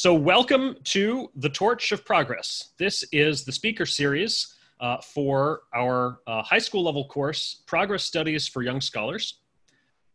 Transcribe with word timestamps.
So, 0.00 0.14
welcome 0.14 0.76
to 0.94 1.28
the 1.34 1.48
Torch 1.48 1.90
of 1.90 2.04
Progress. 2.04 2.68
This 2.78 3.02
is 3.10 3.42
the 3.42 3.50
speaker 3.50 3.84
series 3.84 4.54
uh, 4.78 4.98
for 4.98 5.62
our 5.74 6.20
uh, 6.28 6.40
high 6.44 6.60
school 6.60 6.84
level 6.84 7.08
course, 7.08 7.62
Progress 7.66 8.04
Studies 8.04 8.46
for 8.46 8.62
Young 8.62 8.80
Scholars. 8.80 9.40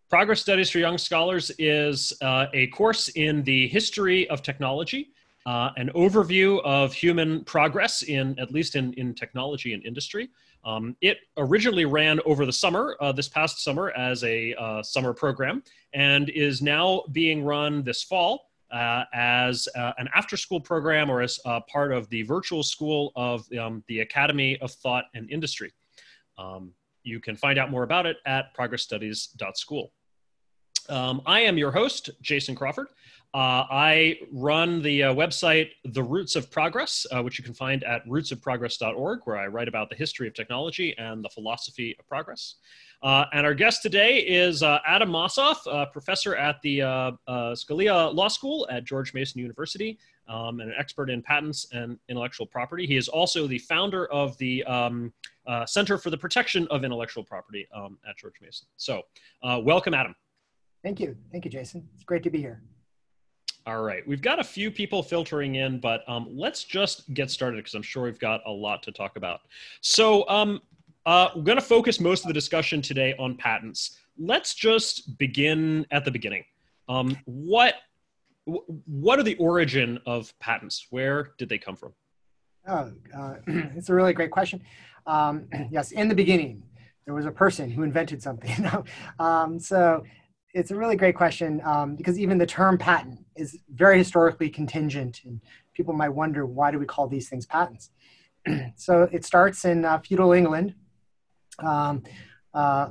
Progress 0.10 0.40
Studies 0.40 0.70
for 0.70 0.78
Young 0.78 0.98
Scholars 0.98 1.52
is 1.60 2.14
uh, 2.22 2.46
a 2.54 2.68
course 2.68 3.10
in 3.10 3.44
the 3.44 3.68
history 3.68 4.26
of 4.30 4.42
technology, 4.42 5.10
uh, 5.46 5.72
an 5.76 5.90
overview 5.96 6.62
of 6.64 6.94
human 6.94 7.44
progress 7.44 8.04
in, 8.04 8.40
at 8.40 8.54
least 8.54 8.78
in, 8.78 8.94
in 8.94 9.14
technology 9.14 9.74
and 9.74 9.86
industry. 9.86 10.30
Um, 10.64 10.96
it 11.02 11.18
originally 11.36 11.84
ran 11.84 12.22
over 12.26 12.46
the 12.46 12.54
summer, 12.54 12.96
uh, 13.02 13.12
this 13.12 13.28
past 13.28 13.62
summer, 13.62 13.92
as 13.98 14.24
a 14.24 14.54
uh, 14.54 14.82
summer 14.82 15.12
program, 15.12 15.62
and 15.94 16.30
is 16.30 16.62
now 16.62 17.04
being 17.12 17.44
run 17.44 17.84
this 17.84 18.02
fall 18.02 18.53
uh, 18.74 19.06
as 19.14 19.68
uh, 19.76 19.94
an 19.98 20.10
after 20.14 20.36
school 20.36 20.60
program 20.60 21.10
or 21.10 21.22
as 21.22 21.40
uh, 21.46 21.60
part 21.72 21.94
of 21.94 22.10
the 22.10 22.24
virtual 22.24 22.64
school 22.64 23.12
of 23.16 23.46
um, 23.54 23.84
the 23.88 24.00
Academy 24.00 24.58
of 24.62 24.72
Thought 24.72 25.06
and 25.14 25.30
Industry. 25.30 25.72
Um, 26.38 26.72
you 27.04 27.20
can 27.20 27.36
find 27.36 27.60
out 27.60 27.70
more 27.70 27.84
about 27.84 28.06
it 28.06 28.18
at 28.26 28.56
progressstudies.school. 28.58 29.92
Um, 30.90 31.22
I 31.26 31.42
am 31.42 31.58
your 31.58 31.72
host, 31.72 32.10
Jason 32.22 32.56
Crawford. 32.56 32.88
Uh, 33.34 33.66
I 33.72 34.20
run 34.32 34.84
the 34.84 35.04
uh, 35.04 35.14
website 35.16 35.72
The 35.86 36.04
Roots 36.04 36.36
of 36.36 36.52
Progress, 36.52 37.08
uh, 37.12 37.24
which 37.24 37.40
you 37.40 37.44
can 37.44 37.56
find 37.56 37.84
at 37.84 38.06
rootsofprogress.org, 38.06 39.22
where 39.24 39.38
I 39.38 39.48
write 39.48 39.68
about 39.68 39.90
the 39.90 39.96
history 39.96 40.28
of 40.28 40.36
technology 40.36 40.96
and 41.00 41.26
the 41.26 41.30
philosophy 41.30 41.96
of 41.98 42.08
progress. 42.08 42.56
Uh, 43.02 43.26
and 43.34 43.44
our 43.44 43.56
guest 43.56 43.82
today 43.82 44.20
is 44.20 44.62
uh, 44.62 44.78
Adam 44.86 45.10
Mossoff, 45.10 45.92
professor 45.92 46.36
at 46.36 46.62
the 46.62 46.84
uh, 46.84 47.12
Scalia 47.28 48.14
Law 48.14 48.28
School 48.28 48.68
at 48.70 48.86
George 48.86 49.16
Mason 49.16 49.42
University, 49.42 49.98
um, 50.28 50.60
and 50.60 50.70
an 50.70 50.76
expert 50.78 51.10
in 51.10 51.24
patents 51.24 51.66
and 51.74 51.98
intellectual 52.10 52.46
property. 52.46 52.86
He 52.86 52.98
is 52.98 53.08
also 53.08 53.48
the 53.48 53.58
founder 53.58 54.06
of 54.12 54.38
the 54.38 54.64
um, 54.66 55.12
uh, 55.48 55.66
Center 55.66 55.98
for 55.98 56.12
the 56.12 56.18
Protection 56.18 56.68
of 56.70 56.84
Intellectual 56.84 57.24
Property 57.24 57.68
um, 57.76 57.98
at 58.08 58.16
George 58.16 58.36
Mason. 58.42 58.68
So, 58.78 59.02
uh, 59.42 59.60
welcome, 59.62 59.96
Adam. 59.96 60.16
Thank 60.84 61.00
you. 61.00 61.18
Thank 61.32 61.46
you, 61.46 61.52
Jason. 61.52 61.88
It's 61.96 62.04
great 62.04 62.24
to 62.24 62.30
be 62.30 62.40
here. 62.40 62.62
All 63.66 63.82
right. 63.82 64.06
We've 64.06 64.22
got 64.22 64.40
a 64.40 64.44
few 64.44 64.70
people 64.70 65.02
filtering 65.02 65.56
in, 65.56 65.80
but 65.80 66.08
um, 66.10 66.28
let's 66.30 66.66
just 66.66 67.14
get 67.14 67.32
started 67.32 67.58
because 67.58 67.76
I'm 67.76 67.82
sure 67.82 68.04
we've 68.04 68.20
got 68.20 68.42
a 68.46 68.52
lot 68.52 68.84
to 68.84 68.92
talk 68.92 69.16
about. 69.16 69.42
So, 69.80 70.28
um, 70.28 70.62
uh, 71.06 71.30
we're 71.36 71.44
going 71.44 71.58
to 71.58 71.64
focus 71.64 72.00
most 72.00 72.24
of 72.24 72.28
the 72.28 72.34
discussion 72.34 72.82
today 72.82 73.14
on 73.20 73.36
patents. 73.36 74.00
Let's 74.18 74.54
just 74.54 75.18
begin 75.18 75.86
at 75.92 76.06
the 76.06 76.12
beginning. 76.12 76.46
Um, 76.88 77.18
what 77.26 77.76
what 78.46 79.20
are 79.20 79.24
the 79.24 79.36
origin 79.36 80.00
of 80.06 80.38
patents? 80.40 80.88
Where 80.90 81.32
did 81.38 81.48
they 81.48 81.58
come 81.58 81.78
from? 81.78 81.94
Oh, 82.68 82.92
uh, 83.18 83.36
it's 83.48 83.90
a 83.90 83.94
really 83.94 84.14
great 84.14 84.32
question. 84.32 84.62
Um, 85.06 85.48
yes, 85.72 85.92
in 85.92 86.10
the 86.10 86.16
beginning, 86.16 86.64
there 87.06 87.14
was 87.14 87.26
a 87.26 87.32
person 87.32 87.70
who 87.70 87.84
invented 87.84 88.22
something. 88.22 88.70
um, 89.20 89.60
so 89.60 90.04
it's 90.54 90.72
a 90.72 90.76
really 90.76 90.96
great 90.96 91.16
question 91.16 91.62
um, 91.66 91.96
because 91.96 92.20
even 92.20 92.38
the 92.38 92.46
term 92.46 92.78
patent 92.78 93.26
is 93.36 93.58
very 93.74 93.98
historically 93.98 94.50
contingent, 94.50 95.22
and 95.26 95.42
people 95.74 95.94
might 95.94 96.10
wonder 96.10 96.46
why 96.46 96.72
do 96.72 96.78
we 96.78 96.86
call 96.86 97.08
these 97.08 97.28
things 97.28 97.46
patents? 97.46 97.90
so 98.76 99.10
it 99.12 99.26
starts 99.26 99.66
in 99.66 99.84
uh, 99.84 100.00
feudal 100.00 100.32
England 100.34 100.76
um, 101.60 102.04
uh, 102.54 102.90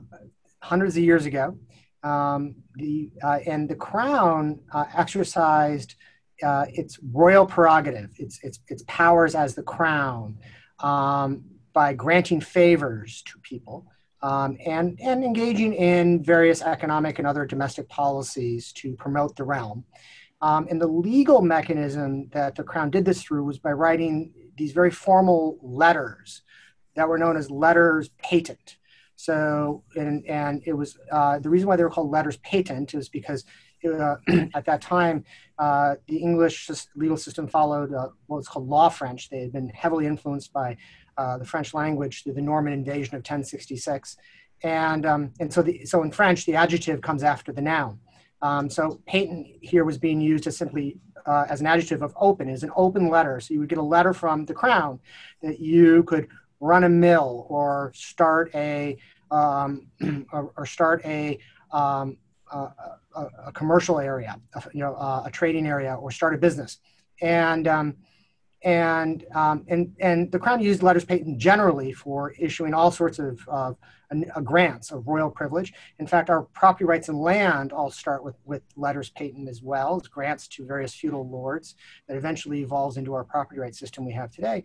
hundreds 0.60 0.96
of 0.96 1.04
years 1.04 1.26
ago. 1.26 1.56
Um, 2.02 2.56
the, 2.74 3.10
uh, 3.22 3.38
and 3.46 3.68
the 3.68 3.76
crown 3.76 4.58
uh, 4.72 4.86
exercised 4.96 5.94
uh, 6.42 6.66
its 6.68 6.98
royal 7.12 7.46
prerogative, 7.46 8.10
its, 8.18 8.42
its, 8.42 8.58
its 8.66 8.82
powers 8.88 9.36
as 9.36 9.54
the 9.54 9.62
crown, 9.62 10.36
um, 10.80 11.44
by 11.72 11.92
granting 11.92 12.40
favors 12.40 13.22
to 13.22 13.38
people 13.38 13.86
um, 14.22 14.56
and, 14.64 14.98
and 15.00 15.24
engaging 15.24 15.74
in 15.74 16.22
various 16.22 16.62
economic 16.62 17.18
and 17.18 17.26
other 17.26 17.44
domestic 17.44 17.88
policies 17.88 18.72
to 18.72 18.94
promote 18.94 19.36
the 19.36 19.44
realm. 19.44 19.84
Um, 20.40 20.66
and 20.70 20.80
the 20.80 20.86
legal 20.86 21.40
mechanism 21.40 22.28
that 22.32 22.56
the 22.56 22.64
crown 22.64 22.90
did 22.90 23.04
this 23.04 23.22
through 23.22 23.44
was 23.44 23.58
by 23.58 23.72
writing 23.72 24.32
these 24.56 24.72
very 24.72 24.90
formal 24.90 25.58
letters 25.62 26.42
that 26.94 27.08
were 27.08 27.18
known 27.18 27.36
as 27.36 27.50
letters 27.50 28.10
patent. 28.18 28.76
So, 29.16 29.84
and, 29.94 30.26
and 30.26 30.62
it 30.66 30.72
was 30.72 30.98
uh, 31.10 31.38
the 31.38 31.48
reason 31.48 31.68
why 31.68 31.76
they 31.76 31.84
were 31.84 31.90
called 31.90 32.10
letters 32.10 32.38
patent 32.38 32.94
is 32.94 33.08
because 33.08 33.44
uh, 33.84 34.16
at 34.54 34.64
that 34.64 34.80
time, 34.80 35.24
uh, 35.58 35.94
the 36.08 36.16
English 36.16 36.68
legal 36.96 37.16
system 37.16 37.46
followed 37.46 37.92
uh, 37.92 38.08
what 38.26 38.38
was 38.38 38.48
called 38.48 38.68
law 38.68 38.88
French. 38.88 39.30
They 39.30 39.40
had 39.40 39.52
been 39.52 39.68
heavily 39.68 40.06
influenced 40.06 40.52
by 40.52 40.76
uh, 41.16 41.38
the 41.38 41.44
French 41.44 41.74
language 41.74 42.22
through 42.22 42.34
the 42.34 42.42
Norman 42.42 42.72
invasion 42.72 43.14
of 43.14 43.20
1066. 43.20 44.16
And, 44.62 45.06
um, 45.06 45.32
and 45.40 45.52
so, 45.52 45.62
the, 45.62 45.84
so 45.84 46.02
in 46.02 46.12
French, 46.12 46.46
the 46.46 46.54
adjective 46.54 47.00
comes 47.00 47.22
after 47.22 47.52
the 47.52 47.62
noun. 47.62 47.98
Um, 48.42 48.68
so 48.68 49.00
patent 49.06 49.46
here 49.60 49.84
was 49.84 49.98
being 49.98 50.20
used 50.20 50.46
as 50.46 50.56
simply 50.56 50.98
uh, 51.26 51.46
as 51.48 51.60
an 51.60 51.66
adjective 51.66 52.02
of 52.02 52.12
open, 52.16 52.48
is 52.48 52.64
an 52.64 52.70
open 52.74 53.08
letter. 53.08 53.38
So 53.40 53.54
you 53.54 53.60
would 53.60 53.68
get 53.68 53.78
a 53.78 53.82
letter 53.82 54.12
from 54.12 54.44
the 54.44 54.54
crown 54.54 54.98
that 55.42 55.60
you 55.60 56.02
could 56.04 56.28
run 56.60 56.84
a 56.84 56.88
mill 56.88 57.46
or 57.48 57.92
start 57.94 58.50
a 58.54 58.96
um, 59.30 59.86
or, 60.32 60.52
or, 60.56 60.66
start 60.66 61.02
a, 61.06 61.38
um, 61.72 62.18
a, 62.52 62.68
a, 63.46 63.52
commercial 63.54 63.98
area, 63.98 64.38
a, 64.54 64.62
you 64.74 64.80
know, 64.80 64.92
a 65.24 65.30
trading 65.32 65.66
area, 65.66 65.94
or 65.94 66.10
start 66.10 66.34
a 66.34 66.38
business. 66.38 66.78
And 67.22 67.66
um, 67.66 67.96
and 68.64 69.24
um, 69.34 69.64
and 69.68 69.94
and 70.00 70.30
the 70.30 70.38
crown 70.38 70.60
used 70.60 70.82
letters 70.82 71.04
patent 71.04 71.38
generally 71.38 71.92
for 71.92 72.32
issuing 72.38 72.74
all 72.74 72.90
sorts 72.90 73.18
of 73.18 73.40
uh, 73.50 73.72
grants 74.44 74.90
of 74.90 75.06
royal 75.06 75.30
privilege. 75.30 75.72
In 75.98 76.06
fact, 76.06 76.30
our 76.30 76.42
property 76.42 76.84
rights 76.84 77.08
and 77.08 77.18
land 77.18 77.72
all 77.72 77.90
start 77.90 78.22
with 78.22 78.36
with 78.44 78.62
letters 78.76 79.10
patent 79.10 79.48
as 79.48 79.62
well 79.62 79.96
as 79.96 80.08
grants 80.08 80.46
to 80.48 80.66
various 80.66 80.94
feudal 80.94 81.28
lords 81.28 81.74
that 82.08 82.16
eventually 82.16 82.62
evolves 82.62 82.96
into 82.96 83.14
our 83.14 83.24
property 83.24 83.60
rights 83.60 83.78
system 83.78 84.04
we 84.04 84.12
have 84.12 84.30
today. 84.30 84.64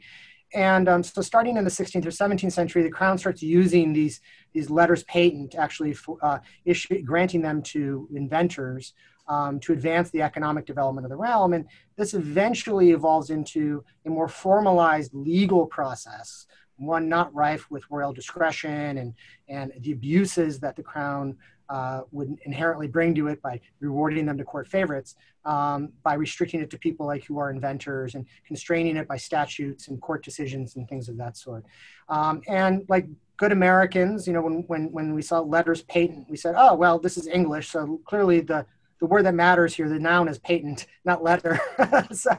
And 0.54 0.88
um, 0.88 1.04
so 1.04 1.22
starting 1.22 1.58
in 1.58 1.66
the 1.66 1.70
16th 1.70 2.06
or 2.06 2.10
17th 2.10 2.54
century, 2.54 2.82
the 2.82 2.90
crown 2.90 3.18
starts 3.18 3.42
using 3.42 3.92
these, 3.92 4.22
these 4.54 4.70
letters 4.70 5.04
patent, 5.04 5.56
actually 5.56 5.94
for, 5.94 6.18
uh, 6.22 6.40
issue, 6.64 7.02
granting 7.02 7.42
them 7.42 7.62
to 7.64 8.08
inventors 8.16 8.94
um, 9.28 9.60
to 9.62 9.74
advance 9.74 10.10
the 10.10 10.22
economic 10.22 10.66
development 10.66 11.06
of 11.06 11.10
the 11.10 11.16
realm. 11.18 11.54
And 11.54 11.66
this 11.96 12.14
eventually 12.14 12.92
evolves 12.92 13.30
into 13.30 13.84
a 14.06 14.10
more 14.10 14.28
formalized 14.28 15.14
legal 15.14 15.66
process, 15.66 16.48
one 16.78 17.10
not 17.10 17.34
rife 17.34 17.70
with 17.70 17.84
royal 17.90 18.14
discretion 18.14 18.98
and, 18.98 19.14
and 19.50 19.74
the 19.80 19.92
abuses 19.92 20.60
that 20.60 20.76
the 20.76 20.84
crown 20.84 21.38
uh, 21.70 22.02
would 22.12 22.38
inherently 22.46 22.88
bring 22.88 23.14
to 23.14 23.28
it 23.28 23.42
by 23.42 23.60
rewarding 23.80 24.26
them 24.26 24.38
to 24.38 24.44
court 24.44 24.68
favorites, 24.68 25.16
um, 25.44 25.92
by 26.04 26.14
restricting 26.14 26.62
it 26.62 26.70
to 26.70 26.78
people 26.78 27.06
like 27.06 27.26
who 27.26 27.38
are 27.40 27.50
inventors 27.50 28.16
and 28.16 28.26
constraining 28.46 28.96
it 28.96 29.08
by 29.08 29.18
statutes 29.18 29.90
and 29.90 30.02
court 30.02 30.24
decisions 30.24 30.76
and 30.76 30.88
things 30.88 31.10
of 31.10 31.18
that 31.18 31.36
sort. 31.36 31.66
Um, 32.08 32.42
and 32.48 32.86
like 32.88 33.08
good 33.36 33.52
Americans, 33.52 34.28
you 34.28 34.34
know, 34.34 34.42
when, 34.42 34.64
when, 34.68 34.92
when 34.92 35.14
we 35.14 35.22
saw 35.22 35.40
letters 35.40 35.82
patent, 35.84 36.30
we 36.30 36.38
said, 36.38 36.56
oh, 36.58 36.74
well, 36.74 37.00
this 37.00 37.18
is 37.18 37.28
English, 37.28 37.70
so 37.70 38.00
clearly 38.06 38.40
the 38.40 38.66
the 39.00 39.06
word 39.06 39.26
that 39.26 39.36
matters 39.36 39.76
here, 39.76 39.88
the 39.88 40.00
noun 40.00 40.28
is 40.28 40.40
patent, 40.40 40.88
not 41.06 41.24
letter. 41.24 41.60
so, 42.12 42.32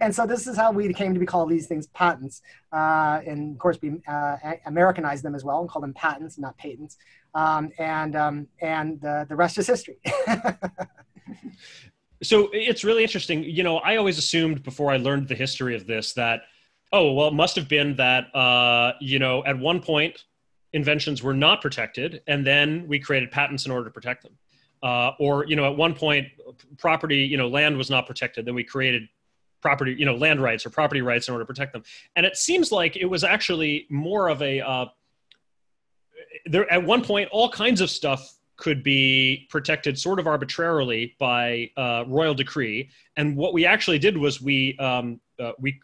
and 0.00 0.14
so 0.14 0.26
this 0.26 0.46
is 0.46 0.56
how 0.56 0.72
we 0.72 0.92
came 0.94 1.12
to 1.12 1.20
be 1.20 1.26
called 1.26 1.50
these 1.50 1.66
things 1.66 1.86
patents. 1.88 2.42
Uh, 2.72 3.20
and 3.26 3.52
of 3.52 3.58
course, 3.58 3.78
we 3.82 4.00
uh, 4.08 4.36
Americanized 4.66 5.22
them 5.22 5.34
as 5.34 5.44
well 5.44 5.60
and 5.60 5.68
call 5.68 5.82
them 5.82 5.92
patents, 5.92 6.38
not 6.38 6.56
patents. 6.56 6.96
Um, 7.34 7.70
and 7.78 8.16
um, 8.16 8.48
and 8.60 9.00
the, 9.00 9.26
the 9.28 9.36
rest 9.36 9.58
is 9.58 9.66
history. 9.66 9.98
so 12.22 12.48
it's 12.52 12.82
really 12.82 13.02
interesting. 13.02 13.44
You 13.44 13.62
know, 13.62 13.78
I 13.78 13.96
always 13.96 14.18
assumed 14.18 14.62
before 14.62 14.90
I 14.90 14.96
learned 14.96 15.28
the 15.28 15.34
history 15.34 15.76
of 15.76 15.86
this 15.86 16.14
that, 16.14 16.42
oh, 16.92 17.12
well, 17.12 17.28
it 17.28 17.34
must 17.34 17.54
have 17.56 17.68
been 17.68 17.94
that, 17.96 18.34
uh, 18.34 18.94
you 19.00 19.18
know, 19.18 19.44
at 19.44 19.56
one 19.56 19.80
point, 19.80 20.24
inventions 20.72 21.22
were 21.22 21.34
not 21.34 21.60
protected, 21.60 22.22
and 22.26 22.44
then 22.44 22.88
we 22.88 22.98
created 22.98 23.30
patents 23.30 23.66
in 23.66 23.72
order 23.72 23.84
to 23.84 23.90
protect 23.90 24.22
them 24.22 24.32
uh, 24.82 25.12
or 25.18 25.46
you 25.46 25.56
know 25.56 25.70
at 25.70 25.76
one 25.76 25.94
point 25.94 26.28
property 26.78 27.18
you 27.18 27.36
know 27.36 27.48
land 27.48 27.76
was 27.76 27.90
not 27.90 28.06
protected. 28.06 28.44
Then 28.46 28.54
we 28.54 28.64
created 28.64 29.08
property 29.60 29.94
you 29.98 30.06
know 30.06 30.14
land 30.14 30.40
rights 30.42 30.64
or 30.64 30.70
property 30.70 31.02
rights 31.02 31.28
in 31.28 31.32
order 31.32 31.44
to 31.44 31.46
protect 31.46 31.72
them. 31.72 31.82
And 32.16 32.26
it 32.26 32.36
seems 32.36 32.72
like 32.72 32.96
it 32.96 33.06
was 33.06 33.24
actually 33.24 33.86
more 33.90 34.28
of 34.28 34.42
a 34.42 34.60
uh, 34.60 34.86
there 36.46 36.70
at 36.72 36.82
one 36.82 37.02
point 37.02 37.28
all 37.32 37.50
kinds 37.50 37.80
of 37.80 37.90
stuff 37.90 38.36
could 38.56 38.82
be 38.82 39.46
protected 39.48 39.98
sort 39.98 40.18
of 40.18 40.26
arbitrarily 40.26 41.16
by 41.18 41.70
uh, 41.78 42.04
royal 42.06 42.34
decree. 42.34 42.90
And 43.16 43.34
what 43.34 43.54
we 43.54 43.64
actually 43.64 43.98
did 43.98 44.16
was 44.16 44.40
we 44.40 44.76
um, 44.78 45.20
uh, 45.38 45.52
we 45.58 45.80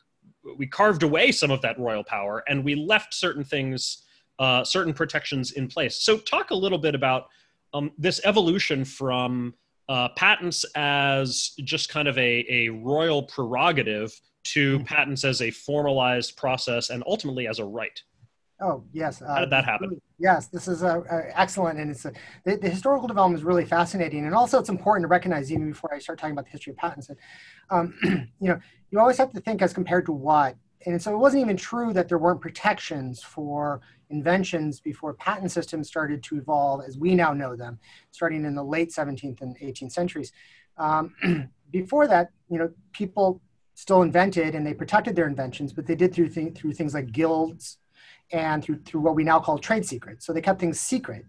we 0.57 0.67
carved 0.67 1.03
away 1.03 1.33
some 1.33 1.51
of 1.51 1.61
that 1.63 1.79
royal 1.79 2.05
power 2.05 2.45
and 2.49 2.65
we 2.65 2.75
left 2.75 3.15
certain 3.15 3.43
things 3.43 4.05
uh, 4.39 4.63
certain 4.63 4.93
protections 4.93 5.53
in 5.53 5.67
place. 5.67 5.97
So 5.97 6.19
talk 6.19 6.51
a 6.51 6.55
little 6.55 6.79
bit 6.79 6.95
about 6.95 7.29
um, 7.77 7.93
this 7.99 8.21
evolution 8.25 8.85
from 8.85 9.55
uh, 9.89 10.09
patents 10.11 10.65
as 10.75 11.53
just 11.65 11.89
kind 11.89 12.09
of 12.09 12.17
a, 12.19 12.45
a 12.49 12.69
royal 12.71 13.23
prerogative 13.23 14.19
to 14.45 14.77
mm-hmm. 14.77 14.85
patents 14.85 15.25
as 15.25 15.43
a 15.43 15.51
formalized 15.51 16.37
process 16.37 16.91
and 16.91 17.03
ultimately 17.07 17.47
as 17.47 17.59
a 17.59 17.65
right. 17.65 18.01
Oh 18.61 18.85
yes. 18.93 19.21
Uh, 19.21 19.27
How 19.27 19.41
did 19.41 19.51
that 19.51 19.67
happen? 19.67 20.01
Yes, 20.19 20.49
this 20.49 20.67
is 20.67 20.83
a, 20.83 21.03
a 21.11 21.39
excellent, 21.39 21.79
and 21.79 21.91
it's 21.91 22.07
a, 22.07 22.13
the, 22.45 22.57
the, 22.57 22.71
historical 22.71 23.07
development 23.07 23.39
is 23.39 23.45
really 23.45 23.67
fascinating, 23.67 24.25
and 24.25 24.35
also 24.35 24.59
it's 24.59 24.71
important 24.71 25.05
to 25.05 25.09
recognize 25.09 25.53
even 25.53 25.73
before 25.73 25.93
I 25.93 25.99
start 25.99 26.19
talking 26.19 26.33
about 26.33 26.47
the 26.47 26.53
history 26.53 26.71
of 26.71 26.79
patents 26.79 27.09
that, 27.09 27.19
um, 27.69 27.95
you 28.41 28.49
know, 28.49 28.59
you 28.91 28.99
always 28.99 29.19
have 29.19 29.31
to 29.35 29.41
think 29.41 29.61
as 29.61 29.75
compared 29.75 30.07
to 30.07 30.13
what, 30.13 30.57
and 30.87 31.03
so 31.03 31.13
it 31.13 31.19
wasn't 31.19 31.43
even 31.43 31.59
true 31.59 31.93
that 31.93 32.09
there 32.09 32.17
weren't 32.17 32.41
protections 32.41 33.23
for 33.23 33.83
inventions 34.11 34.81
before 34.81 35.15
patent 35.15 35.51
systems 35.51 35.89
started 35.89 36.23
to 36.25 36.37
evolve 36.37 36.83
as 36.87 36.99
we 36.99 37.15
now 37.15 37.33
know 37.33 37.57
them, 37.57 37.79
starting 38.11 38.45
in 38.45 38.55
the 38.55 38.63
late 38.63 38.91
17th 38.91 39.41
and 39.41 39.59
18th 39.59 39.93
centuries. 39.93 40.33
Um, 40.79 41.15
before 41.71 42.07
that, 42.07 42.31
you 42.49 42.59
know, 42.59 42.71
people 42.93 43.41
still 43.75 44.03
invented 44.03 44.55
and 44.55 44.67
they 44.67 44.75
protected 44.75 45.15
their 45.17 45.27
inventions, 45.27 45.73
but 45.73 45.87
they 45.87 45.95
did 45.95 46.15
through 46.15 46.29
th- 46.29 46.57
through 46.57 46.73
things 46.73 46.95
like 46.95 47.13
guilds 47.13 47.79
and 48.33 48.65
through, 48.65 48.81
through 48.81 49.01
what 49.01 49.15
we 49.15 49.23
now 49.23 49.39
call 49.39 49.59
trade 49.59 49.85
secrets. 49.85 50.25
So 50.25 50.33
they 50.33 50.41
kept 50.41 50.61
things 50.61 50.81
secret. 50.81 51.25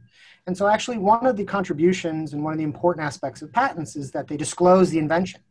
And 0.48 0.58
so 0.58 0.68
actually 0.68 0.98
one 0.98 1.26
of 1.26 1.36
the 1.36 1.44
contributions 1.44 2.34
and 2.34 2.44
one 2.44 2.54
of 2.54 2.58
the 2.58 2.64
important 2.64 3.06
aspects 3.06 3.42
of 3.42 3.52
patents 3.52 3.96
is 3.96 4.12
that 4.12 4.28
they 4.28 4.38
disclose 4.38 4.90
the 4.90 4.98
invention. 4.98 5.42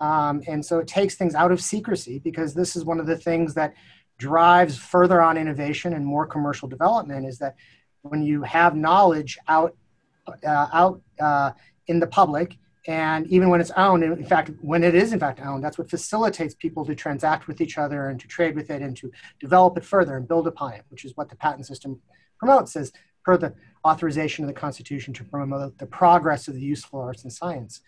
Um, 0.00 0.42
and 0.46 0.64
so 0.64 0.78
it 0.78 0.88
takes 0.88 1.14
things 1.14 1.34
out 1.34 1.52
of 1.52 1.60
secrecy 1.60 2.18
because 2.18 2.54
this 2.54 2.74
is 2.74 2.84
one 2.84 3.00
of 3.00 3.06
the 3.06 3.16
things 3.16 3.54
that 3.54 3.74
drives 4.18 4.78
further 4.78 5.20
on 5.20 5.36
innovation 5.36 5.92
and 5.92 6.04
more 6.04 6.26
commercial 6.26 6.68
development 6.68 7.26
is 7.26 7.38
that 7.38 7.54
when 8.02 8.22
you 8.22 8.42
have 8.42 8.74
knowledge 8.76 9.38
out 9.48 9.76
uh, 10.44 10.66
out 10.72 11.00
uh, 11.20 11.52
in 11.86 12.00
the 12.00 12.06
public 12.06 12.56
and 12.88 13.26
even 13.28 13.48
when 13.48 13.60
it's 13.60 13.70
owned 13.72 14.02
in 14.02 14.24
fact 14.24 14.50
when 14.60 14.82
it 14.82 14.94
is 14.94 15.12
in 15.12 15.20
fact 15.20 15.40
owned 15.40 15.62
that's 15.62 15.78
what 15.78 15.90
facilitates 15.90 16.54
people 16.54 16.84
to 16.84 16.94
transact 16.94 17.46
with 17.46 17.60
each 17.60 17.78
other 17.78 18.08
and 18.08 18.20
to 18.20 18.26
trade 18.26 18.56
with 18.56 18.70
it 18.70 18.82
and 18.82 18.96
to 18.96 19.10
develop 19.40 19.76
it 19.76 19.84
further 19.84 20.16
and 20.16 20.26
build 20.28 20.46
upon 20.46 20.72
it 20.72 20.82
which 20.88 21.04
is 21.04 21.16
what 21.16 21.28
the 21.28 21.36
patent 21.36 21.66
system 21.66 22.00
promotes 22.38 22.74
as 22.76 22.92
per 23.24 23.36
the 23.36 23.52
authorization 23.84 24.44
of 24.44 24.48
the 24.48 24.54
constitution 24.54 25.12
to 25.12 25.24
promote 25.24 25.78
the 25.78 25.86
progress 25.86 26.48
of 26.48 26.54
the 26.54 26.60
useful 26.60 27.00
arts 27.00 27.22
and 27.22 27.32
science 27.32 27.80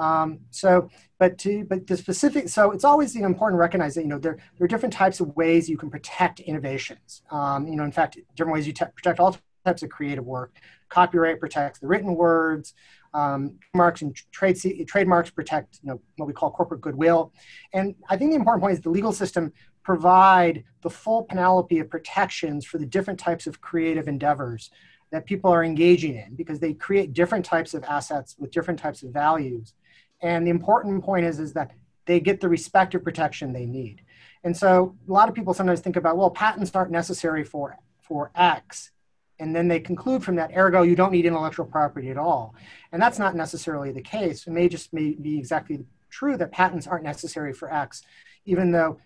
um, 0.00 0.40
so, 0.50 0.88
but 1.18 1.38
to 1.38 1.64
but 1.64 1.86
the 1.86 1.96
specific, 1.96 2.48
so 2.48 2.70
it's 2.70 2.84
always 2.84 3.14
you 3.14 3.20
know, 3.20 3.26
important 3.26 3.58
to 3.58 3.60
recognize 3.60 3.94
that 3.94 4.02
you 4.02 4.08
know 4.08 4.18
there, 4.18 4.38
there 4.58 4.64
are 4.64 4.68
different 4.68 4.92
types 4.92 5.20
of 5.20 5.34
ways 5.36 5.68
you 5.68 5.76
can 5.76 5.90
protect 5.90 6.40
innovations. 6.40 7.22
Um, 7.30 7.66
you 7.66 7.76
know, 7.76 7.84
in 7.84 7.92
fact, 7.92 8.18
different 8.34 8.54
ways 8.54 8.66
you 8.66 8.72
te- 8.72 8.86
protect 8.94 9.20
all 9.20 9.36
types 9.64 9.82
of 9.82 9.90
creative 9.90 10.24
work. 10.24 10.56
Copyright 10.88 11.38
protects 11.38 11.78
the 11.78 11.86
written 11.86 12.14
words 12.14 12.74
um, 13.14 13.58
marks 13.74 14.02
and 14.02 14.16
trade 14.30 14.56
trademarks 14.86 15.30
protect 15.30 15.80
you 15.82 15.90
know 15.90 16.00
what 16.16 16.26
we 16.26 16.32
call 16.32 16.50
corporate 16.50 16.80
goodwill 16.80 17.32
and 17.72 17.94
i 18.08 18.16
think 18.16 18.30
the 18.30 18.36
important 18.36 18.62
point 18.62 18.72
is 18.72 18.80
the 18.80 18.90
legal 18.90 19.12
system 19.12 19.52
provide 19.82 20.64
the 20.82 20.90
full 20.90 21.24
panoply 21.24 21.80
of 21.80 21.90
protections 21.90 22.64
for 22.64 22.78
the 22.78 22.86
different 22.86 23.18
types 23.18 23.46
of 23.46 23.60
creative 23.60 24.06
endeavors 24.06 24.70
that 25.10 25.26
people 25.26 25.50
are 25.50 25.64
engaging 25.64 26.14
in 26.14 26.34
because 26.36 26.60
they 26.60 26.72
create 26.72 27.12
different 27.12 27.44
types 27.44 27.74
of 27.74 27.82
assets 27.84 28.36
with 28.38 28.52
different 28.52 28.78
types 28.78 29.02
of 29.02 29.10
values 29.10 29.74
and 30.22 30.46
the 30.46 30.50
important 30.50 31.02
point 31.02 31.26
is 31.26 31.38
is 31.38 31.52
that 31.54 31.72
they 32.06 32.20
get 32.20 32.40
the 32.40 32.48
respective 32.48 33.04
protection 33.04 33.52
they 33.52 33.66
need. 33.66 34.02
And 34.42 34.56
so 34.56 34.96
a 35.08 35.12
lot 35.12 35.28
of 35.28 35.34
people 35.34 35.54
sometimes 35.54 35.80
think 35.80 35.96
about 35.96 36.16
well 36.16 36.30
patents 36.30 36.74
aren't 36.74 36.90
necessary 36.90 37.44
for 37.44 37.76
for 38.00 38.30
x. 38.34 38.90
And 39.38 39.56
then 39.56 39.68
they 39.68 39.80
conclude 39.80 40.22
from 40.22 40.36
that 40.36 40.50
ergo 40.56 40.82
you 40.82 40.96
don't 40.96 41.12
need 41.12 41.26
intellectual 41.26 41.66
property 41.66 42.10
at 42.10 42.18
all. 42.18 42.54
And 42.92 43.00
that's 43.00 43.18
not 43.18 43.34
necessarily 43.34 43.92
the 43.92 44.02
case. 44.02 44.46
It 44.46 44.50
may 44.50 44.68
just 44.68 44.92
may 44.92 45.12
be 45.14 45.38
exactly 45.38 45.84
true 46.10 46.36
that 46.36 46.52
patents 46.52 46.86
aren't 46.86 47.04
necessary 47.04 47.52
for 47.52 47.72
x 47.72 48.02
even 48.46 48.72
though 48.72 48.98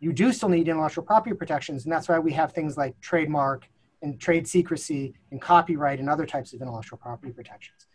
you 0.00 0.12
do 0.12 0.32
still 0.32 0.48
need 0.48 0.66
intellectual 0.66 1.04
property 1.04 1.34
protections. 1.34 1.84
And 1.84 1.92
that's 1.92 2.08
why 2.08 2.18
we 2.18 2.32
have 2.32 2.52
things 2.52 2.76
like 2.76 3.00
trademark 3.00 3.68
and 4.02 4.20
trade 4.20 4.48
secrecy 4.48 5.14
and 5.30 5.40
copyright 5.40 6.00
and 6.00 6.10
other 6.10 6.26
types 6.26 6.52
of 6.52 6.60
intellectual 6.60 6.98
property 6.98 7.32
protections 7.32 7.86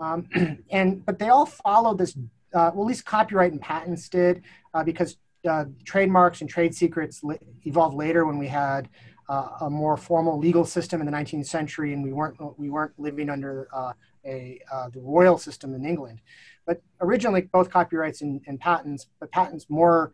um, 0.00 0.26
and 0.70 1.04
but 1.04 1.18
they 1.18 1.28
all 1.28 1.46
follow 1.46 1.94
this 1.94 2.16
uh, 2.54 2.70
well 2.74 2.84
at 2.84 2.88
least 2.88 3.04
copyright 3.04 3.52
and 3.52 3.60
patents 3.60 4.08
did 4.08 4.42
uh, 4.74 4.82
because 4.82 5.16
uh, 5.48 5.64
trademarks 5.84 6.40
and 6.40 6.50
trade 6.50 6.74
secrets 6.74 7.22
li- 7.22 7.38
evolved 7.64 7.96
later 7.96 8.26
when 8.26 8.38
we 8.38 8.48
had 8.48 8.88
uh, 9.28 9.48
a 9.62 9.70
more 9.70 9.96
formal 9.96 10.38
legal 10.38 10.64
system 10.64 11.00
in 11.00 11.06
the 11.06 11.12
19th 11.12 11.46
century, 11.46 11.92
and 11.94 12.02
we 12.02 12.12
weren't 12.12 12.36
we 12.58 12.68
weren't 12.68 12.92
living 12.98 13.30
under 13.30 13.68
uh, 13.72 13.92
a 14.26 14.60
uh, 14.72 14.88
the 14.90 15.00
royal 15.00 15.38
system 15.38 15.72
in 15.74 15.84
England. 15.86 16.20
But 16.66 16.82
originally, 17.00 17.42
both 17.42 17.70
copyrights 17.70 18.22
and, 18.22 18.40
and 18.46 18.58
patents, 18.58 19.06
but 19.20 19.30
patents 19.30 19.66
more 19.68 20.12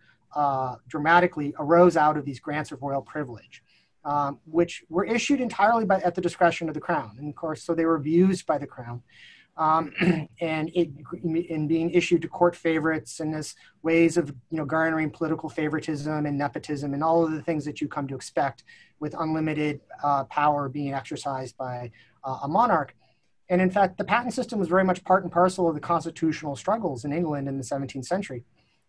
dramatically 0.87 1.55
arose 1.59 1.97
out 1.97 2.19
of 2.19 2.27
these 2.27 2.38
grants 2.38 2.71
of 2.71 2.83
royal 2.83 3.00
privilege, 3.00 3.62
um, 4.05 4.38
which 4.44 4.85
were 4.91 5.05
issued 5.05 5.41
entirely 5.41 5.87
by, 5.87 5.99
at 6.03 6.15
the 6.15 6.21
discretion 6.21 6.69
of 6.69 6.75
the 6.75 6.81
crown, 6.81 7.17
and 7.19 7.27
of 7.31 7.35
course, 7.35 7.62
so 7.62 7.75
they 7.75 7.87
were 7.87 7.97
abused 7.97 8.44
by 8.44 8.59
the 8.59 8.67
crown 8.67 9.03
um, 9.56 9.93
and 10.41 10.70
it 10.75 10.91
in 11.23 11.67
being 11.67 11.91
issued 11.91 12.23
to 12.23 12.29
court 12.29 12.55
favorites 12.55 13.20
and 13.20 13.35
as 13.35 13.55
ways 13.82 14.17
of 14.17 14.29
you 14.50 14.58
know 14.58 14.64
garnering 14.64 15.11
political 15.11 15.49
favoritism 15.49 16.26
and 16.26 16.37
nepotism 16.38 16.94
and 16.94 17.03
all 17.03 17.25
of 17.25 17.32
the 17.32 17.43
things 17.43 17.64
that 17.64 17.81
you 17.81 17.88
come 17.88 18.06
to 18.08 18.14
expect 18.14 18.64
with 19.00 19.14
unlimited 19.19 19.81
uh, 20.03 20.25
power 20.25 20.69
being 20.69 20.93
exercised 20.93 21.56
by 21.56 21.91
uh, 22.25 22.41
a 22.43 22.49
monarch. 22.49 22.94
And 23.49 23.61
in 23.61 23.70
fact, 23.70 23.97
the 23.99 24.05
patent 24.05 24.35
system 24.35 24.58
was 24.58 24.69
very 24.69 24.85
much 24.85 25.05
part 25.05 25.23
and 25.23 25.32
parcel 25.32 25.69
of 25.69 25.75
the 25.75 25.81
constitutional 25.81 26.56
struggles 26.56 27.05
in 27.05 27.12
England 27.12 27.47
in 27.47 27.59
the 27.59 27.62
17th 27.62 28.05
century. 28.05 28.44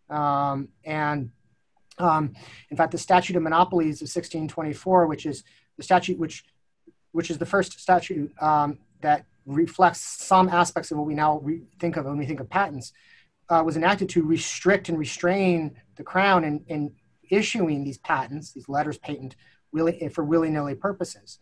Um, 0.09 0.69
and 0.83 1.31
um, 1.99 2.33
in 2.71 2.77
fact, 2.77 2.91
the 2.91 2.97
Statute 2.97 3.35
of 3.35 3.43
Monopolies 3.43 4.01
of 4.01 4.05
1624, 4.05 5.07
which 5.07 5.25
is 5.25 5.43
the 5.77 5.83
statute 5.83 6.17
which 6.17 6.43
which 7.11 7.31
is 7.31 7.37
the 7.37 7.45
first 7.45 7.79
statute 7.79 8.31
um, 8.41 8.77
that 9.01 9.25
reflects 9.47 10.01
some 10.01 10.49
aspects 10.49 10.91
of 10.91 10.97
what 10.97 11.07
we 11.07 11.15
now 11.15 11.39
re- 11.39 11.63
think 11.79 11.97
of 11.97 12.05
when 12.05 12.17
we 12.17 12.25
think 12.25 12.39
of 12.39 12.49
patents, 12.49 12.93
uh, 13.49 13.63
was 13.65 13.77
enacted 13.77 14.09
to 14.09 14.23
restrict 14.23 14.89
and 14.89 14.99
restrain 14.99 15.75
the 15.95 16.03
crown 16.03 16.43
in, 16.43 16.63
in 16.67 16.91
issuing 17.31 17.83
these 17.83 17.97
patents, 17.99 18.51
these 18.51 18.67
letters 18.67 18.97
patent, 18.97 19.35
really 19.71 20.09
for 20.09 20.23
willy-nilly 20.23 20.75
purposes. 20.75 21.39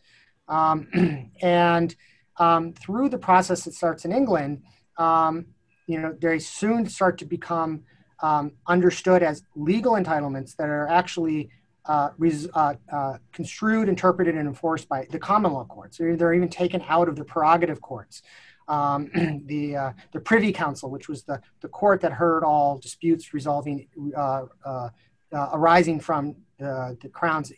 Um, 0.48 1.32
and 1.42 1.96
um, 2.38 2.74
through 2.74 3.10
the 3.10 3.18
process 3.18 3.64
that 3.64 3.74
starts 3.74 4.06
in 4.06 4.12
England, 4.12 4.62
um, 4.98 5.48
you 5.88 6.00
know, 6.00 6.16
they 6.20 6.40
soon 6.40 6.88
start 6.88 7.18
to 7.20 7.26
become 7.26 7.84
um, 8.22 8.54
understood 8.68 9.24
as 9.24 9.44
legal 9.56 9.94
entitlements 9.94 10.56
that 10.56 10.70
are 10.70 10.88
actually 10.88 11.50
uh, 11.88 12.10
res, 12.18 12.48
uh, 12.54 12.74
uh, 12.92 13.18
construed, 13.32 13.90
interpreted, 13.90 14.36
and 14.36 14.48
enforced 14.48 14.90
by 14.90 15.08
the 15.12 15.20
common 15.20 15.54
law 15.54 15.66
courts. 15.66 15.98
They're, 15.98 16.16
they're 16.16 16.34
even 16.34 16.50
taken 16.50 16.84
out 16.88 17.08
of 17.08 17.16
the 17.16 17.24
prerogative 17.24 17.82
courts. 17.82 18.22
Um, 18.68 19.12
the, 19.46 19.76
uh, 19.76 19.92
the 20.12 20.20
Privy 20.20 20.52
Council, 20.52 20.90
which 20.90 21.08
was 21.08 21.24
the, 21.24 21.42
the 21.62 21.68
court 21.68 22.02
that 22.02 22.12
heard 22.12 22.44
all 22.44 22.78
disputes 22.78 23.34
resolving 23.34 23.88
uh, 24.18 24.46
uh, 24.66 24.90
arising 25.32 26.00
from 26.00 26.36
the, 26.58 26.98
the 27.02 27.10
crown's 27.10 27.52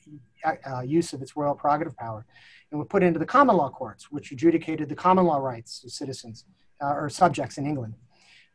use 0.86 1.14
of 1.14 1.22
its 1.22 1.36
royal 1.36 1.56
prerogative 1.56 1.96
power, 1.96 2.26
and 2.72 2.80
were 2.80 2.86
put 2.86 3.04
into 3.04 3.20
the 3.20 3.26
common 3.26 3.56
law 3.56 3.70
courts, 3.70 4.12
which 4.12 4.32
adjudicated 4.32 4.90
the 4.90 4.96
common 4.96 5.26
law 5.26 5.38
rights 5.38 5.84
of 5.84 5.92
citizens 5.92 6.46
or 6.82 7.10
subjects 7.10 7.58
in 7.58 7.66
England. 7.66 7.94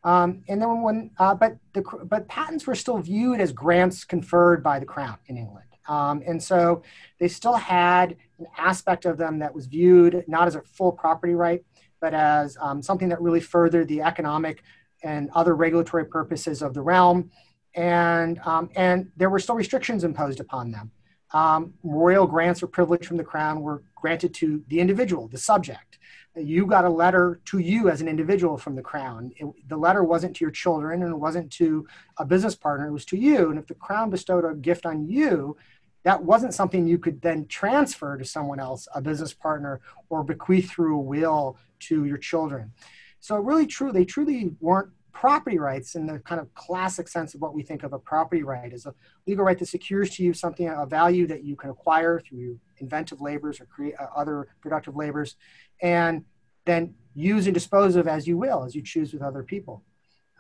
Um, 0.05 0.43
and 0.49 0.61
then 0.61 0.83
when, 0.83 1.11
uh, 1.19 1.35
but 1.35 1.57
the 1.75 1.83
but 2.05 2.27
patents 2.29 2.67
were 2.67 2.75
still 2.75 2.99
viewed 2.99 3.41
as 3.41 3.53
grants 3.53 4.05
conferred 4.05 4.63
by 4.63 4.81
the 4.81 4.87
crown 4.87 5.19
in 5.27 5.37
England, 5.37 5.69
um, 5.89 6.23
and 6.27 6.43
so 6.43 6.83
they 7.21 7.29
still 7.29 7.55
had 7.55 8.17
an 8.39 8.47
aspect 8.59 9.05
of 9.05 9.17
them 9.17 9.39
that 9.39 9.55
was 9.55 9.67
viewed 9.67 10.25
not 10.27 10.49
as 10.49 10.57
a 10.57 10.63
full 10.63 10.91
property 10.91 11.35
right, 11.35 11.65
but 12.01 12.15
as 12.15 12.57
um, 12.61 12.83
something 12.83 13.09
that 13.11 13.21
really 13.21 13.41
furthered 13.41 13.87
the 13.87 14.03
economic 14.03 14.65
and 15.05 15.31
other 15.35 15.55
regulatory 15.55 16.05
purposes 16.05 16.63
of 16.63 16.75
the 16.75 16.83
realm, 16.83 17.31
and 17.75 18.41
um, 18.41 18.71
and 18.75 19.11
there 19.17 19.31
were 19.31 19.39
still 19.39 19.55
restrictions 19.55 20.03
imposed 20.03 20.41
upon 20.41 20.73
them. 20.73 20.91
Um, 21.33 21.75
royal 21.83 22.27
grants 22.27 22.63
or 22.63 22.67
privilege 22.67 23.07
from 23.07 23.17
the 23.17 23.25
crown 23.25 23.63
were 23.63 23.85
granted 24.03 24.35
to 24.35 24.63
the 24.69 24.81
individual, 24.81 25.29
the 25.29 25.39
subject 25.39 25.99
you 26.37 26.67
got 26.67 26.85
a 26.85 26.91
letter 26.91 27.41
to 27.45 27.59
you 27.59 27.91
as 27.91 28.01
an 28.01 28.09
individual 28.09 28.57
from 28.57 28.75
the 28.75 28.83
crown. 28.83 29.33
It, 29.37 29.47
the 29.69 29.77
letter 29.77 30.03
wasn't 30.03 30.37
to 30.37 30.45
your 30.45 30.51
children 30.51 31.03
and 31.03 31.13
it 31.13 31.19
wasn't 31.19 31.51
to 31.53 31.87
a 32.17 32.25
business 32.25 32.55
partner, 32.55 32.89
it 32.89 32.93
was 32.93 33.05
to 33.07 33.19
you. 33.19 33.51
And 33.51 33.59
if 33.59 33.67
the 33.67 33.75
crown 33.75 34.11
bestowed 34.11 34.45
a 34.45 34.55
gift 34.55 34.87
on 34.87 35.09
you, 35.09 35.57
that 36.05 36.25
wasn't 36.25 36.55
something 36.55 36.87
you 36.87 36.99
could 36.99 37.21
then 37.21 37.47
transfer 37.47 38.17
to 38.17 38.25
someone 38.25 38.59
else, 38.59 38.89
a 38.95 39.01
business 39.01 39.33
partner, 39.33 39.81
or 40.09 40.25
bequeath 40.25 40.71
through 40.71 40.97
a 40.97 41.01
will 41.01 41.59
to 41.81 42.05
your 42.05 42.19
children. 42.19 42.73
So, 43.21 43.37
really, 43.37 43.67
true, 43.67 43.93
they 43.93 44.05
truly 44.05 44.51
weren't 44.61 44.91
property 45.13 45.59
rights 45.59 45.95
in 45.95 46.07
the 46.07 46.19
kind 46.21 46.41
of 46.41 46.53
classic 46.55 47.09
sense 47.09 47.35
of 47.35 47.41
what 47.41 47.55
we 47.55 47.63
think 47.63 47.83
of 47.83 47.93
a 47.93 47.99
property 47.99 48.43
right 48.43 48.73
as 48.73 48.87
a 48.87 48.95
legal 49.27 49.45
right 49.45 49.59
that 49.59 49.67
secures 49.67 50.11
to 50.11 50.23
you 50.23 50.33
something 50.33 50.69
a 50.69 50.87
value 50.87 51.27
that 51.27 51.45
you 51.45 51.57
can 51.57 51.71
acquire 51.71 52.21
through 52.21 52.59
inventive 52.79 53.21
labors 53.21 53.61
or 53.61 53.67
create 53.67 53.95
uh, 54.01 54.07
other 54.17 54.49
productive 54.61 54.97
labors 54.97 55.37
and 55.81 56.25
then 56.65 56.95
use 57.15 57.47
and 57.47 57.55
dispose 57.55 57.97
of 57.97 58.09
as 58.09 58.27
you 58.27 58.37
will, 58.39 58.65
as 58.65 58.75
you 58.75 58.83
choose 58.83 59.13
with 59.13 59.23
other 59.23 59.43
people. 59.43 59.83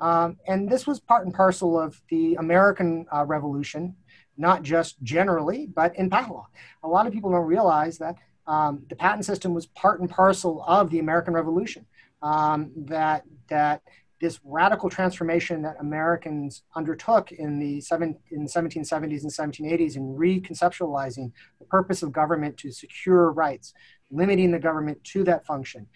Um, 0.00 0.36
and 0.48 0.68
this 0.68 0.86
was 0.86 1.00
part 1.00 1.24
and 1.24 1.34
parcel 1.34 1.78
of 1.78 2.00
the 2.08 2.34
American 2.34 3.06
uh, 3.14 3.24
Revolution, 3.24 3.94
not 4.36 4.62
just 4.62 5.00
generally, 5.02 5.66
but 5.66 5.94
in 5.96 6.10
patent 6.10 6.34
law. 6.34 6.48
A 6.82 6.88
lot 6.88 7.06
of 7.06 7.12
people 7.12 7.30
don't 7.30 7.46
realize 7.46 7.98
that 7.98 8.16
um, 8.46 8.82
the 8.88 8.96
patent 8.96 9.24
system 9.24 9.54
was 9.54 9.66
part 9.66 10.00
and 10.00 10.10
parcel 10.10 10.64
of 10.66 10.90
the 10.90 10.98
American 10.98 11.34
Revolution. 11.34 11.86
Um, 12.20 12.70
that 12.76 13.24
that 13.48 13.82
this 14.22 14.38
radical 14.44 14.88
transformation 14.88 15.62
that 15.62 15.74
Americans 15.80 16.62
undertook 16.76 17.32
in 17.32 17.58
the 17.58 17.80
seven, 17.80 18.16
in 18.30 18.46
1770s 18.46 19.22
and 19.22 19.32
1780s 19.32 19.96
in 19.96 20.14
reconceptualizing 20.14 21.32
the 21.58 21.64
purpose 21.64 22.04
of 22.04 22.12
government 22.12 22.56
to 22.56 22.70
secure 22.70 23.32
rights, 23.32 23.74
limiting 24.12 24.52
the 24.52 24.60
government 24.60 25.02
to 25.02 25.24
that 25.24 25.44
function, 25.44 25.88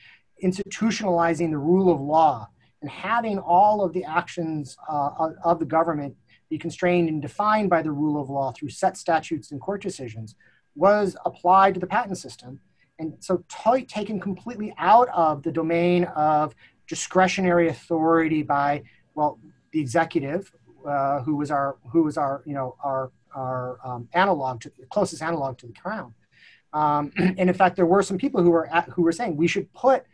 institutionalizing 0.43 1.53
the 1.53 1.57
rule 1.57 1.91
of 1.91 2.01
law, 2.01 2.49
and 2.83 2.91
having 2.91 3.39
all 3.39 3.81
of 3.81 3.93
the 3.93 4.03
actions 4.03 4.77
uh, 4.91 5.31
of 5.45 5.61
the 5.61 5.65
government 5.65 6.17
be 6.51 6.59
constrained 6.59 7.09
and 7.09 7.23
defined 7.23 7.71
by 7.71 7.81
the 7.81 7.93
rule 7.93 8.21
of 8.21 8.29
law 8.29 8.51
through 8.51 8.71
set 8.71 8.97
statutes 8.97 9.53
and 9.53 9.61
court 9.61 9.81
decisions 9.81 10.35
was 10.75 11.17
applied 11.25 11.75
to 11.75 11.81
the 11.81 11.87
patent 11.87 12.19
system. 12.19 12.59
And 12.99 13.15
so 13.21 13.45
t- 13.49 13.85
taken 13.85 14.19
completely 14.19 14.75
out 14.79 15.09
of 15.11 15.45
the 15.45 15.53
domain 15.53 16.05
of 16.17 16.57
discretionary 16.89 17.69
authority 17.69 18.43
by, 18.43 18.83
well, 19.15 19.39
the 19.73 19.81
executive, 19.81 20.53
uh, 20.87 21.21
who 21.21 21.37
was 21.37 21.51
our, 21.51 21.77
who 21.91 22.05
was 22.05 22.17
our, 22.17 22.43
you 22.47 22.55
know, 22.55 22.77
our, 22.83 23.11
our 23.35 23.79
um, 23.85 24.09
analog 24.13 24.61
to 24.61 24.73
the 24.79 24.87
closest 24.87 25.23
analog 25.23 25.59
to 25.59 25.67
the 25.67 25.73
crown. 25.73 26.15
Um, 26.73 27.13
and 27.17 27.39
in 27.39 27.55
fact, 27.55 27.77
there 27.77 27.87
were 27.87 28.03
some 28.03 28.19
people 28.19 28.43
who 28.43 28.51
were 28.51 28.67
at, 28.73 28.89
who 28.91 29.03
were 29.03 29.13
saying 29.13 29.37
we 29.37 29.49
should 29.49 29.73
put 29.73 30.05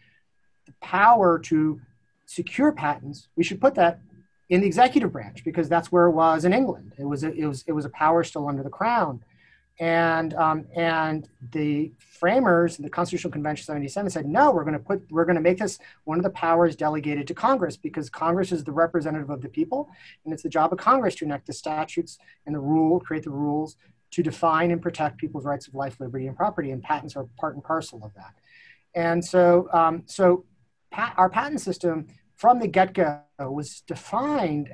the 0.66 0.72
power 0.80 1.38
to 1.38 1.80
secure 2.26 2.72
patents. 2.72 3.28
We 3.36 3.44
should 3.44 3.60
put 3.60 3.74
that 3.74 4.00
in 4.48 4.60
the 4.60 4.66
executive 4.66 5.12
branch 5.12 5.44
because 5.44 5.68
that's 5.68 5.90
where 5.90 6.06
it 6.06 6.12
was 6.12 6.44
in 6.44 6.52
England. 6.52 6.92
It 6.98 7.04
was 7.04 7.24
a, 7.24 7.32
it 7.32 7.46
was 7.46 7.64
it 7.66 7.72
was 7.72 7.84
a 7.84 7.90
power 7.90 8.22
still 8.22 8.48
under 8.48 8.62
the 8.62 8.70
crown 8.70 9.22
and 9.80 10.34
um, 10.34 10.66
and 10.76 11.28
the 11.52 11.92
framers 11.98 12.76
the 12.76 12.90
constitutional 12.90 13.32
convention 13.32 13.64
77 13.64 14.10
said 14.10 14.26
no 14.26 14.50
we're 14.52 14.64
going 14.64 14.74
to 14.74 14.78
put 14.78 15.02
we're 15.10 15.24
going 15.24 15.36
to 15.36 15.42
make 15.42 15.58
this 15.58 15.78
one 16.04 16.18
of 16.18 16.24
the 16.24 16.30
powers 16.30 16.76
delegated 16.76 17.26
to 17.26 17.34
congress 17.34 17.76
because 17.76 18.10
congress 18.10 18.52
is 18.52 18.64
the 18.64 18.70
representative 18.70 19.30
of 19.30 19.40
the 19.40 19.48
people 19.48 19.88
and 20.24 20.32
it's 20.34 20.42
the 20.42 20.48
job 20.48 20.72
of 20.72 20.78
congress 20.78 21.14
to 21.16 21.24
enact 21.24 21.46
the 21.46 21.52
statutes 21.52 22.18
and 22.44 22.54
the 22.54 22.60
rule 22.60 23.00
create 23.00 23.24
the 23.24 23.30
rules 23.30 23.76
to 24.12 24.22
define 24.22 24.70
and 24.70 24.80
protect 24.80 25.16
people's 25.16 25.44
rights 25.44 25.66
of 25.66 25.74
life 25.74 25.98
liberty 25.98 26.26
and 26.26 26.36
property 26.36 26.70
and 26.70 26.82
patents 26.82 27.16
are 27.16 27.26
part 27.38 27.54
and 27.54 27.64
parcel 27.64 28.04
of 28.04 28.14
that. 28.14 28.34
And 28.94 29.24
so 29.24 29.68
um, 29.72 30.02
so 30.06 30.44
pat, 30.90 31.14
our 31.16 31.28
patent 31.28 31.60
system 31.60 32.06
from 32.36 32.60
the 32.60 32.68
get-go 32.68 33.20
was 33.40 33.82
defined 33.86 34.70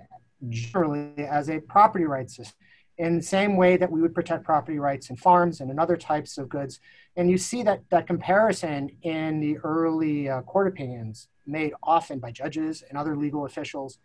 generally 0.48 1.12
as 1.18 1.48
a 1.48 1.60
property 1.60 2.04
rights 2.04 2.36
system 2.36 2.56
in 2.98 3.16
the 3.16 3.22
same 3.22 3.56
way 3.56 3.76
that 3.76 3.90
we 3.90 4.02
would 4.02 4.14
protect 4.14 4.44
property 4.44 4.78
rights 4.78 5.08
in 5.08 5.16
farms 5.16 5.60
and 5.60 5.70
in 5.70 5.78
other 5.78 5.96
types 5.96 6.36
of 6.36 6.48
goods. 6.48 6.80
And 7.16 7.30
you 7.30 7.38
see 7.38 7.62
that, 7.62 7.82
that 7.90 8.06
comparison 8.06 8.90
in 9.02 9.40
the 9.40 9.58
early 9.58 10.28
uh, 10.28 10.42
court 10.42 10.66
opinions 10.66 11.28
made 11.46 11.72
often 11.82 12.18
by 12.18 12.32
judges 12.32 12.82
and 12.88 12.98
other 12.98 13.16
legal 13.16 13.46
officials 13.46 13.98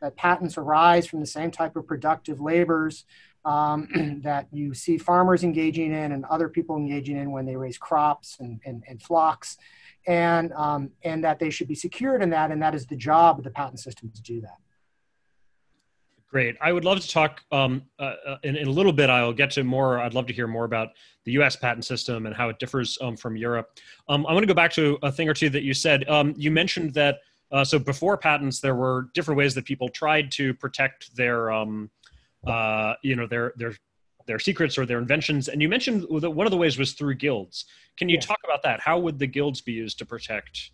that 0.00 0.16
patents 0.16 0.58
arise 0.58 1.06
from 1.06 1.20
the 1.20 1.26
same 1.26 1.50
type 1.50 1.76
of 1.76 1.86
productive 1.86 2.40
labors 2.40 3.04
um, 3.44 4.20
that 4.24 4.48
you 4.50 4.74
see 4.74 4.98
farmers 4.98 5.44
engaging 5.44 5.92
in 5.92 6.12
and 6.12 6.24
other 6.24 6.48
people 6.48 6.76
engaging 6.76 7.16
in 7.16 7.30
when 7.30 7.46
they 7.46 7.56
raise 7.56 7.78
crops 7.78 8.36
and, 8.40 8.60
and, 8.64 8.82
and 8.88 9.02
flocks, 9.02 9.58
and, 10.06 10.52
um, 10.54 10.90
and 11.04 11.22
that 11.22 11.38
they 11.38 11.50
should 11.50 11.68
be 11.68 11.74
secured 11.74 12.22
in 12.22 12.30
that, 12.30 12.50
and 12.50 12.60
that 12.62 12.74
is 12.74 12.86
the 12.86 12.96
job 12.96 13.38
of 13.38 13.44
the 13.44 13.50
patent 13.50 13.78
system 13.78 14.10
to 14.14 14.22
do 14.22 14.40
that. 14.40 14.56
Great. 16.30 16.56
I 16.60 16.72
would 16.72 16.84
love 16.84 17.00
to 17.00 17.08
talk 17.08 17.42
um, 17.50 17.82
uh, 17.98 18.14
uh, 18.24 18.36
in, 18.44 18.56
in, 18.56 18.68
a 18.68 18.70
little 18.70 18.92
bit. 18.92 19.10
I'll 19.10 19.32
get 19.32 19.50
to 19.52 19.64
more. 19.64 19.98
I'd 19.98 20.14
love 20.14 20.26
to 20.28 20.32
hear 20.32 20.46
more 20.46 20.64
about 20.64 20.90
the 21.24 21.32
U.S. 21.32 21.56
patent 21.56 21.84
system 21.84 22.26
and 22.26 22.34
how 22.34 22.48
it 22.48 22.60
differs 22.60 22.96
um, 23.00 23.16
from 23.16 23.36
Europe. 23.36 23.78
Um, 24.08 24.24
I 24.26 24.32
want 24.32 24.44
to 24.44 24.46
go 24.46 24.54
back 24.54 24.72
to 24.74 24.96
a 25.02 25.10
thing 25.10 25.28
or 25.28 25.34
two 25.34 25.50
that 25.50 25.64
you 25.64 25.74
said. 25.74 26.08
Um, 26.08 26.32
you 26.36 26.52
mentioned 26.52 26.94
that 26.94 27.18
uh, 27.52 27.64
so 27.64 27.78
before 27.78 28.16
patents, 28.16 28.60
there 28.60 28.76
were 28.76 29.08
different 29.12 29.36
ways 29.36 29.54
that 29.54 29.64
people 29.64 29.88
tried 29.88 30.30
to 30.32 30.54
protect 30.54 31.14
their, 31.16 31.50
um, 31.50 31.90
uh, 32.46 32.94
you 33.02 33.16
know, 33.16 33.26
their 33.26 33.52
their 33.56 33.74
their 34.26 34.38
secrets 34.38 34.78
or 34.78 34.86
their 34.86 34.98
inventions. 34.98 35.48
And 35.48 35.60
you 35.60 35.68
mentioned 35.68 36.06
that 36.20 36.30
one 36.30 36.46
of 36.46 36.52
the 36.52 36.56
ways 36.56 36.78
was 36.78 36.92
through 36.92 37.16
guilds. 37.16 37.64
Can 37.96 38.08
you 38.08 38.20
talk 38.20 38.38
about 38.44 38.62
that? 38.62 38.78
How 38.80 38.98
would 38.98 39.18
the 39.18 39.26
guilds 39.26 39.60
be 39.60 39.72
used 39.72 39.98
to 39.98 40.06
protect? 40.06 40.70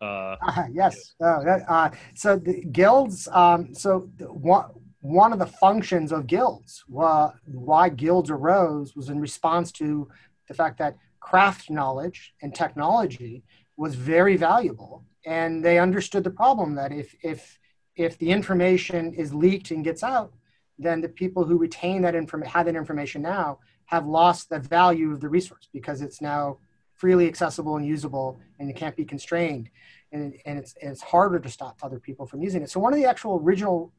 Uh, 0.00 0.34
uh 0.44 0.64
yes. 0.72 1.14
Uh, 1.22 1.40
uh, 1.68 1.90
so 2.14 2.36
the 2.36 2.64
guilds. 2.64 3.28
Um, 3.28 3.72
so 3.72 4.10
what 4.18 4.72
one 5.06 5.32
of 5.32 5.38
the 5.38 5.46
functions 5.46 6.10
of 6.10 6.26
guilds, 6.26 6.82
why 6.88 7.88
guilds 7.88 8.28
arose, 8.28 8.96
was 8.96 9.08
in 9.08 9.20
response 9.20 9.70
to 9.72 10.08
the 10.48 10.54
fact 10.54 10.78
that 10.78 10.96
craft 11.20 11.70
knowledge 11.70 12.34
and 12.42 12.54
technology 12.54 13.44
was 13.76 13.94
very 13.94 14.36
valuable, 14.36 15.04
and 15.24 15.64
they 15.64 15.78
understood 15.78 16.24
the 16.24 16.30
problem 16.30 16.74
that 16.74 16.92
if 16.92 17.14
if 17.22 17.58
if 17.94 18.18
the 18.18 18.30
information 18.30 19.14
is 19.14 19.32
leaked 19.32 19.70
and 19.70 19.84
gets 19.84 20.02
out, 20.02 20.32
then 20.78 21.00
the 21.00 21.08
people 21.08 21.44
who 21.44 21.56
retain 21.56 22.02
that 22.02 22.14
information, 22.14 22.52
have 22.52 22.66
that 22.66 22.76
information 22.76 23.22
now, 23.22 23.58
have 23.86 24.06
lost 24.06 24.48
the 24.48 24.58
value 24.58 25.12
of 25.12 25.20
the 25.20 25.28
resource 25.28 25.68
because 25.72 26.02
it's 26.02 26.20
now 26.20 26.58
freely 26.94 27.28
accessible 27.28 27.76
and 27.76 27.86
usable, 27.86 28.40
and 28.58 28.68
it 28.68 28.76
can't 28.76 28.96
be 28.96 29.04
constrained, 29.04 29.70
and, 30.10 30.34
and 30.46 30.58
it's 30.58 30.74
and 30.82 30.90
it's 30.90 31.02
harder 31.02 31.38
to 31.38 31.48
stop 31.48 31.78
other 31.82 32.00
people 32.00 32.26
from 32.26 32.42
using 32.42 32.62
it. 32.62 32.70
So 32.70 32.80
one 32.80 32.92
of 32.92 32.98
the 32.98 33.06
actual 33.06 33.40
original 33.44 33.92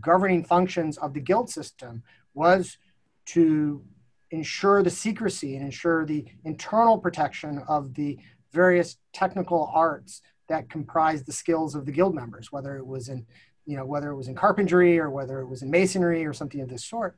governing 0.00 0.44
functions 0.44 0.98
of 0.98 1.14
the 1.14 1.20
guild 1.20 1.50
system 1.50 2.02
was 2.34 2.78
to 3.26 3.82
ensure 4.30 4.82
the 4.82 4.90
secrecy 4.90 5.56
and 5.56 5.64
ensure 5.64 6.06
the 6.06 6.24
internal 6.44 6.98
protection 6.98 7.62
of 7.68 7.94
the 7.94 8.18
various 8.52 8.96
technical 9.12 9.70
arts 9.74 10.22
that 10.48 10.68
comprise 10.68 11.22
the 11.22 11.32
skills 11.32 11.74
of 11.74 11.86
the 11.86 11.92
guild 11.92 12.14
members, 12.14 12.50
whether 12.50 12.76
it 12.76 12.86
was 12.86 13.08
in, 13.08 13.26
you 13.66 13.76
know, 13.76 13.84
whether 13.84 14.10
it 14.10 14.16
was 14.16 14.28
in 14.28 14.34
carpentry 14.34 14.98
or 14.98 15.10
whether 15.10 15.40
it 15.40 15.46
was 15.46 15.62
in 15.62 15.70
masonry 15.70 16.24
or 16.24 16.32
something 16.32 16.60
of 16.60 16.68
this 16.68 16.84
sort. 16.84 17.16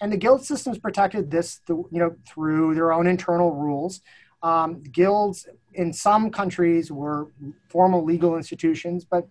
And 0.00 0.12
the 0.12 0.16
guild 0.16 0.44
systems 0.44 0.78
protected 0.78 1.30
this, 1.30 1.60
you 1.68 1.86
know, 1.90 2.14
through 2.26 2.74
their 2.74 2.92
own 2.92 3.06
internal 3.06 3.52
rules. 3.52 4.00
Um, 4.40 4.82
guilds 4.84 5.48
in 5.74 5.92
some 5.92 6.30
countries 6.30 6.92
were 6.92 7.32
formal 7.68 8.04
legal 8.04 8.36
institutions, 8.36 9.04
but 9.04 9.26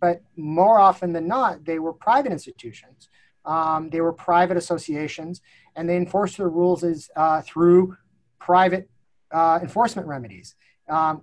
but 0.00 0.22
more 0.36 0.78
often 0.78 1.12
than 1.12 1.26
not, 1.26 1.64
they 1.64 1.78
were 1.78 1.92
private 1.92 2.32
institutions. 2.32 3.08
Um, 3.44 3.90
they 3.90 4.00
were 4.00 4.12
private 4.12 4.56
associations, 4.56 5.40
and 5.76 5.88
they 5.88 5.96
enforced 5.96 6.38
their 6.38 6.48
rules 6.48 6.82
as, 6.82 7.10
uh, 7.14 7.42
through 7.42 7.96
private 8.38 8.88
uh, 9.30 9.58
enforcement 9.62 10.08
remedies. 10.08 10.54
Um, 10.88 11.22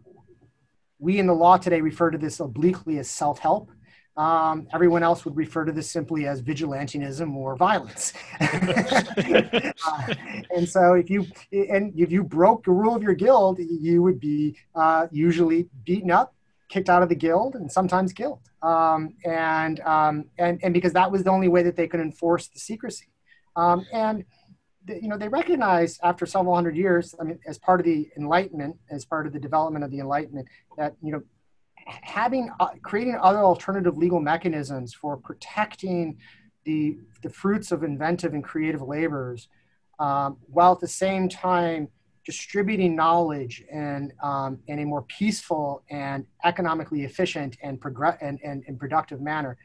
we 1.00 1.18
in 1.18 1.26
the 1.26 1.34
law 1.34 1.58
today 1.58 1.82
refer 1.82 2.12
to 2.12 2.18
this 2.18 2.40
obliquely 2.40 3.00
as 3.00 3.10
self 3.10 3.40
help. 3.40 3.72
Um, 4.18 4.68
everyone 4.74 5.04
else 5.04 5.24
would 5.24 5.38
refer 5.38 5.64
to 5.66 5.72
this 5.72 5.90
simply 5.90 6.28
as 6.28 6.42
vigilantism 6.42 7.34
or 7.34 7.56
violence. 7.56 8.14
uh, 8.42 10.14
and 10.56 10.68
so, 10.68 10.94
if 10.94 11.10
you 11.10 11.26
and 11.52 11.98
if 11.98 12.12
you 12.12 12.24
broke 12.24 12.66
the 12.66 12.72
rule 12.72 12.94
of 12.94 13.02
your 13.02 13.14
guild, 13.14 13.60
you 13.60 14.04
would 14.04 14.20
be 14.20 14.58
uh, 14.76 15.08
usually 15.12 15.70
beaten 15.86 16.12
up 16.12 16.36
kicked 16.72 16.90
out 16.90 17.04
of 17.04 17.10
the 17.10 17.20
guild 17.26 17.52
and 17.60 17.70
sometimes 17.80 18.14
killed. 18.14 18.44
Um, 18.64 19.02
and, 19.26 19.80
um, 19.82 20.16
and, 20.38 20.54
and 20.64 20.74
because 20.74 20.94
that 20.94 21.12
was 21.12 21.22
the 21.26 21.30
only 21.38 21.50
way 21.56 21.64
that 21.64 21.76
they 21.76 21.88
could 21.92 22.00
enforce 22.00 22.48
the 22.48 22.60
secrecy. 22.60 23.10
Um, 23.56 23.86
and, 23.92 24.24
you 24.88 25.10
know, 25.10 25.18
they 25.18 25.28
recognized 25.28 26.00
after 26.02 26.26
several 26.26 26.56
hundred 26.56 26.78
years, 26.78 27.14
I 27.20 27.24
mean, 27.26 27.40
as 27.46 27.58
part 27.68 27.80
of 27.82 27.86
the 27.86 28.10
Enlightenment, 28.18 28.78
as 28.90 29.04
part 29.04 29.28
of 29.28 29.34
the 29.34 29.40
development 29.48 29.84
of 29.84 29.92
the 29.92 30.00
Enlightenment, 30.00 30.48
that, 30.78 30.96
you 31.04 31.12
know, 31.12 31.22
having, 32.18 32.50
uh, 32.62 32.70
creating 32.82 33.18
other 33.22 33.40
alternative 33.40 33.98
legal 33.98 34.22
mechanisms 34.22 34.94
for 34.94 35.18
protecting 35.18 36.18
the, 36.64 36.98
the 37.22 37.30
fruits 37.30 37.72
of 37.74 37.84
inventive 37.84 38.34
and 38.34 38.44
creative 38.44 38.82
labors, 38.82 39.50
um, 40.00 40.38
while 40.48 40.72
at 40.72 40.80
the 40.80 40.88
same 40.88 41.28
time 41.28 41.90
distributing 42.26 42.96
knowledge 42.96 43.64
in, 43.72 44.14
um, 44.22 44.60
in 44.68 44.80
a 44.80 44.86
more 44.86 45.04
peaceful 45.04 45.84
and 45.90 46.26
economically 46.44 47.04
efficient 47.04 47.58
and, 47.64 47.80
progr- 47.80 48.18
and, 48.22 48.40
and, 48.44 48.64
and 48.68 48.80
productive 48.80 49.22
manner 49.22 49.58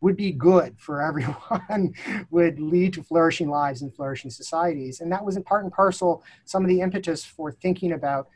would 0.00 0.16
be 0.16 0.32
good 0.32 0.74
for 0.78 1.02
everyone, 1.08 1.94
would 2.30 2.58
lead 2.58 2.92
to 2.94 3.02
flourishing 3.02 3.48
lives 3.48 3.82
and 3.82 3.94
flourishing 3.94 4.30
societies. 4.30 5.00
And 5.00 5.12
that 5.12 5.24
was 5.24 5.36
in 5.36 5.42
part 5.42 5.64
and 5.64 5.72
parcel 5.72 6.24
some 6.44 6.62
of 6.62 6.68
the 6.68 6.80
impetus 6.80 7.24
for 7.24 7.52
thinking 7.52 7.92
about 7.92 8.28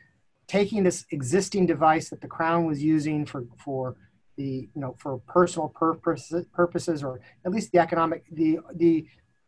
taking 0.47 0.83
this 0.83 1.05
existing 1.11 1.65
device 1.65 2.09
that 2.09 2.21
the 2.21 2.27
crown 2.27 2.65
was 2.65 2.83
using 2.83 3.25
for, 3.25 3.45
for 3.57 3.95
the, 4.37 4.69
you 4.73 4.81
know, 4.81 4.95
for 4.99 5.17
personal 5.19 5.69
purposes, 5.69 6.45
purposes 6.53 7.03
or 7.03 7.19
at 7.45 7.51
least 7.51 7.71
the 7.71 7.79
economic, 7.79 8.23
the, 8.31 8.59
the, 8.75 9.07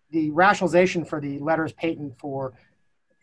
the 0.09 0.31
rationalization 0.31 1.05
for 1.05 1.21
the 1.21 1.37
letters 1.39 1.71
patent 1.73 2.17
for 2.17 2.53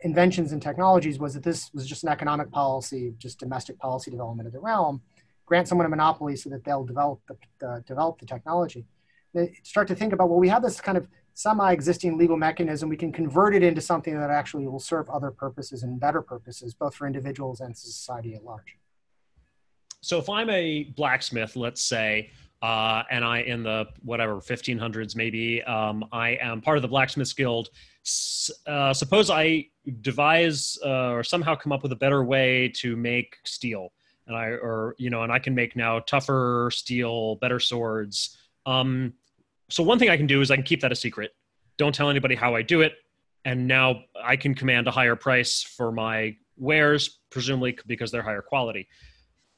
inventions 0.05 0.53
and 0.53 0.63
technologies 0.63 1.19
was 1.19 1.35
that 1.35 1.43
this 1.43 1.71
was 1.75 1.87
just 1.87 2.05
an 2.05 2.11
economic 2.11 2.51
policy, 2.53 3.15
just 3.19 3.41
domestic 3.41 3.79
policy 3.79 4.11
development 4.11 4.47
of 4.47 4.53
the 4.53 4.61
realm. 4.61 5.03
Grant 5.47 5.67
someone 5.67 5.87
a 5.87 5.91
monopoly 5.91 6.37
so 6.37 6.51
that 6.51 6.63
they'll 6.63 6.85
develop 6.85 7.21
the, 7.27 7.37
the 7.59 7.83
develop 7.87 8.19
the 8.19 8.27
technology. 8.27 8.87
They 9.35 9.59
start 9.63 9.89
to 9.89 9.95
think 9.95 10.13
about 10.13 10.29
well, 10.29 10.39
we 10.39 10.49
have 10.49 10.63
this 10.63 10.81
kind 10.81 10.97
of 10.97 11.09
semi-existing 11.35 12.17
legal 12.17 12.37
mechanism. 12.37 12.89
We 12.89 12.97
can 12.97 13.13
convert 13.13 13.55
it 13.55 13.63
into 13.63 13.81
something 13.81 14.19
that 14.19 14.31
actually 14.31 14.69
will 14.69 14.79
serve 14.79 15.11
other 15.11 15.31
purposes 15.31 15.83
and 15.83 15.99
better 15.99 16.23
purposes, 16.23 16.75
both 16.75 16.95
for 16.95 17.07
individuals 17.07 17.61
and 17.61 17.77
society 17.77 18.35
at 18.35 18.45
large. 18.45 18.79
So 20.01 20.19
if 20.19 20.29
I'm 20.29 20.51
a 20.51 20.85
blacksmith, 20.97 21.57
let's 21.57 21.83
say, 21.83 22.31
uh, 22.63 23.03
and 23.11 23.25
I 23.25 23.41
in 23.41 23.63
the 23.63 23.87
whatever 24.03 24.37
1500s 24.37 25.17
maybe, 25.17 25.63
um, 25.63 26.05
I 26.13 26.39
am 26.41 26.61
part 26.61 26.79
of 26.79 26.83
the 26.83 26.89
blacksmiths 26.89 27.33
guild. 27.33 27.71
Uh, 28.67 28.93
suppose 28.93 29.31
I 29.31 29.69
devise 30.03 30.79
uh, 30.85 31.13
or 31.13 31.25
somehow 31.25 31.55
come 31.55 31.73
up 31.73 31.83
with 31.83 31.93
a 31.93 31.97
better 31.97 32.23
way 32.23 32.69
to 32.77 32.97
make 32.97 33.37
steel, 33.45 33.93
and 34.27 34.37
I 34.37 34.49
or 34.49 34.95
you 34.99 35.09
know, 35.11 35.23
and 35.23 35.33
I 35.33 35.39
can 35.39 35.55
make 35.55 35.75
now 35.75 36.01
tougher 36.01 36.71
steel, 36.73 37.37
better 37.37 37.59
swords. 37.59 38.37
Um, 38.67 39.15
so 39.71 39.83
one 39.83 39.99
thing 39.99 40.11
I 40.11 40.17
can 40.17 40.27
do 40.27 40.43
is 40.43 40.51
I 40.51 40.57
can 40.57 40.65
keep 40.65 40.83
that 40.83 40.93
a 40.93 40.97
secret. 40.97 41.35
Don't 41.79 41.95
tell 41.95 42.11
anybody 42.11 42.35
how 42.35 42.55
I 42.55 42.63
do 42.63 42.83
it, 42.83 42.93
and 43.47 43.67
now 43.67 44.03
I 44.23 44.37
can 44.37 44.55
command 44.55 44.87
a 44.87 44.91
higher 44.91 45.17
price 45.17 45.63
for 45.63 45.91
my 45.91 46.37
wares, 46.59 47.21
presumably 47.31 47.79
because 47.87 48.11
they're 48.11 48.23
higher 48.23 48.43
quality 48.43 48.87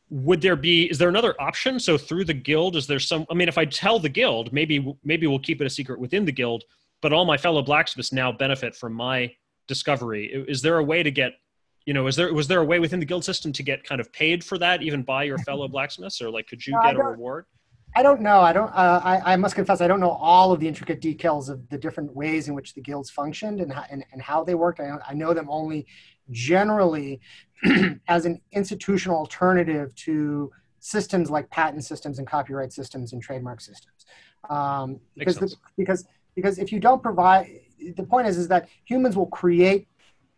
would 0.08 0.40
there 0.40 0.56
be 0.56 0.84
is 0.84 0.98
there 0.98 1.08
another 1.08 1.34
option 1.40 1.80
so 1.80 1.98
through 1.98 2.24
the 2.24 2.32
guild 2.32 2.76
is 2.76 2.86
there 2.86 3.00
some 3.00 3.26
i 3.28 3.34
mean 3.34 3.48
if 3.48 3.58
i 3.58 3.64
tell 3.64 3.98
the 3.98 4.08
guild 4.08 4.52
maybe 4.52 4.96
maybe 5.02 5.26
we'll 5.26 5.38
keep 5.38 5.60
it 5.60 5.66
a 5.66 5.70
secret 5.70 5.98
within 5.98 6.24
the 6.24 6.30
guild 6.30 6.62
but 7.02 7.12
all 7.12 7.24
my 7.24 7.36
fellow 7.36 7.62
blacksmiths 7.62 8.12
now 8.12 8.32
benefit 8.32 8.74
from 8.74 8.92
my 8.92 9.32
discovery 9.68 10.26
is 10.48 10.62
there 10.62 10.78
a 10.78 10.84
way 10.84 11.02
to 11.02 11.10
get 11.10 11.32
you 11.84 11.94
know 11.94 12.06
is 12.06 12.16
there 12.16 12.32
was 12.32 12.48
there 12.48 12.60
a 12.60 12.64
way 12.64 12.78
within 12.78 13.00
the 13.00 13.06
guild 13.06 13.24
system 13.24 13.52
to 13.52 13.62
get 13.62 13.82
kind 13.84 14.00
of 14.00 14.12
paid 14.12 14.44
for 14.44 14.58
that 14.58 14.82
even 14.82 15.02
by 15.02 15.24
your 15.24 15.38
fellow 15.38 15.68
blacksmiths 15.76 16.20
or 16.20 16.30
like 16.30 16.46
could 16.46 16.64
you 16.66 16.72
no, 16.72 16.82
get 16.82 16.96
a 16.96 17.02
reward 17.02 17.46
I 17.96 18.02
don't 18.02 18.20
know. 18.20 18.40
I 18.40 18.52
don't. 18.52 18.68
Uh, 18.68 19.00
I, 19.02 19.32
I 19.32 19.36
must 19.36 19.54
confess, 19.54 19.80
I 19.80 19.88
don't 19.88 20.00
know 20.00 20.10
all 20.10 20.52
of 20.52 20.60
the 20.60 20.68
intricate 20.68 21.00
details 21.00 21.48
of 21.48 21.66
the 21.70 21.78
different 21.78 22.14
ways 22.14 22.46
in 22.46 22.54
which 22.54 22.74
the 22.74 22.82
guilds 22.82 23.08
functioned 23.08 23.62
and 23.62 23.72
how, 23.72 23.86
and, 23.90 24.04
and 24.12 24.20
how 24.20 24.44
they 24.44 24.54
worked. 24.54 24.80
I, 24.80 24.98
I 25.08 25.14
know 25.14 25.32
them 25.32 25.46
only 25.48 25.86
generally 26.30 27.20
as 28.08 28.26
an 28.26 28.42
institutional 28.52 29.16
alternative 29.16 29.94
to 29.94 30.52
systems 30.80 31.30
like 31.30 31.48
patent 31.48 31.84
systems 31.84 32.18
and 32.18 32.26
copyright 32.26 32.70
systems 32.70 33.14
and 33.14 33.22
trademark 33.22 33.62
systems. 33.62 34.04
Um, 34.50 35.00
because, 35.16 35.38
the, 35.38 35.54
because, 35.78 36.04
because 36.36 36.58
if 36.58 36.70
you 36.70 36.78
don't 36.78 37.02
provide, 37.02 37.48
the 37.96 38.04
point 38.04 38.28
is, 38.28 38.36
is 38.36 38.46
that 38.48 38.68
humans 38.84 39.16
will 39.16 39.26
create 39.26 39.88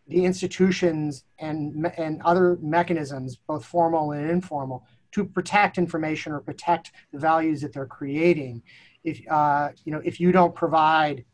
the 0.06 0.24
institutions 0.24 1.24
and, 1.38 1.92
and 1.98 2.22
other 2.22 2.56
mechanisms, 2.62 3.36
both 3.36 3.64
formal 3.64 4.12
and 4.12 4.30
informal, 4.30 4.86
to 5.12 5.24
protect 5.24 5.76
information 5.76 6.32
or 6.32 6.40
protect 6.40 6.92
the 7.12 7.18
values 7.18 7.60
that 7.60 7.74
they're 7.74 7.86
creating. 7.86 8.62
If, 9.04 9.20
uh, 9.30 9.70
you 9.84 9.92
know, 9.92 10.00
if 10.04 10.18
you 10.20 10.32
don't 10.32 10.54
provide 10.54 11.24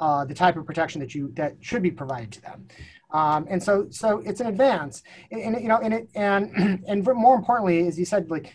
uh, 0.00 0.24
the 0.24 0.34
type 0.34 0.56
of 0.56 0.64
protection 0.64 1.00
that 1.00 1.14
you 1.14 1.32
that 1.34 1.56
should 1.60 1.82
be 1.82 1.90
provided 1.90 2.30
to 2.32 2.42
them. 2.42 2.68
Um, 3.10 3.46
and 3.50 3.60
so, 3.60 3.88
so 3.90 4.18
it's 4.18 4.40
an 4.40 4.46
advance, 4.46 5.02
and, 5.32 5.40
and, 5.56 5.62
you 5.62 5.68
know, 5.68 5.78
and 5.78 5.92
it, 5.94 6.08
and 6.14 6.84
and 6.86 7.04
more 7.04 7.34
importantly, 7.34 7.86
as 7.88 7.98
you 7.98 8.04
said, 8.04 8.30
like 8.30 8.52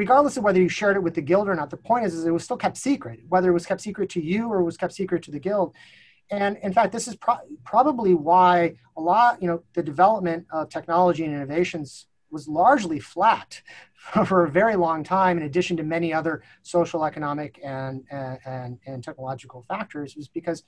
regardless 0.00 0.38
of 0.38 0.42
whether 0.42 0.58
you 0.58 0.70
shared 0.70 0.96
it 0.96 1.02
with 1.02 1.12
the 1.12 1.20
guild 1.20 1.46
or 1.46 1.54
not, 1.54 1.68
the 1.68 1.76
point 1.76 2.06
is, 2.06 2.14
is 2.14 2.24
it 2.24 2.30
was 2.30 2.42
still 2.42 2.56
kept 2.56 2.78
secret, 2.78 3.20
whether 3.28 3.50
it 3.50 3.52
was 3.52 3.66
kept 3.66 3.82
secret 3.82 4.08
to 4.08 4.22
you 4.24 4.48
or 4.50 4.64
was 4.64 4.78
kept 4.78 4.94
secret 4.94 5.22
to 5.22 5.30
the 5.30 5.38
guild. 5.38 5.74
And 6.30 6.56
in 6.62 6.72
fact, 6.72 6.90
this 6.90 7.06
is 7.06 7.16
pro- 7.16 7.44
probably 7.64 8.14
why 8.14 8.76
a 8.96 9.00
lot, 9.00 9.42
you 9.42 9.48
know, 9.48 9.62
the 9.74 9.82
development 9.82 10.46
of 10.50 10.70
technology 10.70 11.22
and 11.26 11.34
innovations 11.34 12.06
was 12.30 12.48
largely 12.48 12.98
flat 12.98 13.60
for 14.24 14.46
a 14.46 14.50
very 14.50 14.74
long 14.74 15.04
time, 15.04 15.36
in 15.36 15.42
addition 15.42 15.76
to 15.76 15.82
many 15.82 16.14
other 16.14 16.42
social, 16.62 17.04
economic, 17.04 17.60
and 17.62 18.02
and, 18.10 18.78
and 18.86 19.04
technological 19.04 19.66
factors, 19.68 20.16
was 20.16 20.28
because 20.28 20.62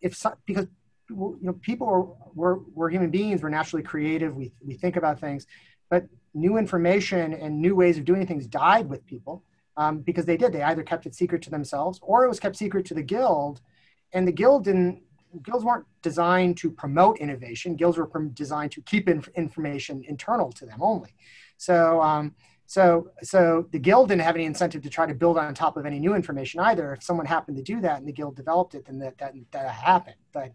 if 0.00 0.16
so, 0.16 0.34
because 0.44 0.66
you 1.12 1.38
know 1.42 1.54
people 1.54 1.88
are, 1.88 2.04
we're, 2.34 2.58
we're 2.74 2.90
human 2.90 3.10
beings, 3.10 3.42
we're 3.42 3.48
naturally 3.48 3.82
creative, 3.82 4.34
we 4.34 4.52
we 4.64 4.74
think 4.74 4.96
about 4.96 5.20
things, 5.20 5.46
but 5.90 6.06
new 6.34 6.56
information 6.56 7.34
and 7.34 7.60
new 7.60 7.74
ways 7.74 7.98
of 7.98 8.04
doing 8.04 8.26
things 8.26 8.46
died 8.46 8.88
with 8.88 9.06
people 9.06 9.44
um, 9.76 9.98
because 10.00 10.24
they 10.24 10.36
did. 10.36 10.52
They 10.52 10.62
either 10.62 10.82
kept 10.82 11.06
it 11.06 11.14
secret 11.14 11.42
to 11.42 11.50
themselves 11.50 11.98
or 12.02 12.24
it 12.24 12.28
was 12.28 12.40
kept 12.40 12.56
secret 12.56 12.84
to 12.86 12.94
the 12.94 13.02
guild, 13.02 13.60
and 14.12 14.26
the 14.26 14.32
guild 14.32 14.64
didn't 14.64 15.02
guilds 15.42 15.64
weren't 15.64 15.86
designed 16.02 16.56
to 16.58 16.70
promote 16.70 17.18
innovation. 17.18 17.76
Guilds 17.76 17.96
were 17.96 18.10
designed 18.34 18.72
to 18.72 18.82
keep 18.82 19.08
inf- 19.08 19.28
information 19.34 20.04
internal 20.06 20.52
to 20.52 20.66
them 20.66 20.82
only. 20.82 21.14
So, 21.56 22.02
um, 22.02 22.34
so, 22.66 23.10
so 23.22 23.66
the 23.70 23.78
guild 23.78 24.08
didn't 24.08 24.22
have 24.22 24.34
any 24.34 24.44
incentive 24.44 24.82
to 24.82 24.90
try 24.90 25.06
to 25.06 25.14
build 25.14 25.38
on 25.38 25.54
top 25.54 25.76
of 25.76 25.86
any 25.86 25.98
new 25.98 26.14
information 26.14 26.60
either. 26.60 26.92
If 26.94 27.02
someone 27.02 27.26
happened 27.26 27.56
to 27.58 27.62
do 27.62 27.80
that 27.80 27.98
and 27.98 28.08
the 28.08 28.12
guild 28.12 28.36
developed 28.36 28.74
it, 28.74 28.86
then 28.86 28.98
that 28.98 29.18
that, 29.18 29.34
that 29.52 29.70
happened. 29.70 30.16
But, 30.32 30.52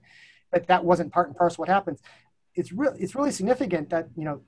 but 0.51 0.67
that 0.67 0.83
wasn't 0.83 1.11
part 1.11 1.27
and 1.27 1.37
parcel 1.37 1.61
what 1.61 1.69
happens. 1.69 2.01
It's 2.55 2.71
really 2.71 2.99
it's 2.99 3.15
really 3.15 3.31
significant 3.31 3.89
that 3.89 4.09
you 4.15 4.25
know 4.25 4.41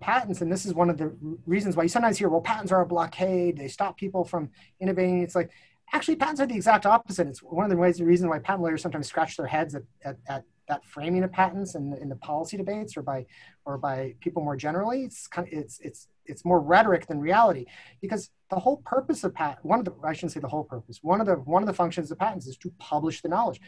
patents, 0.00 0.40
and 0.40 0.52
this 0.52 0.64
is 0.64 0.74
one 0.74 0.90
of 0.90 0.98
the 0.98 1.12
reasons 1.46 1.76
why 1.76 1.82
you 1.82 1.88
sometimes 1.88 2.18
hear, 2.18 2.28
well, 2.28 2.40
patents 2.40 2.70
are 2.70 2.82
a 2.82 2.86
blockade. 2.86 3.58
They 3.58 3.68
stop 3.68 3.96
people 3.96 4.24
from 4.24 4.50
innovating. 4.80 5.22
It's 5.22 5.34
like 5.34 5.50
actually 5.92 6.16
patents 6.16 6.40
are 6.40 6.46
the 6.46 6.54
exact 6.54 6.86
opposite. 6.86 7.26
It's 7.26 7.42
one 7.42 7.64
of 7.64 7.70
the 7.70 7.76
ways 7.76 7.98
the 7.98 8.04
reason 8.04 8.28
why 8.28 8.38
patent 8.38 8.62
lawyers 8.62 8.82
sometimes 8.82 9.08
scratch 9.08 9.36
their 9.36 9.46
heads 9.46 9.74
at, 9.74 9.82
at, 10.04 10.16
at 10.28 10.44
that 10.68 10.84
framing 10.84 11.24
of 11.24 11.32
patents 11.32 11.74
and 11.74 11.94
in, 11.94 12.02
in 12.02 12.08
the 12.08 12.16
policy 12.16 12.56
debates 12.56 12.96
or 12.96 13.02
by 13.02 13.26
or 13.64 13.76
by 13.76 14.14
people 14.20 14.42
more 14.42 14.56
generally. 14.56 15.04
It's 15.04 15.26
kind 15.26 15.48
of, 15.48 15.52
it's 15.52 15.80
it's 15.80 16.08
it's 16.24 16.44
more 16.44 16.60
rhetoric 16.60 17.06
than 17.06 17.18
reality 17.18 17.66
because 18.00 18.30
the 18.50 18.58
whole 18.58 18.76
purpose 18.78 19.24
of 19.24 19.34
patent 19.34 19.64
one 19.64 19.80
of 19.80 19.84
the 19.84 19.92
I 20.04 20.12
shouldn't 20.12 20.32
say 20.32 20.40
the 20.40 20.48
whole 20.48 20.64
purpose 20.64 21.00
one 21.02 21.20
of 21.20 21.26
the 21.26 21.34
one 21.34 21.62
of 21.62 21.66
the 21.66 21.74
functions 21.74 22.10
of 22.10 22.18
patents 22.18 22.46
is 22.46 22.56
to 22.58 22.72
publish 22.78 23.20
the 23.20 23.28
knowledge. 23.28 23.60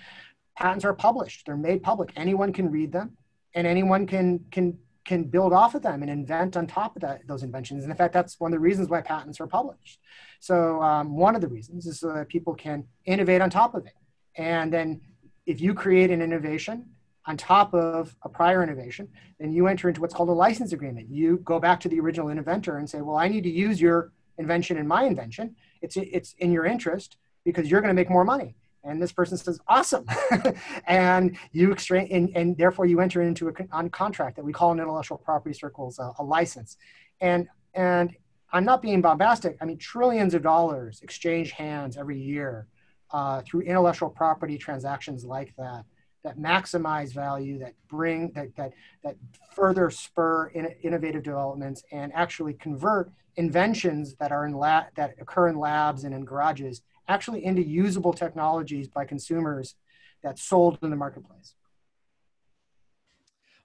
Patents 0.57 0.85
are 0.85 0.95
published; 0.95 1.47
they're 1.47 1.57
made 1.57 1.83
public. 1.83 2.13
Anyone 2.17 2.53
can 2.53 2.71
read 2.71 2.93
them, 2.93 3.17
and 3.55 3.67
anyone 3.67 4.07
can 4.07 4.45
can 4.51 4.79
can 5.05 5.25
build 5.25 5.53
off 5.53 5.75
of 5.75 5.83
them 5.83 6.03
and 6.03 6.11
invent 6.11 6.57
on 6.57 6.67
top 6.67 6.97
of 6.97 7.03
that, 7.03 7.27
those 7.27 7.43
inventions. 7.43 7.85
And 7.85 7.91
in 7.91 7.97
fact, 7.97 8.15
that's 8.15 8.41
one 8.41 8.53
of 8.53 8.57
the 8.57 8.61
reasons 8.61 8.89
why 8.89 9.03
patents 9.03 9.41
are 9.41 9.47
published. 9.47 10.01
So 10.41 10.83
um, 10.83 11.17
one 11.17 11.35
of 11.35 11.41
the 11.41 11.49
reasons 11.49 11.87
is 11.87 12.01
so 12.01 12.13
that 12.15 12.29
people 12.29 12.55
can 12.55 12.85
innovate 13.05 13.41
on 13.41 13.51
top 13.51 13.75
of 13.75 13.87
it. 13.87 13.93
And 14.37 14.73
then 14.73 15.01
if 15.47 15.61
you 15.61 15.75
create 15.75 16.11
an 16.11 16.23
innovation 16.23 16.87
on 17.27 17.37
top 17.37 17.75
of 17.75 18.17
a 18.23 18.29
prior 18.29 18.63
innovation, 18.63 19.09
then 19.39 19.53
you 19.53 19.67
enter 19.67 19.89
into 19.89 20.01
what's 20.01 20.15
called 20.15 20.29
a 20.29 20.33
license 20.33 20.73
agreement. 20.73 21.09
You 21.11 21.39
go 21.39 21.59
back 21.61 21.81
to 21.81 21.89
the 21.89 22.01
original 22.01 22.29
inventor 22.29 22.79
and 22.79 22.89
say, 22.89 23.01
well, 23.01 23.17
I 23.17 23.29
need 23.29 23.45
to 23.45 23.51
use 23.51 23.81
your 23.81 24.13
invention 24.39 24.77
in 24.77 24.87
my 24.87 25.05
invention. 25.05 25.55
It's, 25.83 25.97
it's 25.97 26.35
in 26.39 26.51
your 26.51 26.65
interest 26.65 27.17
because 27.45 27.71
you're 27.71 27.81
going 27.81 27.95
to 27.95 27.95
make 27.95 28.11
more 28.11 28.25
money 28.25 28.57
and 28.85 29.01
this 29.03 29.13
person 29.13 29.37
says 29.37 29.59
awesome. 29.69 30.07
And 30.87 31.37
you 31.53 31.73
exchange 31.73 32.11
and, 32.11 32.31
and, 32.37 32.57
therefore 32.57 32.87
you 32.87 33.01
enter 33.01 33.23
into 33.23 33.49
a 33.49 33.53
on 33.73 33.89
contract 33.91 34.37
that 34.37 34.45
we 34.45 34.53
call 34.53 34.73
in 34.73 34.79
intellectual 34.79 35.19
property 35.19 35.55
circles 35.55 35.99
a, 35.99 36.13
a, 36.19 36.25
license. 36.25 36.77
And 37.21 37.49
and 37.75 38.15
i'm 38.53 38.65
not 38.65 38.83
being 38.83 39.01
bombastic. 39.01 39.57
I 39.61 39.65
mean 39.65 39.79
trillions 39.79 40.35
of 40.35 40.43
dollars 40.43 41.01
exchange 41.03 41.53
hands 41.53 41.97
every 41.97 42.19
year 42.19 42.67
uh, 43.11 43.43
through 43.43 43.63
intellectual 43.63 44.11
property 44.11 44.59
transactions 44.59 45.25
like 45.25 45.55
that 45.57 45.85
that 46.25 46.39
maximize 46.39 47.13
value 47.13 47.59
that 47.59 47.75
bring 47.89 48.31
that 48.35 48.55
that 48.57 48.73
that 49.03 49.17
further 49.55 49.91
spur 49.91 50.49
in, 50.49 50.67
innovative 50.83 51.23
developments 51.23 51.85
and 51.93 52.13
actually 52.15 52.55
convert 52.55 53.11
inventions 53.37 54.15
that 54.17 54.33
are 54.33 54.47
in 54.47 54.55
lab 54.55 54.85
that 54.97 55.15
occur 55.21 55.49
in 55.49 55.59
labs 55.59 56.05
and 56.05 56.15
in 56.15 56.25
garages 56.25 56.83
actually 57.09 57.45
into 57.45 57.63
usable 57.63 58.13
technologies 58.13 58.89
by 58.89 59.05
consumers 59.05 59.75
that's 60.23 60.43
sold 60.43 60.79
in 60.83 60.91
the 60.91 60.97
marketplace. 60.97 61.55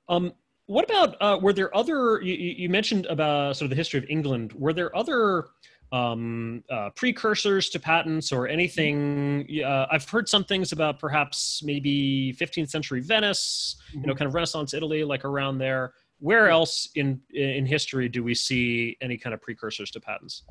Um, 0.09 0.33
what 0.65 0.85
about 0.85 1.15
uh, 1.19 1.39
were 1.41 1.53
there 1.53 1.75
other? 1.75 2.21
You, 2.21 2.35
you, 2.35 2.69
mentioned 2.69 3.07
about 3.07 3.55
sort 3.55 3.65
of 3.65 3.69
the 3.71 3.75
history 3.75 3.97
of 3.97 4.05
England. 4.07 4.53
Were 4.53 4.73
there 4.73 4.95
other 4.95 5.47
um, 5.91 6.63
uh, 6.69 6.91
precursors 6.95 7.69
to 7.69 7.79
patents 7.79 8.31
or 8.31 8.47
anything? 8.47 9.47
Uh, 9.65 9.87
I've 9.89 10.07
heard 10.07 10.29
some 10.29 10.43
things 10.43 10.71
about 10.71 10.99
perhaps 10.99 11.63
maybe 11.63 12.35
15th 12.39 12.69
century 12.69 13.01
Venice, 13.01 13.77
mm-hmm. 13.89 14.01
you 14.01 14.05
know, 14.05 14.13
mm-hmm. 14.13 14.19
kind 14.19 14.27
of 14.27 14.35
Renaissance 14.35 14.75
Italy, 14.75 15.03
like 15.03 15.25
around 15.25 15.57
there. 15.57 15.93
Where 16.19 16.49
else 16.49 16.89
in 16.95 17.21
in 17.33 17.65
history 17.65 18.09
do 18.09 18.23
we 18.23 18.35
see 18.35 18.97
any 19.01 19.17
kind 19.17 19.33
of 19.33 19.41
precursors 19.41 19.89
to 19.91 19.99
patents? 19.99 20.43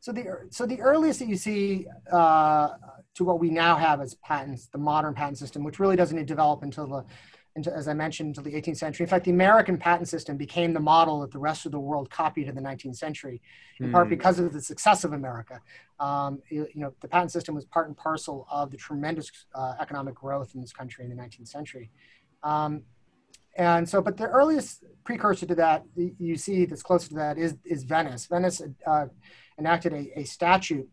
So 0.00 0.12
the 0.12 0.48
so 0.50 0.66
the 0.66 0.80
earliest 0.80 1.18
that 1.18 1.28
you 1.28 1.36
see 1.36 1.86
uh, 2.10 2.70
to 3.14 3.24
what 3.24 3.38
we 3.38 3.50
now 3.50 3.76
have 3.76 4.00
as 4.00 4.14
patents, 4.14 4.66
the 4.66 4.78
modern 4.78 5.14
patent 5.14 5.38
system, 5.38 5.62
which 5.62 5.78
really 5.78 5.96
doesn't 5.96 6.24
develop 6.24 6.62
until 6.62 6.86
the 6.86 7.04
into, 7.56 7.74
as 7.74 7.88
I 7.88 7.94
mentioned, 7.94 8.28
until 8.28 8.44
the 8.44 8.58
18th 8.58 8.76
century. 8.76 9.04
In 9.04 9.10
fact, 9.10 9.24
the 9.24 9.32
American 9.32 9.76
patent 9.76 10.08
system 10.08 10.36
became 10.36 10.72
the 10.72 10.80
model 10.80 11.20
that 11.20 11.32
the 11.32 11.38
rest 11.38 11.66
of 11.66 11.72
the 11.72 11.80
world 11.80 12.08
copied 12.08 12.48
in 12.48 12.54
the 12.54 12.60
19th 12.60 12.96
century, 12.96 13.42
in 13.80 13.88
mm. 13.88 13.92
part 13.92 14.06
hmm. 14.06 14.10
because 14.10 14.38
of 14.38 14.52
the 14.52 14.62
success 14.62 15.02
of 15.02 15.12
America. 15.12 15.60
Um, 15.98 16.40
you, 16.48 16.68
you, 16.72 16.80
know, 16.80 16.94
the 17.00 17.08
patent 17.08 17.32
system 17.32 17.56
was 17.56 17.64
part 17.64 17.88
and 17.88 17.96
parcel 17.96 18.46
of 18.50 18.70
the 18.70 18.76
tremendous 18.76 19.30
uh, 19.54 19.74
economic 19.80 20.14
growth 20.14 20.54
in 20.54 20.60
this 20.60 20.72
country 20.72 21.04
in 21.04 21.10
the 21.10 21.20
19th 21.20 21.48
century. 21.48 21.90
Um, 22.44 22.82
and 23.56 23.88
so, 23.88 24.00
but 24.00 24.16
the 24.16 24.28
earliest 24.28 24.84
precursor 25.04 25.44
to 25.46 25.56
that 25.56 25.84
you 25.96 26.36
see 26.36 26.66
that's 26.66 26.84
closer 26.84 27.08
to 27.08 27.14
that 27.16 27.36
is, 27.36 27.56
is 27.64 27.82
Venice. 27.82 28.26
Venice 28.26 28.62
uh, 28.86 29.06
enacted 29.60 29.92
a, 29.92 30.20
a 30.20 30.24
statute 30.24 30.88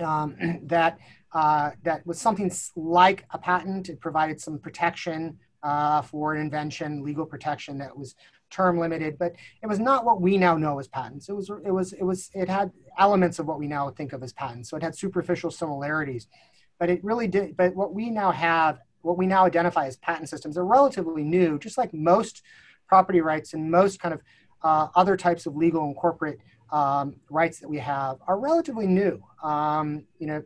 um, 0.00 0.36
that, 0.64 0.98
uh, 1.32 1.70
that 1.82 2.06
was 2.06 2.20
something 2.20 2.50
like 2.74 3.24
a 3.30 3.38
patent. 3.38 3.88
It 3.88 4.00
provided 4.00 4.40
some 4.40 4.58
protection 4.58 5.38
uh, 5.62 6.02
for 6.02 6.34
an 6.34 6.40
invention, 6.40 7.02
legal 7.02 7.24
protection 7.24 7.78
that 7.78 7.96
was 7.96 8.14
term 8.50 8.78
limited, 8.78 9.18
but 9.18 9.34
it 9.62 9.66
was 9.66 9.80
not 9.80 10.04
what 10.04 10.20
we 10.20 10.36
now 10.36 10.56
know 10.56 10.78
as 10.78 10.86
patents. 10.86 11.28
It 11.28 11.32
was, 11.32 11.50
it 11.64 11.72
was, 11.72 11.92
it 11.94 12.04
was, 12.04 12.30
it 12.34 12.48
had 12.48 12.70
elements 12.98 13.38
of 13.38 13.46
what 13.46 13.58
we 13.58 13.66
now 13.66 13.90
think 13.90 14.12
of 14.12 14.22
as 14.22 14.32
patents. 14.32 14.70
So 14.70 14.76
it 14.76 14.82
had 14.82 14.94
superficial 14.96 15.50
similarities, 15.50 16.28
but 16.78 16.90
it 16.90 17.02
really 17.02 17.26
did. 17.26 17.56
But 17.56 17.74
what 17.74 17.94
we 17.94 18.10
now 18.10 18.30
have, 18.30 18.78
what 19.02 19.16
we 19.16 19.26
now 19.26 19.44
identify 19.44 19.86
as 19.86 19.96
patent 19.96 20.28
systems, 20.28 20.56
are 20.56 20.64
relatively 20.64 21.24
new, 21.24 21.58
just 21.58 21.78
like 21.78 21.92
most 21.92 22.42
property 22.86 23.20
rights 23.20 23.54
and 23.54 23.70
most 23.70 23.98
kind 23.98 24.14
of 24.14 24.20
uh, 24.62 24.88
other 24.94 25.16
types 25.16 25.46
of 25.46 25.56
legal 25.56 25.84
and 25.84 25.96
corporate 25.96 26.38
um, 26.70 27.16
rights 27.30 27.58
that 27.60 27.68
we 27.68 27.78
have 27.78 28.18
are 28.26 28.38
relatively 28.38 28.86
new. 28.86 29.22
Um, 29.42 30.04
you 30.18 30.26
know, 30.26 30.42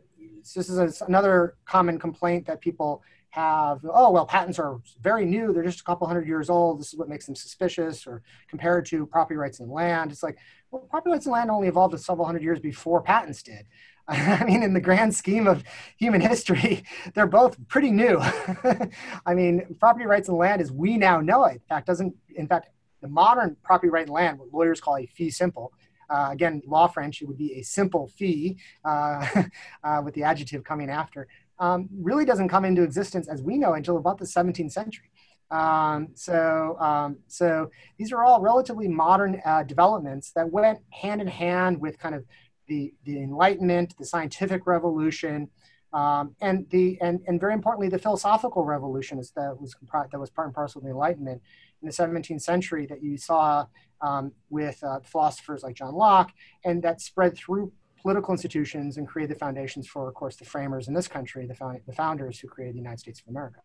this 0.55 0.69
is 0.69 1.01
a, 1.01 1.05
another 1.05 1.55
common 1.65 1.99
complaint 1.99 2.45
that 2.47 2.61
people 2.61 3.03
have, 3.31 3.79
oh, 3.83 4.09
well, 4.09 4.25
patents 4.25 4.57
are 4.57 4.79
very 5.01 5.25
new. 5.25 5.53
They're 5.53 5.63
just 5.63 5.81
a 5.81 5.83
couple 5.83 6.07
hundred 6.07 6.27
years 6.27 6.49
old. 6.49 6.79
This 6.79 6.93
is 6.93 6.99
what 6.99 7.09
makes 7.09 7.25
them 7.25 7.35
suspicious 7.35 8.07
or 8.07 8.23
compared 8.47 8.85
to 8.87 9.05
property 9.05 9.37
rights 9.37 9.59
and 9.59 9.69
land. 9.69 10.11
It's 10.11 10.23
like, 10.23 10.37
well, 10.71 10.81
property 10.89 11.11
rights 11.11 11.25
and 11.25 11.33
land 11.33 11.51
only 11.51 11.67
evolved 11.67 11.97
several 11.99 12.25
hundred 12.25 12.43
years 12.43 12.59
before 12.59 13.01
patents 13.01 13.43
did. 13.43 13.65
I 14.07 14.43
mean, 14.43 14.63
in 14.63 14.73
the 14.73 14.81
grand 14.81 15.15
scheme 15.15 15.47
of 15.47 15.63
human 15.97 16.21
history, 16.21 16.83
they're 17.13 17.27
both 17.27 17.57
pretty 17.67 17.91
new. 17.91 18.17
I 19.25 19.33
mean, 19.35 19.75
property 19.79 20.05
rights 20.05 20.27
and 20.27 20.37
land 20.37 20.61
as 20.61 20.71
we 20.71 20.97
now 20.97 21.21
know 21.21 21.45
it, 21.45 21.53
in 21.53 21.61
fact, 21.69 21.85
doesn't, 21.85 22.15
in 22.35 22.47
fact, 22.47 22.69
the 23.01 23.07
modern 23.07 23.55
property 23.63 23.89
right 23.89 24.05
and 24.05 24.11
land, 24.11 24.39
what 24.39 24.51
lawyers 24.51 24.81
call 24.81 24.97
a 24.97 25.05
fee 25.05 25.29
simple, 25.29 25.71
uh, 26.09 26.29
again, 26.31 26.61
law 26.65 26.87
French, 26.87 27.21
it 27.21 27.27
would 27.27 27.37
be 27.37 27.53
a 27.53 27.61
simple 27.61 28.07
fee 28.07 28.57
uh, 28.85 29.43
uh, 29.83 30.01
with 30.03 30.13
the 30.13 30.23
adjective 30.23 30.63
coming 30.63 30.89
after 30.89 31.27
um, 31.59 31.89
really 31.99 32.25
doesn't 32.25 32.49
come 32.49 32.65
into 32.65 32.83
existence 32.83 33.27
as 33.27 33.41
we 33.41 33.57
know 33.57 33.73
until 33.73 33.97
about 33.97 34.17
the 34.17 34.25
17th 34.25 34.71
century. 34.71 35.09
Um, 35.51 36.09
so, 36.13 36.77
um, 36.79 37.17
so 37.27 37.69
these 37.97 38.11
are 38.11 38.23
all 38.23 38.39
relatively 38.39 38.87
modern 38.87 39.41
uh, 39.43 39.63
developments 39.63 40.31
that 40.31 40.49
went 40.49 40.79
hand 40.91 41.21
in 41.21 41.27
hand 41.27 41.79
with 41.81 41.97
kind 41.99 42.15
of 42.15 42.23
the, 42.67 42.93
the 43.03 43.17
Enlightenment, 43.17 43.95
the 43.97 44.05
scientific 44.05 44.67
revolution, 44.67 45.49
um, 45.91 46.35
and 46.39 46.69
the 46.69 46.99
and, 47.01 47.19
and 47.25 47.39
very 47.39 47.53
importantly 47.53 47.89
the 47.89 47.97
philosophical 47.97 48.63
revolution 48.63 49.17
is 49.17 49.31
that 49.31 49.59
was 49.59 49.75
that 50.11 50.19
was 50.19 50.29
part 50.29 50.45
and 50.45 50.53
parcel 50.53 50.79
of 50.79 50.85
the 50.85 50.91
Enlightenment 50.91 51.41
in 51.81 51.87
the 51.87 51.93
17th 51.93 52.41
century 52.41 52.85
that 52.87 53.03
you 53.03 53.17
saw 53.17 53.65
um, 54.01 54.31
with 54.49 54.83
uh, 54.83 54.99
philosophers 55.01 55.63
like 55.63 55.75
John 55.75 55.93
Locke, 55.93 56.31
and 56.65 56.81
that 56.83 57.01
spread 57.01 57.37
through 57.37 57.71
political 58.01 58.33
institutions 58.33 58.97
and 58.97 59.07
create 59.07 59.29
the 59.29 59.35
foundations 59.35 59.87
for, 59.87 60.07
of 60.07 60.13
course, 60.13 60.35
the 60.37 60.45
framers 60.45 60.87
in 60.87 60.93
this 60.93 61.07
country, 61.07 61.45
the, 61.45 61.55
found, 61.55 61.79
the 61.85 61.93
founders 61.93 62.39
who 62.39 62.47
created 62.47 62.75
the 62.75 62.79
United 62.79 62.99
States 62.99 63.21
of 63.21 63.27
America. 63.27 63.59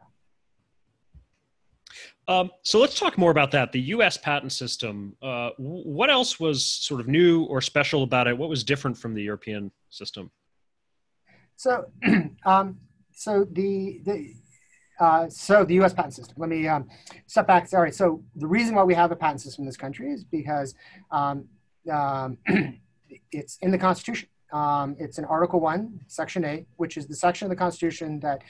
Um, 2.26 2.50
so 2.62 2.80
let's 2.80 2.98
talk 2.98 3.16
more 3.18 3.30
about 3.30 3.50
that. 3.52 3.70
The 3.70 3.80
U.S. 3.80 4.16
patent 4.16 4.52
system. 4.52 5.14
Uh, 5.22 5.50
what 5.58 6.10
else 6.10 6.40
was 6.40 6.64
sort 6.64 7.00
of 7.00 7.06
new 7.06 7.44
or 7.44 7.60
special 7.60 8.02
about 8.02 8.26
it? 8.26 8.36
What 8.36 8.48
was 8.48 8.64
different 8.64 8.96
from 8.96 9.14
the 9.14 9.22
European 9.22 9.70
system? 9.90 10.30
So, 11.56 11.86
um, 12.46 12.78
so 13.12 13.46
the 13.52 14.00
the 14.04 14.34
uh, 15.00 15.28
so 15.28 15.64
the 15.64 15.74
U.S. 15.74 15.92
patent 15.92 16.14
system. 16.14 16.36
Let 16.38 16.48
me 16.48 16.68
um, 16.68 16.88
step 17.26 17.46
back. 17.46 17.66
Sorry. 17.68 17.92
So 17.92 18.22
the 18.36 18.46
reason 18.46 18.74
why 18.74 18.84
we 18.84 18.94
have 18.94 19.10
a 19.12 19.16
patent 19.16 19.40
system 19.40 19.62
in 19.62 19.66
this 19.66 19.76
country 19.76 20.12
is 20.12 20.24
because 20.24 20.74
um, 21.10 21.46
um 21.90 22.38
it's 23.32 23.58
in 23.58 23.70
the 23.70 23.78
Constitution. 23.78 24.28
Um, 24.52 24.94
it's 25.00 25.18
in 25.18 25.24
Article 25.24 25.58
1, 25.58 26.00
Section 26.06 26.44
8, 26.44 26.66
which 26.76 26.96
is 26.96 27.08
the 27.08 27.16
section 27.16 27.46
of 27.46 27.50
the 27.50 27.56
Constitution 27.56 28.20
that 28.20 28.42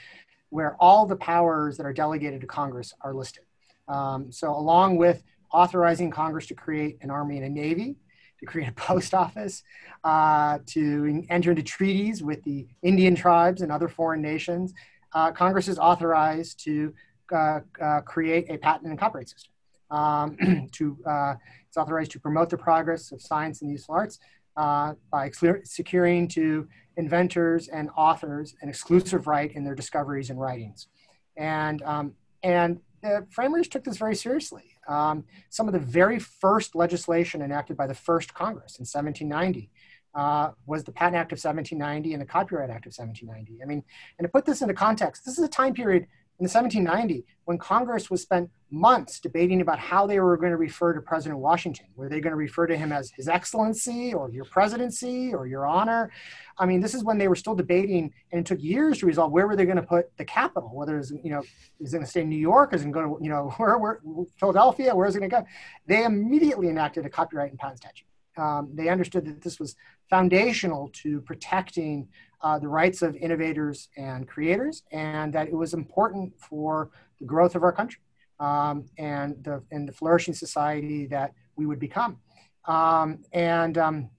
where 0.50 0.76
all 0.78 1.06
the 1.06 1.16
powers 1.16 1.78
that 1.78 1.86
are 1.86 1.92
delegated 1.92 2.42
to 2.42 2.46
Congress 2.46 2.92
are 3.00 3.14
listed. 3.14 3.44
Um, 3.88 4.30
so 4.30 4.54
along 4.54 4.98
with 4.98 5.22
authorizing 5.52 6.10
Congress 6.10 6.46
to 6.48 6.54
create 6.54 6.98
an 7.00 7.10
army 7.10 7.38
and 7.38 7.46
a 7.46 7.48
navy, 7.48 7.96
to 8.40 8.46
create 8.46 8.68
a 8.68 8.72
post 8.88 9.14
office, 9.14 9.62
uh, 10.04 10.58
to 10.66 11.24
enter 11.30 11.50
into 11.50 11.62
treaties 11.62 12.22
with 12.22 12.42
the 12.44 12.66
Indian 12.82 13.14
tribes 13.14 13.62
and 13.62 13.72
other 13.72 13.88
foreign 13.88 14.20
nations, 14.20 14.74
uh, 15.14 15.32
Congress 15.32 15.68
is 15.68 15.78
authorized 15.78 16.62
to 16.64 16.92
uh, 17.32 17.60
uh 17.80 18.00
create 18.02 18.50
a 18.50 18.58
patent 18.58 18.90
and 18.90 18.98
copyright 18.98 19.28
system. 19.28 19.52
Um, 19.90 20.36
to, 20.72 20.98
uh, 21.06 21.34
it's 21.68 21.76
authorized 21.76 22.10
to 22.12 22.20
promote 22.20 22.50
the 22.50 22.58
progress 22.58 23.12
of 23.12 23.22
science 23.22 23.60
and 23.60 23.70
the 23.70 23.72
useful 23.72 23.94
arts, 23.94 24.18
uh, 24.56 24.94
by 25.10 25.30
securing 25.64 26.28
to 26.28 26.68
inventors 26.96 27.68
and 27.68 27.90
authors 27.96 28.54
an 28.62 28.68
exclusive 28.68 29.26
right 29.26 29.50
in 29.52 29.64
their 29.64 29.74
discoveries 29.74 30.30
and 30.30 30.40
writings. 30.40 30.88
And, 31.36 31.82
um, 31.82 32.14
and 32.42 32.80
the 33.02 33.26
framers 33.30 33.68
took 33.68 33.84
this 33.84 33.96
very 33.96 34.14
seriously. 34.14 34.62
Um, 34.86 35.24
some 35.50 35.66
of 35.66 35.72
the 35.72 35.80
very 35.80 36.18
first 36.18 36.74
legislation 36.74 37.42
enacted 37.42 37.76
by 37.76 37.86
the 37.86 37.94
first 37.94 38.34
Congress 38.34 38.78
in 38.78 38.84
1790 38.84 39.70
uh, 40.14 40.50
was 40.66 40.84
the 40.84 40.92
Patent 40.92 41.16
Act 41.16 41.32
of 41.32 41.36
1790 41.36 42.12
and 42.12 42.22
the 42.22 42.26
Copyright 42.26 42.70
Act 42.70 42.86
of 42.86 42.94
1790. 42.96 43.62
I 43.62 43.66
mean, 43.66 43.82
and 44.18 44.24
to 44.24 44.28
put 44.30 44.44
this 44.44 44.62
into 44.62 44.74
context, 44.74 45.24
this 45.24 45.38
is 45.38 45.44
a 45.44 45.48
time 45.48 45.74
period 45.74 46.06
in 46.40 46.44
the 46.44 46.50
1790 46.50 47.24
when 47.44 47.58
Congress 47.58 48.10
was 48.10 48.22
spent 48.22 48.50
months 48.70 49.20
debating 49.20 49.60
about 49.60 49.78
how 49.78 50.04
they 50.04 50.18
were 50.18 50.36
going 50.36 50.50
to 50.50 50.56
refer 50.56 50.92
to 50.92 51.00
President 51.00 51.38
Washington. 51.38 51.86
Were 51.94 52.08
they 52.08 52.20
going 52.20 52.32
to 52.32 52.36
refer 52.36 52.66
to 52.66 52.76
him 52.76 52.90
as 52.90 53.12
His 53.16 53.28
Excellency 53.28 54.12
or 54.12 54.30
Your 54.30 54.44
Presidency 54.44 55.32
or 55.32 55.46
Your 55.46 55.64
Honor? 55.64 56.10
I 56.58 56.66
mean, 56.66 56.80
this 56.80 56.92
is 56.92 57.04
when 57.04 57.18
they 57.18 57.28
were 57.28 57.36
still 57.36 57.54
debating, 57.54 58.12
and 58.32 58.40
it 58.40 58.46
took 58.46 58.60
years 58.60 58.98
to 58.98 59.06
resolve 59.06 59.30
where 59.30 59.46
were 59.46 59.54
they 59.54 59.64
going 59.64 59.76
to 59.76 59.82
put 59.82 60.16
the 60.16 60.24
capital. 60.24 60.70
Whether 60.74 60.98
it's 60.98 61.12
you 61.22 61.30
know 61.30 61.42
is 61.80 61.94
it 61.94 61.96
going 61.96 62.04
to 62.04 62.10
stay 62.10 62.22
in 62.22 62.28
New 62.28 62.36
York, 62.36 62.74
is 62.74 62.84
it 62.84 62.90
going 62.90 63.06
to 63.06 63.22
you 63.22 63.30
know 63.30 63.50
where, 63.56 63.78
where 63.78 64.00
Philadelphia, 64.38 64.94
where 64.94 65.06
is 65.06 65.14
it 65.14 65.20
going 65.20 65.30
to 65.30 65.36
go? 65.36 65.46
They 65.86 66.04
immediately 66.04 66.68
enacted 66.68 67.06
a 67.06 67.10
copyright 67.10 67.50
and 67.50 67.58
patent 67.58 67.78
statute. 67.78 68.06
Um, 68.36 68.70
they 68.74 68.88
understood 68.88 69.24
that 69.26 69.42
this 69.42 69.60
was 69.60 69.76
foundational 70.10 70.90
to 71.02 71.20
protecting 71.22 72.08
uh, 72.42 72.58
the 72.58 72.68
rights 72.68 73.02
of 73.02 73.16
innovators 73.16 73.88
and 73.96 74.28
creators, 74.28 74.82
and 74.92 75.32
that 75.32 75.48
it 75.48 75.54
was 75.54 75.72
important 75.72 76.32
for 76.38 76.90
the 77.18 77.24
growth 77.24 77.54
of 77.54 77.62
our 77.62 77.72
country 77.72 78.00
um, 78.38 78.84
and 78.98 79.42
the 79.42 79.62
and 79.70 79.88
the 79.88 79.92
flourishing 79.92 80.34
society 80.34 81.06
that 81.06 81.32
we 81.56 81.66
would 81.66 81.78
become. 81.78 82.18
Um, 82.66 83.20
and 83.32 83.78
um, 83.78 84.10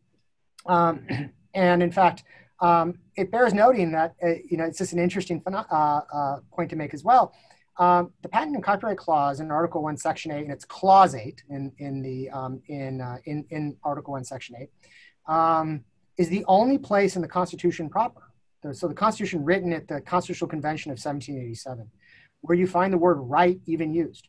um 0.65 1.08
and 1.54 1.84
in 1.84 1.91
fact, 1.91 2.24
um, 2.60 2.95
it 3.15 3.32
bears 3.32 3.54
noting 3.54 3.91
that 3.91 4.15
uh, 4.24 4.30
you 4.50 4.58
know 4.58 4.65
it's 4.65 4.78
just 4.78 4.93
an 4.93 5.00
interesting 5.00 5.41
uh, 5.45 6.02
uh, 6.13 6.38
point 6.52 6.69
to 6.71 6.76
make 6.76 6.93
as 6.93 7.04
well. 7.04 7.34
Um, 7.78 8.13
the 8.21 8.30
patent 8.30 8.56
and 8.56 8.63
copyright 8.63 8.98
clause 8.98 9.41
in 9.41 9.52
Article 9.52 9.84
One, 9.84 9.98
Section 9.98 10.32
Eight, 10.32 10.43
and 10.43 10.52
it's 10.52 10.65
Clause 10.65 11.13
Eight 11.13 11.43
in 11.50 11.71
in 11.78 12.02
the 12.02 12.30
in, 12.67 13.02
uh, 13.02 13.17
in 13.26 13.45
in 13.50 13.78
Article 13.84 14.13
One, 14.13 14.24
Section 14.24 14.56
Eight 14.60 14.69
is 16.18 16.30
the 16.30 16.46
only 16.48 16.78
place 16.78 17.16
in 17.16 17.22
the 17.22 17.28
Constitution 17.28 17.90
proper. 17.90 18.22
So 18.74 18.88
the 18.88 18.96
Constitution 18.96 19.44
written 19.44 19.74
at 19.74 19.88
the 19.88 20.02
Constitutional 20.02 20.50
Convention 20.50 20.92
of 20.92 20.96
1787, 20.96 21.90
where 22.42 22.58
you 22.58 22.66
find 22.66 22.92
the 22.92 22.98
word 22.98 23.16
right 23.16 23.60
even 23.68 23.94
used, 23.94 24.28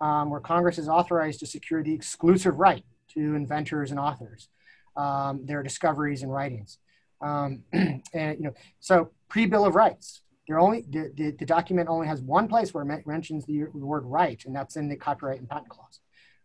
um, 0.00 0.30
where 0.30 0.40
Congress 0.40 0.78
is 0.78 0.88
authorized 0.88 1.40
to 1.40 1.46
secure 1.46 1.82
the 1.82 1.94
exclusive 1.94 2.58
right 2.58 2.84
to 3.14 3.20
inventors 3.20 3.90
and 3.90 4.00
authors, 4.00 4.48
um, 4.96 5.46
their 5.46 5.62
discoveries 5.62 6.22
and 6.22 6.32
writings. 6.32 6.78
Um, 7.20 7.62
and 7.72 8.02
you 8.12 8.44
know, 8.44 8.54
so 8.80 9.12
pre-Bill 9.28 9.64
of 9.64 9.76
Rights, 9.76 10.22
only 10.50 10.84
the, 10.88 11.12
the, 11.14 11.30
the, 11.32 11.44
document 11.44 11.90
only 11.90 12.06
has 12.06 12.22
one 12.22 12.48
place 12.48 12.72
where 12.72 12.82
it 12.82 13.06
mentions 13.06 13.44
the, 13.44 13.64
word 13.74 14.04
right, 14.06 14.42
and 14.46 14.56
that's 14.56 14.76
in 14.76 14.88
the 14.88 14.96
Copyright 14.96 15.40
and 15.40 15.48
Patent 15.48 15.68
Clause 15.68 16.00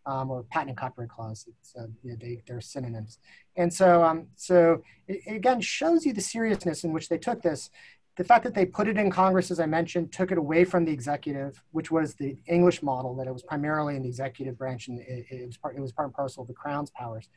um, 0.05 0.29
or 0.29 0.43
patent 0.43 0.69
and 0.69 0.77
copyright 0.77 1.09
clause. 1.09 1.47
Uh, 1.77 1.87
you 2.03 2.11
know, 2.11 2.17
they, 2.19 2.41
they're 2.47 2.61
synonyms. 2.61 3.19
And 3.55 3.71
so, 3.71 4.03
um, 4.03 4.27
so 4.35 4.83
it, 5.07 5.21
it, 5.25 5.35
again 5.35 5.61
shows 5.61 6.05
you 6.05 6.13
the 6.13 6.21
seriousness 6.21 6.83
in 6.83 6.93
which 6.93 7.09
they 7.09 7.17
took 7.17 7.41
this. 7.41 7.69
The 8.15 8.23
fact 8.23 8.43
that 8.43 8.53
they 8.53 8.65
put 8.65 8.87
it 8.87 8.97
in 8.97 9.09
Congress, 9.09 9.49
as 9.49 9.59
I 9.59 9.65
mentioned, 9.65 10.11
took 10.11 10.31
it 10.31 10.37
away 10.37 10.65
from 10.65 10.85
the 10.85 10.91
executive, 10.91 11.63
which 11.71 11.89
was 11.89 12.13
the 12.13 12.37
English 12.47 12.83
model, 12.83 13.15
that 13.15 13.27
it 13.27 13.33
was 13.33 13.41
primarily 13.41 13.95
in 13.95 14.03
the 14.03 14.07
executive 14.07 14.57
branch 14.57 14.87
and 14.87 14.99
it, 15.01 15.25
it 15.29 15.47
was, 15.47 15.57
part, 15.57 15.75
it 15.75 15.81
was 15.81 15.91
part 15.91 16.07
and 16.07 16.15
parcel 16.15 16.41
of 16.41 16.47
the 16.47 16.53
Crown's 16.53 16.91
powers. 16.91 17.29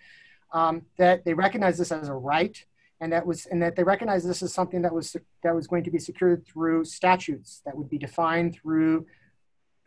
Um, 0.52 0.82
that 0.98 1.24
they 1.24 1.34
recognized 1.34 1.78
this 1.78 1.92
as 1.92 2.08
a 2.08 2.14
right 2.14 2.62
and 3.00 3.12
that 3.12 3.26
was 3.26 3.46
and 3.46 3.60
that 3.62 3.76
they 3.76 3.82
recognized 3.82 4.28
this 4.28 4.42
as 4.42 4.52
something 4.52 4.82
that 4.82 4.92
was 4.92 5.16
that 5.42 5.54
was 5.54 5.66
going 5.66 5.84
to 5.84 5.90
be 5.90 5.98
secured 5.98 6.46
through 6.46 6.84
statutes 6.84 7.62
that 7.64 7.76
would 7.76 7.90
be 7.90 7.98
defined 7.98 8.54
through 8.54 9.06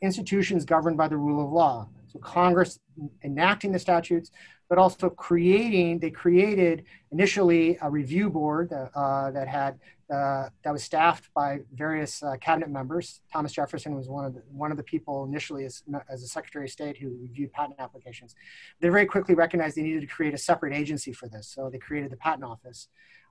institutions 0.01 0.65
governed 0.65 0.97
by 0.97 1.07
the 1.07 1.17
rule 1.17 1.43
of 1.43 1.51
law 1.51 1.87
So 2.11 2.19
Congress 2.19 2.79
enacting 3.23 3.71
the 3.71 3.79
statutes, 3.79 4.31
but 4.67 4.77
also 4.77 5.09
creating, 5.09 5.99
they 5.99 6.11
created 6.11 6.85
initially 7.11 7.77
a 7.81 7.89
review 7.89 8.29
board 8.29 8.71
uh, 8.71 9.31
that 9.31 9.47
had, 9.47 9.79
uh, 10.13 10.49
that 10.63 10.71
was 10.71 10.83
staffed 10.83 11.29
by 11.33 11.59
various 11.73 12.21
uh, 12.21 12.35
cabinet 12.39 12.69
members. 12.69 13.21
Thomas 13.31 13.51
Jefferson 13.51 13.95
was 13.95 14.07
one 14.07 14.25
of 14.25 14.33
the, 14.35 14.43
one 14.51 14.71
of 14.71 14.77
the 14.77 14.83
people 14.83 15.23
initially 15.23 15.65
as, 15.65 15.83
as 16.09 16.23
a 16.23 16.27
Secretary 16.27 16.65
of 16.65 16.71
State 16.71 16.97
who 16.97 17.09
reviewed 17.21 17.51
patent 17.51 17.79
applications. 17.79 18.35
They 18.79 18.89
very 18.89 19.05
quickly 19.05 19.35
recognized 19.35 19.75
they 19.75 19.81
needed 19.81 20.01
to 20.01 20.07
create 20.07 20.33
a 20.33 20.37
separate 20.37 20.73
agency 20.73 21.13
for 21.13 21.27
this. 21.27 21.47
So 21.47 21.69
they 21.69 21.79
created 21.79 22.11
the 22.11 22.17
Patent 22.17 22.43
Office. 22.43 22.87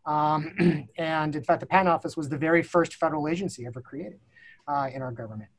Um, 0.06 0.88
and 0.98 1.36
in 1.36 1.44
fact, 1.44 1.60
the 1.60 1.66
Patent 1.66 1.88
Office 1.88 2.16
was 2.16 2.28
the 2.28 2.38
very 2.38 2.62
first 2.62 2.94
federal 2.94 3.28
agency 3.28 3.66
ever 3.66 3.80
created 3.80 4.20
uh, 4.66 4.88
in 4.92 5.02
our 5.02 5.12
government. 5.12 5.50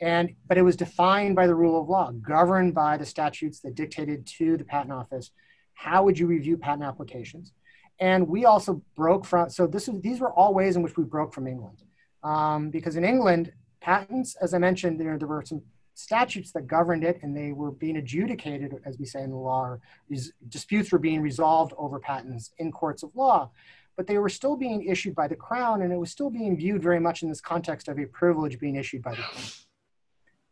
And, 0.00 0.34
but 0.46 0.58
it 0.58 0.62
was 0.62 0.76
defined 0.76 1.34
by 1.34 1.46
the 1.46 1.54
rule 1.54 1.80
of 1.80 1.88
law, 1.88 2.12
governed 2.12 2.74
by 2.74 2.96
the 2.96 3.06
statutes 3.06 3.60
that 3.60 3.74
dictated 3.74 4.26
to 4.38 4.56
the 4.56 4.64
Patent 4.64 4.92
Office 4.92 5.32
how 5.78 6.02
would 6.02 6.18
you 6.18 6.26
review 6.26 6.56
patent 6.56 6.82
applications. 6.82 7.52
And 8.00 8.26
we 8.26 8.44
also 8.46 8.82
broke 8.96 9.24
from, 9.24 9.48
so 9.48 9.64
this 9.66 9.86
is, 9.86 10.00
these 10.00 10.18
were 10.18 10.32
all 10.32 10.52
ways 10.52 10.74
in 10.74 10.82
which 10.82 10.96
we 10.96 11.04
broke 11.04 11.32
from 11.32 11.46
England. 11.46 11.84
Um, 12.24 12.70
because 12.70 12.96
in 12.96 13.04
England, 13.04 13.52
patents, 13.80 14.34
as 14.42 14.54
I 14.54 14.58
mentioned, 14.58 15.00
there, 15.00 15.16
there 15.18 15.28
were 15.28 15.44
some 15.44 15.62
statutes 15.94 16.50
that 16.52 16.66
governed 16.66 17.04
it 17.04 17.20
and 17.22 17.36
they 17.36 17.52
were 17.52 17.70
being 17.70 17.96
adjudicated, 17.96 18.74
as 18.84 18.98
we 18.98 19.04
say 19.04 19.22
in 19.22 19.30
the 19.30 19.36
law, 19.36 19.76
these 20.08 20.32
disputes 20.48 20.90
were 20.90 20.98
being 20.98 21.20
resolved 21.20 21.72
over 21.78 22.00
patents 22.00 22.50
in 22.58 22.72
courts 22.72 23.04
of 23.04 23.14
law 23.14 23.50
but 23.96 24.06
they 24.06 24.16
were 24.16 24.28
still 24.28 24.56
being 24.56 24.84
issued 24.84 25.12
by 25.12 25.26
the 25.26 25.34
crown 25.34 25.82
and 25.82 25.92
it 25.92 25.96
was 25.96 26.08
still 26.08 26.30
being 26.30 26.56
viewed 26.56 26.80
very 26.80 27.00
much 27.00 27.24
in 27.24 27.28
this 27.28 27.40
context 27.40 27.88
of 27.88 27.98
a 27.98 28.06
privilege 28.06 28.56
being 28.60 28.76
issued 28.76 29.02
by 29.02 29.10
the 29.10 29.22
crown. 29.22 29.44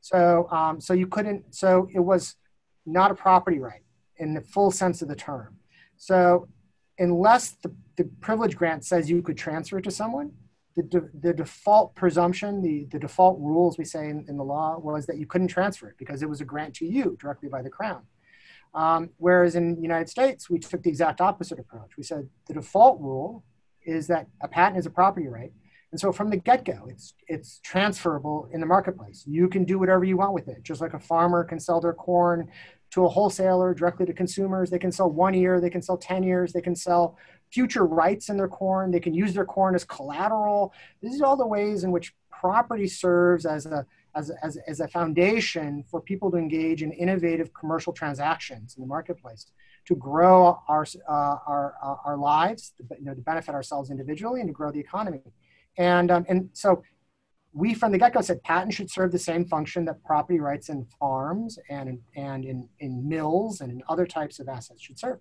So, 0.06 0.48
um, 0.52 0.80
so 0.80 0.92
you 0.94 1.08
couldn't, 1.08 1.52
so 1.52 1.88
it 1.92 1.98
was 1.98 2.36
not 2.86 3.10
a 3.10 3.14
property 3.14 3.58
right 3.58 3.82
in 4.18 4.34
the 4.34 4.40
full 4.40 4.70
sense 4.70 5.02
of 5.02 5.08
the 5.08 5.16
term. 5.16 5.56
So 5.96 6.46
unless 6.96 7.56
the, 7.62 7.74
the 7.96 8.04
privilege 8.20 8.54
grant 8.54 8.84
says 8.84 9.10
you 9.10 9.20
could 9.20 9.36
transfer 9.36 9.78
it 9.78 9.82
to 9.82 9.90
someone, 9.90 10.30
the, 10.76 10.84
de, 10.84 11.00
the 11.20 11.32
default 11.32 11.96
presumption, 11.96 12.62
the, 12.62 12.86
the 12.92 13.00
default 13.00 13.40
rules 13.40 13.78
we 13.78 13.84
say 13.84 14.08
in, 14.08 14.24
in 14.28 14.36
the 14.36 14.44
law 14.44 14.78
was 14.78 15.06
that 15.06 15.18
you 15.18 15.26
couldn't 15.26 15.48
transfer 15.48 15.88
it 15.88 15.96
because 15.98 16.22
it 16.22 16.28
was 16.28 16.40
a 16.40 16.44
grant 16.44 16.74
to 16.76 16.86
you 16.86 17.16
directly 17.20 17.48
by 17.48 17.60
the 17.60 17.70
crown. 17.70 18.02
Um, 18.74 19.10
whereas 19.16 19.56
in 19.56 19.74
the 19.74 19.82
United 19.82 20.08
States, 20.08 20.48
we 20.48 20.60
took 20.60 20.84
the 20.84 20.88
exact 20.88 21.20
opposite 21.20 21.58
approach. 21.58 21.96
We 21.96 22.04
said 22.04 22.28
the 22.46 22.54
default 22.54 23.00
rule 23.00 23.42
is 23.84 24.06
that 24.06 24.28
a 24.40 24.46
patent 24.46 24.78
is 24.78 24.86
a 24.86 24.90
property 24.90 25.26
right 25.26 25.52
and 25.92 26.00
so 26.00 26.12
from 26.12 26.30
the 26.30 26.36
get-go, 26.36 26.86
it's 26.88 27.14
it's 27.28 27.60
transferable 27.62 28.48
in 28.52 28.60
the 28.60 28.66
marketplace. 28.66 29.24
You 29.26 29.48
can 29.48 29.64
do 29.64 29.78
whatever 29.78 30.04
you 30.04 30.16
want 30.16 30.34
with 30.34 30.48
it, 30.48 30.62
just 30.62 30.80
like 30.80 30.94
a 30.94 30.98
farmer 30.98 31.44
can 31.44 31.60
sell 31.60 31.80
their 31.80 31.92
corn 31.92 32.48
to 32.90 33.04
a 33.04 33.08
wholesaler 33.08 33.74
directly 33.74 34.06
to 34.06 34.12
consumers. 34.12 34.70
They 34.70 34.78
can 34.78 34.92
sell 34.92 35.10
one 35.10 35.34
year, 35.34 35.60
they 35.60 35.70
can 35.70 35.82
sell 35.82 35.96
10 35.96 36.22
years, 36.22 36.52
they 36.52 36.60
can 36.60 36.76
sell 36.76 37.16
future 37.50 37.86
rights 37.86 38.28
in 38.28 38.36
their 38.36 38.48
corn, 38.48 38.90
they 38.90 39.00
can 39.00 39.14
use 39.14 39.34
their 39.34 39.44
corn 39.44 39.74
as 39.74 39.84
collateral. 39.84 40.72
These 41.02 41.20
are 41.20 41.26
all 41.26 41.36
the 41.36 41.46
ways 41.46 41.84
in 41.84 41.92
which 41.92 42.14
property 42.30 42.88
serves 42.88 43.46
as 43.46 43.66
a 43.66 43.86
as, 44.16 44.32
as, 44.42 44.58
as 44.66 44.80
a 44.80 44.88
foundation 44.88 45.84
for 45.90 46.00
people 46.00 46.30
to 46.30 46.38
engage 46.38 46.82
in 46.82 46.90
innovative 46.92 47.52
commercial 47.52 47.92
transactions 47.92 48.74
in 48.74 48.80
the 48.80 48.86
marketplace 48.86 49.50
to 49.86 49.94
grow 49.94 50.58
our, 50.68 50.86
uh, 51.08 51.36
our, 51.46 51.74
uh, 51.82 51.96
our 52.04 52.16
lives, 52.16 52.72
you 52.98 53.04
know, 53.04 53.14
to 53.14 53.20
benefit 53.20 53.54
ourselves 53.54 53.90
individually 53.90 54.40
and 54.40 54.48
to 54.48 54.52
grow 54.52 54.72
the 54.72 54.80
economy. 54.80 55.20
And, 55.78 56.10
um, 56.10 56.24
and 56.28 56.50
so 56.52 56.82
we 57.52 57.72
from 57.72 57.92
the 57.92 57.98
get-go 57.98 58.20
said 58.20 58.42
patent 58.42 58.74
should 58.74 58.90
serve 58.90 59.12
the 59.12 59.18
same 59.18 59.44
function 59.44 59.84
that 59.86 60.02
property 60.04 60.40
rights 60.40 60.68
in 60.68 60.86
farms 60.98 61.58
and, 61.70 61.98
and 62.14 62.44
in, 62.44 62.68
in 62.80 63.08
mills 63.08 63.60
and 63.62 63.72
in 63.72 63.82
other 63.88 64.06
types 64.06 64.38
of 64.38 64.48
assets 64.48 64.82
should 64.82 64.98
serve. 64.98 65.18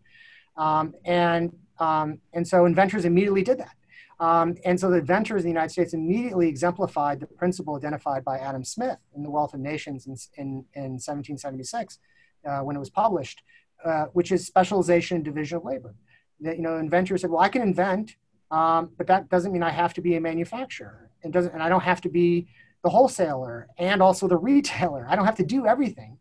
Um, 0.57 0.93
and, 1.05 1.55
um, 1.79 2.19
and 2.33 2.47
so 2.47 2.65
inventors 2.65 3.05
immediately 3.05 3.43
did 3.43 3.59
that. 3.59 3.75
Um, 4.19 4.55
and 4.63 4.79
so 4.79 4.89
the 4.89 4.97
inventors 4.97 5.41
in 5.41 5.45
the 5.45 5.53
United 5.53 5.71
States 5.71 5.93
immediately 5.93 6.47
exemplified 6.47 7.19
the 7.19 7.27
principle 7.27 7.75
identified 7.75 8.23
by 8.23 8.37
Adam 8.37 8.63
Smith 8.63 8.97
in 9.15 9.23
The 9.23 9.29
Wealth 9.29 9.53
of 9.53 9.59
Nations 9.59 10.07
in, 10.07 10.15
in, 10.37 10.47
in 10.73 10.91
1776 10.93 11.99
uh, 12.45 12.59
when 12.59 12.75
it 12.75 12.79
was 12.79 12.89
published, 12.89 13.43
uh, 13.83 14.05
which 14.13 14.31
is 14.31 14.45
specialization 14.45 15.15
and 15.15 15.25
division 15.25 15.57
of 15.57 15.65
labor. 15.65 15.95
That, 16.41 16.57
you 16.57 16.63
know, 16.63 16.77
inventors 16.77 17.21
said, 17.21 17.29
well, 17.29 17.41
I 17.41 17.49
can 17.49 17.61
invent 17.61 18.15
um, 18.55 18.91
but 18.97 19.07
that 19.07 19.27
doesn't 19.27 19.51
mean 19.51 19.63
I 19.63 19.69
have 19.69 19.93
to 19.95 20.01
be 20.01 20.15
a 20.15 20.21
manufacturer. 20.21 21.09
It 21.23 21.31
doesn't, 21.31 21.53
and 21.53 21.61
I 21.61 21.67
don't 21.67 21.83
have 21.83 21.99
to 22.01 22.09
be 22.09 22.47
the 22.85 22.89
wholesaler 22.89 23.67
and 23.77 24.01
also 24.01 24.29
the 24.29 24.37
retailer. 24.51 25.05
I 25.09 25.17
don't 25.17 25.25
have 25.25 25.35
to 25.35 25.45
do 25.45 25.67
everything. 25.67 26.17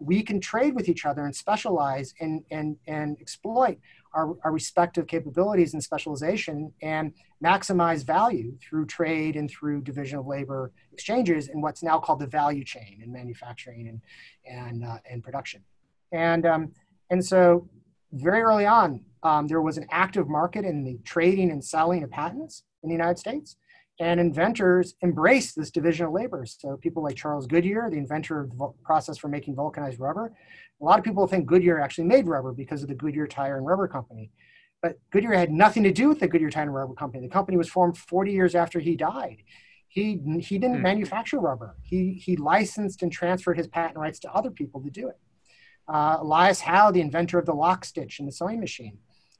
We 0.00 0.24
can 0.24 0.40
trade 0.40 0.74
with 0.74 0.88
each 0.88 1.06
other 1.06 1.24
and 1.24 1.34
specialize 1.34 2.14
and, 2.20 2.42
and, 2.50 2.76
and 2.88 3.16
exploit 3.20 3.78
our, 4.12 4.36
our 4.42 4.50
respective 4.50 5.06
capabilities 5.06 5.72
and 5.72 5.82
specialization 5.82 6.72
and 6.82 7.12
maximize 7.44 8.04
value 8.04 8.56
through 8.60 8.86
trade 8.86 9.36
and 9.36 9.48
through 9.48 9.82
division 9.82 10.18
of 10.18 10.26
labor 10.26 10.72
exchanges 10.92 11.46
in 11.46 11.60
what's 11.60 11.84
now 11.84 12.00
called 12.00 12.18
the 12.18 12.26
value 12.26 12.64
chain 12.64 13.00
in 13.04 13.12
manufacturing 13.12 13.86
and, 13.86 14.00
and, 14.44 14.84
uh, 14.84 14.98
and 15.08 15.22
production. 15.22 15.62
And, 16.10 16.44
um, 16.44 16.72
and 17.10 17.24
so 17.24 17.68
very 18.12 18.40
early 18.40 18.66
on, 18.66 19.04
um, 19.22 19.46
there 19.46 19.62
was 19.62 19.78
an 19.78 19.86
active 19.90 20.28
market 20.28 20.64
in 20.64 20.84
the 20.84 20.98
trading 21.04 21.50
and 21.50 21.64
selling 21.64 22.02
of 22.02 22.10
patents 22.10 22.62
in 22.82 22.88
the 22.88 22.94
United 22.94 23.18
States. 23.18 23.56
And 24.00 24.20
inventors 24.20 24.94
embraced 25.02 25.56
this 25.56 25.72
division 25.72 26.06
of 26.06 26.12
labor. 26.12 26.46
So 26.46 26.76
people 26.76 27.02
like 27.02 27.16
Charles 27.16 27.48
Goodyear, 27.48 27.90
the 27.90 27.98
inventor 27.98 28.40
of 28.40 28.56
the 28.56 28.72
process 28.84 29.18
for 29.18 29.26
making 29.26 29.56
vulcanized 29.56 29.98
rubber. 29.98 30.32
A 30.80 30.84
lot 30.84 31.00
of 31.00 31.04
people 31.04 31.26
think 31.26 31.46
Goodyear 31.46 31.80
actually 31.80 32.04
made 32.04 32.28
rubber 32.28 32.52
because 32.52 32.82
of 32.82 32.88
the 32.88 32.94
Goodyear 32.94 33.26
Tire 33.26 33.56
and 33.56 33.66
Rubber 33.66 33.88
Company. 33.88 34.30
But 34.80 34.98
Goodyear 35.10 35.32
had 35.32 35.50
nothing 35.50 35.82
to 35.82 35.92
do 35.92 36.08
with 36.08 36.20
the 36.20 36.28
Goodyear 36.28 36.50
Tire 36.50 36.62
and 36.62 36.74
Rubber 36.74 36.94
Company. 36.94 37.26
The 37.26 37.32
company 37.32 37.56
was 37.56 37.68
formed 37.68 37.98
40 37.98 38.30
years 38.30 38.54
after 38.54 38.78
he 38.78 38.94
died. 38.94 39.42
He, 39.88 40.20
he 40.40 40.58
didn't 40.58 40.76
hmm. 40.76 40.82
manufacture 40.82 41.40
rubber. 41.40 41.74
He, 41.82 42.12
he 42.12 42.36
licensed 42.36 43.02
and 43.02 43.10
transferred 43.10 43.56
his 43.56 43.66
patent 43.66 43.98
rights 43.98 44.20
to 44.20 44.32
other 44.32 44.50
people 44.50 44.80
to 44.82 44.90
do 44.90 45.08
it. 45.08 45.18
Uh, 45.88 46.18
Elias 46.20 46.60
Howe, 46.60 46.92
the 46.92 47.00
inventor 47.00 47.38
of 47.38 47.46
the 47.46 47.54
lock 47.54 47.84
stitch 47.84 48.20
and 48.20 48.28
the 48.28 48.32
sewing 48.32 48.60
machine, 48.60 48.98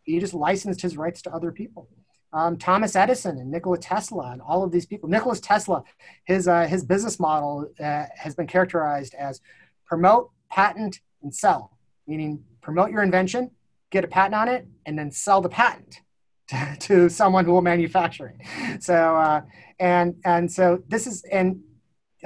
he 0.09 0.19
just 0.19 0.35
licensed 0.35 0.81
his 0.81 0.97
rights 0.97 1.23
to 1.23 1.33
other 1.33 1.53
people. 1.53 1.89
Um, 2.33 2.57
Thomas 2.57 2.97
Edison 2.97 3.39
and 3.39 3.51
Nikola 3.51 3.79
Tesla 3.79 4.33
and 4.33 4.43
all 4.43 4.63
of 4.63 4.71
these 4.71 4.87
people. 4.87 5.09
Nikola 5.09 5.37
Tesla, 5.37 5.83
his, 6.25 6.47
uh, 6.49 6.67
his 6.67 6.85
business 6.85 7.19
model 7.19 7.71
uh, 7.81 8.05
has 8.17 8.35
been 8.35 8.47
characterized 8.47 9.15
as 9.15 9.41
promote, 9.87 10.31
patent, 10.51 11.01
and 11.23 11.35
sell, 11.35 11.79
meaning 12.07 12.43
promote 12.61 12.91
your 12.91 13.03
invention, 13.03 13.51
get 13.91 14.05
a 14.05 14.09
patent 14.09 14.35
on 14.35 14.49
it, 14.49 14.67
and 14.85 14.99
then 14.99 15.11
sell 15.11 15.41
the 15.41 15.49
patent 15.49 16.01
to, 16.49 16.77
to 16.81 17.09
someone 17.09 17.45
who 17.45 17.53
will 17.53 17.63
manufacture 17.63 18.35
it. 18.39 18.83
So, 18.83 18.95
uh, 18.95 19.43
and, 19.79 20.17
and 20.25 20.51
so 20.51 20.83
this 20.89 21.07
is, 21.07 21.23
and, 21.31 21.61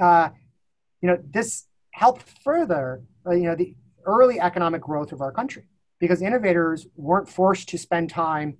uh, 0.01 0.29
you 1.01 1.07
know, 1.07 1.17
this 1.31 1.65
helped 1.91 2.23
further, 2.43 3.03
uh, 3.25 3.31
you 3.31 3.43
know, 3.43 3.55
the 3.55 3.75
early 4.05 4.39
economic 4.39 4.81
growth 4.81 5.13
of 5.13 5.21
our 5.21 5.31
country 5.31 5.63
because 6.03 6.21
innovators 6.21 6.85
weren't 6.97 7.29
forced 7.29 7.69
to 7.69 7.77
spend 7.77 8.09
time 8.09 8.57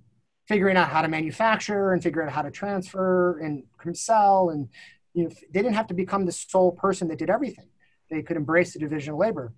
figuring 0.48 0.78
out 0.78 0.88
how 0.88 1.02
to 1.02 1.08
manufacture 1.08 1.92
and 1.92 2.02
figure 2.02 2.22
out 2.22 2.32
how 2.32 2.40
to 2.40 2.50
transfer 2.50 3.38
and 3.38 3.62
sell 3.92 4.48
and 4.48 4.66
you 5.12 5.24
know 5.24 5.30
they 5.52 5.60
didn't 5.60 5.74
have 5.74 5.86
to 5.86 5.92
become 5.92 6.24
the 6.24 6.32
sole 6.32 6.72
person 6.72 7.06
that 7.08 7.18
did 7.18 7.28
everything. 7.28 7.68
They 8.10 8.22
could 8.22 8.38
embrace 8.38 8.72
the 8.72 8.78
division 8.78 9.12
of 9.12 9.18
labor. 9.18 9.52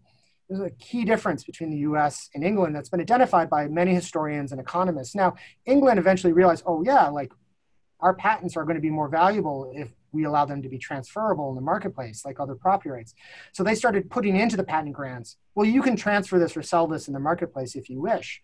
There's 0.49 0.61
a 0.61 0.71
key 0.71 1.05
difference 1.05 1.45
between 1.45 1.71
the 1.71 1.79
us 1.79 2.29
and 2.35 2.43
england 2.43 2.75
that's 2.75 2.89
been 2.89 3.01
identified 3.01 3.49
by 3.49 3.69
many 3.69 3.95
historians 3.95 4.51
and 4.51 4.61
economists. 4.61 5.15
Now 5.15 5.37
england 5.65 6.01
eventually 6.01 6.33
realized 6.33 6.65
oh 6.67 6.83
yeah 6.83 7.07
like 7.07 7.31
our 8.01 8.15
patents 8.15 8.57
are 8.57 8.65
going 8.65 8.75
to 8.75 8.89
be 8.89 8.91
more 8.91 9.09
valuable 9.09 9.71
if 9.73 9.93
we 10.13 10.25
allow 10.25 10.45
them 10.45 10.63
to 10.63 10.69
be 10.69 10.79
transferable 10.79 11.51
in 11.51 11.55
the 11.55 11.61
marketplace 11.61 12.25
like 12.25 12.41
other 12.41 12.55
property 12.55 12.91
rights. 12.91 13.15
So 13.53 13.63
they 13.63 13.75
started 13.75 14.11
putting 14.11 14.37
into 14.37 14.57
the 14.57 14.65
patent 14.65 14.95
grants, 14.95 15.37
well, 15.55 15.67
you 15.67 15.83
can 15.83 15.97
transfer 15.97 16.39
this 16.39 16.57
or 16.57 16.63
sell 16.63 16.87
this 16.87 17.09
in 17.09 17.15
the 17.15 17.21
marketplace 17.21 17.75
if 17.75 17.89
you 17.89 18.01
wish. 18.01 18.43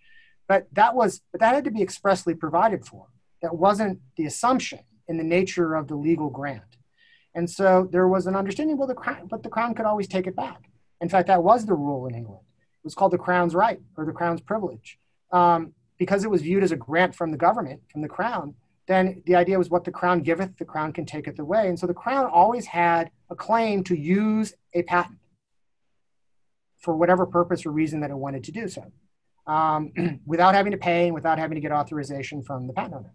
But 0.49 0.67
that 0.73 0.95
was 0.95 1.21
but 1.31 1.41
that 1.41 1.55
had 1.55 1.65
to 1.65 1.71
be 1.71 1.83
expressly 1.83 2.35
provided 2.35 2.85
for. 2.85 3.07
That 3.41 3.57
wasn't 3.57 4.01
the 4.17 4.27
assumption 4.27 4.81
in 5.09 5.17
the 5.17 5.25
nature 5.25 5.75
of 5.75 5.89
the 5.89 5.95
legal 5.95 6.31
grant. 6.31 6.77
And 7.35 7.49
so 7.49 7.89
there 7.91 8.07
was 8.07 8.27
an 8.27 8.37
understanding, 8.37 8.77
well, 8.77 8.89
the 8.89 8.95
crown, 8.95 9.27
but 9.29 9.43
the 9.43 9.49
crown 9.49 9.75
could 9.75 9.87
always 9.87 10.07
take 10.07 10.27
it 10.27 10.37
back. 10.37 10.69
In 11.01 11.09
fact, 11.09 11.29
that 11.29 11.43
was 11.43 11.65
the 11.65 11.75
rule 11.75 12.07
in 12.07 12.15
England. 12.15 12.45
It 12.83 12.85
was 12.85 12.95
called 12.95 13.13
the 13.13 13.19
crown's 13.19 13.55
right 13.55 13.81
or 13.97 14.05
the 14.05 14.13
crown's 14.13 14.41
privilege. 14.41 14.99
Um, 15.31 15.73
because 15.99 16.25
it 16.25 16.31
was 16.31 16.43
viewed 16.43 16.65
as 16.65 16.73
a 16.73 16.77
grant 16.77 17.15
from 17.15 17.31
the 17.31 17.37
government, 17.37 17.81
from 17.91 18.03
the 18.03 18.09
crown, 18.09 18.55
then 18.93 19.23
the 19.27 19.35
idea 19.35 19.59
was 19.59 19.71
what 19.71 19.85
the 19.85 19.91
crown 19.91 20.21
giveth, 20.21 20.57
the 20.59 20.65
crown 20.65 20.93
can 20.93 21.07
take 21.07 21.27
it 21.27 21.39
away. 21.39 21.69
And 21.69 21.79
so 21.79 21.87
the 21.87 21.95
crown 21.95 22.27
always 22.27 22.67
had 22.67 23.11
a 23.31 23.35
claim 23.35 23.83
to 23.85 23.97
use 23.97 24.55
a 24.75 24.83
patent 24.83 25.19
for 26.79 26.97
whatever 26.97 27.27
purpose 27.27 27.65
or 27.65 27.71
reason 27.71 28.01
that 28.01 28.11
it 28.11 28.17
wanted 28.17 28.45
to 28.45 28.53
do 28.53 28.69
so, 28.69 28.93
um, 29.47 29.93
without 30.27 30.55
having 30.55 30.73
to 30.73 30.79
pay 30.79 31.07
and 31.07 31.15
without 31.15 31.39
having 31.39 31.55
to 31.55 31.61
get 31.61 31.73
authorization 31.73 32.43
from 32.43 32.67
the 32.67 32.73
patent 32.73 32.95
owner. 32.95 33.13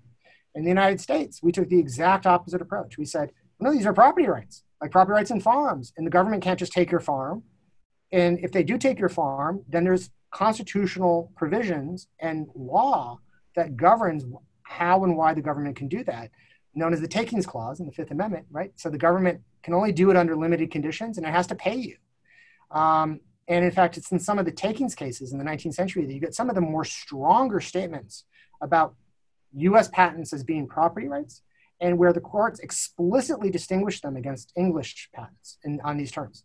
In 0.55 0.63
the 0.63 0.69
United 0.69 0.99
States, 0.99 1.43
we 1.43 1.51
took 1.51 1.69
the 1.69 1.79
exact 1.79 2.25
opposite 2.25 2.61
approach. 2.61 2.97
We 2.97 3.05
said, 3.05 3.31
no, 3.59 3.71
these 3.71 3.85
are 3.85 3.93
property 3.93 4.27
rights, 4.27 4.63
like 4.81 4.91
property 4.91 5.13
rights 5.13 5.31
in 5.31 5.41
farms, 5.41 5.93
and 5.97 6.07
the 6.07 6.11
government 6.11 6.43
can't 6.43 6.59
just 6.59 6.71
take 6.71 6.91
your 6.91 6.99
farm 6.99 7.43
and 8.11 8.39
if 8.39 8.51
they 8.51 8.63
do 8.63 8.77
take 8.77 8.99
your 8.99 9.09
farm, 9.09 9.63
then 9.67 9.83
there's 9.83 10.09
constitutional 10.31 11.31
provisions 11.35 12.07
and 12.19 12.47
law 12.55 13.19
that 13.55 13.75
governs 13.75 14.25
how 14.67 15.03
and 15.03 15.17
why 15.17 15.33
the 15.33 15.41
government 15.41 15.75
can 15.75 15.87
do 15.87 16.03
that, 16.03 16.29
known 16.75 16.93
as 16.93 17.01
the 17.01 17.07
takings 17.07 17.45
clause 17.45 17.79
in 17.79 17.85
the 17.85 17.91
Fifth 17.91 18.11
Amendment, 18.11 18.45
right? 18.51 18.71
So 18.75 18.89
the 18.89 18.97
government 18.97 19.41
can 19.63 19.73
only 19.73 19.91
do 19.91 20.09
it 20.11 20.17
under 20.17 20.35
limited 20.35 20.71
conditions 20.71 21.17
and 21.17 21.25
it 21.25 21.31
has 21.31 21.47
to 21.47 21.55
pay 21.55 21.75
you. 21.75 21.97
Um, 22.71 23.21
and 23.47 23.63
in 23.63 23.71
fact, 23.71 23.97
it's 23.97 24.11
in 24.11 24.19
some 24.19 24.39
of 24.39 24.45
the 24.45 24.51
takings 24.51 24.93
cases 24.93 25.31
in 25.31 25.39
the 25.39 25.45
19th 25.45 25.73
century 25.73 26.05
that 26.05 26.13
you 26.13 26.19
get 26.19 26.35
some 26.35 26.49
of 26.49 26.55
the 26.55 26.61
more 26.61 26.83
stronger 26.83 27.61
statements 27.61 28.25
about 28.61 28.95
US 29.53 29.87
patents 29.87 30.33
as 30.33 30.43
being 30.43 30.67
property 30.67 31.07
rights 31.07 31.41
and 31.79 31.97
where 31.97 32.11
the 32.11 32.19
courts 32.19 32.59
explicitly 32.59 33.49
distinguish 33.49 34.01
them 34.01 34.17
against 34.17 34.51
English 34.55 35.09
patents 35.13 35.57
in, 35.63 35.79
on 35.83 35.97
these 35.97 36.11
terms. 36.11 36.43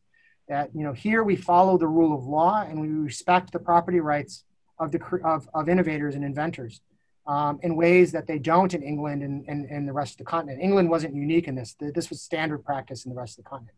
That, 0.49 0.71
you 0.75 0.85
know, 0.85 0.93
here 0.93 1.25
we 1.25 1.37
follow 1.37 1.79
the 1.79 1.87
rule 1.87 2.17
of 2.17 2.25
law 2.25 2.63
and 2.63 2.81
we 2.81 2.89
respect 2.89 3.53
the 3.53 3.59
property 3.59 4.01
rights 4.01 4.45
of, 4.79 4.93
the, 4.93 5.01
of, 5.25 5.49
of 5.55 5.69
innovators 5.69 6.15
and 6.15 6.25
inventors 6.25 6.81
um, 7.27 7.61
in 7.63 7.77
ways 7.77 8.13
that 8.13 8.27
they 8.27 8.39
don't 8.39 8.75
in 8.75 8.83
England 8.83 9.23
and, 9.23 9.45
and, 9.49 9.65
and 9.71 9.89
the 9.89 9.93
rest 9.93 10.15
of 10.15 10.19
the 10.19 10.25
continent. 10.25 10.61
England 10.61 10.91
wasn't 10.91 11.15
unique 11.15 11.47
in 11.47 11.55
this. 11.55 11.77
This 11.79 12.11
was 12.11 12.21
standard 12.21 12.65
practice 12.65 13.05
in 13.05 13.11
the 13.11 13.17
rest 13.17 13.39
of 13.39 13.45
the 13.45 13.51
continent. 13.51 13.77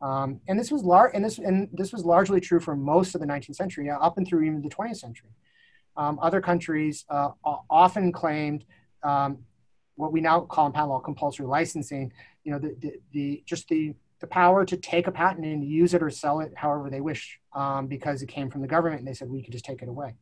Um, 0.00 0.40
and 0.48 0.58
this 0.58 0.70
was 0.70 0.82
lar- 0.82 1.10
and 1.14 1.24
this 1.24 1.38
and 1.38 1.68
this 1.72 1.92
was 1.92 2.04
largely 2.04 2.40
true 2.40 2.60
for 2.60 2.76
most 2.76 3.14
of 3.14 3.20
the 3.20 3.26
19th 3.26 3.56
century, 3.56 3.88
up 3.88 4.18
and 4.18 4.26
through 4.26 4.42
even 4.42 4.60
the 4.60 4.68
20th 4.68 4.98
century. 4.98 5.30
Um, 5.96 6.18
other 6.20 6.40
countries 6.40 7.04
uh, 7.08 7.30
often 7.70 8.12
claimed 8.12 8.64
um, 9.02 9.38
what 9.94 10.12
we 10.12 10.20
now 10.20 10.40
call 10.40 10.66
in 10.66 10.72
patent 10.72 10.90
law 10.90 10.98
compulsory 10.98 11.46
licensing. 11.46 12.12
You 12.42 12.52
know, 12.52 12.58
the, 12.58 12.76
the, 12.80 13.00
the, 13.12 13.42
just 13.46 13.68
the 13.68 13.94
the 14.20 14.26
power 14.26 14.64
to 14.64 14.76
take 14.76 15.06
a 15.06 15.12
patent 15.12 15.44
and 15.44 15.64
use 15.64 15.92
it 15.94 16.02
or 16.02 16.10
sell 16.10 16.40
it 16.40 16.52
however 16.56 16.88
they 16.88 17.00
wish 17.00 17.38
um, 17.54 17.86
because 17.86 18.22
it 18.22 18.26
came 18.26 18.50
from 18.50 18.62
the 18.62 18.66
government 18.66 19.00
and 19.00 19.08
they 19.08 19.14
said 19.14 19.28
we 19.28 19.42
could 19.42 19.52
just 19.52 19.64
take 19.64 19.82
it 19.82 19.88
away. 19.88 20.14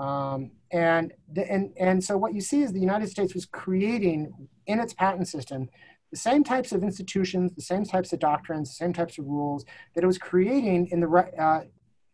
Um, 0.00 0.52
and, 0.72 1.12
the, 1.32 1.50
and, 1.50 1.72
and 1.78 2.02
so 2.02 2.16
what 2.16 2.34
you 2.34 2.40
see 2.40 2.62
is 2.62 2.72
the 2.72 2.80
United 2.80 3.10
States 3.10 3.34
was 3.34 3.44
creating 3.44 4.32
in 4.66 4.80
its 4.80 4.94
patent 4.94 5.28
system 5.28 5.68
the 6.10 6.16
same 6.16 6.42
types 6.42 6.72
of 6.72 6.82
institutions, 6.82 7.52
the 7.54 7.62
same 7.62 7.84
types 7.84 8.12
of 8.12 8.18
doctrines, 8.18 8.70
the 8.70 8.74
same 8.74 8.92
types 8.92 9.18
of 9.18 9.26
rules 9.26 9.64
that 9.94 10.02
it 10.02 10.06
was 10.06 10.18
creating 10.18 10.88
in 10.90 11.00
the 11.00 11.08
uh, 11.38 11.60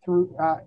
through 0.05 0.37
uh, 0.37 0.59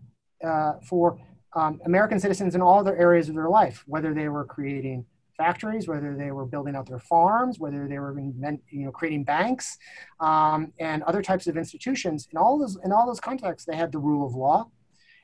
uh, 0.45 0.73
for 0.88 1.19
um, 1.55 1.82
American 1.86 2.19
citizens 2.19 2.55
in 2.55 2.62
all 2.62 2.79
other 2.79 2.95
areas 2.97 3.29
of 3.29 3.36
their 3.36 3.49
life, 3.49 3.84
whether 3.86 4.13
they 4.13 4.29
were 4.29 4.45
creating 4.45 5.05
factories, 5.38 5.88
whether 5.88 6.15
they 6.15 6.32
were 6.32 6.45
building 6.45 6.75
out 6.75 6.88
their 6.88 6.99
farms, 6.99 7.60
whether 7.60 7.88
they 7.88 7.99
were 7.99 8.17
you 8.19 8.86
know 8.86 8.91
creating 8.91 9.23
banks 9.23 9.77
um, 10.19 10.73
and 10.79 11.03
other 11.03 11.21
types 11.21 11.47
of 11.47 11.58
institutions. 11.58 12.27
In 12.32 12.38
all 12.38 12.58
those 12.58 12.77
in 12.84 12.91
all 12.91 13.05
those 13.05 13.19
contexts, 13.19 13.65
they 13.65 13.75
had 13.75 13.91
the 13.91 13.99
rule 13.99 14.25
of 14.25 14.34
law, 14.34 14.69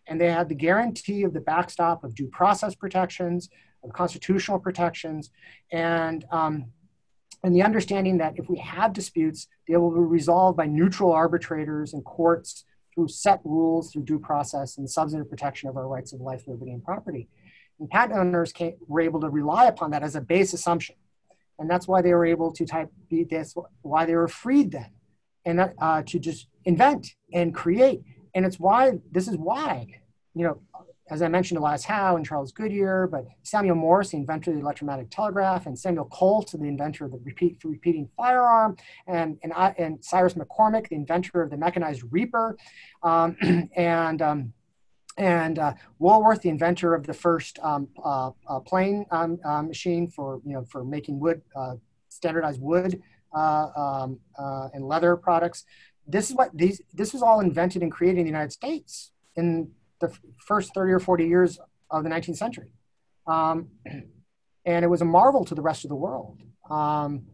and 0.08 0.20
they 0.20 0.32
had 0.32 0.50
the 0.50 0.56
guarantee 0.56 1.24
of 1.24 1.34
the 1.34 1.42
backstop 1.42 2.04
of 2.04 2.16
due 2.16 2.28
process 2.28 2.76
protections, 2.76 3.50
of 3.84 3.94
constitutional 3.94 4.60
protections, 4.60 5.32
and 5.72 6.26
um, 6.32 6.66
and 7.44 7.56
the 7.56 7.62
understanding 7.62 8.18
that 8.18 8.34
if 8.38 8.50
we 8.50 8.58
have 8.58 8.92
disputes, 8.92 9.48
they 9.68 9.78
will 9.78 9.92
be 9.92 10.00
resolved 10.00 10.58
by 10.58 10.66
neutral 10.66 11.12
arbitrators 11.12 11.94
and 11.94 12.04
courts 12.04 12.66
through 12.96 13.08
set 13.08 13.40
rules, 13.44 13.92
through 13.92 14.04
due 14.04 14.18
process, 14.18 14.78
and 14.78 14.90
substantive 14.90 15.30
protection 15.30 15.70
of 15.70 15.78
our 15.78 15.88
rights 15.88 16.12
of 16.12 16.22
life, 16.22 16.48
liberty, 16.48 16.72
and 16.72 16.84
property. 16.84 17.28
And 17.80 17.90
patent 17.90 18.18
owners 18.18 18.52
came, 18.52 18.76
were 18.88 19.02
able 19.02 19.22
to 19.22 19.30
rely 19.30 19.66
upon 19.66 19.92
that 19.92 20.02
as 20.02 20.16
a 20.16 20.22
base 20.22 20.54
assumption. 20.54 20.96
And 21.60 21.70
that's 21.70 21.88
why 21.88 22.02
they 22.02 22.14
were 22.14 22.26
able 22.26 22.52
to 22.54 22.66
type, 22.66 22.90
that's 23.30 23.54
why 23.82 24.06
they 24.06 24.16
were 24.16 24.28
freed 24.28 24.72
then, 24.72 24.92
and 25.46 25.72
uh, 25.80 26.02
to 26.08 26.20
just 26.20 26.48
invent 26.64 27.16
and 27.34 27.54
create. 27.54 28.02
And 28.36 28.46
it's 28.46 28.60
why, 28.60 29.00
this 29.12 29.28
is 29.28 29.38
why, 29.38 29.88
you 30.36 30.44
know, 30.44 30.62
as 31.10 31.22
I 31.22 31.28
mentioned, 31.28 31.60
Elias 31.60 31.86
Howe 31.86 32.16
and 32.18 32.26
Charles 32.26 32.52
Goodyear, 32.52 33.08
but 33.08 33.26
Samuel 33.44 33.76
Morse, 33.76 34.10
the 34.10 34.18
inventor 34.18 34.52
of 34.52 34.58
the 34.58 34.62
electromagnetic 34.62 35.12
telegraph, 35.12 35.68
and 35.68 35.78
Samuel 35.78 36.06
Colt, 36.06 36.52
the 36.52 36.68
inventor 36.68 37.06
of 37.06 37.12
the 37.12 37.20
repeat, 37.24 37.58
repeating 37.64 38.10
firearm, 38.18 38.76
and, 39.08 39.38
and, 39.44 39.54
and 39.78 40.04
Cyrus 40.04 40.34
McCormick, 40.34 40.90
the 40.90 40.96
inventor 40.96 41.42
of 41.42 41.52
the 41.52 41.58
mechanized 41.58 42.04
reaper, 42.12 42.58
um, 43.04 43.38
and 43.76 44.22
um, 44.22 44.54
and 45.18 45.60
uh, 45.60 45.74
Woodworth, 46.00 46.42
the 46.42 46.50
inventor 46.50 46.94
of 46.94 47.08
the 47.08 47.14
first 47.14 47.58
um, 47.60 47.88
uh, 48.04 48.32
uh, 48.50 48.60
plane 48.60 49.06
um, 49.12 49.40
uh, 49.46 49.62
machine 49.62 50.10
for 50.10 50.42
you 50.46 50.54
know 50.54 50.66
for 50.70 50.84
making 50.84 51.20
wood, 51.20 51.42
uh, 51.56 51.76
standardized 52.10 52.60
wood 52.60 53.02
uh, 53.34 53.68
um, 53.78 54.20
and 54.74 54.86
leather 54.86 55.16
products. 55.16 55.66
This 56.08 56.30
is 56.30 56.36
what 56.36 56.56
these. 56.56 56.82
This 56.94 57.14
was 57.14 57.22
all 57.22 57.40
invented 57.40 57.82
and 57.82 57.92
created 57.92 58.20
in 58.20 58.26
the 58.26 58.32
United 58.32 58.52
States 58.52 59.12
in 59.36 59.72
the 60.00 60.16
first 60.38 60.74
30 60.74 60.94
or 60.94 61.00
40 61.00 61.26
years 61.26 61.60
of 61.90 62.04
the 62.04 62.10
19th 62.10 62.38
century. 62.38 62.70
Um, 63.28 63.70
and 64.66 64.84
it 64.84 64.88
was 64.88 65.02
a 65.02 65.06
marvel 65.06 65.46
to 65.46 65.56
the 65.56 65.62
rest 65.62 65.86
of 65.86 65.90
the 65.90 65.96
world. 65.96 66.42
Um, 66.70 67.26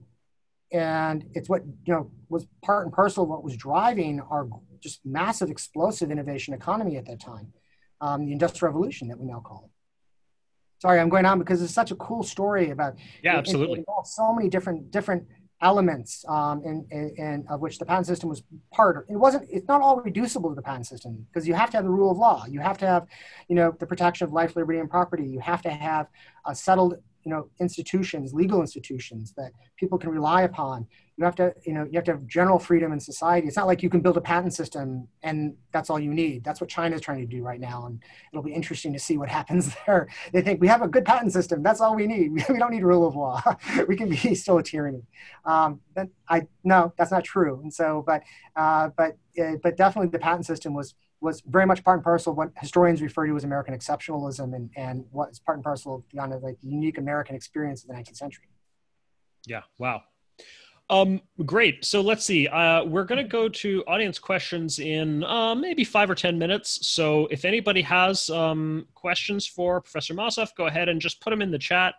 and 0.71 1.25
it's 1.34 1.49
what, 1.49 1.63
you 1.86 1.93
know, 1.93 2.12
was 2.29 2.45
part 2.62 2.86
and 2.86 2.93
parcel 2.93 3.23
of 3.23 3.29
what 3.29 3.43
was 3.43 3.57
driving 3.57 4.21
our 4.21 4.47
just 4.79 5.01
massive 5.05 5.49
explosive 5.49 6.12
innovation 6.12 6.53
economy 6.53 6.97
at 6.97 7.05
that 7.05 7.19
time, 7.19 7.53
um, 7.99 8.25
the 8.25 8.31
industrial 8.31 8.71
revolution 8.71 9.07
that 9.10 9.19
we 9.19 9.25
now 9.25 9.39
call 9.39 9.63
it. 9.65 9.71
Sorry, 10.81 10.99
I'm 10.99 11.10
going 11.10 11.25
on 11.25 11.38
because 11.38 11.62
it's 11.62 11.73
such 11.73 11.91
a 11.91 11.95
cool 11.95 12.23
story 12.23 12.71
about 12.71 12.95
yeah, 13.21 13.38
absolutely. 13.38 13.84
so 14.03 14.34
many 14.34 14.49
different 14.49 14.89
different 14.89 15.27
elements 15.62 16.26
um, 16.28 16.63
in, 16.63 16.86
in, 16.91 17.13
in, 17.17 17.45
of 17.50 17.62
which 17.62 17.78
the 17.78 17.86
patent 17.86 18.08
system 18.08 18.30
was 18.30 18.43
part. 18.74 19.06
It 19.10 19.15
wasn't. 19.15 19.47
It's 19.50 19.67
not 19.67 19.82
all 19.82 20.02
reducible 20.02 20.50
to 20.50 20.56
the 20.56 20.62
patent 20.62 20.88
system 20.88 21.26
because 21.32 21.47
you 21.47 21.54
have 21.54 21.69
to 21.71 21.78
have 21.78 21.86
the 21.86 21.91
rule 21.91 22.12
of 22.12 22.17
law. 22.17 22.45
You 22.50 22.60
have 22.60 22.78
to 22.80 22.88
have, 22.88 23.08
you 23.47 23.56
know, 23.56 23.76
the 23.80 23.86
protection 23.86 24.26
of 24.26 24.34
life, 24.34 24.56
liberty, 24.56 24.80
and 24.80 24.89
property. 24.89 25.26
You 25.26 25.39
have 25.39 25.62
to 25.63 25.69
have 25.69 26.08
a 26.45 26.56
settled 26.56 26.95
you 27.24 27.30
know 27.30 27.50
institutions 27.60 28.34
legal 28.34 28.62
institutions 28.62 29.34
that 29.38 29.52
people 29.78 29.97
can 29.97 30.10
rely 30.10 30.41
upon 30.41 30.88
you 31.21 31.25
have 31.25 31.36
to 31.36 31.53
you 31.63 31.73
know 31.73 31.84
you 31.84 31.91
have 31.93 32.03
to 32.05 32.13
have 32.13 32.25
general 32.25 32.57
freedom 32.57 32.91
in 32.91 32.99
society. 32.99 33.47
It's 33.47 33.55
not 33.55 33.67
like 33.67 33.84
you 33.84 33.89
can 33.89 34.01
build 34.01 34.17
a 34.17 34.21
patent 34.21 34.55
system 34.55 35.07
and 35.21 35.55
that's 35.71 35.89
all 35.91 35.99
you 35.99 36.13
need. 36.13 36.43
That's 36.43 36.60
what 36.60 36.69
china's 36.69 37.01
trying 37.01 37.19
to 37.19 37.27
do 37.27 37.43
right 37.43 37.60
now 37.60 37.86
and 37.86 38.01
it'll 38.34 38.43
be 38.43 38.53
interesting 38.53 38.91
to 38.93 38.99
see 38.99 39.17
what 39.17 39.29
happens 39.39 39.75
there. 39.86 40.07
They 40.34 40.41
think 40.41 40.60
we 40.62 40.67
have 40.67 40.81
a 40.81 40.88
good 40.88 41.05
patent 41.05 41.31
system. 41.31 41.62
That's 41.62 41.79
all 41.79 41.95
we 41.95 42.07
need. 42.07 42.31
We 42.51 42.57
don't 42.57 42.71
need 42.71 42.84
rule 42.84 43.07
of 43.07 43.15
law. 43.15 43.41
We 43.88 43.95
can 43.95 44.10
be 44.10 44.36
still 44.36 44.57
a 44.57 44.63
tyranny. 44.63 45.03
Um, 45.45 45.81
i 46.27 46.47
no 46.63 46.93
that's 46.97 47.12
not 47.12 47.23
true. 47.23 47.60
And 47.62 47.73
so 47.73 48.03
but 48.05 48.23
uh, 48.55 48.89
but 48.97 49.17
uh, 49.41 49.57
but 49.62 49.77
definitely 49.77 50.10
the 50.10 50.19
patent 50.19 50.47
system 50.47 50.73
was 50.73 50.95
was 51.21 51.41
very 51.45 51.67
much 51.67 51.84
part 51.84 51.97
and 51.99 52.03
parcel 52.03 52.31
of 52.31 52.38
what 52.38 52.49
historians 52.57 52.99
refer 52.99 53.27
to 53.27 53.36
as 53.36 53.43
American 53.43 53.75
exceptionalism 53.77 54.55
and, 54.55 54.71
and 54.75 55.05
what's 55.12 55.38
part 55.38 55.57
and 55.57 55.63
parcel 55.63 55.95
of 55.95 56.41
the 56.41 56.55
unique 56.62 56.97
American 56.97 57.36
experience 57.36 57.84
of 57.84 57.89
the 57.89 57.93
19th 57.93 58.17
century. 58.17 58.47
Yeah. 59.45 59.62
Wow. 59.77 60.01
Um, 60.91 61.21
great. 61.45 61.86
So 61.86 62.01
let's 62.01 62.25
see. 62.25 62.49
Uh, 62.49 62.84
we're 62.84 63.06
going 63.06 63.23
to 63.23 63.27
go 63.27 63.47
to 63.47 63.82
audience 63.88 64.19
questions 64.19 64.77
in 64.77 65.23
uh, 65.23 65.56
maybe 65.56 65.86
five 65.86 66.10
or 66.10 66.15
10 66.15 66.38
minutes. 66.38 66.86
So 66.86 67.27
if 67.32 67.45
anybody 67.45 67.82
has 67.82 68.30
um, 68.30 68.86
questions 68.93 69.47
for 69.47 69.80
Professor 69.80 70.13
Mossoff, 70.13 70.49
go 70.58 70.67
ahead 70.67 70.89
and 70.89 70.99
just 70.99 71.21
put 71.21 71.30
them 71.30 71.41
in 71.41 71.49
the 71.49 71.58
chat. 71.58 71.95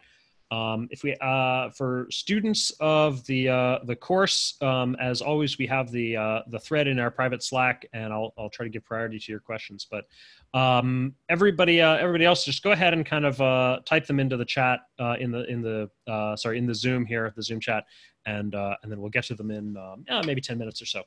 Um, 0.53 0.87
if 0.91 1.03
we 1.03 1.17
uh, 1.23 1.71
for 1.71 2.07
students 2.11 2.73
of 2.79 3.25
the 3.25 3.49
uh, 3.49 3.79
the 3.85 3.97
course, 3.97 4.59
um, 4.61 4.95
as 5.01 5.23
always, 5.23 5.57
we 5.57 5.67
have 5.69 5.91
the 5.91 6.15
uh, 6.15 6.41
the 6.49 6.59
thread 6.59 6.89
in 6.89 6.99
our 6.99 7.11
private 7.11 7.43
Slack, 7.43 7.87
and 7.95 8.13
I'll 8.13 8.35
I'll 8.37 8.51
try 8.51 8.65
to 8.65 8.71
give 8.71 8.85
priority 8.85 9.19
to 9.19 9.33
your 9.33 9.41
questions. 9.41 9.87
But 9.91 10.05
um, 10.53 11.15
everybody 11.31 11.81
uh, 11.81 11.97
everybody 11.97 12.27
else, 12.27 12.45
just 12.45 12.63
go 12.63 12.73
ahead 12.73 12.93
and 12.93 13.07
kind 13.07 13.25
of 13.25 13.41
uh, 13.41 13.81
type 13.87 14.07
them 14.07 14.21
into 14.21 14.37
the 14.37 14.45
chat 14.45 14.81
uh, 14.99 15.17
in 15.19 15.31
the 15.31 15.51
in 15.51 15.63
the 15.63 16.37
sorry 16.37 16.59
in 16.59 16.67
the 16.67 16.75
Zoom 16.75 17.07
here, 17.07 17.33
the 17.35 17.43
Zoom 17.43 17.59
chat, 17.59 17.85
and 18.27 18.53
and 18.55 18.93
then 18.93 19.01
we'll 19.01 19.11
get 19.11 19.25
to 19.25 19.35
them 19.35 19.51
in 19.51 19.75
um, 19.79 20.05
maybe 20.27 20.43
ten 20.43 20.59
minutes 20.59 20.83
or 20.83 20.87
so. 20.87 21.03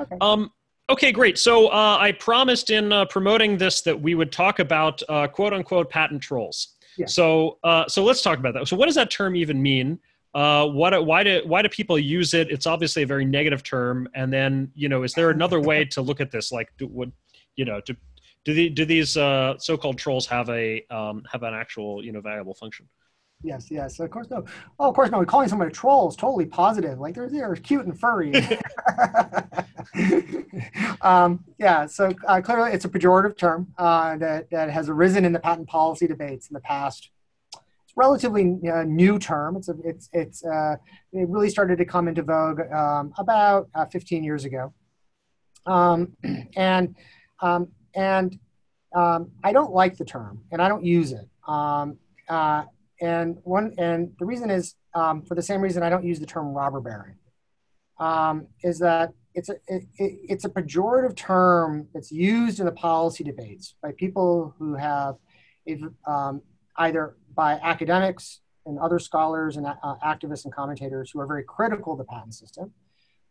Okay. 0.00 0.16
Um, 0.20 0.52
Okay, 0.90 1.12
great. 1.12 1.38
So 1.38 1.68
uh, 1.68 1.96
I 1.98 2.12
promised 2.12 2.68
in 2.68 2.92
uh, 2.92 3.06
promoting 3.06 3.56
this 3.56 3.80
that 3.82 3.98
we 3.98 4.14
would 4.14 4.30
talk 4.30 4.58
about 4.58 5.00
uh, 5.08 5.26
quote 5.28 5.54
unquote 5.54 5.88
patent 5.88 6.20
trolls. 6.20 6.74
So, 7.06 7.58
uh, 7.64 7.86
so 7.88 8.04
let's 8.04 8.22
talk 8.22 8.38
about 8.38 8.54
that. 8.54 8.68
So, 8.68 8.76
what 8.76 8.86
does 8.86 8.94
that 8.94 9.10
term 9.10 9.36
even 9.36 9.62
mean? 9.62 9.98
Uh, 10.34 10.66
what, 10.66 11.04
why 11.04 11.22
do 11.22 11.42
why 11.44 11.60
do 11.62 11.68
people 11.68 11.98
use 11.98 12.32
it? 12.32 12.50
It's 12.50 12.66
obviously 12.66 13.02
a 13.02 13.06
very 13.06 13.24
negative 13.24 13.62
term. 13.62 14.08
And 14.14 14.32
then, 14.32 14.70
you 14.74 14.88
know, 14.88 15.02
is 15.02 15.12
there 15.12 15.30
another 15.30 15.60
way 15.60 15.84
to 15.86 16.00
look 16.00 16.20
at 16.20 16.30
this? 16.30 16.52
Like, 16.52 16.72
do, 16.78 16.86
would 16.88 17.12
you 17.56 17.64
know, 17.64 17.80
do 17.84 17.94
do, 18.44 18.54
the, 18.54 18.70
do 18.70 18.84
these 18.84 19.16
uh, 19.16 19.56
so-called 19.58 19.98
trolls 19.98 20.26
have 20.26 20.48
a 20.48 20.84
um, 20.90 21.22
have 21.30 21.42
an 21.42 21.54
actual 21.54 22.04
you 22.04 22.12
know 22.12 22.20
valuable 22.20 22.54
function? 22.54 22.88
Yes, 23.42 23.70
yes. 23.70 23.98
Of 23.98 24.10
course, 24.10 24.28
no. 24.30 24.44
Oh, 24.78 24.88
of 24.88 24.94
course, 24.94 25.10
no. 25.10 25.24
Calling 25.24 25.48
someone 25.48 25.66
a 25.66 25.70
troll 25.70 26.08
is 26.08 26.16
totally 26.16 26.46
positive. 26.46 27.00
Like 27.00 27.14
they're 27.14 27.28
they're 27.28 27.54
cute 27.56 27.86
and 27.86 27.98
furry. 27.98 28.32
um, 31.02 31.44
yeah. 31.58 31.86
So 31.86 32.12
uh, 32.28 32.40
clearly, 32.40 32.72
it's 32.72 32.84
a 32.84 32.88
pejorative 32.88 33.36
term 33.36 33.72
uh, 33.78 34.16
that 34.18 34.48
that 34.50 34.70
has 34.70 34.88
arisen 34.88 35.24
in 35.24 35.32
the 35.32 35.40
patent 35.40 35.68
policy 35.68 36.06
debates 36.06 36.48
in 36.48 36.54
the 36.54 36.60
past. 36.60 37.10
It's 37.52 37.94
a 37.96 37.96
relatively 37.96 38.58
uh, 38.70 38.84
new 38.84 39.18
term. 39.18 39.56
It's 39.56 39.68
a, 39.68 39.74
it's 39.84 40.08
it's 40.12 40.44
uh, 40.44 40.76
it 41.12 41.28
really 41.28 41.50
started 41.50 41.78
to 41.78 41.84
come 41.84 42.06
into 42.06 42.22
vogue 42.22 42.60
um, 42.72 43.12
about 43.18 43.68
uh, 43.74 43.86
15 43.86 44.22
years 44.22 44.44
ago. 44.44 44.72
Um, 45.66 46.16
and 46.56 46.94
um, 47.40 47.68
and 47.94 48.38
um, 48.94 49.32
I 49.42 49.52
don't 49.52 49.72
like 49.72 49.96
the 49.96 50.04
term, 50.04 50.44
and 50.52 50.62
I 50.62 50.68
don't 50.68 50.84
use 50.84 51.10
it. 51.10 51.28
Um, 51.48 51.98
uh, 52.28 52.64
and 53.00 53.36
one, 53.42 53.74
and 53.78 54.12
the 54.18 54.24
reason 54.24 54.50
is 54.50 54.74
um, 54.94 55.22
for 55.22 55.34
the 55.34 55.42
same 55.42 55.60
reason 55.60 55.82
I 55.82 55.90
don't 55.90 56.04
use 56.04 56.20
the 56.20 56.26
term 56.26 56.48
robber 56.48 56.80
baron, 56.80 57.16
um, 57.98 58.46
is 58.62 58.78
that 58.80 59.12
it's 59.34 59.48
a 59.48 59.54
it, 59.66 59.84
it's 59.96 60.44
a 60.44 60.48
pejorative 60.48 61.16
term 61.16 61.88
that's 61.94 62.12
used 62.12 62.60
in 62.60 62.66
the 62.66 62.72
policy 62.72 63.24
debates 63.24 63.74
by 63.82 63.92
people 63.92 64.54
who 64.58 64.74
have 64.74 65.16
um, 66.06 66.42
either 66.76 67.16
by 67.34 67.54
academics 67.54 68.40
and 68.66 68.78
other 68.78 68.98
scholars 68.98 69.56
and 69.56 69.66
uh, 69.66 69.74
activists 70.04 70.44
and 70.44 70.54
commentators 70.54 71.10
who 71.10 71.20
are 71.20 71.26
very 71.26 71.44
critical 71.44 71.92
of 71.92 71.98
the 71.98 72.04
patent 72.04 72.34
system, 72.34 72.72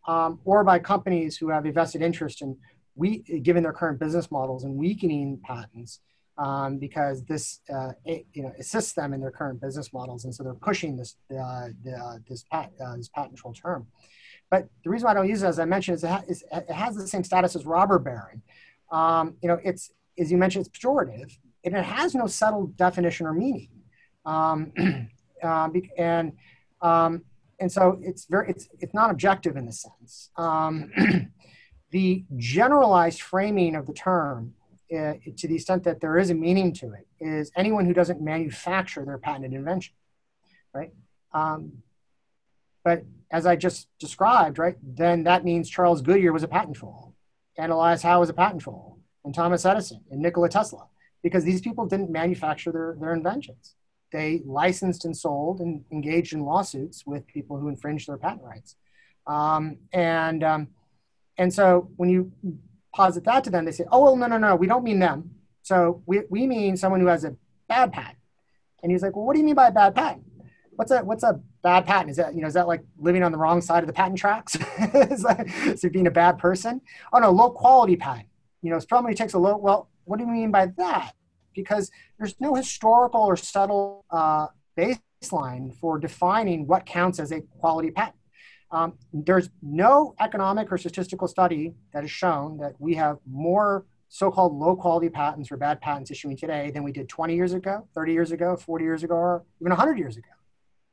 um, 0.07 0.39
or 0.43 0.64
by 0.64 0.80
companies 0.80 1.38
who 1.38 1.49
have 1.49 1.66
a 1.66 1.72
vested 1.72 2.01
interest 2.01 2.41
in 2.41 2.57
we 2.95 3.20
given 3.41 3.64
their 3.64 3.74
current 3.74 3.99
business 3.99 4.30
models 4.32 4.64
and 4.64 4.76
weakening 4.76 5.39
patents 5.43 6.01
um, 6.38 6.77
because 6.77 7.23
this 7.25 7.59
uh, 7.73 7.91
it, 8.05 8.25
you 8.34 8.43
know 8.43 8.53
assists 8.59 8.93
them 8.93 9.13
in 9.13 9.21
their 9.21 9.32
current 9.32 9.61
business 9.61 9.93
models, 9.93 10.25
and 10.25 10.34
so 10.34 10.43
they're 10.43 10.53
pushing 10.53 10.97
this 10.97 11.15
uh, 11.32 11.67
the, 11.84 11.93
uh, 11.93 12.17
this, 12.27 12.45
uh, 12.51 12.65
this 12.95 13.09
patent 13.09 13.38
troll 13.38 13.53
term. 13.53 13.88
But 14.49 14.67
the 14.84 14.89
reason 14.89 15.05
why 15.05 15.11
I 15.11 15.13
don't 15.15 15.29
use 15.29 15.43
it, 15.43 15.47
as 15.47 15.59
I 15.59 15.65
mentioned, 15.65 15.95
is 15.95 16.03
it, 16.03 16.09
ha- 16.09 16.23
is 16.27 16.43
it 16.51 16.69
has 16.71 16.95
the 16.95 17.07
same 17.07 17.23
status 17.23 17.55
as 17.55 17.65
robber 17.65 17.99
baron. 17.99 18.41
Um, 18.91 19.36
you 19.41 19.47
know, 19.47 19.59
it's 19.63 19.91
as 20.17 20.32
you 20.32 20.38
mentioned, 20.38 20.65
it's 20.65 20.77
pejorative, 20.77 21.38
and 21.63 21.75
it 21.75 21.84
has 21.84 22.15
no 22.15 22.27
settled 22.27 22.77
definition 22.77 23.25
or 23.25 23.34
meaning. 23.34 23.69
Um, 24.25 24.71
uh, 25.43 25.69
and 25.97 26.34
um, 26.82 27.23
and 27.59 27.71
so 27.71 27.99
it's 28.01 28.25
very 28.25 28.49
it's 28.49 28.67
it's 28.79 28.93
not 28.93 29.11
objective 29.11 29.55
in 29.55 29.65
the 29.65 29.71
sense. 29.71 30.32
Um, 30.36 30.91
the 31.91 32.25
generalized 32.38 33.21
framing 33.21 33.75
of 33.75 33.86
the 33.86 33.93
term, 33.93 34.53
uh, 34.91 35.13
to 35.37 35.47
the 35.47 35.55
extent 35.55 35.83
that 35.83 36.01
there 36.01 36.17
is 36.17 36.29
a 36.29 36.33
meaning 36.33 36.73
to 36.73 36.93
it, 36.93 37.07
is 37.19 37.51
anyone 37.55 37.85
who 37.85 37.93
doesn't 37.93 38.21
manufacture 38.21 39.05
their 39.05 39.17
patented 39.17 39.53
invention, 39.53 39.93
right? 40.73 40.91
Um, 41.33 41.83
but 42.83 43.03
as 43.31 43.45
I 43.45 43.55
just 43.55 43.87
described, 43.99 44.57
right, 44.57 44.75
then 44.83 45.23
that 45.23 45.45
means 45.45 45.69
Charles 45.69 46.01
Goodyear 46.01 46.33
was 46.33 46.43
a 46.43 46.47
patent 46.47 46.77
troll, 46.77 47.15
and 47.57 47.71
Elias 47.71 48.01
Howe 48.01 48.19
was 48.19 48.29
a 48.29 48.33
patent 48.33 48.61
troll, 48.61 48.99
and 49.23 49.33
Thomas 49.33 49.65
Edison 49.65 50.01
and 50.11 50.21
Nikola 50.21 50.49
Tesla, 50.49 50.87
because 51.23 51.43
these 51.43 51.61
people 51.61 51.85
didn't 51.85 52.09
manufacture 52.09 52.71
their, 52.71 52.97
their 52.99 53.13
inventions. 53.13 53.75
They 54.11 54.41
licensed 54.45 55.05
and 55.05 55.15
sold 55.15 55.61
and 55.61 55.85
engaged 55.91 56.33
in 56.33 56.41
lawsuits 56.41 57.05
with 57.05 57.25
people 57.27 57.57
who 57.57 57.69
infringed 57.69 58.09
their 58.09 58.17
patent 58.17 58.43
rights. 58.43 58.75
Um, 59.25 59.77
and, 59.93 60.43
um, 60.43 60.67
and 61.37 61.53
so 61.53 61.89
when 61.95 62.09
you 62.09 62.31
posit 62.93 63.23
that 63.25 63.43
to 63.45 63.49
them, 63.49 63.65
they 63.65 63.71
say, 63.71 63.85
oh, 63.91 64.03
well, 64.03 64.15
no, 64.15 64.27
no, 64.27 64.37
no, 64.37 64.55
we 64.55 64.67
don't 64.67 64.83
mean 64.83 64.99
them. 64.99 65.31
So 65.61 66.01
we, 66.05 66.21
we 66.29 66.47
mean 66.47 66.77
someone 66.77 66.99
who 66.99 67.07
has 67.07 67.23
a 67.23 67.35
bad 67.67 67.93
patent. 67.93 68.17
And 68.83 68.91
he's 68.91 69.01
like, 69.01 69.15
well, 69.15 69.25
what 69.25 69.33
do 69.33 69.39
you 69.39 69.45
mean 69.45 69.55
by 69.55 69.67
a 69.67 69.71
bad 69.71 69.95
patent? 69.95 70.23
What's 70.71 70.91
a, 70.91 70.99
what's 70.99 71.23
a 71.23 71.39
bad 71.61 71.85
patent? 71.85 72.11
Is 72.11 72.17
that, 72.17 72.33
you 72.33 72.41
know, 72.41 72.47
is 72.47 72.55
that 72.55 72.67
like 72.67 72.81
living 72.97 73.23
on 73.23 73.31
the 73.31 73.37
wrong 73.37 73.61
side 73.61 73.83
of 73.83 73.87
the 73.87 73.93
patent 73.93 74.17
tracks? 74.17 74.55
is, 74.55 75.23
that, 75.23 75.45
is 75.65 75.83
it 75.83 75.93
being 75.93 76.07
a 76.07 76.11
bad 76.11 76.37
person? 76.37 76.81
Oh 77.13 77.19
no, 77.19 77.29
low 77.29 77.51
quality 77.51 77.95
patent. 77.95 78.27
You 78.61 78.71
know, 78.71 78.79
somebody 78.79 79.15
takes 79.15 79.33
a 79.33 79.39
low, 79.39 79.57
well, 79.57 79.89
what 80.05 80.17
do 80.17 80.25
you 80.25 80.31
mean 80.31 80.51
by 80.51 80.67
that? 80.77 81.13
because 81.53 81.91
there's 82.17 82.35
no 82.39 82.55
historical 82.55 83.21
or 83.21 83.35
subtle 83.35 84.05
uh, 84.09 84.47
baseline 84.77 85.73
for 85.75 85.99
defining 85.99 86.67
what 86.67 86.85
counts 86.85 87.19
as 87.19 87.31
a 87.31 87.41
quality 87.59 87.91
patent. 87.91 88.15
Um, 88.72 88.93
there's 89.11 89.49
no 89.61 90.15
economic 90.19 90.72
or 90.72 90.78
statistical 90.78 91.28
study 91.28 91.74
that 91.93 92.03
has 92.03 92.11
shown 92.11 92.57
that 92.59 92.74
we 92.80 92.95
have 92.95 93.17
more 93.30 93.86
so-called 94.07 94.53
low-quality 94.53 95.09
patents 95.09 95.51
or 95.51 95.57
bad 95.57 95.82
patents 95.82 96.11
issuing 96.11 96.38
today 96.38 96.72
than 96.72 96.84
we 96.84 96.91
did 96.91 97.07
20 97.09 97.36
years 97.36 97.53
ago, 97.53 97.88
30 97.95 98.13
years 98.13 98.32
ago, 98.32 98.55
40 98.57 98.84
years 98.84 99.03
ago, 99.03 99.15
or 99.15 99.43
even 99.61 99.72
100 99.72 99.97
years 99.97 100.17
ago. 100.17 100.28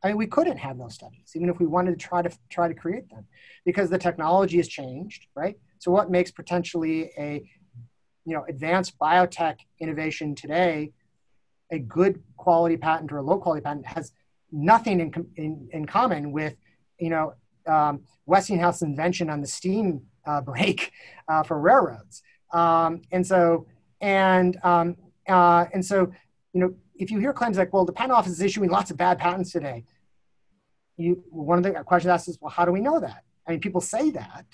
I 0.02 0.08
mean, 0.08 0.16
we 0.16 0.26
couldn't 0.26 0.58
have 0.58 0.78
those 0.78 0.94
studies, 0.94 1.32
even 1.34 1.48
if 1.48 1.58
we 1.58 1.66
wanted 1.66 1.98
to 1.98 2.06
try 2.06 2.22
to 2.22 2.30
try 2.50 2.68
to 2.68 2.74
create 2.74 3.10
them, 3.10 3.26
because 3.64 3.90
the 3.90 3.98
technology 3.98 4.56
has 4.58 4.68
changed, 4.68 5.26
right? 5.34 5.58
So, 5.80 5.90
what 5.90 6.10
makes 6.10 6.30
potentially 6.30 7.10
a 7.18 7.42
you 8.24 8.34
know 8.34 8.44
advanced 8.48 8.96
biotech 9.00 9.56
innovation 9.80 10.36
today, 10.36 10.92
a 11.72 11.80
good 11.80 12.22
quality 12.36 12.76
patent 12.76 13.10
or 13.10 13.18
a 13.18 13.22
low 13.22 13.38
quality 13.38 13.62
patent 13.62 13.86
has 13.86 14.12
nothing 14.52 15.00
in, 15.00 15.26
in, 15.36 15.68
in 15.72 15.86
common 15.86 16.30
with 16.30 16.54
you 17.00 17.10
know 17.10 17.34
um, 17.68 18.00
Westinghouse 18.26 18.82
invention 18.82 19.30
on 19.30 19.40
the 19.40 19.46
steam 19.46 20.02
uh, 20.26 20.40
brake 20.40 20.92
uh, 21.28 21.42
for 21.42 21.58
railroads. 21.58 22.22
Um, 22.52 23.02
and 23.12 23.26
so 23.26 23.66
and 24.00 24.56
um, 24.62 24.96
uh, 25.28 25.66
and 25.72 25.84
so 25.84 26.12
you 26.52 26.60
know 26.60 26.74
if 26.98 27.10
you 27.10 27.18
hear 27.18 27.32
claims 27.32 27.56
like, 27.56 27.72
well, 27.72 27.84
the 27.84 27.92
patent 27.92 28.12
office 28.12 28.32
is 28.32 28.40
issuing 28.40 28.70
lots 28.70 28.90
of 28.90 28.96
bad 28.96 29.18
patents 29.18 29.52
today, 29.52 29.84
you 30.96 31.22
one 31.30 31.58
of 31.58 31.64
the 31.64 31.70
questions 31.84 32.10
asked 32.10 32.28
is, 32.28 32.38
well, 32.40 32.50
how 32.50 32.64
do 32.64 32.72
we 32.72 32.80
know 32.80 32.98
that? 33.00 33.24
I 33.46 33.52
mean, 33.52 33.60
people 33.60 33.80
say 33.80 34.10
that, 34.10 34.46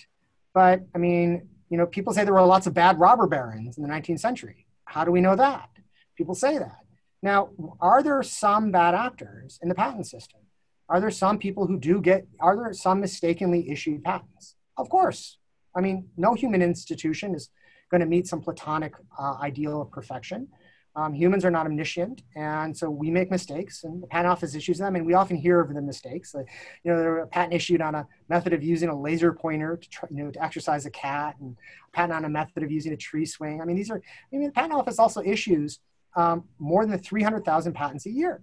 but 0.53 0.83
I 0.95 0.99
mean, 0.99 1.49
you 1.71 1.79
know, 1.79 1.87
people 1.87 2.13
say 2.13 2.25
there 2.25 2.35
were 2.35 2.43
lots 2.43 2.67
of 2.67 2.75
bad 2.75 3.01
robber 3.01 3.27
barons 3.27 3.79
in 3.79 3.83
the 3.83 3.89
19th 3.89 4.21
century. 4.21 4.67
How 4.85 5.05
do 5.05 5.11
we 5.11 5.21
know 5.21 5.35
that? 5.35 5.71
People 6.17 6.35
say 6.35 6.59
that. 6.59 6.85
Now, 7.23 7.51
are 7.81 8.03
there 8.03 8.23
some 8.23 8.71
bad 8.71 8.95
actors 8.95 9.59
in 9.63 9.69
the 9.69 9.75
patent 9.75 10.07
system? 10.07 10.41
Are 10.89 11.01
there 11.01 11.11
some 11.11 11.39
people 11.39 11.67
who 11.67 11.79
do 11.79 12.01
get, 12.01 12.27
are 12.41 12.57
there 12.57 12.73
some 12.73 13.01
mistakenly 13.01 13.71
issued 13.71 14.05
patents? 14.05 14.57
Of 14.77 14.89
course. 14.89 15.39
I 15.75 15.81
mean, 15.81 16.09
no 16.17 16.35
human 16.35 16.63
institution 16.63 17.35
is 17.35 17.51
going 17.91 18.01
to 18.01 18.07
meet 18.07 18.27
some 18.27 18.41
platonic 18.41 18.95
uh, 19.19 19.37
ideal 19.41 19.83
of 19.83 19.91
perfection. 19.91 20.49
Um, 20.97 21.13
humans 21.13 21.45
are 21.45 21.51
not 21.51 21.67
omniscient, 21.67 22.23
and 22.37 22.77
so 22.77 22.89
we 22.89 23.11
make 23.11 23.29
mistakes, 23.29 23.83
and 23.83 24.01
the 24.01 24.07
patent 24.07 24.29
office 24.29 24.55
issues 24.55 24.79
them, 24.79 24.95
and 24.95 25.05
we 25.05 25.15
often 25.15 25.37
hear 25.37 25.59
of 25.59 25.75
the 25.75 25.83
mistakes. 25.83 26.33
Like, 26.35 26.47
you 26.85 26.93
know, 26.93 26.99
there 26.99 27.11
were 27.11 27.19
a 27.19 27.27
patent 27.27 27.53
issued 27.53 27.81
on 27.81 27.97
a 27.97 28.07
method 28.29 28.53
of 28.53 28.63
using 28.63 28.89
a 28.89 29.01
laser 29.01 29.33
pointer 29.33 29.77
to, 29.77 29.89
try, 29.89 30.09
you 30.13 30.23
know, 30.23 30.31
to 30.31 30.43
exercise 30.43 30.87
a 30.87 30.91
cat, 30.91 31.35
and 31.41 31.57
a 31.89 31.97
patent 31.97 32.13
on 32.13 32.25
a 32.25 32.29
method 32.29 32.63
of 32.63 32.71
using 32.71 32.93
a 32.93 32.97
tree 32.97 33.27
swing. 33.27 33.61
I 33.61 33.65
mean, 33.65 33.75
these 33.75 33.91
are. 33.91 34.01
I 34.33 34.37
mean, 34.37 34.47
the 34.47 34.53
patent 34.53 34.75
office 34.75 35.01
also 35.01 35.21
issues 35.21 35.81
um, 36.15 36.45
more 36.61 36.87
than 36.87 36.97
300,000 37.01 37.73
patents 37.73 38.07
a 38.07 38.11
year, 38.11 38.43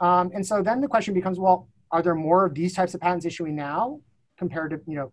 um, 0.00 0.30
and 0.34 0.46
so 0.46 0.62
then 0.62 0.80
the 0.80 0.88
question 0.88 1.14
becomes, 1.14 1.38
well, 1.38 1.68
are 1.90 2.02
there 2.02 2.14
more 2.14 2.46
of 2.46 2.54
these 2.54 2.74
types 2.74 2.94
of 2.94 3.00
patents 3.00 3.26
issuing 3.26 3.56
now 3.56 4.00
compared 4.38 4.70
to 4.70 4.80
you 4.86 4.96
know 4.96 5.12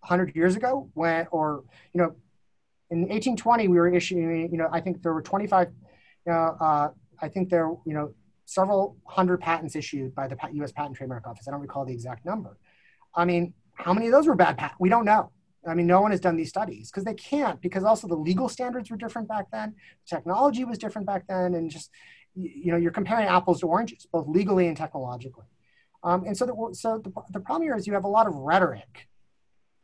100 0.00 0.34
years 0.34 0.56
ago 0.56 0.90
when, 0.94 1.26
or 1.30 1.64
you 1.94 2.00
know, 2.00 2.14
in 2.92 3.00
1820 3.00 3.68
we 3.68 3.78
were 3.78 3.92
issuing 3.92 4.52
you 4.52 4.58
know 4.58 4.68
i 4.70 4.78
think 4.78 5.02
there 5.02 5.14
were 5.14 5.22
25 5.22 5.68
uh, 6.28 6.30
uh, 6.30 6.88
i 7.22 7.28
think 7.28 7.48
there 7.48 7.70
you 7.86 7.94
know 7.94 8.12
several 8.44 8.96
hundred 9.06 9.40
patents 9.40 9.74
issued 9.74 10.14
by 10.14 10.28
the 10.28 10.36
us 10.62 10.72
patent 10.72 10.96
trademark 10.96 11.26
office. 11.26 11.48
I 11.48 11.52
don't 11.52 11.60
recall 11.60 11.86
the 11.86 11.92
exact 11.92 12.26
number. 12.26 12.58
I 13.14 13.24
mean 13.24 13.54
how 13.74 13.94
many 13.94 14.06
of 14.06 14.12
those 14.12 14.26
were 14.26 14.34
bad 14.34 14.58
patents 14.58 14.78
we 14.78 14.90
don't 14.90 15.06
know. 15.06 15.30
I 15.66 15.74
mean 15.74 15.86
no 15.86 16.00
one 16.00 16.10
has 16.10 16.20
done 16.20 16.36
these 16.36 16.50
studies 16.50 16.90
because 16.90 17.04
they 17.04 17.14
can't 17.14 17.60
because 17.62 17.84
also 17.84 18.06
the 18.06 18.14
legal 18.16 18.48
standards 18.48 18.90
were 18.90 18.96
different 18.96 19.28
back 19.28 19.46
then 19.50 19.74
technology 20.06 20.64
was 20.64 20.76
different 20.76 21.06
back 21.06 21.26
then 21.28 21.54
and 21.54 21.70
just 21.70 21.90
you 22.34 22.72
know 22.72 22.78
you're 22.78 22.92
comparing 22.92 23.26
apples 23.26 23.60
to 23.60 23.66
oranges 23.66 24.06
both 24.12 24.26
legally 24.28 24.68
and 24.68 24.76
technologically 24.76 25.46
um, 26.04 26.24
and 26.24 26.36
so, 26.36 26.46
the, 26.46 26.74
so 26.74 26.98
the, 26.98 27.12
the 27.30 27.38
problem 27.38 27.62
here 27.62 27.76
is 27.76 27.86
you 27.86 27.92
have 27.92 28.04
a 28.04 28.08
lot 28.08 28.26
of 28.26 28.34
rhetoric 28.34 29.08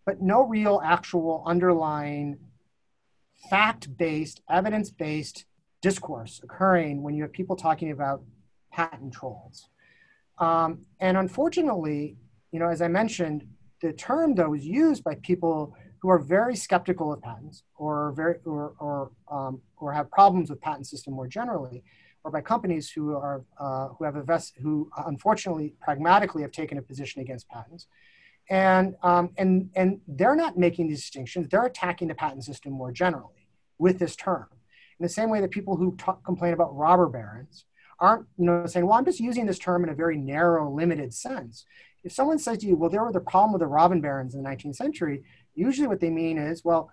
but 0.05 0.22
no 0.22 0.42
real 0.42 0.80
actual 0.82 1.44
underlying 1.46 2.38
fact-based, 3.51 4.40
evidence-based 4.49 5.44
discourse 5.80 6.40
occurring 6.42 7.03
when 7.03 7.14
you 7.14 7.22
have 7.22 7.32
people 7.32 7.57
talking 7.57 7.90
about 7.90 8.22
patent 8.72 9.12
trolls. 9.12 9.68
Um, 10.38 10.86
and 11.01 11.16
unfortunately, 11.16 12.16
you 12.53 12.59
know, 12.59 12.68
as 12.68 12.82
I 12.82 12.88
mentioned, 12.88 13.46
the 13.80 13.92
term 13.92 14.34
though 14.34 14.55
is 14.55 14.64
used 14.64 15.05
by 15.05 15.16
people 15.16 15.76
who 16.01 16.09
are 16.09 16.18
very 16.18 16.57
skeptical 16.57 17.12
of 17.12 17.20
patents 17.20 17.64
or 17.76 18.12
very 18.12 18.36
or 18.44 18.74
or, 18.78 19.11
um, 19.30 19.61
or 19.76 19.92
have 19.92 20.11
problems 20.11 20.51
with 20.51 20.61
patent 20.61 20.86
system 20.86 21.14
more 21.14 21.26
generally, 21.26 21.82
or 22.25 22.31
by 22.31 22.41
companies 22.41 22.91
who 22.91 23.14
are 23.14 23.45
uh, 23.59 23.89
who 23.89 24.05
have 24.05 24.16
a 24.16 24.23
vest 24.23 24.55
who 24.61 24.91
unfortunately 25.07 25.75
pragmatically 25.81 26.43
have 26.43 26.53
taken 26.53 26.79
a 26.79 26.83
position 26.83 27.21
against 27.21 27.49
patents 27.49 27.87
and, 28.51 28.97
um, 29.03 29.31
and, 29.37 29.71
and 29.77 30.01
they're 30.07 30.37
not 30.37 30.57
making 30.57 30.89
these 30.89 31.01
distinctions. 31.01 31.49
They're 31.51 31.66
attacking 31.66 32.09
the 32.09 32.14
patent 32.14 32.45
system 32.45 32.73
more 32.73 32.91
generally 32.91 33.47
with 33.79 33.99
this 33.99 34.16
term. 34.16 34.47
In 34.99 35.05
the 35.05 35.09
same 35.09 35.31
way 35.31 35.41
that 35.41 35.51
people 35.51 35.77
who 35.77 35.95
talk, 35.97 36.25
complain 36.25 36.55
about 36.55 36.75
robber 36.75 37.09
barons 37.09 37.64
aren't 38.01 38.27
you 38.39 38.47
know, 38.47 38.66
saying, 38.66 38.87
well, 38.87 38.97
I'm 38.99 39.05
just 39.05 39.21
using 39.21 39.47
this 39.47 39.59
term 39.59 39.85
in 39.85 39.91
a 39.91 39.95
very 39.95 40.16
narrow, 40.16 40.71
limited 40.71 41.12
sense. 41.12 41.66
If 42.05 42.12
someone 42.12 42.39
says 42.39 42.59
to 42.59 42.66
you, 42.66 42.77
well, 42.77 42.91
there 42.91 43.05
were 43.05 43.12
the 43.12 43.21
problem 43.21 43.53
with 43.53 43.61
the 43.61 43.66
robber 43.66 43.97
barons 43.97 44.35
in 44.35 44.43
the 44.43 44.49
19th 44.49 44.77
century, 44.77 45.25
usually 45.55 45.89
what 45.89 46.01
they 46.01 46.11
mean 46.11 46.39
is, 46.39 46.64
well, 46.64 46.91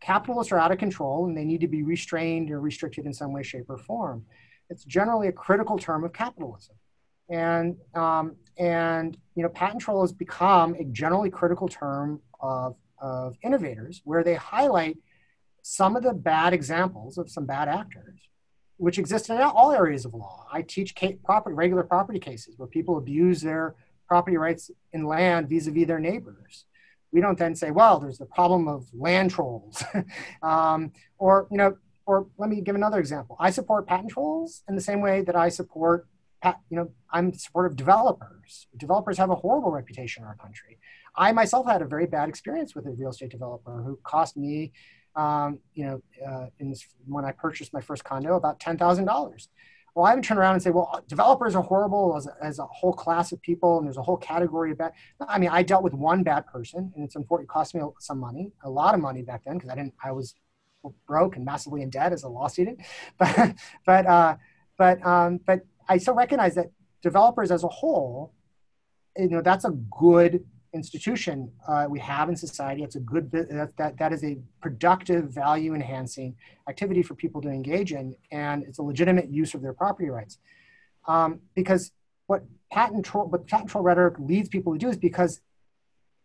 capitalists 0.00 0.52
are 0.52 0.58
out 0.58 0.72
of 0.72 0.78
control 0.78 1.26
and 1.26 1.36
they 1.36 1.44
need 1.44 1.60
to 1.60 1.68
be 1.68 1.82
restrained 1.82 2.50
or 2.50 2.60
restricted 2.60 3.06
in 3.06 3.12
some 3.12 3.32
way, 3.32 3.42
shape, 3.42 3.66
or 3.68 3.78
form. 3.78 4.24
It's 4.70 4.84
generally 4.84 5.28
a 5.28 5.32
critical 5.32 5.78
term 5.78 6.04
of 6.04 6.12
capitalism. 6.12 6.76
And, 7.28 7.76
um, 7.94 8.36
and 8.58 9.16
you 9.34 9.42
know, 9.42 9.48
patent 9.48 9.80
troll 9.80 10.02
has 10.02 10.12
become 10.12 10.74
a 10.74 10.84
generally 10.84 11.30
critical 11.30 11.68
term 11.68 12.20
of, 12.40 12.76
of 12.98 13.36
innovators 13.42 14.02
where 14.04 14.22
they 14.22 14.34
highlight 14.34 14.98
some 15.62 15.96
of 15.96 16.02
the 16.02 16.12
bad 16.12 16.52
examples 16.52 17.16
of 17.16 17.30
some 17.30 17.46
bad 17.46 17.68
actors, 17.68 18.20
which 18.76 18.98
exist 18.98 19.30
in 19.30 19.40
all 19.40 19.72
areas 19.72 20.04
of 20.04 20.12
law. 20.12 20.46
I 20.52 20.60
teach 20.62 20.94
property, 21.24 21.54
regular 21.54 21.82
property 21.82 22.18
cases 22.18 22.58
where 22.58 22.68
people 22.68 22.98
abuse 22.98 23.40
their 23.40 23.74
property 24.06 24.36
rights 24.36 24.70
in 24.92 25.04
land 25.04 25.48
vis-a-vis 25.48 25.86
their 25.86 25.98
neighbors. 25.98 26.66
We 27.14 27.20
don't 27.20 27.38
then 27.38 27.54
say, 27.54 27.70
well, 27.70 28.00
there's 28.00 28.18
the 28.18 28.26
problem 28.26 28.68
of 28.68 28.86
land 28.92 29.30
trolls, 29.30 29.82
um, 30.42 30.92
or 31.16 31.46
you 31.50 31.56
know, 31.56 31.76
or 32.06 32.26
let 32.38 32.50
me 32.50 32.60
give 32.60 32.74
another 32.74 32.98
example. 32.98 33.36
I 33.38 33.50
support 33.50 33.86
patent 33.86 34.10
trolls 34.10 34.62
in 34.68 34.74
the 34.74 34.80
same 34.80 35.00
way 35.00 35.22
that 35.22 35.36
I 35.36 35.48
support, 35.48 36.06
you 36.44 36.76
know, 36.76 36.90
I'm 37.10 37.32
supportive 37.32 37.76
developers. 37.76 38.66
Developers 38.76 39.16
have 39.18 39.30
a 39.30 39.34
horrible 39.34 39.70
reputation 39.70 40.22
in 40.22 40.28
our 40.28 40.34
country. 40.34 40.78
I 41.16 41.32
myself 41.32 41.66
had 41.66 41.80
a 41.82 41.86
very 41.86 42.06
bad 42.06 42.28
experience 42.28 42.74
with 42.74 42.86
a 42.86 42.90
real 42.90 43.10
estate 43.10 43.30
developer 43.30 43.82
who 43.82 43.98
cost 44.02 44.36
me, 44.36 44.72
um, 45.16 45.60
you 45.74 45.86
know, 45.86 46.02
uh, 46.26 46.46
in 46.58 46.70
this, 46.70 46.86
when 47.06 47.24
I 47.24 47.30
purchased 47.32 47.72
my 47.72 47.80
first 47.80 48.04
condo, 48.04 48.34
about 48.34 48.58
ten 48.60 48.76
thousand 48.76 49.04
dollars. 49.06 49.48
Well, 49.94 50.06
I 50.06 50.10
haven't 50.10 50.24
turned 50.24 50.40
around 50.40 50.54
and 50.54 50.62
say, 50.62 50.70
well, 50.70 51.04
developers 51.06 51.54
are 51.54 51.62
horrible 51.62 52.16
as 52.16 52.26
a, 52.26 52.34
as 52.42 52.58
a 52.58 52.66
whole 52.66 52.92
class 52.92 53.30
of 53.30 53.40
people, 53.42 53.78
and 53.78 53.86
there's 53.86 53.96
a 53.96 54.02
whole 54.02 54.16
category 54.16 54.72
of 54.72 54.78
bad. 54.78 54.92
I 55.20 55.38
mean, 55.38 55.50
I 55.50 55.62
dealt 55.62 55.84
with 55.84 55.94
one 55.94 56.24
bad 56.24 56.46
person, 56.46 56.92
and 56.96 57.04
it's 57.04 57.14
important. 57.14 57.48
It 57.48 57.52
cost 57.52 57.74
me 57.74 57.82
some 58.00 58.18
money, 58.18 58.52
a 58.64 58.70
lot 58.70 58.94
of 58.94 59.00
money 59.00 59.22
back 59.22 59.44
then, 59.44 59.54
because 59.54 59.70
I 59.70 59.76
didn't. 59.76 59.94
I 60.02 60.10
was 60.10 60.34
broke 61.06 61.36
and 61.36 61.44
massively 61.44 61.82
in 61.82 61.90
debt 61.90 62.12
as 62.12 62.24
a 62.24 62.28
law 62.28 62.48
student, 62.48 62.80
but 63.18 63.54
but 63.86 64.06
uh, 64.06 64.36
but 64.76 65.04
um, 65.06 65.38
but 65.46 65.60
I 65.88 65.98
still 65.98 66.14
recognize 66.14 66.56
that 66.56 66.70
developers 67.00 67.50
as 67.50 67.62
a 67.62 67.68
whole, 67.68 68.32
you 69.16 69.28
know, 69.28 69.42
that's 69.42 69.64
a 69.64 69.70
good 69.70 70.44
institution 70.74 71.50
uh, 71.68 71.86
we 71.88 71.98
have 72.00 72.28
in 72.28 72.36
society. 72.36 72.82
It's 72.82 72.96
a 72.96 73.00
good 73.00 73.30
that, 73.30 73.72
that 73.76 73.96
that 73.98 74.12
is 74.12 74.24
a 74.24 74.38
productive, 74.60 75.30
value 75.30 75.74
enhancing 75.74 76.36
activity 76.68 77.02
for 77.02 77.14
people 77.14 77.40
to 77.42 77.48
engage 77.48 77.92
in, 77.92 78.14
and 78.30 78.64
it's 78.64 78.78
a 78.78 78.82
legitimate 78.82 79.30
use 79.30 79.54
of 79.54 79.62
their 79.62 79.72
property 79.72 80.10
rights. 80.10 80.38
Um, 81.06 81.40
because 81.54 81.92
what 82.26 82.42
patent 82.70 83.04
troll, 83.04 83.26
what 83.26 83.46
patent 83.46 83.70
troll 83.70 83.84
rhetoric 83.84 84.18
leads 84.18 84.48
people 84.48 84.72
to 84.72 84.78
do 84.78 84.88
is 84.88 84.96
because 84.96 85.40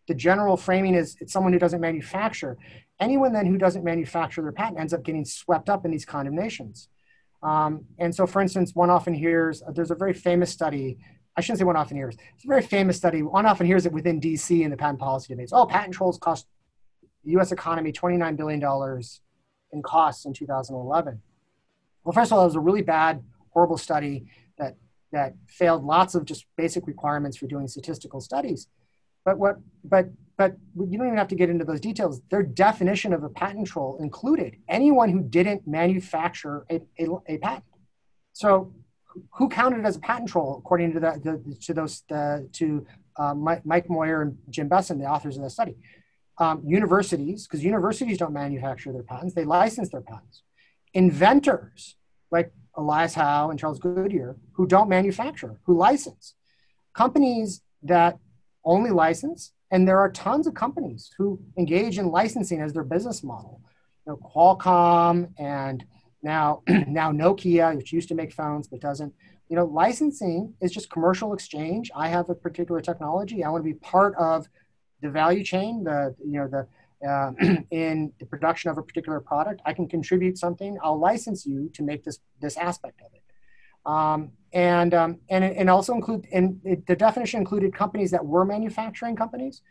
the 0.07 0.15
general 0.15 0.57
framing 0.57 0.95
is 0.95 1.15
it's 1.21 1.31
someone 1.31 1.53
who 1.53 1.59
doesn't 1.59 1.81
manufacture. 1.81 2.57
Anyone 2.99 3.31
then 3.31 3.45
who 3.45 3.57
doesn't 3.57 3.83
manufacture 3.83 4.41
their 4.41 4.51
patent 4.51 4.79
ends 4.79 4.93
up 4.93 5.03
getting 5.03 5.23
swept 5.23 5.69
up 5.69 5.85
in 5.85 5.91
these 5.91 6.05
condemnations. 6.05 6.89
Um, 7.41 7.85
and 7.99 8.13
so, 8.13 8.25
for 8.27 8.41
instance, 8.41 8.75
one 8.75 8.89
often 8.89 9.13
hears 9.13 9.61
uh, 9.61 9.71
there's 9.71 9.91
a 9.91 9.95
very 9.95 10.13
famous 10.13 10.51
study. 10.51 10.97
I 11.35 11.41
shouldn't 11.41 11.59
say 11.59 11.65
one 11.65 11.77
often 11.77 11.97
hears. 11.97 12.15
It's 12.35 12.43
a 12.43 12.47
very 12.47 12.61
famous 12.61 12.97
study. 12.97 13.21
One 13.21 13.45
often 13.45 13.65
hears 13.65 13.85
it 13.85 13.93
within 13.93 14.19
DC 14.19 14.61
in 14.61 14.71
the 14.71 14.77
patent 14.77 14.99
policy 14.99 15.33
debates. 15.33 15.53
Oh, 15.53 15.65
patent 15.65 15.93
trolls 15.93 16.17
cost 16.17 16.47
the 17.23 17.31
U.S. 17.31 17.51
economy 17.51 17.91
29 17.91 18.35
billion 18.35 18.59
dollars 18.59 19.21
in 19.71 19.81
costs 19.81 20.25
in 20.25 20.33
2011. 20.33 21.21
Well, 22.03 22.13
first 22.13 22.31
of 22.31 22.37
all, 22.37 22.43
it 22.43 22.47
was 22.47 22.55
a 22.55 22.59
really 22.59 22.81
bad, 22.81 23.23
horrible 23.51 23.77
study 23.77 24.25
that 24.57 24.75
that 25.11 25.33
failed 25.47 25.83
lots 25.83 26.15
of 26.15 26.25
just 26.25 26.45
basic 26.55 26.87
requirements 26.87 27.37
for 27.37 27.47
doing 27.47 27.67
statistical 27.67 28.21
studies. 28.21 28.67
But 29.25 29.37
what, 29.37 29.57
but, 29.83 30.09
but 30.37 30.55
you 30.75 30.97
don't 30.97 31.07
even 31.07 31.17
have 31.17 31.27
to 31.29 31.35
get 31.35 31.49
into 31.49 31.65
those 31.65 31.79
details. 31.79 32.21
Their 32.29 32.43
definition 32.43 33.13
of 33.13 33.23
a 33.23 33.29
patent 33.29 33.67
troll 33.67 33.97
included 33.99 34.57
anyone 34.67 35.09
who 35.09 35.21
didn't 35.21 35.67
manufacture 35.67 36.65
a, 36.69 36.81
a, 36.99 37.07
a 37.27 37.37
patent. 37.39 37.63
So 38.33 38.73
who 39.31 39.49
counted 39.49 39.85
as 39.85 39.95
a 39.95 39.99
patent 39.99 40.29
troll 40.29 40.57
according 40.57 40.93
to 40.93 40.99
the, 40.99 41.11
the 41.23 41.55
to 41.65 41.73
those 41.73 42.03
uh, 42.11 42.39
to 42.53 42.85
uh, 43.17 43.33
Mike, 43.33 43.89
Meurer 43.89 44.21
and 44.21 44.37
Jim 44.49 44.69
Bessen, 44.69 44.99
the 44.99 45.05
authors 45.05 45.37
of 45.37 45.43
the 45.43 45.49
study? 45.49 45.75
Um, 46.37 46.61
universities, 46.65 47.45
because 47.45 47.65
universities 47.65 48.17
don't 48.17 48.33
manufacture 48.33 48.93
their 48.93 49.03
patents, 49.03 49.33
they 49.33 49.43
license 49.43 49.89
their 49.89 50.01
patents. 50.01 50.43
Inventors 50.93 51.95
like 52.31 52.53
Elias 52.75 53.13
Howe 53.13 53.49
and 53.49 53.59
Charles 53.59 53.79
Goodyear, 53.79 54.37
who 54.53 54.65
don't 54.65 54.89
manufacture, 54.89 55.59
who 55.65 55.77
license. 55.77 56.35
Companies 56.93 57.61
that 57.83 58.19
only 58.63 58.91
license. 58.91 59.51
And 59.71 59.87
there 59.87 59.99
are 59.99 60.09
tons 60.09 60.47
of 60.47 60.53
companies 60.53 61.11
who 61.17 61.39
engage 61.57 61.99
in 61.99 62.07
licensing 62.07 62.61
as 62.61 62.73
their 62.73 62.83
business 62.83 63.23
model. 63.23 63.61
You 64.05 64.13
know, 64.13 64.17
Qualcomm 64.17 65.29
and 65.37 65.85
now 66.21 66.63
now 66.67 67.11
Nokia, 67.11 67.75
which 67.75 67.93
used 67.93 68.09
to 68.09 68.15
make 68.15 68.33
phones 68.33 68.67
but 68.67 68.79
doesn't. 68.79 69.13
You 69.49 69.55
know, 69.55 69.65
licensing 69.65 70.53
is 70.61 70.71
just 70.71 70.91
commercial 70.91 71.33
exchange. 71.33 71.89
I 71.95 72.07
have 72.07 72.29
a 72.29 72.35
particular 72.35 72.81
technology. 72.81 73.43
I 73.43 73.49
want 73.49 73.63
to 73.63 73.67
be 73.67 73.79
part 73.79 74.15
of 74.15 74.47
the 75.01 75.09
value 75.09 75.43
chain. 75.43 75.83
The 75.83 76.15
you 76.23 76.39
know 76.39 76.47
the 76.47 76.67
uh, 77.07 77.31
in 77.71 78.11
the 78.19 78.25
production 78.25 78.69
of 78.69 78.77
a 78.77 78.83
particular 78.83 79.19
product. 79.19 79.61
I 79.65 79.73
can 79.73 79.87
contribute 79.87 80.37
something. 80.37 80.77
I'll 80.83 80.99
license 80.99 81.45
you 81.45 81.69
to 81.73 81.83
make 81.83 82.03
this 82.03 82.19
this 82.41 82.57
aspect 82.57 83.01
of 83.01 83.11
it. 83.13 83.23
Um, 83.85 84.31
and 84.53 84.93
um, 84.93 85.19
and 85.29 85.43
and 85.43 85.69
also 85.69 85.93
include 85.93 86.27
and 86.31 86.59
it, 86.63 86.85
the 86.85 86.95
definition 86.95 87.39
included 87.39 87.73
companies 87.73 88.11
that 88.11 88.25
were 88.25 88.45
manufacturing 88.45 89.15
companies 89.15 89.61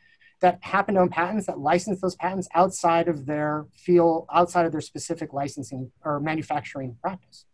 that 0.41 0.59
happen 0.62 0.95
to 0.95 1.01
own 1.01 1.09
patents 1.09 1.47
that 1.47 1.59
license 1.59 2.01
those 2.01 2.14
patents 2.16 2.49
outside 2.55 3.09
of 3.09 3.26
their 3.26 3.66
field 3.74 4.26
outside 4.32 4.66
of 4.66 4.72
their 4.72 4.80
specific 4.80 5.32
licensing 5.32 5.91
or 6.05 6.20
manufacturing 6.20 6.97
practice 7.01 7.45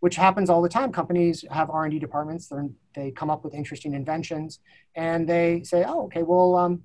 which 0.00 0.16
happens 0.16 0.50
all 0.50 0.62
the 0.62 0.68
time. 0.68 0.90
Companies 0.90 1.44
have 1.50 1.70
r&d 1.70 1.98
departments. 1.98 2.50
They 2.94 3.10
come 3.12 3.30
up 3.30 3.44
with 3.44 3.54
interesting 3.54 3.94
inventions 3.94 4.58
and 4.96 5.28
they 5.28 5.62
say 5.62 5.84
oh 5.86 6.04
okay 6.04 6.22
well 6.22 6.56
um, 6.56 6.82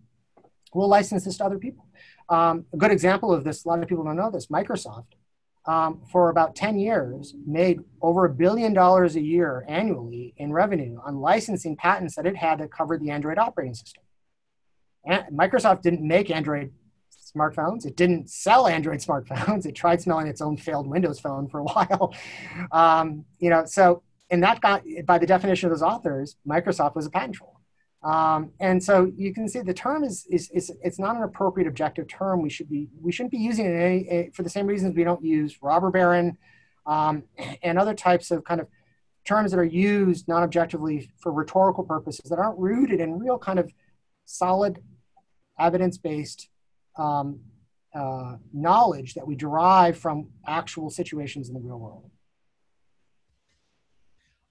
we'll 0.73 0.87
license 0.87 1.25
this 1.25 1.37
to 1.37 1.45
other 1.45 1.57
people. 1.57 1.87
Um, 2.29 2.65
a 2.73 2.77
good 2.77 2.91
example 2.91 3.33
of 3.33 3.43
this 3.43 3.65
a 3.65 3.67
lot 3.67 3.81
of 3.81 3.87
people 3.87 4.03
don't 4.03 4.15
know 4.15 4.29
this 4.29 4.47
microsoft 4.47 5.13
um, 5.65 6.01
for 6.11 6.29
about 6.29 6.55
10 6.55 6.77
years 6.77 7.33
made 7.45 7.79
over 8.01 8.25
a 8.25 8.29
billion 8.29 8.73
dollars 8.73 9.15
a 9.15 9.21
year 9.21 9.65
annually 9.67 10.33
in 10.37 10.51
revenue 10.53 10.99
on 11.03 11.19
licensing 11.19 11.75
patents 11.75 12.15
that 12.15 12.25
it 12.25 12.35
had 12.35 12.59
that 12.59 12.71
covered 12.71 13.01
the 13.01 13.09
Android 13.09 13.37
operating 13.37 13.73
system. 13.73 14.03
Microsoft 15.07 15.81
didn't 15.81 16.01
make 16.01 16.31
Android 16.31 16.71
smartphones. 17.35 17.85
It 17.85 17.95
didn't 17.95 18.29
sell 18.29 18.67
Android 18.67 18.99
smartphones. 18.99 19.65
It 19.65 19.73
tried 19.75 20.01
selling 20.01 20.27
its 20.27 20.41
own 20.41 20.57
failed 20.57 20.87
Windows 20.87 21.19
phone 21.19 21.47
for 21.47 21.59
a 21.59 21.63
while. 21.65 22.13
Um, 22.71 23.25
you 23.39 23.49
know, 23.49 23.65
so 23.65 24.03
and 24.29 24.41
that 24.43 24.61
got 24.61 24.83
by 25.05 25.17
the 25.17 25.27
definition 25.27 25.67
of 25.67 25.71
those 25.77 25.87
authors, 25.87 26.35
Microsoft 26.47 26.95
was 26.95 27.05
a 27.05 27.09
patent 27.09 27.35
troll. 27.35 27.59
Um, 28.03 28.51
and 28.59 28.83
so 28.83 29.11
you 29.15 29.33
can 29.33 29.49
see 29.49 29.61
the 29.61 29.73
term 29.73 30.03
is, 30.03 30.27
is, 30.29 30.51
is, 30.51 30.71
it's 30.83 30.99
not 30.99 31.15
an 31.15 31.23
appropriate 31.23 31.67
objective 31.67 32.07
term. 32.07 32.41
We 32.41 32.49
should 32.49 32.69
be 32.69 32.87
we 33.01 33.11
shouldn't 33.11 33.31
be 33.31 33.39
using 33.39 33.65
it 33.65 33.75
any, 33.75 34.09
eh, 34.09 34.25
for 34.33 34.43
the 34.43 34.49
same 34.49 34.67
reasons 34.67 34.95
we 34.95 35.03
don't 35.03 35.23
use 35.23 35.57
robber 35.61 35.89
baron 35.89 36.37
um, 36.85 37.23
and 37.63 37.79
other 37.79 37.95
types 37.95 38.29
of 38.29 38.43
kind 38.43 38.61
of 38.61 38.67
terms 39.25 39.51
that 39.51 39.59
are 39.59 39.63
used 39.63 40.27
non-objectively 40.27 41.09
for 41.19 41.31
rhetorical 41.31 41.83
purposes 41.83 42.29
that 42.29 42.37
aren't 42.37 42.59
rooted 42.59 42.99
in 42.99 43.17
real 43.17 43.39
kind 43.39 43.57
of 43.57 43.73
solid 44.25 44.83
evidence-based 45.59 46.49
um, 46.97 47.39
uh, 47.93 48.37
knowledge 48.53 49.13
that 49.13 49.25
we 49.25 49.35
derive 49.35 49.97
from 49.97 50.27
actual 50.47 50.89
situations 50.89 51.47
in 51.47 51.53
the 51.53 51.59
real 51.59 51.79
world. 51.79 52.09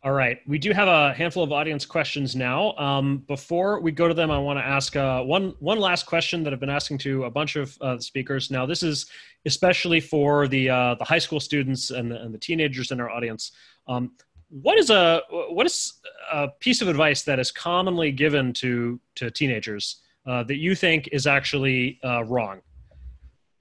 All 0.05 0.13
right. 0.13 0.41
We 0.47 0.59
do 0.59 0.73
have 0.73 0.87
a 0.87 1.15
handful 1.15 1.43
of 1.43 1.51
audience 1.51 1.87
questions 1.87 2.37
now. 2.37 2.77
Um, 2.77 3.25
before 3.27 3.81
we 3.81 3.91
go 3.91 4.07
to 4.07 4.13
them, 4.13 4.31
I 4.31 4.39
want 4.39 4.59
to 4.59 4.65
ask 4.65 4.95
uh, 4.97 5.23
one 5.23 5.55
one 5.61 5.81
last 5.81 6.05
question 6.05 6.43
that 6.43 6.53
I've 6.53 6.61
been 6.61 6.69
asking 6.69 6.99
to 6.99 7.25
a 7.25 7.31
bunch 7.31 7.57
of 7.57 7.75
uh, 7.81 7.99
speakers. 7.99 8.51
Now, 8.51 8.67
this 8.67 8.83
is 8.83 9.07
especially 9.47 10.01
for 10.01 10.47
the 10.47 10.69
uh, 10.69 10.95
the 10.97 11.05
high 11.05 11.19
school 11.19 11.41
students 11.41 11.91
and 11.91 12.11
the, 12.11 12.21
and 12.21 12.35
the 12.35 12.39
teenagers 12.39 12.91
in 12.91 13.01
our 13.01 13.09
audience. 13.09 13.53
Um, 13.89 14.13
what 14.51 14.79
is 14.79 14.91
a 14.91 15.23
what 15.29 15.65
is 15.65 15.95
a 16.31 16.49
piece 16.61 16.83
of 16.83 16.89
advice 16.89 17.23
that 17.23 17.39
is 17.39 17.51
commonly 17.51 18.13
given 18.13 18.53
to 18.55 19.01
to 19.15 19.31
teenagers 19.31 20.03
uh, 20.27 20.43
that 20.45 20.57
you 20.57 20.75
think 20.75 21.09
is 21.13 21.27
actually 21.27 21.99
uh, 22.05 22.25
wrong, 22.25 22.61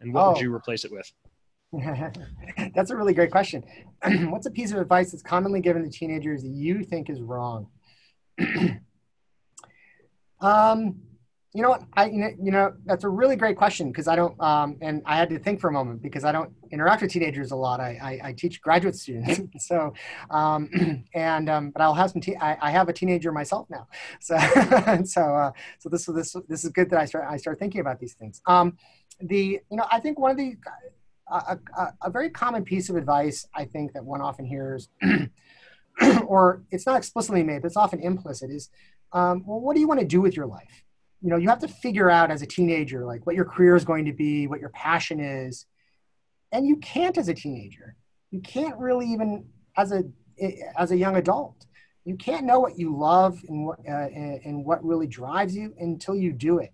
and 0.01 0.13
what 0.13 0.23
oh. 0.23 0.31
would 0.33 0.41
you 0.41 0.53
replace 0.53 0.85
it 0.85 0.91
with? 0.91 1.11
That's 2.75 2.91
a 2.91 2.95
really 2.95 3.13
great 3.13 3.31
question. 3.31 3.63
What's 4.29 4.45
a 4.45 4.51
piece 4.51 4.71
of 4.71 4.77
advice 4.77 5.11
that's 5.11 5.23
commonly 5.23 5.59
given 5.59 5.83
to 5.83 5.89
teenagers 5.89 6.43
that 6.43 6.51
you 6.51 6.83
think 6.83 7.09
is 7.09 7.21
wrong? 7.21 7.67
um, 10.41 11.01
you 11.53 11.61
know 11.61 11.69
what? 11.69 11.83
I 11.95 12.05
you 12.07 12.51
know 12.51 12.73
that's 12.85 13.03
a 13.03 13.09
really 13.09 13.35
great 13.35 13.57
question 13.57 13.91
because 13.91 14.07
I 14.07 14.15
don't 14.15 14.39
um, 14.41 14.77
and 14.81 15.03
I 15.05 15.17
had 15.17 15.29
to 15.29 15.37
think 15.37 15.59
for 15.59 15.69
a 15.69 15.71
moment 15.71 16.01
because 16.01 16.23
I 16.23 16.31
don't 16.31 16.51
interact 16.71 17.03
with 17.03 17.11
teenagers 17.11 17.51
a 17.51 17.55
lot. 17.55 17.79
I 17.79 17.99
I, 18.01 18.29
I 18.29 18.33
teach 18.33 18.59
graduate 18.59 18.95
students, 18.95 19.39
so 19.67 19.93
um, 20.31 20.69
and 21.13 21.49
um, 21.49 21.69
but 21.69 21.81
I'll 21.81 21.93
have 21.93 22.09
some. 22.09 22.21
Te- 22.21 22.37
I, 22.37 22.57
I 22.59 22.71
have 22.71 22.89
a 22.89 22.93
teenager 22.93 23.31
myself 23.31 23.69
now, 23.69 23.87
so 24.19 24.35
so 25.03 25.21
uh, 25.21 25.51
so 25.77 25.89
this 25.89 26.05
this 26.05 26.35
this 26.49 26.63
is 26.63 26.71
good 26.71 26.89
that 26.89 26.99
I 26.99 27.05
start 27.05 27.25
I 27.29 27.37
start 27.37 27.59
thinking 27.59 27.81
about 27.81 27.99
these 27.99 28.13
things. 28.13 28.41
Um, 28.47 28.77
the 29.21 29.59
you 29.69 29.77
know 29.77 29.85
I 29.91 29.99
think 29.99 30.17
one 30.17 30.31
of 30.31 30.37
the 30.37 30.57
a, 31.31 31.57
a, 31.77 31.93
a 32.03 32.09
very 32.09 32.29
common 32.29 32.63
piece 32.63 32.89
of 32.89 32.95
advice 32.95 33.47
I 33.53 33.65
think 33.65 33.93
that 33.93 34.03
one 34.03 34.21
often 34.21 34.45
hears, 34.45 34.89
or 36.25 36.63
it's 36.71 36.85
not 36.85 36.97
explicitly 36.97 37.43
made, 37.43 37.61
but 37.61 37.67
it's 37.67 37.77
often 37.77 37.99
implicit, 37.99 38.49
is, 38.51 38.69
um, 39.11 39.43
well, 39.45 39.59
what 39.59 39.73
do 39.75 39.79
you 39.79 39.87
want 39.87 39.99
to 39.99 40.05
do 40.05 40.21
with 40.21 40.35
your 40.35 40.45
life? 40.45 40.83
You 41.23 41.29
know, 41.31 41.37
you 41.37 41.49
have 41.49 41.59
to 41.61 41.69
figure 41.69 42.09
out 42.11 42.31
as 42.31 42.43
a 42.43 42.47
teenager, 42.47 43.05
like 43.05 43.25
what 43.25 43.35
your 43.35 43.45
career 43.45 43.75
is 43.77 43.85
going 43.85 44.05
to 44.05 44.13
be, 44.13 44.47
what 44.47 44.59
your 44.61 44.69
passion 44.71 45.19
is. 45.21 45.65
and 46.51 46.67
you 46.67 46.77
can't 46.77 47.17
as 47.17 47.29
a 47.29 47.33
teenager. 47.33 47.95
You 48.31 48.41
can't 48.41 48.77
really 48.77 49.07
even 49.07 49.45
as 49.77 49.91
a 49.91 50.03
as 50.77 50.91
a 50.91 50.97
young 50.97 51.15
adult. 51.17 51.65
You 52.05 52.17
can't 52.17 52.45
know 52.45 52.59
what 52.59 52.77
you 52.77 52.95
love 52.97 53.41
and 53.49 53.65
what 53.67 53.79
uh, 53.87 54.09
and 54.45 54.65
what 54.65 54.83
really 54.85 55.07
drives 55.07 55.55
you 55.55 55.73
until 55.79 56.15
you 56.15 56.33
do 56.33 56.59
it, 56.59 56.73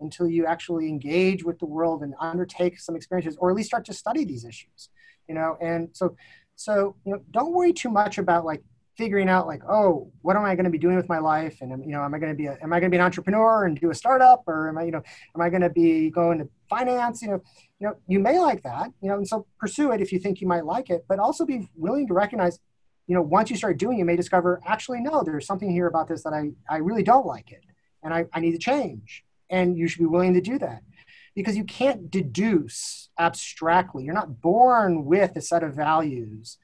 until 0.00 0.28
you 0.28 0.46
actually 0.46 0.88
engage 0.88 1.44
with 1.44 1.58
the 1.58 1.66
world 1.66 2.02
and 2.02 2.14
undertake 2.20 2.80
some 2.80 2.96
experiences, 2.96 3.36
or 3.40 3.50
at 3.50 3.56
least 3.56 3.68
start 3.68 3.84
to 3.86 3.94
study 3.94 4.24
these 4.24 4.44
issues. 4.44 4.88
You 5.28 5.34
know, 5.34 5.56
and 5.60 5.90
so 5.92 6.16
so 6.56 6.96
you 7.04 7.12
know, 7.12 7.20
don't 7.30 7.52
worry 7.52 7.72
too 7.72 7.90
much 7.90 8.18
about 8.18 8.44
like 8.44 8.62
figuring 9.00 9.30
out 9.30 9.46
like, 9.46 9.62
oh, 9.66 10.12
what 10.20 10.36
am 10.36 10.44
I 10.44 10.54
going 10.54 10.66
to 10.66 10.70
be 10.70 10.76
doing 10.76 10.94
with 10.94 11.08
my 11.08 11.18
life? 11.18 11.56
And 11.62 11.72
um, 11.72 11.82
you 11.82 11.92
know, 11.92 12.02
am 12.02 12.14
I 12.14 12.18
going 12.18 12.32
to 12.32 12.36
be 12.36 12.46
a, 12.46 12.58
am 12.62 12.70
I 12.70 12.80
going 12.80 12.90
to 12.90 12.94
be 12.94 12.98
an 12.98 13.02
entrepreneur 13.02 13.64
and 13.64 13.80
do 13.80 13.90
a 13.90 13.94
startup, 13.94 14.42
or 14.46 14.68
am 14.68 14.76
I 14.76 14.82
you 14.84 14.90
know 14.90 15.02
am 15.34 15.40
I 15.40 15.48
going 15.48 15.62
to 15.62 15.70
be 15.70 16.10
going 16.10 16.38
to 16.38 16.48
finance? 16.68 17.22
You 17.22 17.28
know, 17.28 17.42
you 17.78 17.86
know, 17.86 17.96
you 18.06 18.20
may 18.20 18.38
like 18.38 18.62
that, 18.64 18.92
you 19.00 19.08
know, 19.08 19.14
and 19.16 19.26
so 19.26 19.46
pursue 19.58 19.90
it 19.92 20.02
if 20.02 20.12
you 20.12 20.18
think 20.18 20.42
you 20.42 20.46
might 20.46 20.66
like 20.66 20.90
it, 20.90 21.06
but 21.08 21.18
also 21.18 21.46
be 21.46 21.66
willing 21.74 22.06
to 22.08 22.12
recognize, 22.12 22.58
you 23.06 23.14
know, 23.14 23.22
once 23.22 23.48
you 23.48 23.56
start 23.56 23.78
doing, 23.78 23.98
you 23.98 24.04
may 24.04 24.16
discover 24.16 24.60
actually 24.66 25.00
no, 25.00 25.22
there's 25.22 25.46
something 25.46 25.70
here 25.70 25.86
about 25.86 26.06
this 26.06 26.22
that 26.24 26.34
I 26.34 26.50
I 26.68 26.76
really 26.76 27.02
don't 27.02 27.26
like 27.26 27.50
it, 27.52 27.64
and 28.02 28.12
I 28.12 28.26
I 28.34 28.40
need 28.40 28.52
to 28.52 28.58
change, 28.58 29.24
and 29.48 29.78
you 29.78 29.88
should 29.88 30.00
be 30.00 30.12
willing 30.14 30.34
to 30.34 30.42
do 30.42 30.58
that 30.58 30.82
because 31.34 31.56
you 31.56 31.64
can't 31.64 32.10
deduce 32.10 33.08
abstractly. 33.18 34.04
You're 34.04 34.20
not 34.22 34.42
born 34.42 35.06
with 35.06 35.36
a 35.36 35.40
set 35.40 35.62
of 35.62 35.72
values 35.74 36.58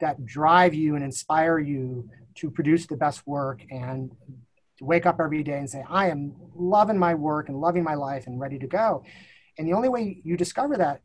that 0.00 0.24
drive 0.24 0.74
you 0.74 0.94
and 0.94 1.04
inspire 1.04 1.58
you 1.58 2.08
to 2.36 2.50
produce 2.50 2.86
the 2.86 2.96
best 2.96 3.26
work 3.26 3.62
and 3.70 4.10
to 4.78 4.84
wake 4.84 5.06
up 5.06 5.20
every 5.20 5.42
day 5.42 5.58
and 5.58 5.68
say, 5.68 5.84
I 5.88 6.08
am 6.08 6.34
loving 6.54 6.98
my 6.98 7.14
work 7.14 7.48
and 7.48 7.60
loving 7.60 7.84
my 7.84 7.94
life 7.94 8.26
and 8.26 8.40
ready 8.40 8.58
to 8.58 8.66
go. 8.66 9.04
And 9.58 9.68
the 9.68 9.74
only 9.74 9.88
way 9.88 10.20
you 10.24 10.36
discover 10.36 10.76
that 10.78 11.02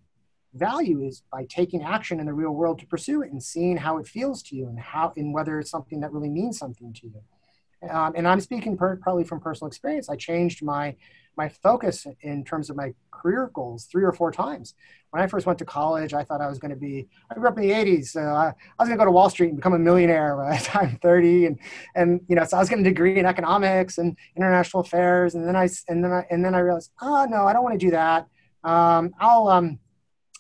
value 0.54 1.02
is 1.04 1.24
by 1.32 1.46
taking 1.50 1.84
action 1.84 2.20
in 2.20 2.26
the 2.26 2.34
real 2.34 2.52
world 2.52 2.80
to 2.80 2.88
pursue 2.88 3.22
it 3.22 3.32
and 3.32 3.44
seeing 3.44 3.76
how 3.76 3.98
it 3.98 4.08
feels 4.08 4.42
to 4.44 4.56
you 4.56 4.68
and 4.68 4.80
how 4.80 5.12
and 5.18 5.34
whether 5.34 5.60
it's 5.60 5.70
something 5.70 6.00
that 6.00 6.14
really 6.14 6.30
means 6.30 6.58
something 6.58 6.94
to 6.94 7.08
you. 7.08 7.90
Um, 7.90 8.14
and 8.16 8.28
I'm 8.28 8.40
speaking 8.40 8.78
per, 8.78 8.96
probably 8.96 9.26
from 9.26 9.42
personal 9.42 9.68
experience. 9.68 10.10
I 10.10 10.16
changed 10.16 10.64
my 10.64 10.96
my 11.38 11.50
focus 11.50 12.06
in 12.22 12.44
terms 12.44 12.70
of 12.70 12.76
my 12.76 12.94
career 13.12 13.50
goals 13.54 13.86
three 13.86 14.04
or 14.04 14.12
four 14.12 14.32
times. 14.32 14.76
When 15.10 15.22
I 15.22 15.28
first 15.28 15.46
went 15.46 15.60
to 15.60 15.66
college, 15.66 16.14
I 16.14 16.24
thought 16.24 16.42
I 16.42 16.48
was 16.48 16.60
going 16.60 16.72
to 16.72 16.78
be, 16.78 17.08
I 17.32 17.36
grew 17.36 17.48
up 17.48 17.58
in 17.58 17.64
the 17.64 17.72
80s, 17.72 18.08
so 18.08 18.22
I, 18.22 18.48
I 18.48 18.54
was 18.80 18.88
going 18.88 18.92
to 18.92 18.98
go 18.98 19.06
to 19.06 19.12
Wall 19.12 19.30
Street 19.30 19.48
and 19.48 19.56
become 19.56 19.74
a 19.74 19.80
millionaire 19.80 20.36
by 20.36 20.58
the 20.58 20.64
time 20.64 21.00
30. 21.02 21.46
And, 21.46 21.60
and, 21.96 22.22
you 22.28 22.36
know, 22.36 22.44
so 22.44 22.58
I 22.58 22.60
was 22.60 22.70
getting 22.70 22.86
a 22.86 22.90
degree 22.90 23.18
in 23.18 23.26
economics 23.26 23.98
and 23.98 24.18
international 24.36 24.82
affairs. 24.82 25.36
And 25.36 25.48
then 25.48 25.56
I, 25.56 25.70
and 25.88 26.04
then 26.04 26.12
I, 26.12 26.26
and 26.30 26.44
then 26.44 26.54
I 26.54 26.60
realized, 26.60 26.92
oh, 27.02 27.26
no, 27.30 27.46
I 27.46 27.54
don't 27.54 27.64
want 27.64 27.80
to 27.80 27.86
do 27.86 27.92
that. 27.92 28.28
Um, 28.64 29.14
I'll, 29.20 29.48
um, 29.48 29.80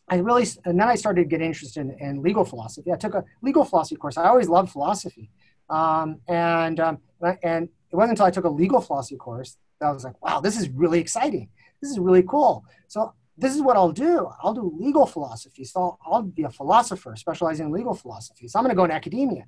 I 0.07 0.17
really, 0.17 0.45
and 0.65 0.79
then 0.79 0.87
I 0.87 0.95
started 0.95 1.23
to 1.23 1.27
get 1.27 1.41
interested 1.41 1.81
in, 1.81 1.97
in, 1.99 2.21
legal 2.21 2.45
philosophy. 2.45 2.91
I 2.91 2.95
took 2.95 3.15
a 3.15 3.23
legal 3.41 3.65
philosophy 3.65 3.95
course. 3.95 4.17
I 4.17 4.27
always 4.27 4.49
loved 4.49 4.71
philosophy. 4.71 5.31
Um, 5.69 6.21
and, 6.27 6.79
um, 6.79 6.99
and 7.41 7.69
it 7.91 7.95
wasn't 7.95 8.11
until 8.11 8.25
I 8.25 8.31
took 8.31 8.45
a 8.45 8.49
legal 8.49 8.81
philosophy 8.81 9.15
course 9.15 9.57
I 9.81 9.91
was 9.91 10.03
like, 10.03 10.21
wow, 10.23 10.39
this 10.39 10.57
is 10.57 10.69
really 10.69 10.99
exciting. 10.99 11.49
This 11.81 11.91
is 11.91 11.99
really 11.99 12.23
cool. 12.23 12.65
So 12.87 13.13
this 13.37 13.55
is 13.55 13.61
what 13.61 13.75
I'll 13.75 13.91
do. 13.91 14.29
I'll 14.41 14.53
do 14.53 14.73
legal 14.79 15.05
philosophy. 15.05 15.65
So 15.65 15.79
I'll, 15.79 15.99
I'll 16.05 16.21
be 16.21 16.43
a 16.43 16.49
philosopher 16.49 17.15
specializing 17.15 17.67
in 17.67 17.71
legal 17.71 17.93
philosophy. 17.93 18.47
So 18.47 18.59
I'm 18.59 18.63
going 18.63 18.73
to 18.73 18.77
go 18.77 18.85
in 18.85 18.91
academia. 18.91 19.45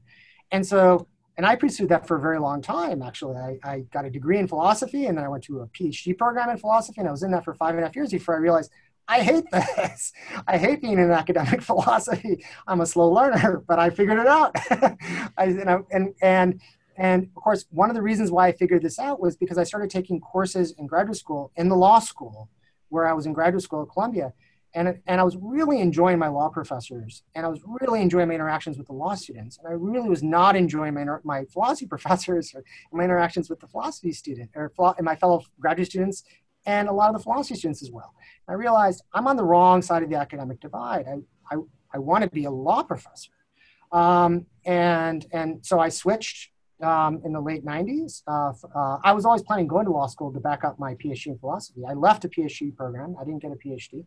And 0.51 0.65
so, 0.65 1.07
and 1.37 1.45
I 1.45 1.55
pursued 1.55 1.89
that 1.89 2.07
for 2.07 2.17
a 2.17 2.19
very 2.19 2.39
long 2.39 2.61
time, 2.61 3.01
actually. 3.01 3.37
I, 3.37 3.59
I 3.63 3.79
got 3.91 4.05
a 4.05 4.09
degree 4.09 4.39
in 4.39 4.47
philosophy 4.47 5.05
and 5.05 5.17
then 5.17 5.23
I 5.23 5.29
went 5.29 5.43
to 5.45 5.61
a 5.61 5.67
PhD 5.67 6.17
program 6.17 6.49
in 6.49 6.57
philosophy 6.57 6.99
and 6.99 7.07
I 7.07 7.11
was 7.11 7.23
in 7.23 7.31
that 7.31 7.45
for 7.45 7.53
five 7.53 7.75
and 7.75 7.79
a 7.79 7.87
half 7.87 7.95
years 7.95 8.11
before 8.11 8.35
I 8.35 8.39
realized 8.39 8.71
I 9.07 9.21
hate 9.21 9.45
this. 9.51 10.11
I 10.47 10.57
hate 10.57 10.81
being 10.81 10.99
in 10.99 11.11
academic 11.11 11.61
philosophy. 11.69 12.43
I'm 12.67 12.81
a 12.81 12.85
slow 12.85 13.09
learner, 13.09 13.63
but 13.67 13.79
I 13.79 13.89
figured 13.89 14.19
it 14.19 14.27
out. 14.27 14.55
I, 15.37 15.45
you 15.45 15.65
know, 15.65 15.85
and, 15.91 16.13
and 16.21 16.61
and 16.97 17.23
of 17.23 17.35
course, 17.35 17.65
one 17.69 17.89
of 17.89 17.95
the 17.95 18.01
reasons 18.01 18.31
why 18.31 18.47
I 18.47 18.51
figured 18.51 18.81
this 18.81 18.97
out 18.97 19.19
was 19.19 19.37
because 19.37 19.57
I 19.57 19.63
started 19.63 19.89
taking 19.89 20.19
courses 20.19 20.73
in 20.77 20.87
graduate 20.87 21.17
school 21.17 21.51
in 21.55 21.69
the 21.69 21.75
law 21.75 21.99
school, 21.99 22.49
where 22.89 23.07
I 23.07 23.13
was 23.13 23.25
in 23.25 23.33
graduate 23.33 23.63
school 23.63 23.83
at 23.83 23.89
Columbia. 23.89 24.33
And, 24.73 24.99
and 25.07 25.21
I 25.21 25.23
was 25.23 25.37
really 25.37 25.79
enjoying 25.79 26.19
my 26.19 26.27
law 26.27 26.49
professors, 26.49 27.23
and 27.33 27.45
I 27.45 27.49
was 27.49 27.61
really 27.65 28.01
enjoying 28.01 28.27
my 28.27 28.35
interactions 28.35 28.77
with 28.77 28.87
the 28.87 28.93
law 28.93 29.15
students. 29.15 29.57
And 29.57 29.67
I 29.67 29.71
really 29.71 30.09
was 30.09 30.21
not 30.21 30.55
enjoying 30.55 30.93
my, 30.93 31.05
my 31.23 31.45
philosophy 31.45 31.85
professors 31.95 32.53
or 32.53 32.63
my 32.91 33.03
interactions 33.03 33.49
with 33.49 33.59
the 33.59 33.67
philosophy 33.67 34.11
student 34.11 34.51
or 34.55 34.71
and 34.97 35.05
my 35.05 35.15
fellow 35.15 35.43
graduate 35.59 35.87
students 35.87 36.23
and 36.65 36.89
a 36.89 36.91
lot 36.91 37.09
of 37.09 37.15
the 37.17 37.23
philosophy 37.23 37.55
students 37.55 37.81
as 37.81 37.91
well. 37.91 38.13
And 38.47 38.53
I 38.53 38.57
realized 38.57 39.03
I'm 39.13 39.27
on 39.27 39.37
the 39.37 39.45
wrong 39.45 39.81
side 39.81 40.03
of 40.03 40.09
the 40.09 40.17
academic 40.17 40.59
divide. 40.59 41.05
I, 41.07 41.55
I, 41.55 41.59
I 41.93 41.99
want 41.99 42.23
to 42.23 42.29
be 42.29 42.43
a 42.43 42.51
law 42.51 42.83
professor. 42.83 43.31
Um, 43.91 44.47
and, 44.65 45.25
and 45.31 45.65
so 45.65 45.79
I 45.79 45.89
switched 45.89 46.51
um, 46.81 47.21
in 47.25 47.33
the 47.33 47.41
late 47.41 47.65
90s. 47.65 48.21
Uh, 48.27 48.53
uh, 48.75 48.99
I 49.03 49.13
was 49.13 49.25
always 49.25 49.41
planning 49.41 49.67
going 49.67 49.85
to 49.85 49.91
law 49.91 50.07
school 50.07 50.31
to 50.31 50.39
back 50.39 50.63
up 50.63 50.79
my 50.79 50.95
PhD 50.95 51.27
in 51.27 51.37
philosophy. 51.39 51.81
I 51.87 51.93
left 51.93 52.25
a 52.25 52.29
PhD 52.29 52.75
program. 52.75 53.15
I 53.19 53.25
didn't 53.25 53.41
get 53.41 53.51
a 53.51 53.55
PhD, 53.55 54.05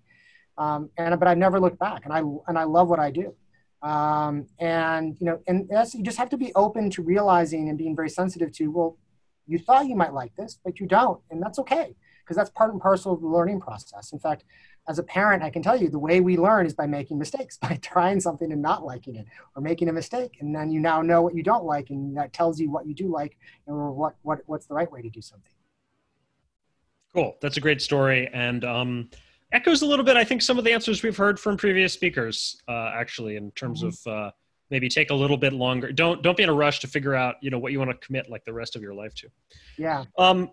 um, 0.59 0.91
and 0.97 1.19
but 1.19 1.29
I 1.29 1.35
never 1.35 1.61
looked 1.61 1.79
back. 1.79 2.05
And 2.05 2.13
I 2.13 2.21
and 2.21 2.59
I 2.59 2.65
love 2.65 2.89
what 2.89 2.99
I 2.99 3.11
do. 3.11 3.35
Um, 3.83 4.47
and 4.59 5.17
you 5.19 5.27
know, 5.27 5.41
and 5.47 5.69
that's, 5.69 5.95
you 5.95 6.03
just 6.03 6.19
have 6.19 6.29
to 6.31 6.37
be 6.37 6.53
open 6.55 6.91
to 6.91 7.03
realizing 7.03 7.69
and 7.69 7.79
being 7.79 7.97
very 7.97 8.11
sensitive 8.11 8.53
to. 8.53 8.69
Well, 8.69 8.99
you 9.47 9.59
thought 9.59 9.87
you 9.87 9.97
might 9.97 10.13
like 10.13 10.35
this, 10.37 10.59
but 10.65 10.79
you 10.81 10.87
don't, 10.87 11.21
and 11.31 11.43
that's 11.43 11.59
okay 11.59 11.97
because 12.23 12.37
that's 12.37 12.51
part 12.51 12.73
and 12.73 12.81
parcel 12.81 13.15
of 13.15 13.21
the 13.21 13.27
learning 13.27 13.61
process. 13.61 14.13
In 14.13 14.21
fact, 14.21 14.45
as 14.91 14.99
a 14.99 15.05
parent, 15.05 15.41
I 15.41 15.51
can 15.51 15.63
tell 15.63 15.81
you 15.81 15.89
the 15.89 16.01
way 16.01 16.21
we 16.21 16.37
learn 16.37 16.67
is 16.67 16.75
by 16.75 16.87
making 16.87 17.17
mistakes, 17.17 17.57
by 17.63 17.79
trying 17.81 18.19
something 18.19 18.51
and 18.53 18.61
not 18.61 18.85
liking 18.85 19.15
it, 19.15 19.27
or 19.55 19.63
making 19.63 19.89
a 19.89 19.93
mistake, 19.93 20.39
and 20.41 20.55
then 20.55 20.71
you 20.71 20.81
now 20.81 21.01
know 21.01 21.23
what 21.23 21.35
you 21.35 21.45
don't 21.45 21.65
like, 21.65 21.91
and 21.91 22.17
that 22.17 22.33
tells 22.33 22.59
you 22.59 22.71
what 22.71 22.87
you 22.87 22.95
do 22.95 23.09
like, 23.09 23.39
or 23.67 23.93
what 23.93 24.17
what 24.23 24.41
what's 24.47 24.67
the 24.67 24.75
right 24.75 24.91
way 24.91 25.01
to 25.01 25.09
do 25.09 25.21
something. 25.21 25.53
Cool, 27.15 27.37
that's 27.41 27.57
a 27.57 27.61
great 27.61 27.81
story, 27.81 28.29
and 28.33 28.65
um, 28.65 29.11
echoes 29.53 29.83
a 29.83 29.87
little 29.87 30.05
bit. 30.05 30.17
I 30.17 30.25
think 30.25 30.43
some 30.43 30.59
of 30.59 30.65
the 30.65 30.73
answers 30.73 31.05
we've 31.05 31.17
heard 31.17 31.39
from 31.39 31.57
previous 31.57 31.93
speakers, 31.93 32.61
uh, 32.69 32.91
actually, 32.93 33.37
in 33.37 33.53
terms 33.53 33.83
mm-hmm. 33.83 34.11
of. 34.11 34.27
Uh, 34.27 34.31
maybe 34.73 34.89
take 34.89 35.11
a 35.11 35.15
little 35.15 35.37
bit 35.37 35.53
longer 35.53 35.91
don't 35.91 36.23
don't 36.23 36.37
be 36.37 36.45
in 36.45 36.49
a 36.49 36.55
rush 36.55 36.79
to 36.79 36.87
figure 36.87 37.13
out 37.13 37.35
you 37.41 37.51
know 37.51 37.59
what 37.59 37.73
you 37.73 37.79
want 37.81 37.91
to 37.91 38.07
commit 38.07 38.31
like 38.31 38.45
the 38.45 38.53
rest 38.53 38.77
of 38.77 38.83
your 38.83 38.95
life 38.95 39.13
to 39.17 39.29
yeah 39.79 40.05
um 40.17 40.49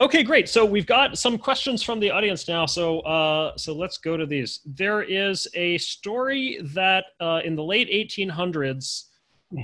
Okay, 0.00 0.22
great. 0.22 0.48
So 0.48 0.64
we've 0.64 0.86
got 0.86 1.18
some 1.18 1.36
questions 1.36 1.82
from 1.82 1.98
the 1.98 2.10
audience 2.10 2.46
now. 2.46 2.66
So 2.66 3.00
uh, 3.00 3.56
so 3.56 3.74
let's 3.74 3.98
go 3.98 4.16
to 4.16 4.26
these. 4.26 4.60
There 4.64 5.02
is 5.02 5.48
a 5.54 5.76
story 5.78 6.60
that 6.74 7.06
uh, 7.20 7.40
in 7.44 7.56
the 7.56 7.64
late 7.64 7.90
1800s, 7.90 9.06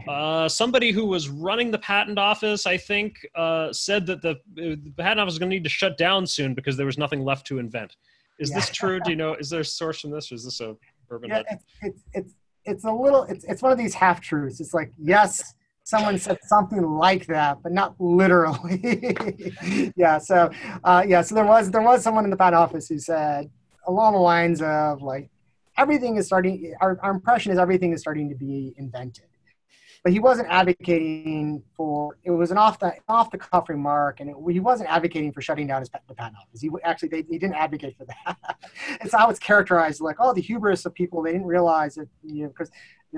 uh, 0.09 0.49
somebody 0.49 0.91
who 0.91 1.07
was 1.07 1.29
running 1.29 1.71
the 1.71 1.79
patent 1.79 2.19
office, 2.19 2.67
I 2.67 2.77
think, 2.77 3.25
uh, 3.37 3.73
said 3.73 4.07
that 4.07 4.23
the, 4.23 4.41
the 4.55 4.77
patent 4.97 5.21
office 5.21 5.35
is 5.35 5.39
going 5.39 5.51
to 5.51 5.57
need 5.57 5.65
to 5.65 5.71
shut 5.71 5.97
down 5.97 6.27
soon 6.27 6.55
because 6.55 6.77
there 6.77 6.87
was 6.87 6.99
nothing 6.99 7.25
left 7.25 7.47
to 7.49 7.59
invent. 7.59 7.95
Is 8.41 8.51
yeah. 8.51 8.57
this 8.57 8.71
true? 8.71 8.99
Do 8.99 9.11
you 9.11 9.17
know? 9.23 9.35
Is 9.35 9.51
there 9.51 9.61
a 9.61 9.65
source 9.65 10.01
from 10.01 10.11
this, 10.11 10.33
or 10.33 10.35
is 10.35 10.45
this 10.45 10.61
a 10.61 10.75
urban? 11.11 11.31
Yeah, 11.31 11.43
it's, 11.49 11.65
it's, 11.83 12.03
it's 12.13 12.35
it's 12.65 12.85
a 12.85 12.91
little. 12.91 13.23
It's 13.25 13.45
it's 13.45 13.63
one 13.63 13.71
of 13.71 13.79
these 13.79 13.95
half 13.95 14.21
truths. 14.21 14.59
It's 14.59 14.75
like 14.75 14.91
yes 14.99 15.55
someone 15.85 16.19
said 16.19 16.39
something 16.43 16.83
like 16.83 17.27
that, 17.27 17.59
but 17.63 17.73
not 17.73 17.95
literally. 18.01 19.15
yeah. 19.97 20.19
So 20.19 20.51
uh, 20.83 21.05
yeah. 21.07 21.23
So 21.23 21.35
there 21.35 21.47
was 21.47 21.71
there 21.71 21.83
was 21.83 22.03
someone 22.03 22.25
in 22.25 22.31
the 22.31 22.37
patent 22.37 22.57
office 22.57 22.89
who 22.89 22.99
said 22.99 23.51
along 23.87 24.15
the 24.15 24.19
lines 24.19 24.61
of 24.61 25.03
like 25.03 25.31
everything 25.79 26.17
is 26.17 26.27
starting. 26.27 26.75
Our, 26.81 26.99
our 27.03 27.13
impression 27.13 27.53
is 27.53 27.59
everything 27.59 27.93
is 27.93 28.01
starting 28.01 28.29
to 28.31 28.35
be 28.35 28.75
invented 28.77 29.27
but 30.05 30.13
he 30.13 30.19
wasn't 30.19 30.47
advocating 30.51 31.63
for 31.75 32.19
it 32.23 32.31
was 32.31 32.51
an 32.51 32.59
off 32.59 32.79
the 32.79 32.95
off 33.09 33.31
the 33.31 33.39
cuff 33.39 33.69
remark 33.69 34.21
and 34.21 34.31
it, 34.31 34.37
he 34.53 34.61
wasn't 34.61 34.89
advocating 34.89 35.33
for 35.33 35.41
shutting 35.41 35.67
down 35.67 35.81
his 35.81 35.89
the 36.07 36.15
patent 36.15 36.37
office 36.41 36.61
he 36.61 36.71
actually 36.85 37.09
they, 37.09 37.25
he 37.29 37.39
didn't 37.39 37.55
advocate 37.55 37.97
for 37.97 38.05
that 38.05 38.37
it's 39.01 39.15
how 39.15 39.29
it's 39.31 39.39
characterized 39.39 40.01
like 40.01 40.17
oh 40.21 40.33
the 40.33 40.41
hubris 40.41 40.85
of 40.85 40.95
people 40.95 41.23
they 41.23 41.33
didn't 41.33 41.47
realize 41.47 41.95
that 41.95 42.07
you 42.23 42.45
know 42.45 42.49
because 42.51 42.71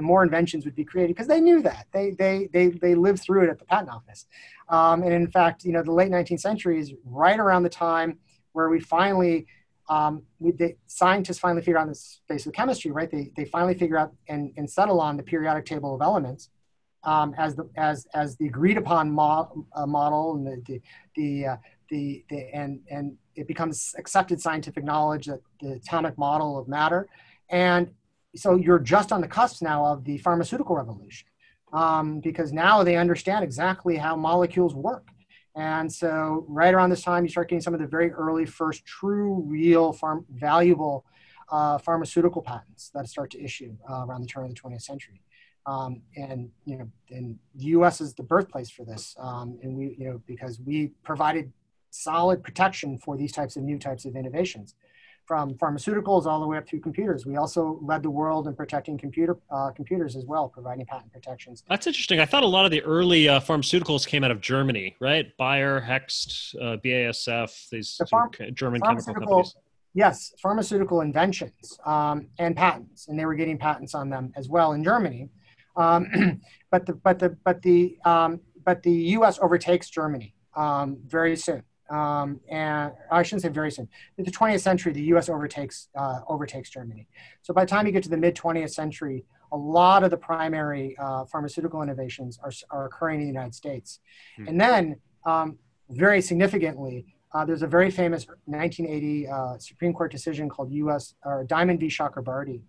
more 0.03 0.23
inventions 0.23 0.65
would 0.65 0.75
be 0.75 0.85
created 0.85 1.15
because 1.15 1.29
they 1.29 1.41
knew 1.41 1.63
that. 1.63 1.87
They 1.93 2.11
they 2.11 2.49
they 2.53 2.69
they 2.69 2.95
lived 2.95 3.23
through 3.23 3.45
it 3.45 3.51
at 3.51 3.59
the 3.59 3.65
patent 3.65 3.91
office. 3.91 4.27
Um, 4.69 5.03
and 5.03 5.13
in 5.13 5.31
fact 5.31 5.65
you 5.65 5.73
know 5.73 5.83
the 5.83 5.93
late 5.93 6.11
19th 6.11 6.41
century 6.41 6.81
is 6.81 6.93
right 7.05 7.39
around 7.39 7.63
the 7.63 7.69
time 7.69 8.19
where 8.53 8.69
we 8.69 8.81
finally 8.81 9.47
um, 9.89 10.23
we, 10.41 10.51
the 10.53 10.75
scientists 10.87 11.39
finally 11.39 11.63
figure 11.63 11.79
out 11.79 11.87
the 11.87 11.95
space 11.95 12.45
of 12.47 12.53
chemistry, 12.53 12.91
right? 12.91 13.11
They, 13.11 13.31
they 13.37 13.45
finally 13.45 13.75
figure 13.75 13.97
out 13.97 14.13
and, 14.29 14.53
and 14.57 14.69
settle 14.69 15.01
on 15.01 15.17
the 15.17 15.23
periodic 15.23 15.65
table 15.65 15.95
of 15.95 16.03
elements 16.03 16.51
um, 17.05 17.35
as 17.39 17.55
the 17.55 17.69
as 17.77 18.07
as 18.15 18.37
the 18.37 18.47
agreed 18.47 18.77
upon 18.77 19.11
mo- 19.11 19.67
uh, 19.75 19.87
model 19.87 20.35
and 20.35 20.47
the 20.47 20.63
the 20.67 20.81
the, 21.15 21.47
uh, 21.47 21.57
the, 21.89 22.25
the 22.29 22.49
and 22.53 22.81
and 22.91 23.17
it 23.37 23.47
becomes 23.47 23.95
accepted 23.97 24.41
scientific 24.41 24.83
knowledge 24.83 25.27
that 25.27 25.41
the 25.61 25.73
atomic 25.75 26.19
model 26.19 26.59
of 26.59 26.69
matter. 26.69 27.09
And 27.49 27.91
so 28.37 28.57
you're 28.57 28.79
just 28.79 29.13
on 29.13 29.21
the 29.21 29.29
cusp 29.29 29.63
now 29.63 29.85
of 29.85 30.05
the 30.05 30.19
pharmaceutical 30.19 30.77
revolution 30.77 31.29
um, 31.73 32.21
because 32.21 32.53
now 32.53 32.83
they 32.83 32.97
understand 32.97 33.43
exactly 33.43 33.97
how 33.97 34.15
molecules 34.17 34.75
work 34.75 35.09
and 35.55 35.93
so 35.93 36.45
right 36.49 36.75
around 36.75 36.91
this 36.91 37.03
time 37.03 37.25
you 37.25 37.31
start 37.31 37.49
getting 37.49 37.63
some 37.63 37.75
of 37.75 37.81
the 37.81 37.87
very 37.87 38.11
early 38.13 38.47
first 38.47 38.85
true 38.85 39.43
real 39.47 39.93
farm 39.93 40.25
valuable 40.31 41.05
uh, 41.49 41.79
pharmaceutical 41.79 42.43
patents 42.43 42.91
that 42.95 43.09
start 43.09 43.31
to 43.31 43.43
issue 43.43 43.77
uh, 43.89 44.05
around 44.07 44.23
the 44.23 44.27
turn 44.27 44.45
of 44.45 44.55
the 44.55 44.61
20th 44.61 44.83
century. 44.83 45.23
Um, 45.67 46.03
and 46.17 46.51
you 46.65 46.79
know, 46.79 46.89
and 47.11 47.39
the 47.57 47.65
U.S. 47.67 48.01
is 48.01 48.15
the 48.15 48.23
birthplace 48.23 48.71
for 48.71 48.85
this, 48.85 49.17
um, 49.19 49.59
and 49.63 49.77
we, 49.77 49.97
you 49.99 50.09
know, 50.09 50.23
because 50.25 50.61
we 50.65 50.93
provided 51.03 51.53
solid 51.91 52.45
protection 52.45 52.99
for 52.99 53.17
these 53.17 53.33
types 53.33 53.57
of 53.57 53.65
new 53.65 53.79
types 53.79 54.05
of 54.05 54.15
innovations 54.15 54.77
from 55.27 55.55
pharmaceuticals 55.55 56.25
all 56.27 56.41
the 56.41 56.47
way 56.47 56.57
up 56.57 56.69
through 56.69 56.81
computers. 56.81 57.27
We 57.27 57.37
also 57.37 57.79
led 57.83 58.03
the 58.03 58.11
world 58.11 58.47
in 58.47 58.55
protecting 58.55 58.97
computer 58.97 59.37
uh, 59.51 59.71
computers 59.71 60.17
as 60.17 60.25
well, 60.25 60.49
providing 60.49 60.87
patent 60.87 61.13
protections. 61.13 61.65
That's 61.69 61.87
interesting. 61.87 62.21
I 62.21 62.27
thought 62.27 62.45
a 62.45 62.47
lot 62.47 62.65
of 62.65 62.71
the 62.71 62.83
early 62.83 63.29
uh, 63.29 63.41
pharmaceuticals 63.41 64.07
came 64.07 64.23
out 64.23 64.31
of 64.31 64.41
Germany, 64.41 64.95
right? 65.01 65.37
Bayer, 65.37 65.81
Hoechst, 65.81 66.55
uh, 66.57 66.77
BASF, 66.85 67.69
these 67.71 67.97
the 67.99 68.51
German 68.53 68.81
chemical 68.81 69.15
companies. 69.15 69.57
Yes, 69.95 70.35
pharmaceutical 70.41 71.01
inventions 71.01 71.79
um, 71.87 72.29
and 72.39 72.55
patents, 72.55 73.09
and 73.09 73.19
they 73.19 73.25
were 73.25 73.35
getting 73.35 73.59
patents 73.59 73.95
on 73.95 74.11
them 74.11 74.33
as 74.37 74.49
well 74.49 74.73
in 74.73 74.85
Germany. 74.85 75.31
Um, 75.77 76.41
but 76.71 76.87
the 76.87 76.93
but 76.95 77.19
the 77.19 77.31
but 77.45 77.63
the 77.63 77.99
um, 78.05 78.41
but 78.65 78.83
the 78.83 78.93
U.S. 78.93 79.39
overtakes 79.41 79.89
Germany 79.89 80.35
um, 80.55 80.99
very 81.07 81.35
soon 81.35 81.63
um, 81.91 82.41
and 82.49 82.93
I 83.11 83.23
shouldn't 83.23 83.43
say 83.43 83.49
very 83.49 83.71
soon. 83.71 83.89
In 84.19 84.25
the 84.25 84.31
20th 84.31 84.61
century, 84.61 84.93
the 84.93 85.03
U.S. 85.03 85.29
overtakes 85.29 85.89
uh, 85.97 86.21
overtakes 86.29 86.71
Germany. 86.71 87.09
So 87.43 87.55
by 87.55 87.65
the 87.65 87.71
time 87.71 87.87
you 87.87 87.93
get 87.93 88.03
to 88.05 88.09
the 88.09 88.17
mid 88.17 88.35
20th 88.35 88.71
century, 88.71 89.25
a 89.53 89.57
lot 89.57 90.03
of 90.03 90.11
the 90.11 90.17
primary 90.17 90.97
uh, 90.99 91.25
pharmaceutical 91.27 91.83
innovations 91.83 92.39
are, 92.43 92.53
are 92.71 92.87
occurring 92.87 93.21
in 93.21 93.27
the 93.27 93.33
United 93.33 93.55
States. 93.55 94.01
Hmm. 94.37 94.49
And 94.49 94.61
then, 94.61 94.97
um, 95.25 95.59
very 95.91 96.21
significantly, 96.21 97.07
uh, 97.33 97.45
there's 97.45 97.63
a 97.63 97.67
very 97.67 97.91
famous 97.91 98.27
1980 98.47 99.29
uh, 99.29 99.59
Supreme 99.59 99.93
Court 99.93 100.11
decision 100.11 100.49
called 100.49 100.73
U.S. 100.73 101.15
or 101.25 101.45
Diamond 101.45 101.81
v. 101.81 101.87
Chakrabarty, 101.87 102.63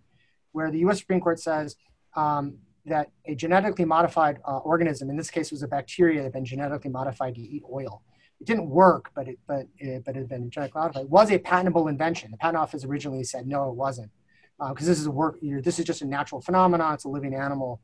where 0.52 0.70
the 0.70 0.78
U.S. 0.80 0.98
Supreme 0.98 1.20
Court 1.20 1.40
says 1.40 1.76
um, 2.14 2.58
that 2.86 3.10
a 3.24 3.34
genetically 3.34 3.84
modified 3.84 4.38
uh, 4.46 4.58
organism, 4.58 5.10
in 5.10 5.16
this 5.16 5.30
case 5.30 5.50
was 5.50 5.62
a 5.62 5.68
bacteria 5.68 6.18
that 6.18 6.24
had 6.24 6.32
been 6.32 6.44
genetically 6.44 6.90
modified 6.90 7.34
to 7.36 7.40
eat 7.40 7.62
oil, 7.72 8.02
it 8.40 8.46
didn't 8.46 8.68
work, 8.68 9.10
but 9.14 9.28
it 9.28 9.38
but 9.46 9.66
it, 9.78 10.04
but 10.04 10.14
it 10.14 10.20
had 10.20 10.28
been 10.28 10.50
genetically 10.50 10.80
modified. 10.80 11.02
It 11.04 11.10
was 11.10 11.30
a 11.30 11.38
patentable 11.38 11.88
invention. 11.88 12.30
The 12.30 12.36
patent 12.36 12.58
office 12.58 12.84
originally 12.84 13.24
said 13.24 13.46
no, 13.46 13.68
it 13.68 13.74
wasn't, 13.74 14.10
because 14.58 14.86
uh, 14.86 14.90
this 14.90 15.00
is 15.00 15.06
a 15.06 15.10
work. 15.10 15.38
You 15.40 15.56
know, 15.56 15.60
this 15.60 15.78
is 15.78 15.84
just 15.84 16.02
a 16.02 16.06
natural 16.06 16.40
phenomenon. 16.40 16.94
It's 16.94 17.04
a 17.04 17.08
living 17.08 17.34
animal. 17.34 17.80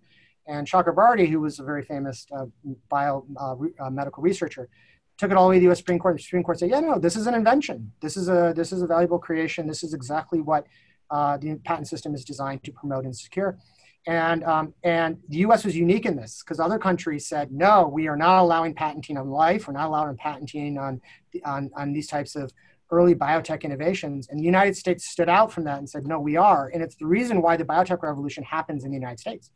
And 0.46 0.66
Chakrabarty, 0.66 1.28
who 1.28 1.40
was 1.40 1.58
a 1.58 1.64
very 1.64 1.82
famous 1.82 2.26
uh, 2.30 2.44
bio 2.90 3.24
uh, 3.40 3.54
re, 3.56 3.70
uh, 3.80 3.90
medical 3.90 4.22
researcher, 4.22 4.68
took 5.16 5.30
it 5.30 5.36
all 5.36 5.46
the 5.46 5.50
way 5.50 5.56
to 5.56 5.60
the 5.60 5.64
U.S. 5.64 5.78
Supreme 5.78 5.98
Court. 5.98 6.16
The 6.16 6.22
Supreme 6.22 6.42
Court 6.42 6.58
said, 6.58 6.70
"Yeah, 6.70 6.80
no, 6.80 6.98
this 6.98 7.16
is 7.16 7.26
an 7.26 7.34
invention. 7.34 7.92
This 8.00 8.16
is 8.16 8.28
a 8.28 8.52
this 8.54 8.70
is 8.70 8.82
a 8.82 8.86
valuable 8.86 9.18
creation. 9.18 9.66
This 9.66 9.82
is 9.82 9.94
exactly 9.94 10.40
what 10.40 10.66
uh, 11.10 11.36
the 11.38 11.56
patent 11.64 11.88
system 11.88 12.14
is 12.14 12.24
designed 12.24 12.62
to 12.64 12.72
promote 12.72 13.04
and 13.04 13.16
secure." 13.16 13.58
And, 14.06 14.44
um, 14.44 14.74
and 14.82 15.18
the 15.28 15.38
US 15.38 15.64
was 15.64 15.76
unique 15.76 16.04
in 16.04 16.16
this 16.16 16.42
because 16.42 16.60
other 16.60 16.78
countries 16.78 17.26
said, 17.26 17.52
no, 17.52 17.88
we 17.88 18.06
are 18.06 18.16
not 18.16 18.42
allowing 18.42 18.74
patenting 18.74 19.16
on 19.16 19.30
life. 19.30 19.66
We're 19.66 19.74
not 19.74 19.88
allowing 19.88 20.16
patenting 20.16 20.78
on, 20.78 21.00
on, 21.44 21.70
on 21.74 21.92
these 21.92 22.06
types 22.06 22.36
of 22.36 22.52
early 22.90 23.14
biotech 23.14 23.62
innovations. 23.62 24.28
And 24.28 24.38
the 24.38 24.44
United 24.44 24.76
States 24.76 25.06
stood 25.06 25.28
out 25.28 25.50
from 25.50 25.64
that 25.64 25.78
and 25.78 25.88
said, 25.88 26.06
no, 26.06 26.20
we 26.20 26.36
are. 26.36 26.70
And 26.72 26.82
it's 26.82 26.96
the 26.96 27.06
reason 27.06 27.40
why 27.40 27.56
the 27.56 27.64
biotech 27.64 28.02
revolution 28.02 28.44
happens 28.44 28.84
in 28.84 28.90
the 28.90 28.96
United 28.96 29.20
States. 29.20 29.50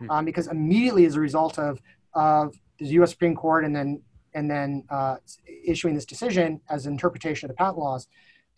Hmm. 0.00 0.10
Um, 0.10 0.24
because 0.24 0.48
immediately 0.48 1.06
as 1.06 1.14
a 1.14 1.20
result 1.20 1.58
of, 1.58 1.80
of 2.14 2.54
the 2.78 2.86
US 2.86 3.10
Supreme 3.10 3.36
Court 3.36 3.64
and 3.64 3.74
then, 3.74 4.02
and 4.34 4.50
then 4.50 4.84
uh, 4.90 5.16
issuing 5.64 5.94
this 5.94 6.06
decision 6.06 6.60
as 6.68 6.86
an 6.86 6.92
interpretation 6.92 7.46
of 7.46 7.54
the 7.54 7.58
patent 7.58 7.78
laws, 7.78 8.08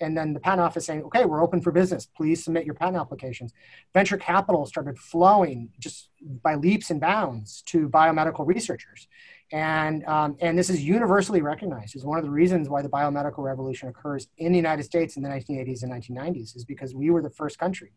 and 0.01 0.16
then 0.16 0.32
the 0.32 0.40
patent 0.40 0.61
office 0.61 0.86
saying, 0.86 1.03
okay, 1.05 1.24
we're 1.24 1.42
open 1.42 1.61
for 1.61 1.70
business. 1.70 2.07
Please 2.07 2.42
submit 2.45 2.64
your 2.64 2.74
patent 2.74 2.97
applications. 2.97 3.53
Venture 3.92 4.16
capital 4.16 4.66
started 4.66 4.99
flowing 4.99 5.70
just 5.78 6.11
by 6.42 6.55
leaps 6.57 6.90
and 6.90 7.01
bounds 7.01 7.62
to 7.66 7.88
biomedical 7.88 8.47
researchers. 8.47 9.07
And, 9.53 10.05
um, 10.07 10.36
and 10.40 10.59
this 10.59 10.68
is 10.68 10.82
universally 10.82 11.42
recognized 11.42 11.95
as 11.95 12.05
one 12.05 12.18
of 12.18 12.24
the 12.24 12.30
reasons 12.30 12.68
why 12.68 12.82
the 12.82 12.88
biomedical 12.88 13.38
revolution 13.38 13.88
occurs 13.88 14.26
in 14.38 14.53
the 14.53 14.59
United 14.59 14.82
States 14.82 15.16
in 15.16 15.22
the 15.22 15.28
1980s 15.28 15.82
and 15.82 15.92
1990s 15.92 16.57
is 16.57 16.64
because 16.64 16.95
we 16.95 17.11
were 17.11 17.22
the 17.22 17.30
first 17.30 17.59
country 17.59 17.92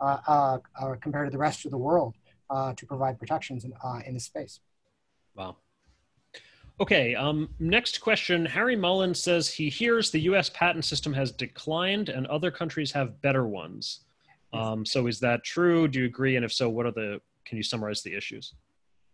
uh, 0.00 0.18
uh, 0.26 0.58
uh, 0.80 0.94
compared 1.00 1.26
to 1.26 1.30
the 1.30 1.38
rest 1.38 1.64
of 1.64 1.70
the 1.70 1.78
world 1.78 2.14
uh, 2.48 2.72
to 2.74 2.86
provide 2.86 3.18
protections 3.18 3.64
in, 3.64 3.72
uh, 3.84 4.00
in 4.06 4.14
this 4.14 4.24
space. 4.24 4.60
Wow. 5.34 5.56
Okay, 6.80 7.14
um, 7.14 7.48
next 7.60 8.00
question. 8.00 8.44
Harry 8.44 8.74
Mullen 8.74 9.14
says 9.14 9.48
he 9.48 9.68
hears 9.68 10.10
the 10.10 10.20
US 10.22 10.50
patent 10.50 10.84
system 10.84 11.12
has 11.12 11.30
declined 11.30 12.08
and 12.08 12.26
other 12.26 12.50
countries 12.50 12.90
have 12.92 13.20
better 13.22 13.46
ones. 13.46 14.00
Um, 14.52 14.84
so 14.84 15.06
is 15.06 15.20
that 15.20 15.44
true? 15.44 15.86
Do 15.86 16.00
you 16.00 16.06
agree? 16.06 16.36
And 16.36 16.44
if 16.44 16.52
so, 16.52 16.68
what 16.68 16.86
are 16.86 16.92
the, 16.92 17.20
can 17.44 17.56
you 17.56 17.62
summarize 17.62 18.02
the 18.02 18.14
issues? 18.14 18.54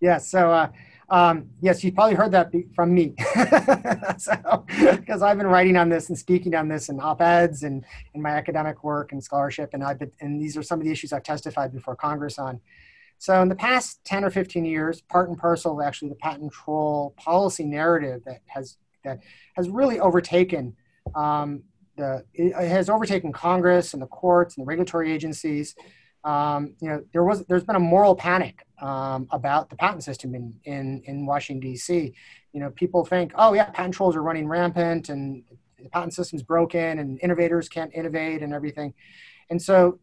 Yes, 0.00 0.30
so 0.30 0.50
uh, 0.50 0.68
um, 1.10 1.50
yes, 1.60 1.84
you 1.84 1.92
probably 1.92 2.14
heard 2.14 2.32
that 2.32 2.50
from 2.74 2.94
me. 2.94 3.14
so, 4.18 4.64
because 4.96 5.20
I've 5.20 5.36
been 5.36 5.46
writing 5.46 5.76
on 5.76 5.90
this 5.90 6.08
and 6.08 6.16
speaking 6.16 6.54
on 6.54 6.68
this 6.68 6.88
in 6.88 6.98
op-eds 7.00 7.64
and 7.64 7.84
in 8.14 8.22
my 8.22 8.30
academic 8.30 8.82
work 8.82 9.12
and 9.12 9.22
scholarship, 9.22 9.70
and 9.74 9.84
I've 9.84 9.98
been, 9.98 10.12
and 10.20 10.40
these 10.40 10.56
are 10.56 10.62
some 10.62 10.78
of 10.78 10.86
the 10.86 10.92
issues 10.92 11.12
I've 11.12 11.22
testified 11.22 11.74
before 11.74 11.96
Congress 11.96 12.38
on. 12.38 12.60
So 13.20 13.42
in 13.42 13.50
the 13.50 13.54
past 13.54 14.02
10 14.06 14.24
or 14.24 14.30
15 14.30 14.64
years, 14.64 15.02
part 15.02 15.28
and 15.28 15.36
parcel 15.36 15.78
of 15.78 15.86
actually 15.86 16.08
the 16.08 16.14
patent 16.14 16.52
troll 16.52 17.12
policy 17.18 17.64
narrative 17.64 18.22
that 18.24 18.40
has 18.46 18.78
that 19.04 19.20
has 19.56 19.68
really 19.68 20.00
overtaken 20.00 20.74
um, 21.14 21.62
the 21.98 22.24
has 22.58 22.88
overtaken 22.88 23.30
Congress 23.30 23.92
and 23.92 24.02
the 24.02 24.06
courts 24.06 24.56
and 24.56 24.64
the 24.64 24.66
regulatory 24.66 25.12
agencies. 25.12 25.74
Um, 26.24 26.74
you 26.80 26.88
know, 26.88 27.04
there 27.12 27.22
was 27.22 27.44
there's 27.44 27.62
been 27.62 27.76
a 27.76 27.80
moral 27.80 28.16
panic 28.16 28.66
um, 28.80 29.28
about 29.32 29.68
the 29.68 29.76
patent 29.76 30.02
system 30.02 30.34
in, 30.34 30.58
in 30.64 31.02
in 31.04 31.26
Washington 31.26 31.60
D.C. 31.60 32.14
You 32.54 32.60
know, 32.60 32.70
people 32.70 33.04
think, 33.04 33.32
oh 33.34 33.52
yeah, 33.52 33.66
patent 33.66 33.92
trolls 33.92 34.16
are 34.16 34.22
running 34.22 34.48
rampant 34.48 35.10
and 35.10 35.44
the 35.78 35.90
patent 35.90 36.14
system's 36.14 36.42
broken 36.42 36.98
and 36.98 37.20
innovators 37.22 37.68
can't 37.68 37.92
innovate 37.94 38.42
and 38.42 38.54
everything. 38.54 38.94
And 39.50 39.60
so 39.60 39.98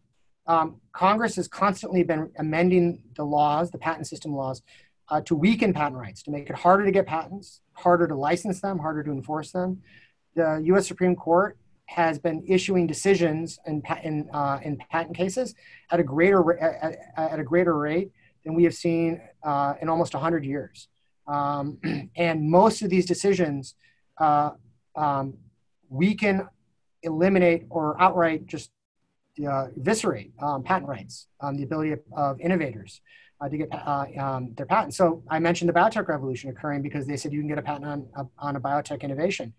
um, 0.48 0.80
Congress 0.94 1.36
has 1.36 1.48
constantly 1.48 2.04
been 2.04 2.32
amending 2.38 3.04
the 3.16 3.24
laws, 3.24 3.72
the 3.72 3.78
patent 3.78 4.08
system 4.08 4.34
laws, 4.34 4.62
uh, 5.10 5.22
to 5.22 5.36
weaken 5.36 5.74
patent 5.74 5.98
rights, 5.98 6.24
to 6.24 6.32
make 6.32 6.50
it 6.50 6.56
harder 6.56 6.86
to 6.86 6.92
get 6.92 7.06
patents, 7.06 7.62
harder 7.74 8.08
to 8.08 8.16
license 8.16 8.62
them, 8.62 8.80
harder 8.80 9.04
to 9.04 9.12
enforce 9.12 9.52
them. 9.52 9.82
The 10.36 10.62
U.S. 10.66 10.88
Supreme 10.88 11.16
Court 11.16 11.58
has 11.86 12.20
been 12.20 12.44
issuing 12.48 12.86
decisions 12.86 13.60
in, 13.66 13.82
in, 14.04 14.30
uh, 14.34 14.60
in 14.64 14.78
patent 14.90 15.16
cases 15.16 15.56
at 15.90 16.00
a 16.00 16.04
greater 16.04 16.60
at, 16.60 16.98
at, 17.16 17.40
a 17.40 17.44
greater 17.44 17.78
rate 17.78 18.12
than 18.44 18.54
we 18.54 18.64
have 18.66 18.74
seen 18.74 19.22
uh, 19.44 19.74
in 19.82 19.88
almost 19.88 20.14
100 20.14 20.44
years. 20.44 20.90
Um, 21.28 21.78
and 22.16 22.50
most 22.50 22.82
of 22.82 22.90
these 22.90 23.06
decisions 23.06 23.76
uh, 24.18 24.52
um, 24.96 25.38
weaken, 25.90 26.48
eliminate, 27.04 27.66
or 27.70 28.00
outright 28.02 28.46
just 28.46 28.72
uh, 29.46 29.68
eviscerate 29.78 30.32
um, 30.42 30.64
patent 30.64 30.88
rights, 30.88 31.28
um, 31.42 31.56
the 31.58 31.64
ability 31.64 31.92
of, 31.92 32.00
of 32.16 32.40
innovators 32.40 33.02
uh, 33.40 33.50
to 33.50 33.58
get 33.58 33.70
uh, 33.72 34.06
um, 34.20 34.54
their 34.56 34.66
patents. 34.66 34.98
So 34.98 35.24
I 35.30 35.40
mentioned 35.40 35.70
the 35.70 35.74
biotech 35.74 36.08
revolution 36.08 36.50
occurring 36.50 36.82
because 36.82 37.06
they 37.06 37.18
said 37.18 37.34
you 37.34 37.40
can 37.40 37.48
get 37.48 37.60
a 37.60 37.62
patent 37.62 37.86
on, 38.16 38.30
on 38.40 38.56
a 38.56 38.62
biotech 38.62 39.02
innovation. 39.02 39.54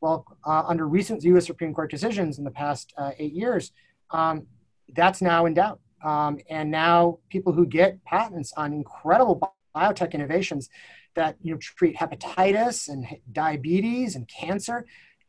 Well, 0.00 0.26
uh, 0.44 0.62
under 0.66 0.86
recent 0.86 1.24
U.S. 1.24 1.46
Supreme 1.46 1.74
Court 1.74 1.90
decisions 1.90 2.38
in 2.38 2.44
the 2.44 2.50
past 2.50 2.92
uh, 2.98 3.12
eight 3.18 3.32
years, 3.32 3.72
um, 4.10 4.46
that's 4.94 5.20
now 5.22 5.46
in 5.46 5.54
doubt. 5.54 5.80
Um, 6.04 6.38
and 6.50 6.70
now 6.70 7.18
people 7.30 7.52
who 7.52 7.66
get 7.66 8.04
patents 8.04 8.52
on 8.56 8.72
incredible 8.72 9.52
biotech 9.74 10.12
innovations 10.12 10.68
that 11.14 11.36
you 11.42 11.52
know 11.52 11.58
treat 11.58 11.96
hepatitis 11.96 12.88
and 12.88 13.06
diabetes 13.32 14.14
and 14.14 14.28
cancer, 14.28 14.86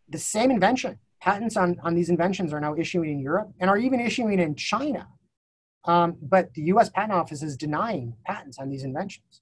the 0.10 0.18
same 0.18 0.52
invention 0.52 1.00
patents 1.22 1.57
on, 1.57 1.78
on 1.84 1.95
these 1.95 2.09
inventions 2.09 2.53
are 2.53 2.59
now 2.59 2.76
issuing 2.76 3.11
in 3.11 3.20
Europe 3.20 3.51
and 3.59 3.70
are 3.70 3.78
even 3.78 3.99
issuing 3.99 4.39
in 4.39 4.55
China. 4.55 5.07
Um, 5.86 6.18
but 6.22 6.53
the 6.53 6.63
US 6.74 6.89
Patent 6.89 7.13
Office 7.13 7.41
is 7.41 7.55
denying 7.55 8.13
patents 8.26 8.59
on 8.59 8.70
these 8.70 8.84
inventions. 8.84 9.41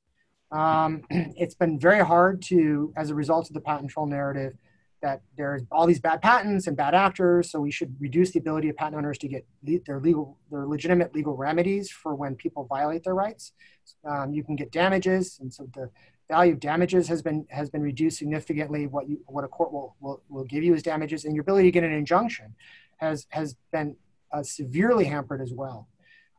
Um, 0.51 1.03
it's 1.09 1.55
been 1.55 1.79
very 1.79 2.03
hard 2.05 2.41
to, 2.43 2.93
as 2.95 3.09
a 3.09 3.15
result 3.15 3.49
of 3.49 3.53
the 3.53 3.61
patent 3.61 3.91
troll 3.91 4.05
narrative, 4.05 4.53
that 5.01 5.21
there's 5.37 5.61
all 5.71 5.85
these 5.85 5.99
bad 5.99 6.21
patents 6.21 6.67
and 6.67 6.75
bad 6.75 6.95
actors, 6.95 7.51
so 7.51 7.59
we 7.59 7.69
should 7.69 7.95
reduce 7.99 8.31
the 8.31 8.39
ability 8.39 8.69
of 8.69 8.75
patent 8.75 8.95
owners 8.95 9.17
to 9.19 9.27
get 9.27 9.45
their 9.85 9.99
legal, 9.99 10.39
their 10.49 10.65
legitimate 10.65 11.13
legal 11.13 11.35
remedies 11.35 11.91
for 11.91 12.15
when 12.15 12.35
people 12.35 12.65
violate 12.65 13.03
their 13.03 13.13
rights. 13.13 13.51
Um, 14.03 14.33
you 14.33 14.43
can 14.43 14.55
get 14.55 14.71
damages, 14.71 15.37
and 15.39 15.53
so 15.53 15.67
the 15.75 15.91
value 16.29 16.53
of 16.53 16.59
damages 16.59 17.07
has 17.07 17.21
been 17.21 17.45
has 17.49 17.69
been 17.69 17.81
reduced 17.81 18.17
significantly. 18.17 18.87
What 18.87 19.07
you 19.07 19.21
what 19.27 19.43
a 19.43 19.47
court 19.47 19.71
will 19.71 19.95
will, 19.99 20.23
will 20.29 20.43
give 20.43 20.63
you 20.63 20.73
as 20.73 20.83
damages, 20.83 21.25
and 21.25 21.35
your 21.35 21.41
ability 21.41 21.67
to 21.67 21.71
get 21.71 21.83
an 21.83 21.91
injunction 21.91 22.55
has 22.97 23.27
has 23.29 23.55
been 23.71 23.95
uh, 24.31 24.43
severely 24.43 25.05
hampered 25.05 25.41
as 25.41 25.53
well. 25.53 25.87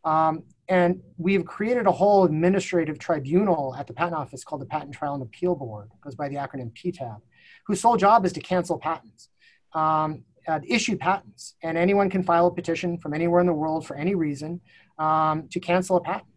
Um, 0.05 0.45
and 0.69 1.03
we've 1.19 1.45
created 1.45 1.87
a 1.87 1.93
whole 1.93 2.25
administrative 2.25 2.99
tribunal 2.99 3.75
at 3.77 3.89
the 3.89 3.93
Patent 3.93 4.15
Office 4.15 4.45
called 4.45 4.63
the 4.63 4.67
Patent 4.67 4.95
Trial 4.95 5.15
and 5.15 5.23
Appeal 5.23 5.57
Board, 5.57 5.91
goes 6.01 6.15
by 6.15 6.29
the 6.29 6.37
acronym 6.37 6.73
PTAB, 6.73 7.21
whose 7.67 7.81
sole 7.81 7.97
job 7.97 8.25
is 8.25 8.33
to 8.35 8.41
cancel 8.41 8.79
patents. 8.79 9.31
Um, 9.75 10.25
uh, 10.49 10.61
issue 10.65 10.97
patents, 10.97 11.57
and 11.63 11.77
anyone 11.77 12.09
can 12.09 12.23
file 12.23 12.47
a 12.47 12.55
petition 12.55 12.99
from 12.99 13.13
anywhere 13.13 13.41
in 13.41 13.47
the 13.47 13.53
world 13.53 13.85
for 13.85 13.97
any 13.97 14.15
reason 14.15 14.61
um, 14.97 15.49
to 15.49 15.59
cancel 15.59 15.97
a 15.97 16.01
patent. 16.01 16.29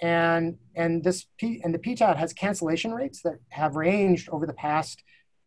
And 0.00 0.58
and 0.76 1.02
this 1.02 1.26
P, 1.38 1.60
and 1.64 1.74
the 1.74 1.78
PTAB 1.78 2.16
has 2.16 2.32
cancellation 2.32 2.92
rates 2.92 3.22
that 3.22 3.38
have 3.48 3.76
ranged 3.76 4.28
over 4.30 4.46
the 4.46 4.52
past. 4.52 5.02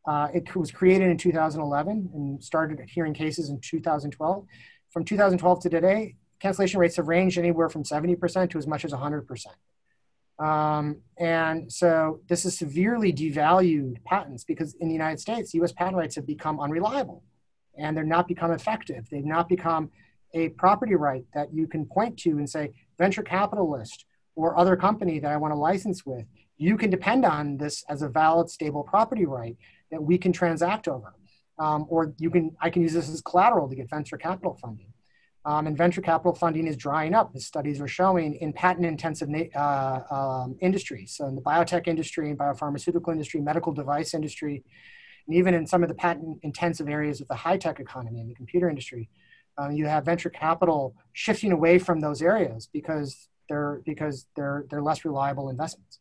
Uh, 0.06 0.28
it 0.34 0.56
was 0.56 0.72
created 0.72 1.10
in 1.10 1.18
2011 1.18 2.10
and 2.14 2.44
started 2.44 2.82
hearing 2.90 3.14
cases 3.14 3.50
in 3.50 3.60
2012. 3.60 4.46
From 4.90 5.06
2012 5.06 5.62
to 5.62 5.70
today, 5.70 6.16
cancellation 6.40 6.80
rates 6.80 6.96
have 6.96 7.08
ranged 7.08 7.38
anywhere 7.38 7.70
from 7.70 7.84
70% 7.84 8.50
to 8.50 8.58
as 8.58 8.68
much 8.68 8.84
as 8.84 8.92
100%. 8.92 9.46
Um, 10.44 11.02
and 11.20 11.72
so 11.72 12.22
this 12.28 12.44
has 12.44 12.58
severely 12.58 13.14
devalued 13.14 14.04
patents 14.06 14.44
because 14.44 14.74
in 14.80 14.88
the 14.88 14.94
United 14.94 15.20
States, 15.20 15.54
US 15.54 15.72
patent 15.72 15.98
rights 15.98 16.16
have 16.16 16.26
become 16.26 16.60
unreliable 16.60 17.24
and 17.78 17.96
they're 17.96 18.04
not 18.04 18.28
become 18.28 18.52
effective. 18.52 19.08
They've 19.10 19.24
not 19.24 19.48
become 19.48 19.92
a 20.34 20.50
property 20.50 20.96
right 20.96 21.26
that 21.34 21.54
you 21.54 21.68
can 21.68 21.86
point 21.86 22.18
to 22.20 22.32
and 22.32 22.50
say, 22.50 22.72
venture 22.98 23.24
capitalist 23.24 24.06
or 24.36 24.58
other 24.58 24.76
company 24.76 25.20
that 25.20 25.32
I 25.32 25.38
want 25.38 25.54
to 25.54 25.60
license 25.60 26.06
with, 26.06 26.26
you 26.58 26.78
can 26.78 26.90
depend 26.90 27.26
on 27.26 27.58
this 27.58 27.84
as 27.90 28.02
a 28.02 28.10
valid, 28.10 28.50
stable 28.50 28.84
property 28.84 29.26
right 29.26 29.58
that 29.92 30.02
we 30.02 30.18
can 30.18 30.32
transact 30.32 30.88
over. 30.88 31.14
Um, 31.60 31.86
or 31.90 32.14
you 32.18 32.30
can, 32.30 32.56
I 32.62 32.70
can 32.70 32.82
use 32.82 32.94
this 32.94 33.10
as 33.10 33.22
collateral 33.22 33.70
to 33.70 33.76
get 33.76 33.90
venture 33.90 34.18
capital 34.18 34.58
funding. 34.62 34.94
Um, 35.44 35.66
and 35.66 35.76
venture 35.76 36.02
capital 36.02 36.36
funding 36.36 36.68
is 36.68 36.78
drying 36.78 37.16
up, 37.16 37.32
as 37.36 37.48
studies 37.48 37.82
are 37.82 37.88
showing, 37.88 38.36
in 38.36 38.54
patent 38.54 38.86
intensive 38.86 39.30
uh, 39.56 40.00
um, 40.12 40.56
industries. 40.62 41.16
So, 41.16 41.26
in 41.26 41.36
the 41.36 41.42
biotech 41.42 41.88
industry, 41.88 42.30
and 42.30 42.38
biopharmaceutical 42.38 43.12
industry, 43.12 43.42
medical 43.42 43.74
device 43.74 44.14
industry, 44.14 44.64
and 45.28 45.36
even 45.36 45.56
in 45.56 45.66
some 45.66 45.82
of 45.82 45.90
the 45.90 45.96
patent 45.96 46.40
intensive 46.44 46.88
areas 46.88 47.22
of 47.22 47.28
the 47.28 47.36
high 47.36 47.58
tech 47.58 47.80
economy 47.80 48.20
and 48.20 48.30
the 48.30 48.36
computer 48.36 48.70
industry, 48.70 49.10
uh, 49.60 49.70
you 49.70 49.88
have 49.88 50.06
venture 50.06 50.30
capital 50.30 50.96
shifting 51.14 51.52
away 51.52 51.80
from 51.80 52.02
those 52.02 52.22
areas 52.22 52.70
because 52.72 53.28
they're, 53.50 53.82
because 53.86 54.28
they're, 54.36 54.66
they're 54.70 54.82
less 54.82 55.06
reliable 55.06 55.50
investments. 55.50 56.00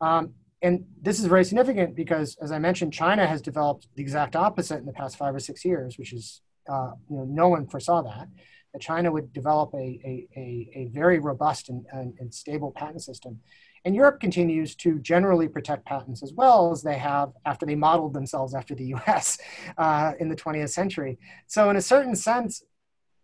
Um, 0.00 0.34
and 0.62 0.84
this 1.00 1.20
is 1.20 1.26
very 1.26 1.44
significant 1.44 1.94
because, 1.94 2.36
as 2.42 2.50
I 2.50 2.58
mentioned, 2.58 2.92
China 2.92 3.26
has 3.26 3.40
developed 3.40 3.88
the 3.94 4.02
exact 4.02 4.34
opposite 4.34 4.78
in 4.78 4.86
the 4.86 4.92
past 4.92 5.16
five 5.16 5.34
or 5.34 5.38
six 5.38 5.64
years, 5.64 5.98
which 5.98 6.12
is, 6.12 6.40
uh, 6.68 6.92
you 7.08 7.16
know, 7.16 7.24
no 7.24 7.48
one 7.48 7.66
foresaw 7.66 8.02
that 8.02 8.28
that 8.72 8.82
China 8.82 9.10
would 9.10 9.32
develop 9.32 9.72
a, 9.74 9.78
a, 9.78 10.28
a, 10.36 10.70
a 10.74 10.90
very 10.92 11.18
robust 11.18 11.68
and, 11.68 11.86
and, 11.92 12.14
and, 12.20 12.32
stable 12.32 12.70
patent 12.70 13.02
system. 13.02 13.40
And 13.84 13.94
Europe 13.94 14.20
continues 14.20 14.74
to 14.76 14.98
generally 14.98 15.48
protect 15.48 15.86
patents 15.86 16.22
as 16.22 16.32
well 16.32 16.72
as 16.72 16.82
they 16.82 16.98
have 16.98 17.32
after 17.46 17.64
they 17.64 17.74
modeled 17.74 18.12
themselves 18.12 18.54
after 18.54 18.74
the 18.74 18.94
US 18.94 19.38
uh, 19.78 20.12
in 20.20 20.28
the 20.28 20.36
20th 20.36 20.70
century. 20.70 21.18
So, 21.46 21.70
in 21.70 21.76
a 21.76 21.80
certain 21.80 22.14
sense, 22.14 22.62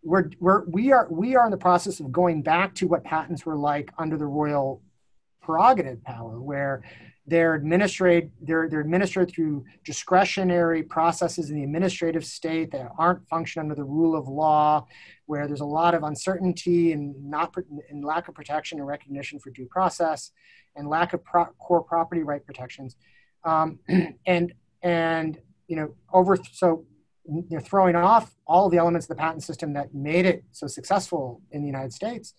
we're, 0.05 0.29
we're, 0.39 0.63
we, 0.65 0.91
are, 0.91 1.07
we 1.09 1.35
are 1.35 1.45
in 1.45 1.51
the 1.51 1.57
process 1.57 1.99
of 1.99 2.11
going 2.11 2.43
back 2.43 2.75
to 2.75 2.87
what 2.87 3.03
patents 3.03 3.45
were 3.45 3.57
like 3.57 3.91
under 3.97 4.17
the 4.17 4.25
royal 4.25 4.81
prerogative 5.41 6.03
power, 6.03 6.39
where 6.39 6.83
they're 7.27 7.55
administered, 7.55 8.29
they're, 8.39 8.69
they're 8.69 8.81
administered 8.81 9.31
through 9.31 9.65
discretionary 9.83 10.83
processes 10.83 11.49
in 11.49 11.55
the 11.55 11.63
administrative 11.63 12.23
state 12.23 12.71
that 12.71 12.91
aren't 12.99 13.27
function 13.27 13.61
under 13.61 13.73
the 13.73 13.83
rule 13.83 14.15
of 14.15 14.27
law, 14.27 14.85
where 15.25 15.47
there's 15.47 15.61
a 15.61 15.65
lot 15.65 15.95
of 15.95 16.03
uncertainty 16.03 16.91
and 16.91 17.15
not 17.27 17.55
and 17.89 18.05
lack 18.05 18.27
of 18.27 18.35
protection 18.35 18.77
and 18.77 18.87
recognition 18.87 19.39
for 19.39 19.49
due 19.49 19.65
process, 19.65 20.31
and 20.75 20.87
lack 20.87 21.13
of 21.13 21.23
pro- 21.23 21.51
core 21.59 21.81
property 21.81 22.21
right 22.21 22.45
protections, 22.45 22.95
um, 23.43 23.79
and 24.27 24.53
and 24.83 25.39
you 25.67 25.75
know 25.75 25.95
over 26.13 26.37
so 26.51 26.85
know, 27.27 27.59
throwing 27.59 27.95
off 27.95 28.35
all 28.47 28.69
the 28.69 28.77
elements 28.77 29.05
of 29.05 29.09
the 29.09 29.15
patent 29.15 29.43
system 29.43 29.73
that 29.73 29.93
made 29.93 30.25
it 30.25 30.43
so 30.51 30.67
successful 30.67 31.41
in 31.51 31.61
the 31.61 31.67
United 31.67 31.93
States 31.93 32.33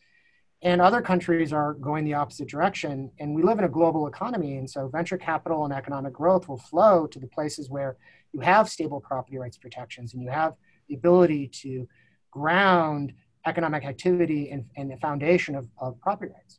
and 0.62 0.80
other 0.80 1.02
countries 1.02 1.52
are 1.52 1.74
going 1.74 2.04
the 2.04 2.14
opposite 2.14 2.48
direction. 2.48 3.10
And 3.18 3.34
we 3.34 3.42
live 3.42 3.58
in 3.58 3.64
a 3.64 3.68
global 3.68 4.06
economy. 4.06 4.56
And 4.56 4.68
so 4.68 4.88
venture 4.88 5.18
capital 5.18 5.64
and 5.64 5.72
economic 5.72 6.12
growth 6.12 6.48
will 6.48 6.58
flow 6.58 7.06
to 7.06 7.18
the 7.18 7.26
places 7.26 7.68
where 7.68 7.96
you 8.32 8.40
have 8.40 8.68
stable 8.68 9.00
property 9.00 9.38
rights 9.38 9.58
protections 9.58 10.14
and 10.14 10.22
you 10.22 10.30
have 10.30 10.54
the 10.88 10.94
ability 10.94 11.48
to 11.48 11.86
ground 12.30 13.12
economic 13.44 13.84
activity 13.84 14.50
and, 14.50 14.64
and 14.76 14.90
the 14.90 14.96
foundation 14.96 15.54
of, 15.54 15.68
of 15.78 16.00
property 16.00 16.32
rights. 16.32 16.58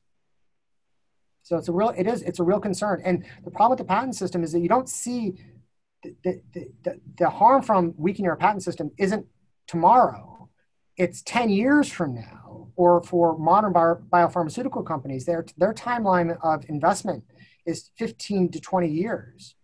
So 1.41 1.57
it's 1.57 1.67
a 1.67 1.71
real, 1.71 1.89
it 1.89 2.07
is, 2.07 2.21
it's 2.21 2.39
a 2.39 2.43
real 2.43 2.59
concern. 2.59 3.01
And 3.03 3.25
the 3.43 3.51
problem 3.51 3.71
with 3.71 3.79
the 3.79 3.93
patent 3.93 4.15
system 4.15 4.43
is 4.43 4.51
that 4.51 4.59
you 4.59 4.69
don't 4.69 4.89
see 4.89 5.35
the, 6.23 6.41
the, 6.83 6.99
the, 7.17 7.29
harm 7.29 7.61
from 7.61 7.93
weakening 7.97 8.29
our 8.29 8.35
patent 8.35 8.63
system 8.63 8.91
isn't 8.97 9.25
tomorrow. 9.67 10.49
It's 10.95 11.21
10 11.23 11.49
years 11.49 11.91
from 11.91 12.15
now 12.15 12.69
or 12.75 13.03
for 13.03 13.37
modern 13.37 13.73
bio, 13.73 13.95
biopharmaceutical 13.95 14.85
companies, 14.85 15.25
their, 15.25 15.45
their 15.57 15.73
timeline 15.73 16.37
of 16.41 16.63
investment 16.69 17.23
is 17.65 17.89
15 17.97 18.51
to 18.51 18.61
20 18.61 18.87
years. 18.87 19.55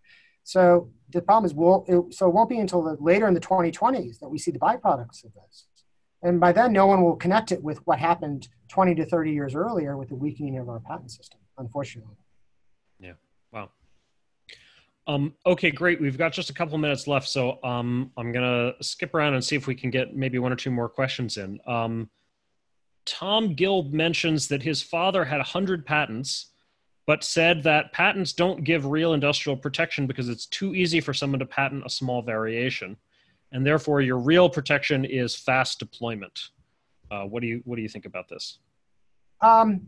So 0.44 0.90
the 1.10 1.22
problem 1.22 1.46
is, 1.46 1.54
we'll, 1.54 1.86
it, 1.88 2.14
so 2.14 2.28
it 2.28 2.34
won't 2.34 2.50
be 2.50 2.60
until 2.60 2.82
the, 2.82 2.98
later 3.00 3.28
in 3.28 3.34
the 3.34 3.40
2020s 3.40 4.20
that 4.20 4.30
we 4.30 4.38
see 4.38 4.52
the 4.52 4.60
byproducts 4.60 5.24
of 5.24 5.34
this. 5.34 5.68
And 6.22 6.40
by 6.40 6.52
then, 6.52 6.74
no 6.74 6.88
one 6.88 7.02
will 7.04 7.16
connect 7.16 7.52
it 7.52 7.64
with 7.64 7.86
what 7.86 8.00
happened 8.00 8.48
20 8.70 8.96
to 8.96 9.06
30 9.06 9.32
years 9.32 9.56
earlier 9.56 9.98
with 9.98 10.10
the 10.10 10.16
weakening 10.16 10.58
of 10.58 10.70
our 10.70 10.80
patent 10.80 11.12
system, 11.12 11.40
unfortunately. 11.58 12.16
Um, 15.06 15.34
okay, 15.46 15.70
great. 15.70 16.00
We've 16.00 16.18
got 16.18 16.32
just 16.32 16.50
a 16.50 16.54
couple 16.54 16.78
minutes 16.78 17.08
left, 17.08 17.28
so 17.28 17.60
um, 17.64 18.12
I'm 18.18 18.32
going 18.32 18.46
to 18.46 18.84
skip 18.84 19.14
around 19.14 19.34
and 19.34 19.44
see 19.44 19.56
if 19.56 19.68
we 19.68 19.76
can 19.76 19.90
get 19.90 20.16
maybe 20.16 20.40
one 20.40 20.54
or 20.54 20.56
two 20.56 20.72
more 20.72 20.88
questions 20.88 21.38
in. 21.38 21.60
Um, 21.68 22.10
Tom 23.06 23.54
Gill 23.54 23.84
mentions 23.84 24.48
that 24.48 24.64
his 24.64 24.82
father 24.82 25.26
had 25.26 25.38
100 25.38 25.86
patents, 25.86 26.52
but 27.06 27.24
said 27.24 27.64
that 27.64 27.92
patents 27.92 28.32
don't 28.32 28.64
give 28.64 28.86
real 28.86 29.14
industrial 29.14 29.58
protection 29.58 30.08
because 30.08 30.30
it's 30.30 30.46
too 30.46 30.74
easy 30.74 31.02
for 31.02 31.14
someone 31.14 31.40
to 31.40 31.46
patent 31.46 31.84
a 31.86 31.90
small 31.90 32.22
variation. 32.22 32.96
And 33.52 33.66
therefore, 33.66 34.00
your 34.02 34.18
real 34.18 34.50
protection 34.50 35.04
is 35.04 35.36
fast 35.36 35.80
deployment. 35.80 36.50
Uh, 37.12 37.24
what 37.24 37.42
do 37.42 37.48
you 37.48 37.62
what 37.66 37.76
do 37.76 37.82
you 37.82 37.90
think 37.90 38.06
about 38.06 38.30
this? 38.30 38.60
Um, 39.42 39.82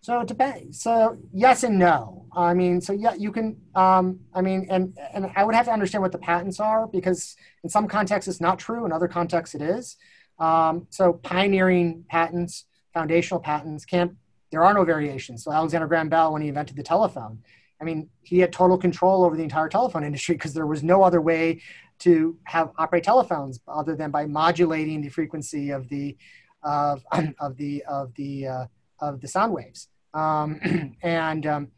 so 0.00 0.20
it 0.20 0.28
depends. 0.28 0.80
So 0.80 1.18
yes 1.32 1.62
and 1.62 1.78
no. 1.78 2.26
I 2.34 2.54
mean, 2.54 2.80
so 2.80 2.92
yeah, 2.92 3.14
you 3.14 3.32
can. 3.32 3.56
Um, 3.74 4.20
I 4.34 4.40
mean, 4.40 4.66
and 4.70 4.96
and 5.12 5.30
I 5.36 5.44
would 5.44 5.54
have 5.54 5.66
to 5.66 5.72
understand 5.72 6.02
what 6.02 6.12
the 6.12 6.18
patents 6.18 6.60
are 6.60 6.86
because 6.86 7.36
in 7.64 7.70
some 7.70 7.88
contexts 7.88 8.28
it's 8.28 8.40
not 8.40 8.58
true, 8.58 8.84
in 8.86 8.92
other 8.92 9.08
contexts 9.08 9.54
it 9.54 9.62
is. 9.62 9.96
Um, 10.38 10.86
so 10.90 11.12
pioneering 11.12 12.04
patents, 12.08 12.64
foundational 12.94 13.40
patents 13.40 13.84
can't, 13.84 14.12
there 14.50 14.64
are 14.64 14.72
no 14.72 14.84
variations. 14.84 15.44
So 15.44 15.52
Alexander 15.52 15.86
Graham 15.86 16.08
Bell, 16.08 16.32
when 16.32 16.42
he 16.42 16.48
invented 16.48 16.76
the 16.76 16.82
telephone, 16.82 17.42
I 17.80 17.84
mean, 17.84 18.08
he 18.22 18.38
had 18.38 18.52
total 18.52 18.78
control 18.78 19.24
over 19.24 19.36
the 19.36 19.42
entire 19.42 19.68
telephone 19.68 20.04
industry 20.04 20.34
because 20.36 20.54
there 20.54 20.66
was 20.66 20.82
no 20.82 21.02
other 21.02 21.20
way 21.20 21.60
to 22.00 22.38
have 22.44 22.70
operate 22.78 23.04
telephones 23.04 23.60
other 23.68 23.94
than 23.94 24.10
by 24.10 24.24
modulating 24.24 25.02
the 25.02 25.10
frequency 25.10 25.70
of 25.70 25.88
the 25.88 26.16
of, 26.62 27.04
of 27.38 27.56
the 27.56 27.84
of 27.84 28.14
the 28.14 28.46
uh, 28.46 28.66
of 29.00 29.20
the 29.20 29.28
sound 29.28 29.52
waves. 29.52 29.88
Um, 30.14 30.96
and 31.02 31.46
um, 31.46 31.68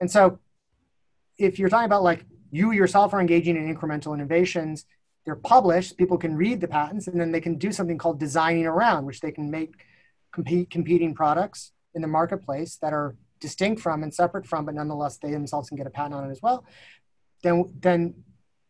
and 0.00 0.10
so, 0.10 0.38
if 1.38 1.58
you're 1.58 1.68
talking 1.68 1.86
about 1.86 2.02
like 2.02 2.24
you 2.50 2.72
yourself 2.72 3.12
are 3.14 3.20
engaging 3.20 3.56
in 3.56 3.74
incremental 3.74 4.14
innovations, 4.14 4.86
they're 5.24 5.36
published, 5.36 5.96
people 5.96 6.18
can 6.18 6.36
read 6.36 6.60
the 6.60 6.68
patents, 6.68 7.06
and 7.08 7.20
then 7.20 7.32
they 7.32 7.40
can 7.40 7.56
do 7.56 7.72
something 7.72 7.98
called 7.98 8.20
designing 8.20 8.66
around, 8.66 9.06
which 9.06 9.20
they 9.20 9.32
can 9.32 9.50
make 9.50 9.74
compete, 10.32 10.70
competing 10.70 11.14
products 11.14 11.72
in 11.94 12.02
the 12.02 12.08
marketplace 12.08 12.76
that 12.82 12.92
are 12.92 13.16
distinct 13.40 13.80
from 13.80 14.02
and 14.02 14.12
separate 14.12 14.46
from, 14.46 14.64
but 14.64 14.74
nonetheless 14.74 15.18
they 15.18 15.30
themselves 15.30 15.68
can 15.68 15.76
get 15.76 15.86
a 15.86 15.90
patent 15.90 16.14
on 16.14 16.28
it 16.28 16.30
as 16.30 16.42
well. 16.42 16.64
Then, 17.42 17.72
then 17.80 18.14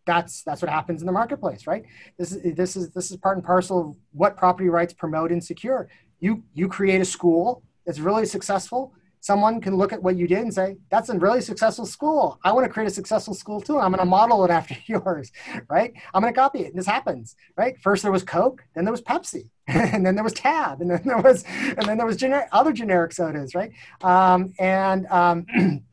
that's 0.07 0.43
that's 0.43 0.61
what 0.61 0.71
happens 0.71 1.01
in 1.01 1.07
the 1.07 1.13
marketplace, 1.13 1.67
right? 1.67 1.85
This 2.19 2.33
is 2.33 2.55
this 2.55 2.77
is 2.77 2.91
this 2.91 3.11
is 3.11 3.17
part 3.17 3.37
and 3.37 3.47
parcel 3.47 3.81
of 3.81 3.97
what 4.13 4.37
property 4.37 4.69
rights 4.69 4.93
promote 4.93 5.33
and 5.33 5.43
secure. 5.43 5.89
You 6.21 6.43
you 6.53 6.69
create 6.69 7.01
a 7.01 7.05
school 7.05 7.63
that's 7.87 7.99
really 7.99 8.27
successful 8.27 8.95
someone 9.25 9.59
can 9.59 9.75
look 9.75 9.91
at 9.91 10.03
what 10.03 10.17
you 10.17 10.27
did 10.27 10.41
and 10.41 10.53
say, 10.53 10.77
that's 10.91 11.09
a 11.09 11.19
really 11.19 11.41
successful 11.41 11.87
school. 11.87 12.39
I 12.45 12.53
want 12.53 12.67
to 12.67 12.71
create 12.71 12.89
a 12.89 12.91
successful 12.91 13.33
school 13.33 13.59
too. 13.59 13.79
I'm 13.79 13.91
going 13.91 14.01
to 14.01 14.05
model 14.05 14.45
it 14.45 14.51
after 14.59 14.77
yours, 14.87 15.33
right? 15.71 15.95
I'm 16.13 16.21
going 16.21 16.33
to 16.33 16.39
copy 16.39 16.61
it. 16.61 16.67
And 16.67 16.79
this 16.79 16.87
happens, 16.87 17.35
right? 17.57 17.75
First 17.81 18.03
there 18.03 18.13
was 18.13 18.23
Coke, 18.23 18.63
then 18.75 18.85
there 18.85 18.93
was 18.93 19.01
Pepsi, 19.01 19.49
and 19.67 20.05
then 20.05 20.15
there 20.15 20.23
was 20.23 20.35
Tab, 20.35 20.83
and 20.83 20.91
then 20.91 21.01
there 21.07 21.23
was, 21.23 21.43
and 21.47 21.87
then 21.87 21.97
there 21.97 22.07
was 22.07 22.19
gener- 22.19 22.49
other 22.53 22.71
generic 22.71 23.13
sodas, 23.13 23.55
right? 23.55 23.73
Um, 24.03 24.53
and 24.59 25.07
um, 25.07 25.47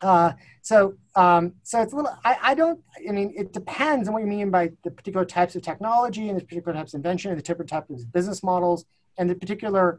uh, 0.00 0.34
so, 0.62 0.94
um, 1.16 1.54
so 1.64 1.82
it's 1.82 1.92
a 1.92 1.96
little, 1.96 2.16
I, 2.24 2.36
I 2.40 2.54
don't, 2.54 2.80
I 3.08 3.10
mean, 3.10 3.34
it 3.36 3.52
depends 3.52 4.06
on 4.06 4.14
what 4.14 4.20
you 4.20 4.28
mean 4.28 4.52
by 4.52 4.70
the 4.84 4.92
particular 4.92 5.26
types 5.26 5.56
of 5.56 5.62
technology 5.62 6.28
and 6.28 6.38
the 6.38 6.44
particular 6.44 6.74
types 6.74 6.94
of 6.94 6.98
invention 6.98 7.32
and 7.32 7.40
the 7.40 7.42
different 7.42 7.68
types 7.68 7.90
of 7.90 8.12
business 8.12 8.44
models 8.44 8.84
and 9.18 9.28
the 9.28 9.34
particular 9.34 9.98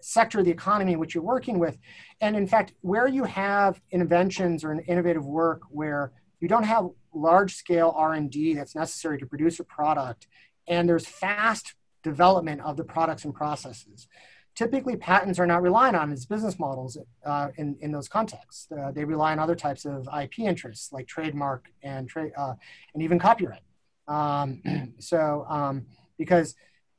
sector 0.00 0.40
of 0.40 0.44
the 0.44 0.50
economy 0.50 0.96
which 0.96 1.14
you're 1.14 1.24
working 1.24 1.58
with. 1.58 1.78
And 2.20 2.36
in 2.36 2.46
fact, 2.46 2.74
where 2.82 3.08
you 3.08 3.24
have 3.24 3.80
inventions 3.90 4.64
or 4.64 4.72
an 4.72 4.80
innovative 4.80 5.24
work 5.24 5.62
where 5.70 6.12
you 6.44 6.48
don't 6.48 6.64
have 6.64 6.90
large 7.14 7.54
scale 7.54 7.94
r&d 7.96 8.54
that's 8.54 8.74
necessary 8.74 9.18
to 9.18 9.24
produce 9.24 9.60
a 9.60 9.64
product 9.64 10.26
and 10.68 10.88
there's 10.88 11.06
fast 11.06 11.74
development 12.02 12.60
of 12.60 12.76
the 12.76 12.84
products 12.84 13.24
and 13.24 13.34
processes 13.34 14.08
typically 14.54 14.96
patents 14.96 15.38
are 15.38 15.46
not 15.46 15.62
relied 15.62 15.94
on 15.94 16.12
as 16.12 16.26
business 16.26 16.58
models 16.58 16.98
uh, 17.24 17.48
in, 17.56 17.76
in 17.80 17.90
those 17.90 18.08
contexts 18.08 18.68
uh, 18.78 18.90
they 18.92 19.04
rely 19.04 19.32
on 19.32 19.38
other 19.38 19.54
types 19.54 19.84
of 19.86 20.06
ip 20.20 20.38
interests 20.38 20.92
like 20.92 21.06
trademark 21.06 21.70
and 21.82 22.08
trade 22.08 22.32
uh, 22.36 22.54
and 22.92 23.02
even 23.02 23.18
copyright 23.18 23.62
um, 24.06 24.60
so 24.98 25.46
um, 25.48 25.86
because 26.18 26.54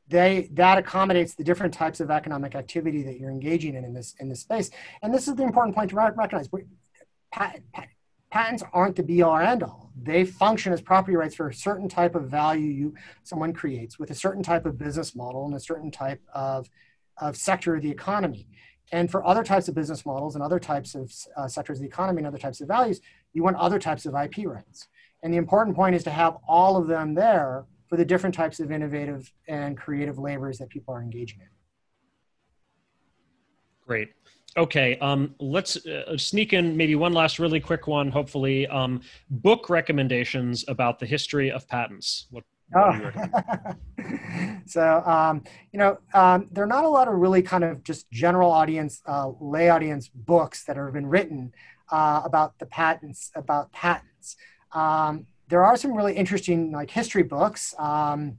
they 0.07 0.49
that 0.53 0.77
accommodates 0.77 1.33
the 1.35 1.43
different 1.43 1.73
types 1.73 1.99
of 1.99 2.11
economic 2.11 2.55
activity 2.55 3.03
that 3.03 3.19
you're 3.19 3.31
engaging 3.31 3.75
in 3.75 3.83
in 3.83 3.93
this 3.93 4.15
in 4.19 4.29
this 4.29 4.41
space. 4.41 4.69
And 5.01 5.13
this 5.13 5.27
is 5.27 5.35
the 5.35 5.43
important 5.43 5.75
point 5.75 5.89
to 5.91 5.95
recognize. 5.95 6.49
Pat, 7.31 7.59
pat, 7.73 7.89
patents 8.31 8.63
aren't 8.71 8.95
the 8.95 9.03
be 9.03 9.21
all 9.21 9.37
end 9.37 9.63
all 9.63 9.85
they 10.01 10.25
function 10.25 10.73
as 10.73 10.81
property 10.81 11.15
rights 11.15 11.35
for 11.35 11.47
a 11.47 11.53
certain 11.53 11.87
type 11.87 12.15
of 12.15 12.29
value 12.29 12.67
you 12.67 12.93
someone 13.23 13.53
creates 13.53 13.97
with 13.97 14.11
a 14.11 14.15
certain 14.15 14.43
type 14.43 14.65
of 14.65 14.77
business 14.77 15.15
model 15.15 15.45
and 15.45 15.55
a 15.55 15.59
certain 15.59 15.89
type 15.89 16.21
of, 16.33 16.69
of 17.17 17.37
sector 17.37 17.75
of 17.75 17.81
the 17.81 17.89
economy. 17.89 18.47
And 18.91 19.09
for 19.09 19.25
other 19.25 19.43
types 19.43 19.67
of 19.67 19.75
business 19.75 20.05
models 20.05 20.35
and 20.35 20.43
other 20.43 20.59
types 20.59 20.95
of 20.95 21.11
uh, 21.35 21.47
sectors 21.47 21.77
of 21.77 21.81
the 21.81 21.87
economy 21.87 22.19
and 22.19 22.27
other 22.27 22.37
types 22.37 22.61
of 22.61 22.67
values 22.67 23.01
you 23.33 23.43
want 23.43 23.57
other 23.57 23.79
types 23.79 24.05
of 24.05 24.15
ip 24.15 24.35
rights. 24.45 24.87
And 25.23 25.33
the 25.33 25.37
important 25.37 25.75
point 25.75 25.95
is 25.95 26.03
to 26.03 26.11
have 26.11 26.37
all 26.47 26.77
of 26.77 26.87
them 26.87 27.15
there 27.15 27.65
for 27.95 27.99
the 27.99 28.05
different 28.05 28.35
types 28.35 28.59
of 28.59 28.73
innovative 28.73 29.31
and 29.47 29.77
creative 29.77 30.19
labors 30.19 30.57
that 30.57 30.67
people 30.67 30.93
are 30.93 31.01
engaging 31.01 31.39
in. 31.39 31.47
Great. 33.87 34.09
Okay, 34.57 34.97
um, 34.99 35.33
let's 35.39 35.77
uh, 35.85 36.17
sneak 36.17 36.51
in 36.51 36.75
maybe 36.75 36.95
one 36.95 37.13
last 37.13 37.39
really 37.39 37.61
quick 37.61 37.87
one, 37.87 38.11
hopefully. 38.11 38.67
Um, 38.67 38.99
book 39.29 39.69
recommendations 39.69 40.65
about 40.67 40.99
the 40.99 41.05
history 41.05 41.49
of 41.49 41.65
patents. 41.69 42.27
What, 42.31 42.43
what 42.71 43.01
oh. 43.01 43.75
so, 44.65 45.01
um, 45.05 45.45
you 45.71 45.79
know, 45.79 45.97
um, 46.13 46.49
there 46.51 46.65
are 46.65 46.67
not 46.67 46.83
a 46.83 46.89
lot 46.89 47.07
of 47.07 47.13
really 47.13 47.41
kind 47.41 47.63
of 47.63 47.81
just 47.81 48.11
general 48.11 48.51
audience, 48.51 49.01
uh, 49.07 49.31
lay 49.39 49.69
audience 49.69 50.09
books 50.09 50.65
that 50.65 50.75
have 50.75 50.91
been 50.91 51.07
written 51.07 51.53
uh, 51.91 52.23
about 52.25 52.59
the 52.59 52.65
patents, 52.65 53.31
about 53.35 53.71
patents. 53.71 54.35
Um, 54.73 55.27
there 55.47 55.63
are 55.63 55.77
some 55.77 55.93
really 55.93 56.15
interesting 56.15 56.71
like 56.71 56.89
history 56.89 57.23
books, 57.23 57.75
um, 57.77 58.37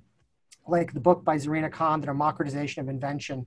like 0.67 0.93
the 0.93 1.01
book 1.01 1.25
by 1.25 1.37
Zorina 1.37 1.71
Khan, 1.71 2.01
The 2.01 2.07
Democratization 2.07 2.83
of 2.83 2.89
Invention, 2.89 3.47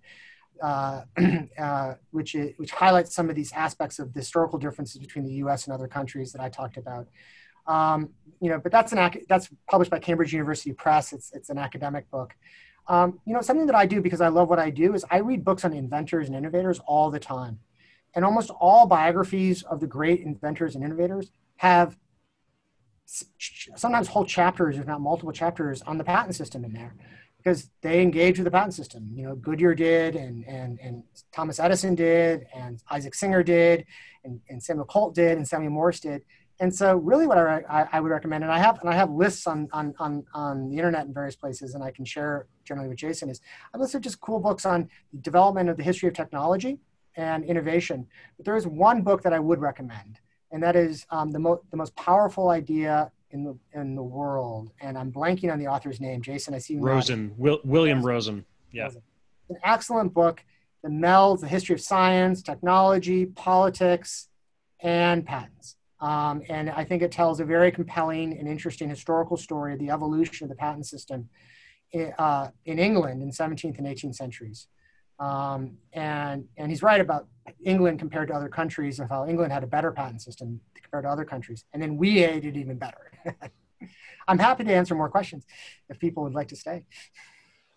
uh, 0.62 1.02
uh, 1.60 1.96
which, 2.12 2.36
is, 2.36 2.54
which 2.58 2.72
highlights 2.72 3.14
some 3.14 3.30
of 3.30 3.36
these 3.36 3.52
aspects 3.54 4.00
of 4.00 4.14
the 4.14 4.20
historical 4.20 4.60
differences 4.60 4.98
between 4.98 5.26
the 5.26 5.34
U.S. 5.34 5.66
and 5.66 5.74
other 5.74 5.88
countries 5.88 6.32
that 6.32 6.42
I 6.42 6.50
talked 6.50 6.78
about. 6.78 7.08
Um, 7.68 8.10
you 8.42 8.50
know, 8.50 8.58
but 8.58 8.72
that's 8.72 8.94
an 8.94 9.12
that's 9.28 9.50
published 9.70 9.92
by 9.92 10.00
Cambridge 10.00 10.34
University 10.34 10.72
Press. 10.74 11.14
It's 11.14 11.32
it's 11.34 11.50
an 11.50 11.58
academic 11.58 12.10
book. 12.10 12.36
Um, 12.88 13.20
you 13.26 13.34
know, 13.34 13.42
something 13.42 13.68
that 13.68 13.76
I 13.76 13.86
do 13.86 14.02
because 14.02 14.22
I 14.22 14.30
love 14.30 14.50
what 14.50 14.58
I 14.58 14.70
do 14.72 14.96
is 14.96 15.06
I 15.12 15.18
read 15.18 15.44
books 15.44 15.66
on 15.66 15.74
inventors 15.74 16.28
and 16.28 16.36
innovators 16.36 16.80
all 16.88 17.12
the 17.12 17.20
time, 17.20 17.60
and 18.16 18.26
almost 18.26 18.50
all 18.50 18.88
biographies 18.88 19.62
of 19.64 19.80
the 19.82 19.88
great 19.88 20.22
inventors 20.22 20.76
and 20.76 20.84
innovators 20.84 21.32
have 21.58 21.98
sometimes 23.76 24.08
whole 24.08 24.26
chapters, 24.26 24.78
if 24.78 24.86
not 24.86 25.02
multiple 25.02 25.32
chapters, 25.32 25.82
on 25.84 25.98
the 25.98 26.04
patent 26.04 26.36
system 26.36 26.64
in 26.64 26.74
there 26.74 26.96
because 27.38 27.70
they 27.82 28.02
engage 28.02 28.38
with 28.38 28.46
the 28.46 28.52
patent 28.52 28.74
system. 28.74 29.10
You 29.16 29.24
know, 29.24 29.36
Goodyear 29.36 29.74
did, 29.76 30.16
and 30.16 30.46
and 30.46 30.80
and 30.82 31.04
Thomas 31.32 31.60
Edison 31.60 31.96
did, 31.96 32.46
and 32.54 32.82
Isaac 32.92 33.16
Singer 33.16 33.44
did, 33.44 33.86
and, 34.24 34.42
and 34.50 34.62
Samuel 34.62 34.86
Colt 34.86 35.16
did, 35.16 35.38
and 35.38 35.48
Samuel 35.48 35.72
Morse 35.72 36.00
did. 36.00 36.24
And 36.62 36.76
so, 36.76 36.98
really, 36.98 37.26
what 37.26 37.38
I, 37.38 37.64
I, 37.70 37.88
I, 37.94 38.00
would 38.02 38.12
recommend, 38.12 38.44
and 38.44 38.52
I 38.52 38.60
have 38.60 38.82
and 38.82 38.90
I 38.90 38.94
have 38.94 39.10
lists 39.10 39.48
on, 39.48 39.70
on 39.72 39.94
on 39.98 40.26
on 40.34 40.70
the 40.70 40.76
internet 40.76 41.06
in 41.06 41.14
various 41.14 41.38
places, 41.38 41.74
and 41.74 41.84
I 41.84 41.92
can 41.92 42.04
share 42.04 42.48
generally 42.66 42.90
with 42.90 42.98
Jason 42.98 43.30
is 43.30 43.40
I 43.68 43.78
have 43.78 43.82
listed 43.82 44.04
just 44.04 44.20
cool 44.20 44.40
books 44.40 44.66
on 44.66 44.90
development 45.22 45.70
of 45.70 45.78
the 45.78 45.84
history 45.84 46.10
of 46.10 46.16
technology 46.16 46.80
and 47.16 47.46
innovation. 47.46 48.08
But 48.36 48.46
there 48.46 48.58
is 48.58 48.68
one 48.68 49.02
book 49.04 49.24
that 49.24 49.32
I 49.32 49.40
would 49.40 49.62
recommend, 49.62 50.20
and 50.52 50.64
that 50.64 50.76
is 50.76 51.06
um, 51.10 51.32
the, 51.32 51.40
mo- 51.40 51.62
the 51.72 51.78
most 51.78 51.96
powerful 51.96 52.50
idea 52.50 53.12
in 53.32 53.44
the 53.44 53.58
in 53.74 53.96
the 53.96 54.04
world. 54.04 54.72
And 54.82 54.98
I'm 54.98 55.12
blanking 55.12 55.52
on 55.52 55.60
the 55.60 55.68
author's 55.68 56.00
name. 56.00 56.22
Jason, 56.22 56.54
I 56.54 56.60
see 56.60 56.78
Rosen, 56.78 57.34
Will, 57.38 57.60
William 57.64 58.04
Rosen. 58.04 58.46
Yeah, 58.72 58.86
Rosen. 58.86 59.02
an 59.50 59.58
excellent 59.64 60.14
book 60.14 60.44
that 60.84 60.92
melds 60.92 61.42
the 61.42 61.48
history 61.48 61.74
of 61.74 61.82
science, 61.82 62.42
technology, 62.42 63.26
politics, 63.26 64.30
and 64.82 65.26
patents. 65.26 65.76
Um, 66.00 66.42
and 66.48 66.70
I 66.70 66.86
think 66.86 67.02
it 67.02 67.12
tells 67.12 67.40
a 67.40 67.46
very 67.46 67.72
compelling 67.72 68.38
and 68.38 68.48
interesting 68.48 68.90
historical 68.90 69.36
story 69.36 69.74
of 69.74 69.80
the 69.80 69.90
evolution 69.90 70.46
of 70.46 70.50
the 70.50 70.56
patent 70.56 70.86
system 70.86 71.30
in, 71.92 72.14
uh, 72.18 72.50
in 72.66 72.80
England 72.80 73.22
in 73.22 73.32
17th 73.32 73.78
and 73.78 73.88
18th 73.88 74.16
centuries. 74.16 74.68
Um, 75.20 75.78
and, 75.92 76.46
and 76.56 76.72
he's 76.72 76.82
right 76.82 77.02
about 77.02 77.28
England 77.64 78.00
compared 78.00 78.28
to 78.30 78.34
other 78.34 78.50
countries 78.50 79.00
of 79.00 79.10
how 79.10 79.28
England 79.28 79.52
had 79.52 79.64
a 79.64 79.68
better 79.68 79.92
patent 79.92 80.22
system 80.22 80.60
compared 80.76 81.04
to 81.04 81.10
other 81.10 81.26
countries. 81.26 81.66
And 81.74 81.82
then 81.82 81.98
we 81.98 82.16
did 82.16 82.58
even 82.58 82.78
better. 82.78 83.12
I'm 84.28 84.40
happy 84.40 84.64
to 84.64 84.74
answer 84.74 84.96
more 84.96 85.10
questions 85.10 85.46
if 85.90 86.00
people 86.00 86.24
would 86.24 86.34
like 86.34 86.48
to 86.50 86.56
stay. 86.56 86.84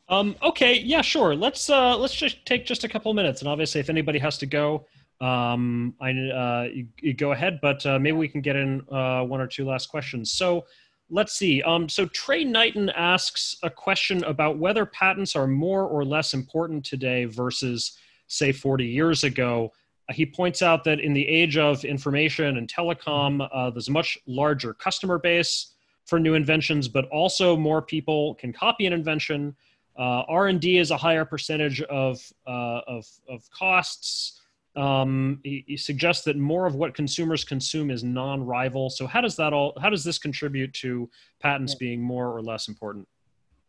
Um, 0.08 0.36
okay, 0.42 0.78
yeah, 0.78 1.00
sure. 1.00 1.34
Let's 1.34 1.70
uh, 1.70 1.96
let's 1.96 2.14
just 2.14 2.44
take 2.44 2.66
just 2.66 2.84
a 2.84 2.88
couple 2.88 3.14
minutes, 3.14 3.40
and 3.40 3.48
obviously, 3.48 3.80
if 3.80 3.88
anybody 3.88 4.18
has 4.18 4.36
to 4.38 4.46
go, 4.46 4.86
um, 5.20 5.94
I 6.00 6.10
uh, 6.10 6.68
you, 6.72 6.88
you 7.00 7.14
go 7.14 7.32
ahead. 7.32 7.60
But 7.62 7.86
uh, 7.86 7.98
maybe 7.98 8.16
we 8.16 8.28
can 8.28 8.42
get 8.42 8.56
in 8.56 8.82
uh, 8.90 9.22
one 9.22 9.40
or 9.40 9.46
two 9.46 9.64
last 9.64 9.88
questions. 9.88 10.32
So, 10.32 10.66
let's 11.12 11.34
see. 11.34 11.62
Um, 11.62 11.88
so 11.88 12.06
Trey 12.06 12.42
Knighton 12.42 12.88
asks 12.90 13.56
a 13.62 13.70
question 13.70 14.24
about 14.24 14.58
whether 14.58 14.86
patents 14.86 15.36
are 15.36 15.46
more 15.46 15.86
or 15.86 16.04
less 16.04 16.34
important 16.34 16.84
today 16.84 17.26
versus, 17.26 17.98
say, 18.32 18.52
40 18.52 18.84
years 18.84 19.24
ago. 19.24 19.72
He 20.10 20.26
points 20.26 20.62
out 20.62 20.84
that 20.84 21.00
in 21.00 21.12
the 21.12 21.26
age 21.26 21.56
of 21.56 21.84
information 21.84 22.56
and 22.56 22.68
telecom, 22.68 23.48
uh, 23.52 23.70
there's 23.70 23.88
a 23.88 23.92
much 23.92 24.18
larger 24.26 24.74
customer 24.74 25.18
base 25.18 25.74
for 26.04 26.18
new 26.18 26.34
inventions, 26.34 26.88
but 26.88 27.06
also 27.06 27.56
more 27.56 27.80
people 27.80 28.34
can 28.34 28.52
copy 28.52 28.86
an 28.86 28.92
invention. 28.92 29.54
Uh, 29.96 30.24
R&D 30.28 30.78
is 30.78 30.90
a 30.90 30.96
higher 30.96 31.24
percentage 31.24 31.82
of, 31.82 32.20
uh, 32.46 32.80
of, 32.86 33.06
of 33.28 33.48
costs. 33.50 34.40
Um, 34.74 35.40
he, 35.44 35.64
he, 35.66 35.76
suggests 35.76 36.24
that 36.24 36.36
more 36.38 36.66
of 36.66 36.74
what 36.74 36.94
consumers 36.94 37.44
consume 37.44 37.90
is 37.90 38.02
non-rival. 38.02 38.88
So 38.88 39.06
how 39.06 39.20
does 39.20 39.36
that 39.36 39.52
all? 39.52 39.74
How 39.82 39.90
does 39.90 40.02
this 40.02 40.18
contribute 40.18 40.72
to 40.74 41.10
patents 41.40 41.74
being 41.74 42.00
more 42.00 42.34
or 42.34 42.40
less 42.40 42.68
important? 42.68 43.06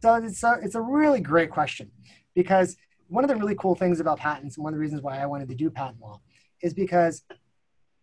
So 0.01 0.15
it's 0.15 0.41
a, 0.43 0.59
it's 0.61 0.75
a 0.75 0.81
really 0.81 1.19
great 1.19 1.49
question 1.51 1.91
because 2.35 2.77
one 3.13 3.23
of 3.23 3.29
the 3.29 3.35
really 3.35 3.53
cool 3.55 3.75
things 3.75 3.99
about 3.99 4.17
patents 4.17 4.57
and 4.57 4.63
one 4.63 4.73
of 4.73 4.77
the 4.77 4.81
reasons 4.81 5.03
why 5.03 5.19
I 5.19 5.27
wanted 5.27 5.47
to 5.49 5.55
do 5.55 5.69
patent 5.69 6.01
law 6.01 6.19
is 6.63 6.73
because 6.73 7.23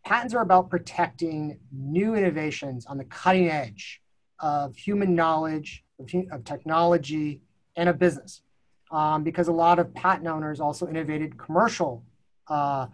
patents 0.05 0.35
are 0.35 0.43
about 0.43 0.71
protecting 0.71 1.59
new 1.73 2.15
innovations 2.15 2.87
on 2.87 2.97
the 2.97 3.05
cutting 3.05 3.49
edge 3.49 4.01
of 4.39 4.77
human 4.77 5.17
knowledge, 5.17 5.85
of, 5.99 6.09
of 6.31 6.45
technology, 6.45 7.41
and 7.77 7.89
of 7.89 7.99
business. 7.99 8.43
Um, 8.93 9.25
because 9.25 9.49
a 9.49 9.53
lot 9.53 9.81
of 9.81 9.93
patent 9.95 10.29
owners 10.29 10.61
also 10.61 10.87
innovated 10.87 11.37
commercial 11.37 12.05
uh, 12.47 12.87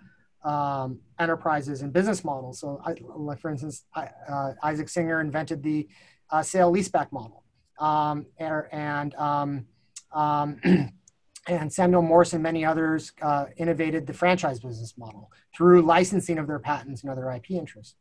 um, 0.43 1.01
enterprises 1.19 1.83
and 1.83 1.93
business 1.93 2.25
models. 2.25 2.61
So, 2.61 2.81
I, 2.85 2.95
like 3.15 3.41
for 3.41 3.51
instance, 3.51 3.85
I, 3.95 4.09
uh, 4.29 4.53
Isaac 4.63 4.89
Singer 4.89 5.21
invented 5.21 5.63
the 5.63 5.87
uh, 6.31 6.43
sale 6.43 6.73
leaseback 6.73 7.13
model, 7.13 7.45
um, 7.79 8.27
and 8.39 9.15
um, 9.15 9.67
um 10.13 10.61
and 11.47 11.73
Samuel 11.73 12.03
Morse 12.03 12.33
and 12.33 12.43
many 12.43 12.65
others 12.65 13.13
uh, 13.23 13.47
innovated 13.57 14.07
the 14.07 14.13
franchise 14.13 14.59
business 14.61 14.95
model 14.99 15.31
through 15.55 15.83
licensing 15.83 16.39
of 16.39 16.47
their 16.47 16.59
patents 16.59 17.03
and 17.03 17.11
other 17.11 17.31
IP 17.31 17.53
interests. 17.53 17.95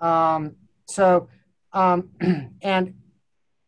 Um, 0.00 0.56
so, 0.86 1.28
um, 1.72 2.10
and 2.62 2.94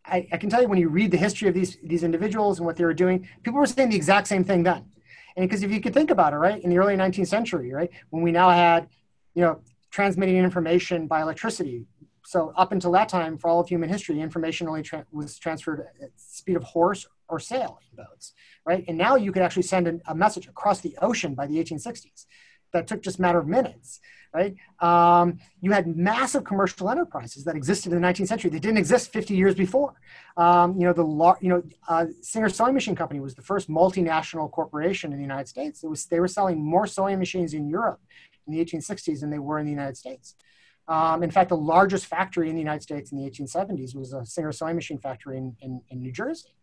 I, 0.04 0.26
I, 0.32 0.36
can 0.38 0.50
tell 0.50 0.62
you 0.62 0.68
when 0.68 0.78
you 0.78 0.88
read 0.88 1.10
the 1.10 1.16
history 1.16 1.46
of 1.48 1.54
these 1.54 1.76
these 1.84 2.02
individuals 2.02 2.58
and 2.58 2.66
what 2.66 2.76
they 2.76 2.84
were 2.84 2.94
doing, 2.94 3.28
people 3.42 3.60
were 3.60 3.66
saying 3.66 3.90
the 3.90 3.96
exact 3.96 4.26
same 4.26 4.44
thing 4.44 4.62
then. 4.62 4.86
And 5.36 5.48
because 5.48 5.62
if 5.62 5.70
you 5.70 5.80
could 5.80 5.94
think 5.94 6.10
about 6.10 6.32
it, 6.32 6.36
right, 6.36 6.62
in 6.62 6.70
the 6.70 6.78
early 6.78 6.96
19th 6.96 7.28
century, 7.28 7.72
right, 7.72 7.90
when 8.10 8.22
we 8.22 8.32
now 8.32 8.50
had, 8.50 8.88
you 9.34 9.42
know, 9.42 9.60
transmitting 9.90 10.36
information 10.36 11.06
by 11.06 11.22
electricity. 11.22 11.86
So 12.24 12.52
up 12.56 12.72
until 12.72 12.92
that 12.92 13.08
time, 13.08 13.38
for 13.38 13.48
all 13.48 13.60
of 13.60 13.68
human 13.68 13.88
history, 13.88 14.20
information 14.20 14.68
only 14.68 14.82
tra- 14.82 15.06
was 15.10 15.38
transferred 15.38 15.86
at 16.02 16.10
speed 16.16 16.56
of 16.56 16.62
horse 16.62 17.06
or 17.32 17.40
sail 17.40 17.80
boats, 17.94 18.34
right? 18.66 18.84
And 18.86 18.98
now 18.98 19.16
you 19.16 19.32
could 19.32 19.42
actually 19.42 19.62
send 19.62 19.88
a, 19.88 19.98
a 20.06 20.14
message 20.14 20.46
across 20.46 20.80
the 20.80 20.96
ocean 21.00 21.34
by 21.34 21.46
the 21.46 21.56
1860s 21.56 22.26
that 22.72 22.86
took 22.86 23.02
just 23.02 23.18
a 23.18 23.22
matter 23.22 23.38
of 23.38 23.46
minutes, 23.46 24.00
right? 24.34 24.54
Um, 24.80 25.38
you 25.62 25.72
had 25.72 25.86
massive 25.86 26.44
commercial 26.44 26.90
enterprises 26.90 27.44
that 27.44 27.56
existed 27.56 27.92
in 27.92 28.00
the 28.00 28.06
19th 28.06 28.28
century 28.28 28.50
that 28.50 28.60
didn't 28.60 28.76
exist 28.76 29.12
50 29.12 29.34
years 29.34 29.54
before. 29.54 29.94
Um, 30.36 30.76
you 30.78 30.86
know, 30.86 30.92
the 30.92 31.36
you 31.40 31.48
know 31.48 31.62
uh, 31.88 32.06
Singer 32.20 32.50
Sewing 32.50 32.74
Machine 32.74 32.94
Company 32.94 33.20
was 33.20 33.34
the 33.34 33.42
first 33.42 33.70
multinational 33.70 34.50
corporation 34.50 35.12
in 35.12 35.18
the 35.18 35.24
United 35.24 35.48
States. 35.48 35.82
It 35.82 35.88
was 35.88 36.04
they 36.06 36.20
were 36.20 36.28
selling 36.28 36.62
more 36.62 36.86
sewing 36.86 37.18
machines 37.18 37.54
in 37.54 37.68
Europe 37.68 38.00
in 38.46 38.54
the 38.54 38.64
1860s 38.64 39.20
than 39.20 39.30
they 39.30 39.38
were 39.38 39.58
in 39.58 39.64
the 39.64 39.72
United 39.72 39.96
States. 39.96 40.34
Um, 40.88 41.22
in 41.22 41.30
fact, 41.30 41.48
the 41.48 41.56
largest 41.56 42.06
factory 42.06 42.48
in 42.48 42.54
the 42.54 42.60
United 42.60 42.82
States 42.82 43.12
in 43.12 43.18
the 43.18 43.30
1870s 43.30 43.94
was 43.94 44.12
a 44.12 44.26
Singer 44.26 44.52
sewing 44.52 44.74
machine 44.74 44.98
factory 44.98 45.38
in, 45.38 45.56
in, 45.60 45.80
in 45.90 46.00
New 46.00 46.12
Jersey. 46.12 46.54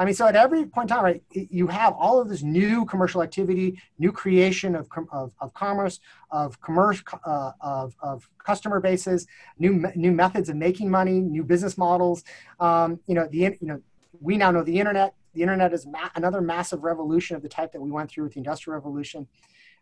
I 0.00 0.06
mean, 0.06 0.14
so 0.14 0.26
at 0.26 0.34
every 0.34 0.64
point 0.64 0.90
in 0.90 0.96
time, 0.96 1.04
right, 1.04 1.22
you 1.30 1.66
have 1.66 1.92
all 1.92 2.22
of 2.22 2.30
this 2.30 2.42
new 2.42 2.86
commercial 2.86 3.22
activity, 3.22 3.78
new 3.98 4.12
creation 4.12 4.74
of, 4.74 4.88
of, 5.12 5.34
of 5.38 5.52
commerce, 5.52 6.00
of 6.30 6.58
commerce, 6.62 7.02
uh, 7.26 7.52
of, 7.60 7.94
of 8.00 8.26
customer 8.42 8.80
bases, 8.80 9.26
new, 9.58 9.84
new 9.94 10.10
methods 10.10 10.48
of 10.48 10.56
making 10.56 10.90
money, 10.90 11.20
new 11.20 11.44
business 11.44 11.76
models. 11.76 12.24
Um, 12.60 12.98
you 13.06 13.14
know, 13.14 13.28
the, 13.30 13.38
you 13.40 13.58
know, 13.60 13.82
we 14.22 14.38
now 14.38 14.50
know 14.50 14.64
the 14.64 14.78
internet. 14.78 15.12
The 15.34 15.42
internet 15.42 15.74
is 15.74 15.86
ma- 15.86 16.08
another 16.14 16.40
massive 16.40 16.82
revolution 16.82 17.36
of 17.36 17.42
the 17.42 17.50
type 17.50 17.70
that 17.72 17.80
we 17.82 17.90
went 17.90 18.10
through 18.10 18.24
with 18.24 18.32
the 18.32 18.38
industrial 18.38 18.76
revolution. 18.76 19.28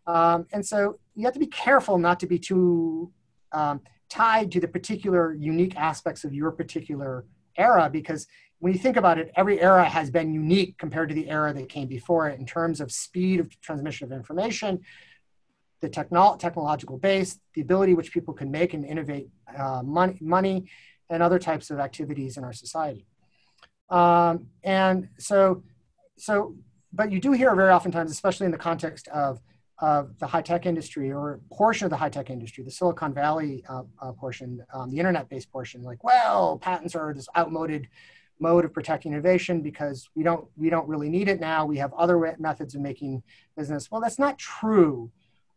Um, 0.05 0.47
and 0.51 0.65
so 0.65 0.99
you 1.15 1.23
have 1.23 1.33
to 1.33 1.39
be 1.39 1.47
careful 1.47 1.97
not 1.97 2.19
to 2.19 2.27
be 2.27 2.37
too 2.37 3.09
um, 3.53 3.79
tied 4.09 4.51
to 4.51 4.59
the 4.59 4.67
particular 4.67 5.33
unique 5.33 5.77
aspects 5.77 6.25
of 6.25 6.33
your 6.33 6.51
particular 6.51 7.23
era 7.55 7.89
because 7.89 8.27
when 8.59 8.73
you 8.73 8.79
think 8.79 8.97
about 8.97 9.17
it, 9.17 9.31
every 9.35 9.59
era 9.61 9.85
has 9.85 10.11
been 10.11 10.33
unique 10.33 10.77
compared 10.77 11.09
to 11.09 11.15
the 11.15 11.29
era 11.29 11.53
that 11.53 11.69
came 11.69 11.87
before 11.87 12.29
it 12.29 12.39
in 12.39 12.45
terms 12.45 12.81
of 12.81 12.91
speed 12.91 13.39
of 13.39 13.59
transmission 13.61 14.05
of 14.05 14.11
information, 14.11 14.81
the 15.81 15.89
technolo- 15.89 16.37
technological 16.37 16.97
base, 16.97 17.39
the 17.53 17.61
ability 17.61 17.93
which 17.93 18.11
people 18.11 18.33
can 18.33 18.51
make 18.51 18.73
and 18.73 18.85
innovate 18.85 19.29
uh, 19.57 19.81
money, 19.83 20.17
money, 20.21 20.69
and 21.09 21.23
other 21.23 21.39
types 21.39 21.71
of 21.71 21.79
activities 21.79 22.37
in 22.37 22.43
our 22.43 22.53
society. 22.53 23.05
Um, 23.89 24.47
and 24.63 25.09
so, 25.17 25.63
so, 26.17 26.55
but 26.91 27.11
you 27.11 27.19
do 27.21 27.31
hear 27.31 27.55
very 27.55 27.71
oftentimes, 27.71 28.11
especially 28.11 28.45
in 28.45 28.51
the 28.51 28.57
context 28.57 29.07
of 29.07 29.41
of 29.81 30.19
the 30.19 30.27
high 30.27 30.41
tech 30.41 30.65
industry 30.65 31.09
or 31.09 31.39
portion 31.53 31.85
of 31.85 31.89
the 31.89 31.95
high 31.95 32.09
tech 32.09 32.29
industry, 32.29 32.65
the 32.65 32.71
Silicon 32.71 33.13
Valley 33.13 33.63
uh, 33.69 33.83
uh, 34.01 34.11
portion, 34.11 34.61
um, 34.73 34.89
the 34.91 34.97
internet 34.97 35.29
based 35.29 35.49
portion, 35.49 35.83
like, 35.83 36.03
well, 36.03 36.57
patents 36.57 36.95
are 36.95 37.13
this 37.13 37.29
outmoded 37.37 37.87
mode 38.39 38.65
of 38.65 38.73
protecting 38.73 39.11
innovation 39.11 39.61
because 39.61 40.09
we 40.15 40.23
don't 40.23 40.47
we 40.57 40.69
don't 40.69 40.87
really 40.87 41.09
need 41.09 41.27
it 41.27 41.39
now. 41.39 41.65
We 41.65 41.77
have 41.77 41.93
other 41.93 42.35
methods 42.39 42.75
of 42.75 42.81
making 42.81 43.23
business. 43.57 43.91
Well, 43.91 44.01
that's 44.01 44.19
not 44.19 44.37
true 44.37 45.11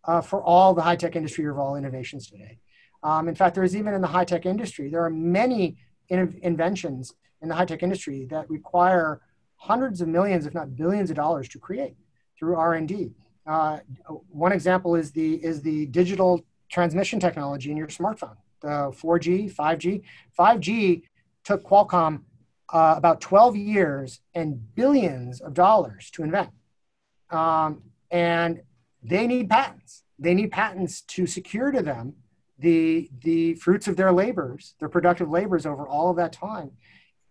uh, 0.04 0.20
for 0.20 0.42
all 0.42 0.74
the 0.74 0.82
high 0.82 0.96
tech 0.96 1.16
industry 1.16 1.46
or 1.46 1.58
all 1.58 1.76
innovations 1.76 2.28
today. 2.28 2.58
Um, 3.02 3.28
in 3.28 3.34
fact, 3.34 3.54
there 3.54 3.64
is 3.64 3.76
even 3.76 3.94
in 3.94 4.00
the 4.00 4.08
high 4.08 4.24
tech 4.24 4.46
industry, 4.46 4.88
there 4.88 5.04
are 5.04 5.10
many 5.10 5.76
in- 6.08 6.38
inventions 6.42 7.14
in 7.40 7.48
the 7.48 7.54
high 7.54 7.64
tech 7.64 7.82
industry 7.82 8.26
that 8.30 8.48
require 8.50 9.20
hundreds 9.56 10.00
of 10.00 10.08
millions, 10.08 10.46
if 10.46 10.54
not 10.54 10.76
billions, 10.76 11.10
of 11.10 11.16
dollars 11.16 11.48
to 11.48 11.58
create 11.58 11.96
through 12.38 12.56
R 12.56 12.74
and 12.74 12.88
D. 12.88 13.12
Uh, 13.46 13.78
one 14.28 14.52
example 14.52 14.94
is 14.94 15.12
the 15.12 15.34
is 15.34 15.62
the 15.62 15.86
digital 15.86 16.44
transmission 16.68 17.20
technology 17.20 17.70
in 17.70 17.76
your 17.76 17.88
smartphone, 17.88 18.36
the 18.60 18.68
4G, 18.68 19.54
5G. 19.54 20.02
5G 20.38 21.02
took 21.44 21.62
Qualcomm 21.64 22.22
uh, 22.72 22.94
about 22.96 23.20
12 23.20 23.56
years 23.56 24.20
and 24.34 24.74
billions 24.74 25.40
of 25.40 25.54
dollars 25.54 26.10
to 26.10 26.22
invent. 26.22 26.50
Um, 27.30 27.82
and 28.10 28.62
they 29.02 29.26
need 29.26 29.50
patents. 29.50 30.02
They 30.18 30.34
need 30.34 30.50
patents 30.50 31.02
to 31.02 31.26
secure 31.26 31.70
to 31.70 31.82
them 31.82 32.14
the, 32.58 33.10
the 33.22 33.54
fruits 33.54 33.88
of 33.88 33.96
their 33.96 34.12
labors, 34.12 34.74
their 34.78 34.88
productive 34.88 35.28
labors 35.28 35.66
over 35.66 35.86
all 35.86 36.10
of 36.10 36.16
that 36.16 36.32
time, 36.32 36.70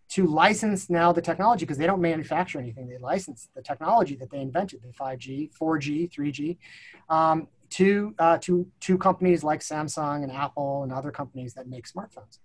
to 0.10 0.28
license 0.28 0.90
now 0.90 1.14
the 1.14 1.22
technology 1.22 1.66
because 1.66 1.78
they 1.78 1.88
don't 1.88 2.02
manufacture 2.02 2.60
anything. 2.60 2.90
They 2.90 2.98
license 2.98 3.48
the 3.56 3.62
technology 3.62 4.16
that 4.18 4.30
they 4.30 4.42
invented, 4.42 4.82
the 4.84 4.90
5G, 4.90 5.52
4G, 5.58 6.12
3G, 6.12 6.58
um, 7.10 7.48
to, 7.70 8.14
uh, 8.20 8.38
to, 8.40 8.68
to 8.82 8.98
companies 8.98 9.44
like 9.44 9.62
Samsung 9.62 10.24
and 10.24 10.32
Apple 10.32 10.84
and 10.84 10.92
other 10.92 11.12
companies 11.12 11.54
that 11.54 11.68
make 11.68 11.88
smartphones. 11.88 12.40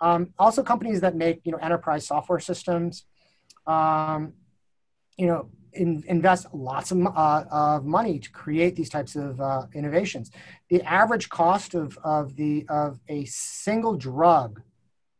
Um, 0.00 0.32
also, 0.38 0.62
companies 0.62 1.00
that 1.00 1.16
make 1.16 1.40
you 1.44 1.52
know 1.52 1.58
enterprise 1.58 2.06
software 2.06 2.40
systems, 2.40 3.04
um, 3.66 4.34
you 5.16 5.26
know, 5.26 5.50
in, 5.72 6.04
invest 6.06 6.46
lots 6.52 6.90
of, 6.90 7.06
uh, 7.06 7.44
of 7.50 7.84
money 7.84 8.18
to 8.18 8.30
create 8.30 8.76
these 8.76 8.88
types 8.88 9.16
of 9.16 9.40
uh, 9.40 9.66
innovations. 9.74 10.30
The 10.70 10.82
average 10.82 11.28
cost 11.28 11.74
of, 11.74 11.98
of 12.04 12.36
the 12.36 12.64
of 12.68 13.00
a 13.08 13.24
single 13.24 13.96
drug, 13.96 14.62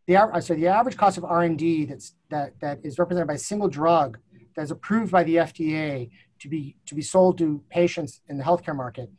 the 0.07 0.17
uh, 0.17 0.41
so 0.41 0.55
the 0.55 0.69
average 0.69 0.97
cost 0.97 1.19
of 1.19 1.25
R 1.25 1.43
and 1.43 1.59
D 1.59 1.85
that's 1.85 2.15
that 2.31 2.59
that 2.61 2.81
is 2.85 2.99
represented 2.99 3.29
by 3.29 3.35
a 3.35 3.39
single 3.39 3.69
drug 3.69 4.19
that 4.57 4.63
is 4.63 4.71
approved 4.71 5.13
by 5.13 5.25
the 5.25 5.37
FDA 5.37 6.11
to 6.41 6.49
be 6.49 6.77
to 6.87 6.95
be 6.95 7.03
sold 7.03 7.39
to 7.39 7.63
patients 7.69 8.21
in 8.29 8.39
the 8.39 8.45
healthcare 8.45 8.77
market 8.77 9.11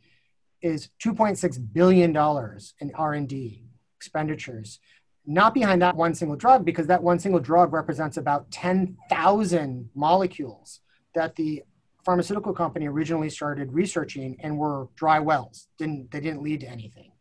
is 0.62 0.90
2.6 1.02 1.72
billion 1.72 2.12
dollars 2.12 2.74
in 2.80 2.92
R 2.94 3.14
and 3.14 3.28
D 3.28 3.64
expenditures 3.96 4.80
not 5.26 5.54
behind 5.54 5.82
that 5.82 5.96
one 5.96 6.14
single 6.14 6.36
drug 6.36 6.64
because 6.64 6.86
that 6.86 7.02
one 7.02 7.18
single 7.18 7.40
drug 7.40 7.72
represents 7.72 8.16
about 8.16 8.50
10,000 8.50 9.90
molecules 9.94 10.80
that 11.14 11.36
the 11.36 11.62
pharmaceutical 12.04 12.52
company 12.52 12.88
originally 12.88 13.28
started 13.28 13.72
researching 13.72 14.36
and 14.40 14.56
were 14.56 14.88
dry 14.96 15.18
wells. 15.18 15.68
Didn't 15.78 16.10
they 16.10 16.20
didn't 16.20 16.42
lead 16.42 16.60
to 16.60 16.68
anything. 16.68 17.12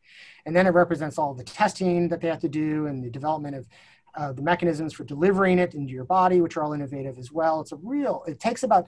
And 0.45 0.55
then 0.55 0.67
it 0.67 0.71
represents 0.71 1.17
all 1.17 1.33
the 1.33 1.43
testing 1.43 2.07
that 2.09 2.21
they 2.21 2.29
have 2.29 2.39
to 2.39 2.49
do 2.49 2.87
and 2.87 3.03
the 3.03 3.09
development 3.09 3.55
of 3.55 3.67
uh, 4.15 4.33
the 4.33 4.41
mechanisms 4.41 4.93
for 4.93 5.03
delivering 5.03 5.59
it 5.59 5.75
into 5.75 5.93
your 5.93 6.05
body 6.05 6.41
which 6.41 6.57
are 6.57 6.63
all 6.63 6.73
innovative 6.73 7.17
as 7.17 7.31
well. 7.31 7.61
It's 7.61 7.71
a 7.71 7.77
real 7.77 8.23
it 8.27 8.39
takes 8.39 8.63
about 8.63 8.87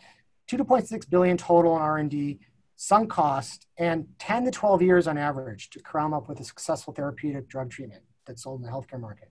2.6 0.50 1.10
billion 1.10 1.38
total 1.38 1.76
in 1.76 1.82
r&d 1.82 2.40
sunk 2.76 3.10
cost 3.10 3.68
and 3.78 4.08
10 4.18 4.46
to 4.46 4.52
12 4.52 4.82
years 4.82 5.08
on 5.08 5.18
average 5.18 5.70
to 5.70 5.80
come 5.82 6.14
up 6.14 6.28
with 6.28 6.40
a 6.40 6.44
successful 6.44 6.94
therapeutic 6.94 7.48
drug 7.48 7.70
treatment 7.70 8.02
sold 8.40 8.62
in 8.62 8.66
the 8.66 8.72
healthcare 8.72 9.00
market. 9.00 9.30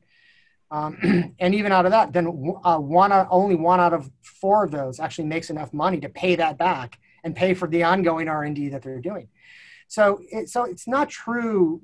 Um, 0.71 1.35
and 1.39 1.55
even 1.55 1.73
out 1.73 1.85
of 1.85 1.93
that, 1.93 2.13
then 2.13 2.27
uh, 2.65 2.79
one 2.79 3.13
only 3.31 3.57
one 3.57 3.81
out 3.81 3.93
of 3.93 4.11
four 4.23 4.65
of 4.65 4.71
those 4.71 5.01
actually 5.01 5.27
makes 5.27 5.51
enough 5.51 5.73
money 5.73 6.01
to 6.01 6.09
pay 6.09 6.37
that 6.37 6.59
back 6.59 6.99
and 7.25 7.35
pay 7.35 7.55
for 7.55 7.69
the 7.69 7.83
ongoing 7.83 8.29
R 8.29 8.45
and 8.45 8.55
D 8.55 8.69
that 8.71 8.83
they're 8.83 9.01
doing. 9.01 9.29
So, 9.89 10.21
it, 10.31 10.49
so 10.49 10.65
it's 10.65 10.87
not 10.87 11.09
true, 11.09 11.83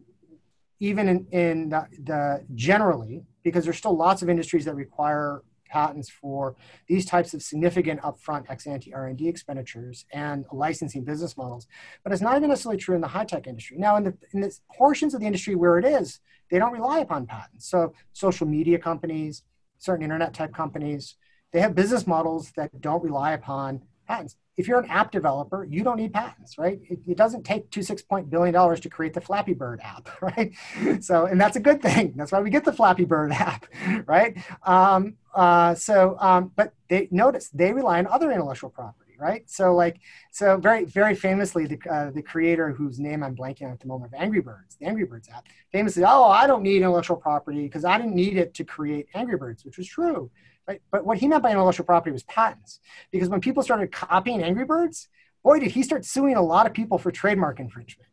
even 0.79 1.09
in, 1.09 1.27
in 1.33 1.69
the, 1.71 1.87
the 2.05 2.47
generally, 2.55 3.25
because 3.43 3.65
there's 3.65 3.79
still 3.79 3.97
lots 3.97 4.23
of 4.23 4.29
industries 4.29 4.65
that 4.67 4.77
require 4.77 5.43
patents 5.69 6.09
for 6.09 6.57
these 6.87 7.05
types 7.05 7.35
of 7.35 7.43
significant 7.43 8.01
upfront 8.03 8.45
ex 8.49 8.67
ante 8.67 8.93
R&D 8.93 9.29
expenditures 9.29 10.05
and 10.13 10.45
licensing 10.53 11.05
business 11.05 11.37
models. 11.37 11.67
But 12.03 12.13
it's 12.13 12.23
not 12.23 12.37
even 12.37 12.49
necessarily 12.49 12.79
true 12.79 12.95
in 12.95 13.01
the 13.01 13.09
high 13.09 13.25
tech 13.25 13.47
industry. 13.47 13.77
Now, 13.79 13.97
in 13.97 14.05
the, 14.05 14.15
in 14.33 14.41
the 14.41 14.57
portions 14.75 15.15
of 15.15 15.21
the 15.21 15.27
industry 15.27 15.55
where 15.55 15.79
it 15.79 15.85
is, 15.85 16.21
they 16.51 16.59
don't 16.59 16.73
rely 16.73 17.01
upon 17.01 17.27
patents. 17.27 17.69
So 17.69 17.93
social 18.13 18.47
media 18.47 18.79
companies, 18.79 19.43
certain 19.79 20.03
internet 20.05 20.35
type 20.35 20.55
companies, 20.55 21.17
they 21.53 21.61
have 21.61 21.75
business 21.75 22.07
models 22.07 22.53
that 22.57 22.81
don't 22.81 23.03
rely 23.03 23.33
upon 23.33 23.83
patents. 24.07 24.37
If 24.57 24.69
you're 24.69 24.79
an 24.79 24.89
app 24.89 25.11
developer, 25.11 25.65
you 25.65 25.83
don't 25.83 25.99
need 25.99 26.13
patents, 26.13 26.57
right? 26.57 26.81
It, 26.89 27.01
it 27.07 27.17
doesn't 27.17 27.45
take 27.45 27.71
two 27.71 27.83
six 27.83 28.03
point 28.03 28.31
billion 28.31 28.55
dollars 28.55 28.81
to 28.81 28.89
create 28.89 29.13
the 29.13 29.21
Flappy 29.21 29.53
Bird 29.53 29.81
app, 29.83 30.09
right? 30.23 30.53
So, 31.01 31.27
and 31.27 31.41
that's 31.41 31.57
a 31.57 31.61
good 31.61 31.83
thing. 31.83 32.15
That's 32.17 32.33
why 32.33 32.41
we 32.41 32.51
get 32.51 32.65
the 32.65 32.73
Flappy 32.73 33.05
Bird 33.05 33.33
app, 33.33 33.67
right? 34.07 34.37
Um, 34.63 35.17
uh, 35.37 35.75
so, 35.75 36.17
um, 36.19 36.51
but 36.57 36.73
they 36.89 37.09
notice 37.11 37.49
they 37.51 37.73
rely 37.73 37.99
on 37.99 38.07
other 38.07 38.33
intellectual 38.33 38.71
property, 38.71 39.13
right? 39.19 39.49
So, 39.49 39.75
like, 39.75 39.99
so 40.33 40.57
very, 40.57 40.85
very 40.85 41.15
famously, 41.15 41.67
the 41.67 41.79
uh, 41.91 42.11
the 42.11 42.23
creator 42.23 42.73
whose 42.73 42.99
name 42.99 43.23
I'm 43.23 43.37
blanking 43.37 43.67
on 43.67 43.73
at 43.73 43.81
the 43.81 43.87
moment 43.87 44.15
of 44.15 44.21
Angry 44.21 44.41
Birds, 44.41 44.77
the 44.81 44.87
Angry 44.87 45.05
Birds 45.05 45.29
app, 45.29 45.47
famously, 45.73 46.05
oh, 46.05 46.25
I 46.25 46.47
don't 46.47 46.63
need 46.63 46.79
intellectual 46.79 47.19
property 47.19 47.65
because 47.65 47.85
I 47.85 47.99
didn't 47.99 48.15
need 48.15 48.39
it 48.39 48.55
to 48.55 48.65
create 48.65 49.09
Angry 49.15 49.37
Birds, 49.37 49.65
which 49.65 49.77
was 49.77 49.87
true. 49.87 50.31
Right? 50.67 50.81
But 50.91 51.05
what 51.05 51.19
he 51.19 51.29
meant 51.29 51.43
by 51.43 51.51
intellectual 51.51 51.87
property 51.87 52.13
was 52.13 52.25
patents. 52.25 52.81
Because 53.13 53.29
when 53.29 53.41
people 53.41 53.63
started 53.63 53.93
copying 53.93 54.43
Angry 54.43 54.65
Birds, 54.65 55.09
boy, 55.45 55.61
did 55.61 55.71
he 55.71 55.83
start 55.83 56.05
suing 56.05 56.35
a 56.35 56.43
lot 56.43 56.67
of 56.67 56.73
people 56.73 56.99
for 56.99 57.13
trademark 57.13 57.61
infringement. 57.61 58.09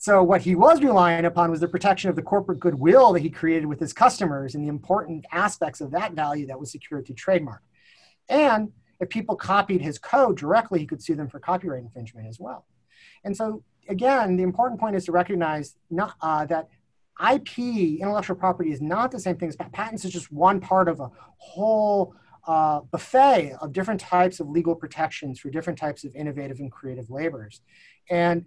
So 0.00 0.22
what 0.22 0.42
he 0.42 0.54
was 0.54 0.80
relying 0.80 1.24
upon 1.24 1.50
was 1.50 1.58
the 1.58 1.66
protection 1.66 2.08
of 2.08 2.14
the 2.14 2.22
corporate 2.22 2.60
goodwill 2.60 3.12
that 3.12 3.20
he 3.20 3.30
created 3.30 3.66
with 3.66 3.80
his 3.80 3.92
customers 3.92 4.54
and 4.54 4.62
the 4.62 4.68
important 4.68 5.26
aspects 5.32 5.80
of 5.80 5.90
that 5.90 6.12
value 6.12 6.46
that 6.46 6.58
was 6.58 6.70
secured 6.70 7.04
through 7.04 7.16
trademark. 7.16 7.62
And 8.28 8.72
if 9.00 9.08
people 9.08 9.34
copied 9.34 9.80
his 9.80 9.98
code 9.98 10.36
directly, 10.36 10.78
he 10.78 10.86
could 10.86 11.02
sue 11.02 11.16
them 11.16 11.28
for 11.28 11.40
copyright 11.40 11.82
infringement 11.82 12.28
as 12.28 12.38
well. 12.38 12.64
And 13.24 13.36
so 13.36 13.64
again, 13.88 14.36
the 14.36 14.44
important 14.44 14.80
point 14.80 14.94
is 14.94 15.04
to 15.06 15.12
recognize 15.12 15.76
not, 15.90 16.14
uh, 16.20 16.46
that 16.46 16.68
IP, 17.32 17.58
intellectual 17.58 18.36
property, 18.36 18.70
is 18.70 18.80
not 18.80 19.10
the 19.10 19.18
same 19.18 19.36
thing 19.36 19.48
as 19.48 19.56
patents. 19.56 20.04
Is 20.04 20.12
just 20.12 20.30
one 20.30 20.60
part 20.60 20.88
of 20.88 21.00
a 21.00 21.10
whole 21.38 22.14
uh, 22.46 22.80
buffet 22.80 23.54
of 23.60 23.72
different 23.72 24.00
types 24.00 24.38
of 24.38 24.48
legal 24.48 24.76
protections 24.76 25.40
for 25.40 25.50
different 25.50 25.78
types 25.78 26.04
of 26.04 26.14
innovative 26.14 26.60
and 26.60 26.70
creative 26.70 27.10
labors, 27.10 27.60
and 28.08 28.44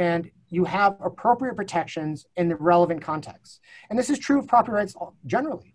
and 0.00 0.30
you 0.48 0.64
have 0.64 0.96
appropriate 1.04 1.56
protections 1.56 2.24
in 2.36 2.48
the 2.48 2.56
relevant 2.56 3.02
context. 3.02 3.60
And 3.90 3.98
this 3.98 4.08
is 4.08 4.18
true 4.18 4.38
of 4.38 4.48
property 4.48 4.72
rights 4.72 4.96
generally. 5.26 5.74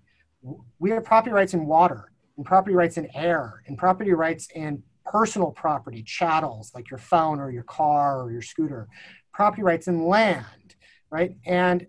We 0.80 0.90
have 0.90 1.04
property 1.04 1.32
rights 1.32 1.54
in 1.54 1.68
water, 1.68 2.12
and 2.36 2.46
property 2.46 2.76
rights 2.76 2.98
in 2.98 3.08
air, 3.16 3.62
and 3.68 3.78
property 3.78 4.14
rights 4.14 4.48
in 4.56 4.82
personal 5.06 5.52
property, 5.52 6.02
chattels 6.02 6.72
like 6.74 6.90
your 6.90 6.98
phone 6.98 7.40
or 7.40 7.52
your 7.52 7.64
car 7.64 8.24
or 8.24 8.32
your 8.32 8.42
scooter, 8.42 8.88
property 9.32 9.62
rights 9.62 9.88
in 9.88 10.08
land, 10.08 10.76
right? 11.12 11.38
And 11.46 11.86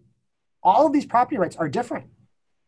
all 0.62 0.86
of 0.86 0.92
these 0.92 1.06
property 1.06 1.38
rights 1.38 1.56
are 1.56 1.70
different. 1.70 2.08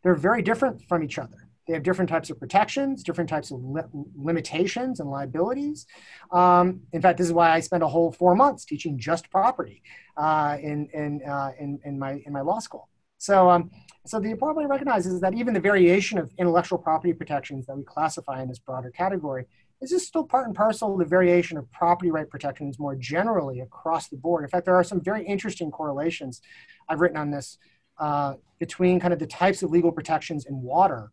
They're 0.03 0.15
very 0.15 0.41
different 0.41 0.81
from 0.89 1.03
each 1.03 1.19
other. 1.19 1.48
They 1.69 1.75
have 1.75 1.83
different 1.83 2.09
types 2.09 2.31
of 2.31 2.39
protections, 2.41 3.03
different 3.03 3.29
types 3.29 3.51
of 3.51 3.63
li- 3.63 3.83
limitations 4.17 5.01
and 5.01 5.11
liabilities. 5.11 5.87
Um, 6.33 6.81
in 6.95 7.03
fact, 7.03 7.19
this 7.19 7.27
is 7.27 7.33
why 7.33 7.51
I 7.51 7.61
spent 7.61 7.83
a 7.83 7.89
whole 7.89 8.11
four 8.11 8.35
months 8.35 8.65
teaching 8.65 8.99
just 8.99 9.31
property 9.31 9.83
uh, 10.17 10.57
in, 10.61 10.89
in, 10.95 11.23
uh, 11.29 11.53
in, 11.61 11.79
in, 11.85 11.99
my, 11.99 12.23
in 12.25 12.33
my 12.33 12.41
law 12.41 12.59
school. 12.59 12.89
So, 13.19 13.51
um, 13.51 13.71
so 14.07 14.19
the 14.19 14.31
important 14.31 14.65
to 14.65 14.69
recognize 14.69 15.07
is 15.07 15.21
that 15.21 15.35
even 15.35 15.53
the 15.53 15.61
variation 15.61 16.19
of 16.19 16.33
intellectual 16.39 16.79
property 16.79 17.13
protections 17.13 17.67
that 17.67 17.77
we 17.77 17.85
classify 17.85 18.41
in 18.41 18.49
this 18.49 18.59
broader 18.59 18.91
category 18.91 19.45
is 19.83 19.91
just 19.91 20.07
still 20.07 20.25
part 20.25 20.47
and 20.47 20.57
parcel 20.57 20.95
of 20.95 20.99
the 20.99 21.05
variation 21.05 21.59
of 21.59 21.71
property 21.71 22.11
right 22.11 22.31
protections 22.31 22.79
more 22.79 22.97
generally 22.97 23.61
across 23.61 24.09
the 24.09 24.17
board. 24.17 24.43
In 24.45 24.49
fact, 24.49 24.65
there 24.65 24.75
are 24.75 24.85
some 24.85 25.03
very 25.03 25.25
interesting 25.27 25.71
correlations 25.71 26.41
I've 26.89 27.01
written 27.01 27.19
on 27.19 27.31
this 27.31 27.59
uh, 27.99 28.35
between 28.59 29.01
kind 29.01 29.13
of 29.13 29.19
the 29.19 29.27
types 29.27 29.63
of 29.63 29.71
legal 29.71 29.93
protections 29.93 30.47
in 30.47 30.63
water, 30.63 31.13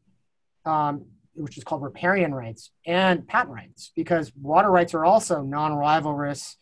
um, 0.66 1.06
which 1.34 1.58
is 1.58 1.64
called 1.64 1.82
riparian 1.82 2.34
rights, 2.34 2.72
and 2.86 3.28
patent 3.28 3.54
rights, 3.54 3.92
because 3.96 4.32
water 4.36 4.72
rights 4.72 4.94
are 4.94 5.06
also 5.06 5.42
non-rivalrous 5.42 6.56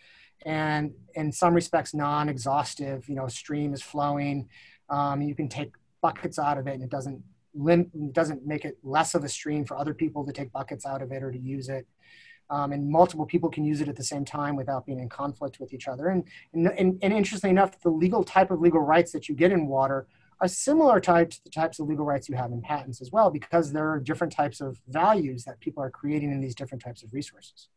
and 0.45 0.91
in 1.15 1.31
some 1.31 1.53
respects 1.53 1.93
non-exhaustive. 1.93 3.07
You 3.07 3.15
know, 3.15 3.27
stream 3.27 3.73
is 3.73 3.81
flowing, 3.81 4.49
um, 4.89 5.21
you 5.21 5.35
can 5.35 5.47
take 5.47 5.71
buckets 6.01 6.38
out 6.38 6.57
of 6.57 6.67
it, 6.67 6.73
and 6.73 6.84
it 6.84 6.89
doesn't 6.89 7.23
lim- 7.53 7.91
doesn't 8.11 8.45
make 8.45 8.65
it 8.65 8.77
less 8.84 9.15
of 9.15 9.23
a 9.23 9.30
stream 9.30 9.65
for 9.65 9.77
other 9.77 9.93
people 9.93 10.25
to 10.25 10.34
take 10.34 10.51
buckets 10.51 10.85
out 10.85 11.01
of 11.01 11.11
it 11.11 11.23
or 11.23 11.31
to 11.31 11.39
use 11.39 11.69
it. 11.69 11.88
Um, 12.49 12.71
and 12.71 12.89
multiple 12.89 13.25
people 13.25 13.49
can 13.49 13.63
use 13.63 13.80
it 13.81 13.88
at 13.88 13.95
the 13.95 14.03
same 14.03 14.25
time 14.25 14.55
without 14.55 14.85
being 14.85 14.99
in 14.99 15.09
conflict 15.09 15.59
with 15.59 15.73
each 15.73 15.88
other. 15.88 16.09
And, 16.09 16.25
and, 16.53 16.67
and, 16.67 16.99
and 17.01 17.13
interestingly 17.13 17.51
enough, 17.51 17.80
the 17.80 17.89
legal 17.89 18.23
type 18.23 18.51
of 18.51 18.59
legal 18.59 18.81
rights 18.81 19.11
that 19.13 19.30
you 19.30 19.35
get 19.35 19.51
in 19.51 19.67
water 19.67 20.07
are 20.43 20.47
similar 20.47 20.99
types 20.99 21.37
to 21.37 21.43
the 21.45 21.49
types 21.49 21.79
of 21.79 21.87
legal 21.87 22.05
rights 22.05 22.27
you 22.27 22.35
have 22.35 22.51
in 22.51 22.61
patents 22.61 23.01
as 23.01 23.11
well, 23.11 23.31
because 23.31 23.71
there 23.71 23.89
are 23.89 23.99
different 23.99 24.33
types 24.33 24.59
of 24.59 24.77
values 24.89 25.45
that 25.45 25.57
people 25.61 25.81
are 25.81 25.89
creating 25.89 26.31
in 26.31 26.41
these 26.41 26.53
different 26.53 26.83
types 26.83 27.01
of 27.01 27.13
resources. 27.13 27.69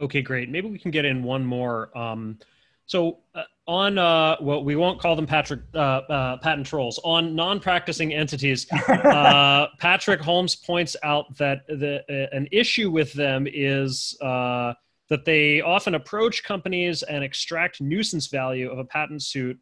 Okay, 0.00 0.22
great. 0.22 0.48
Maybe 0.48 0.70
we 0.70 0.78
can 0.78 0.90
get 0.90 1.04
in 1.04 1.22
one 1.22 1.44
more. 1.44 1.96
Um, 1.96 2.38
so 2.86 3.18
uh, 3.34 3.42
on 3.66 3.98
uh, 3.98 4.36
well, 4.40 4.64
we 4.64 4.74
won't 4.74 4.98
call 4.98 5.14
them 5.14 5.26
Patrick 5.26 5.60
uh, 5.74 5.78
uh 5.78 6.36
patent 6.38 6.66
trolls. 6.66 6.98
On 7.04 7.34
non-practicing 7.34 8.14
entities, 8.14 8.66
uh, 8.88 9.66
Patrick 9.78 10.22
Holmes 10.22 10.56
points 10.56 10.96
out 11.02 11.36
that 11.36 11.66
the 11.68 12.02
uh, 12.08 12.34
an 12.34 12.48
issue 12.50 12.90
with 12.90 13.12
them 13.12 13.46
is 13.46 14.16
that 14.20 15.26
they 15.26 15.60
often 15.60 15.94
approach 15.94 16.42
companies 16.42 17.02
and 17.02 17.22
extract 17.22 17.82
nuisance 17.82 18.28
value 18.28 18.70
of 18.70 18.78
a 18.78 18.84
patent 18.84 19.22
suit 19.22 19.58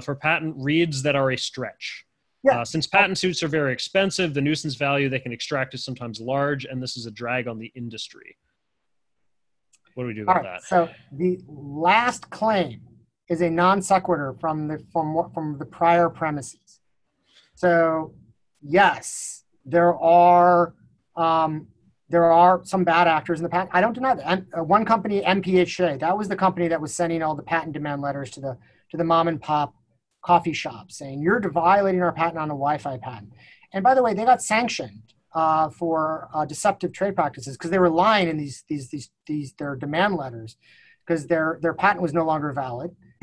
for 0.00 0.14
patent 0.14 0.54
reads 0.58 1.02
that 1.02 1.16
are 1.16 1.30
a 1.30 1.36
stretch. 1.36 2.04
Yeah. 2.42 2.62
since 2.62 2.86
patent 2.86 3.18
suits 3.18 3.42
are 3.42 3.48
very 3.48 3.70
expensive, 3.70 4.32
the 4.32 4.40
nuisance 4.40 4.74
value 4.74 5.10
they 5.10 5.18
can 5.18 5.30
extract 5.30 5.74
is 5.74 5.84
sometimes 5.84 6.20
large, 6.20 6.64
and 6.64 6.82
this 6.82 6.96
is 6.96 7.04
a 7.04 7.10
drag 7.10 7.46
on 7.46 7.58
the 7.58 7.70
industry. 7.74 8.38
What 9.94 10.04
do 10.04 10.08
we 10.08 10.14
do 10.14 10.22
about 10.22 10.44
that? 10.44 10.62
So 10.62 10.88
the 11.12 11.38
last 11.46 12.30
claim 12.30 12.80
is 13.28 13.42
a 13.42 13.50
non 13.50 13.82
sequitur 13.82 14.34
from 14.40 14.68
the 14.68 14.82
from 14.92 15.30
from 15.34 15.58
the 15.58 15.66
prior 15.66 16.08
premises. 16.08 16.80
So 17.54 18.14
yes, 18.62 19.44
there 19.66 19.94
are 19.98 20.74
um, 21.16 21.66
there 22.08 22.24
are 22.24 22.60
some 22.64 22.84
bad 22.84 23.06
actors 23.06 23.38
in 23.38 23.44
the 23.44 23.48
patent. 23.48 23.70
I 23.72 23.80
don't 23.80 23.92
deny 23.92 24.14
that. 24.14 24.26
And, 24.26 24.46
uh, 24.56 24.64
one 24.64 24.84
company, 24.84 25.22
MPHJ, 25.22 26.00
that 26.00 26.16
was 26.16 26.28
the 26.28 26.36
company 26.36 26.66
that 26.68 26.80
was 26.80 26.94
sending 26.94 27.22
all 27.22 27.36
the 27.36 27.42
patent 27.42 27.72
demand 27.72 28.02
letters 28.02 28.30
to 28.32 28.40
the 28.40 28.58
to 28.90 28.96
the 28.96 29.04
mom 29.04 29.28
and 29.28 29.40
pop 29.40 29.74
coffee 30.22 30.52
shop 30.52 30.92
saying 30.92 31.22
you're 31.22 31.40
violating 31.50 32.02
our 32.02 32.12
patent 32.12 32.38
on 32.38 32.50
a 32.50 32.54
Wi-Fi 32.54 32.98
patent. 32.98 33.32
And 33.72 33.82
by 33.82 33.94
the 33.94 34.02
way, 34.02 34.14
they 34.14 34.24
got 34.24 34.42
sanctioned 34.42 35.14
uh, 35.34 35.70
for 35.70 36.28
uh, 36.34 36.44
deceptive 36.44 36.92
trade 36.92 37.14
practices 37.14 37.56
because 37.56 37.70
they 37.70 37.78
were 37.78 37.90
lying 37.90 38.28
in 38.28 38.36
these 38.36 38.64
these 38.68 38.88
these 38.88 39.10
these 39.26 39.52
their 39.54 39.76
demand 39.76 40.16
letters 40.16 40.56
because 41.06 41.26
their 41.26 41.58
their 41.62 41.74
patent 41.74 42.02
was 42.02 42.12
no 42.12 42.24
longer 42.24 42.52
valid. 42.52 42.94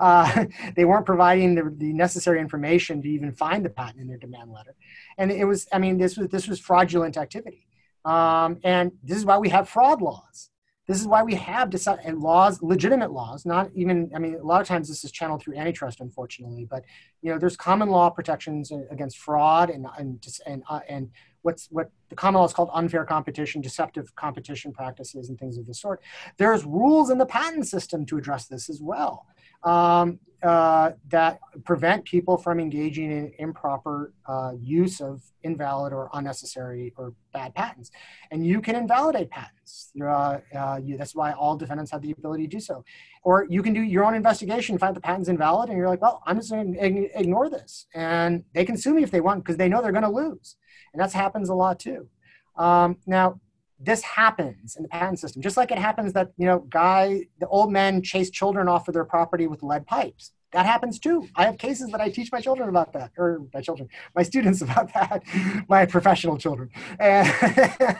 uh, 0.00 0.44
they 0.74 0.84
weren't 0.84 1.06
providing 1.06 1.54
the, 1.54 1.72
the 1.76 1.92
necessary 1.92 2.40
information 2.40 3.00
to 3.00 3.08
even 3.08 3.30
find 3.32 3.64
the 3.64 3.70
patent 3.70 4.00
in 4.00 4.08
their 4.08 4.18
demand 4.18 4.50
letter, 4.50 4.74
and 5.16 5.30
it 5.30 5.44
was 5.44 5.66
I 5.72 5.78
mean 5.78 5.96
this 5.96 6.16
was 6.16 6.28
this 6.28 6.48
was 6.48 6.60
fraudulent 6.60 7.16
activity, 7.16 7.66
um, 8.04 8.58
and 8.64 8.92
this 9.02 9.16
is 9.16 9.24
why 9.24 9.38
we 9.38 9.48
have 9.50 9.68
fraud 9.68 10.02
laws. 10.02 10.50
This 10.86 11.00
is 11.00 11.06
why 11.06 11.22
we 11.22 11.34
have 11.34 11.74
and 12.04 12.20
laws, 12.20 12.62
legitimate 12.62 13.10
laws, 13.10 13.44
not 13.44 13.70
even, 13.74 14.10
I 14.14 14.18
mean, 14.18 14.36
a 14.36 14.44
lot 14.44 14.60
of 14.60 14.68
times 14.68 14.88
this 14.88 15.04
is 15.04 15.10
channeled 15.10 15.42
through 15.42 15.56
antitrust, 15.56 16.00
unfortunately, 16.00 16.66
but, 16.68 16.84
you 17.22 17.32
know, 17.32 17.38
there's 17.38 17.56
common 17.56 17.88
law 17.88 18.08
protections 18.08 18.70
against 18.90 19.18
fraud 19.18 19.68
and, 19.70 19.86
and, 19.98 20.24
and, 20.46 20.62
uh, 20.68 20.80
and 20.88 21.10
what's, 21.42 21.66
what 21.70 21.90
the 22.08 22.14
common 22.14 22.40
law 22.40 22.46
is 22.46 22.52
called 22.52 22.70
unfair 22.72 23.04
competition, 23.04 23.60
deceptive 23.60 24.14
competition 24.14 24.72
practices 24.72 25.28
and 25.28 25.38
things 25.38 25.58
of 25.58 25.66
the 25.66 25.74
sort. 25.74 26.00
There's 26.36 26.64
rules 26.64 27.10
in 27.10 27.18
the 27.18 27.26
patent 27.26 27.66
system 27.66 28.06
to 28.06 28.16
address 28.16 28.46
this 28.46 28.70
as 28.70 28.80
well 28.80 29.26
um, 29.66 30.20
uh, 30.42 30.92
that 31.08 31.40
prevent 31.64 32.04
people 32.04 32.36
from 32.36 32.60
engaging 32.60 33.10
in 33.10 33.32
improper 33.38 34.12
uh, 34.26 34.52
use 34.56 35.00
of 35.00 35.22
invalid 35.42 35.92
or 35.92 36.08
unnecessary 36.12 36.92
or 36.96 37.14
bad 37.32 37.54
patents. 37.54 37.90
And 38.30 38.46
you 38.46 38.60
can 38.60 38.76
invalidate 38.76 39.28
patents. 39.30 39.90
Uh, 40.00 40.38
uh, 40.54 40.78
you, 40.82 40.96
that's 40.96 41.14
why 41.14 41.32
all 41.32 41.56
defendants 41.56 41.90
have 41.90 42.02
the 42.02 42.12
ability 42.12 42.44
to 42.44 42.56
do 42.56 42.60
so. 42.60 42.84
Or 43.22 43.46
you 43.48 43.62
can 43.62 43.72
do 43.72 43.80
your 43.80 44.04
own 44.04 44.14
investigation, 44.14 44.78
find 44.78 44.94
the 44.94 45.00
patent's 45.00 45.28
invalid, 45.28 45.68
and 45.68 45.76
you're 45.78 45.88
like, 45.88 46.02
well, 46.02 46.22
I'm 46.26 46.36
just 46.36 46.50
going 46.50 46.74
to 46.74 47.20
ignore 47.20 47.50
this. 47.50 47.86
And 47.94 48.44
they 48.54 48.64
can 48.64 48.76
sue 48.76 48.94
me 48.94 49.02
if 49.02 49.10
they 49.10 49.20
want 49.20 49.42
because 49.42 49.56
they 49.56 49.68
know 49.68 49.82
they're 49.82 49.90
going 49.90 50.02
to 50.02 50.08
lose. 50.10 50.56
And 50.92 51.02
that 51.02 51.12
happens 51.12 51.48
a 51.48 51.54
lot 51.54 51.80
too. 51.80 52.08
Um, 52.56 52.98
now, 53.06 53.40
this 53.78 54.02
happens 54.02 54.76
in 54.76 54.82
the 54.82 54.88
patent 54.88 55.18
system, 55.18 55.42
just 55.42 55.56
like 55.56 55.70
it 55.70 55.78
happens 55.78 56.12
that 56.14 56.32
you 56.36 56.46
know, 56.46 56.60
guy, 56.70 57.26
the 57.40 57.48
old 57.48 57.72
men 57.72 58.02
chase 58.02 58.30
children 58.30 58.68
off 58.68 58.88
of 58.88 58.94
their 58.94 59.04
property 59.04 59.46
with 59.46 59.62
lead 59.62 59.86
pipes. 59.86 60.32
That 60.52 60.64
happens 60.64 60.98
too. 60.98 61.28
I 61.34 61.44
have 61.44 61.58
cases 61.58 61.90
that 61.90 62.00
I 62.00 62.08
teach 62.08 62.32
my 62.32 62.40
children 62.40 62.68
about 62.68 62.92
that, 62.94 63.12
or 63.18 63.42
my 63.52 63.60
children, 63.60 63.88
my 64.14 64.22
students 64.22 64.62
about 64.62 64.92
that, 64.94 65.22
my 65.68 65.84
professional 65.84 66.38
children. 66.38 66.70
And, 66.98 67.28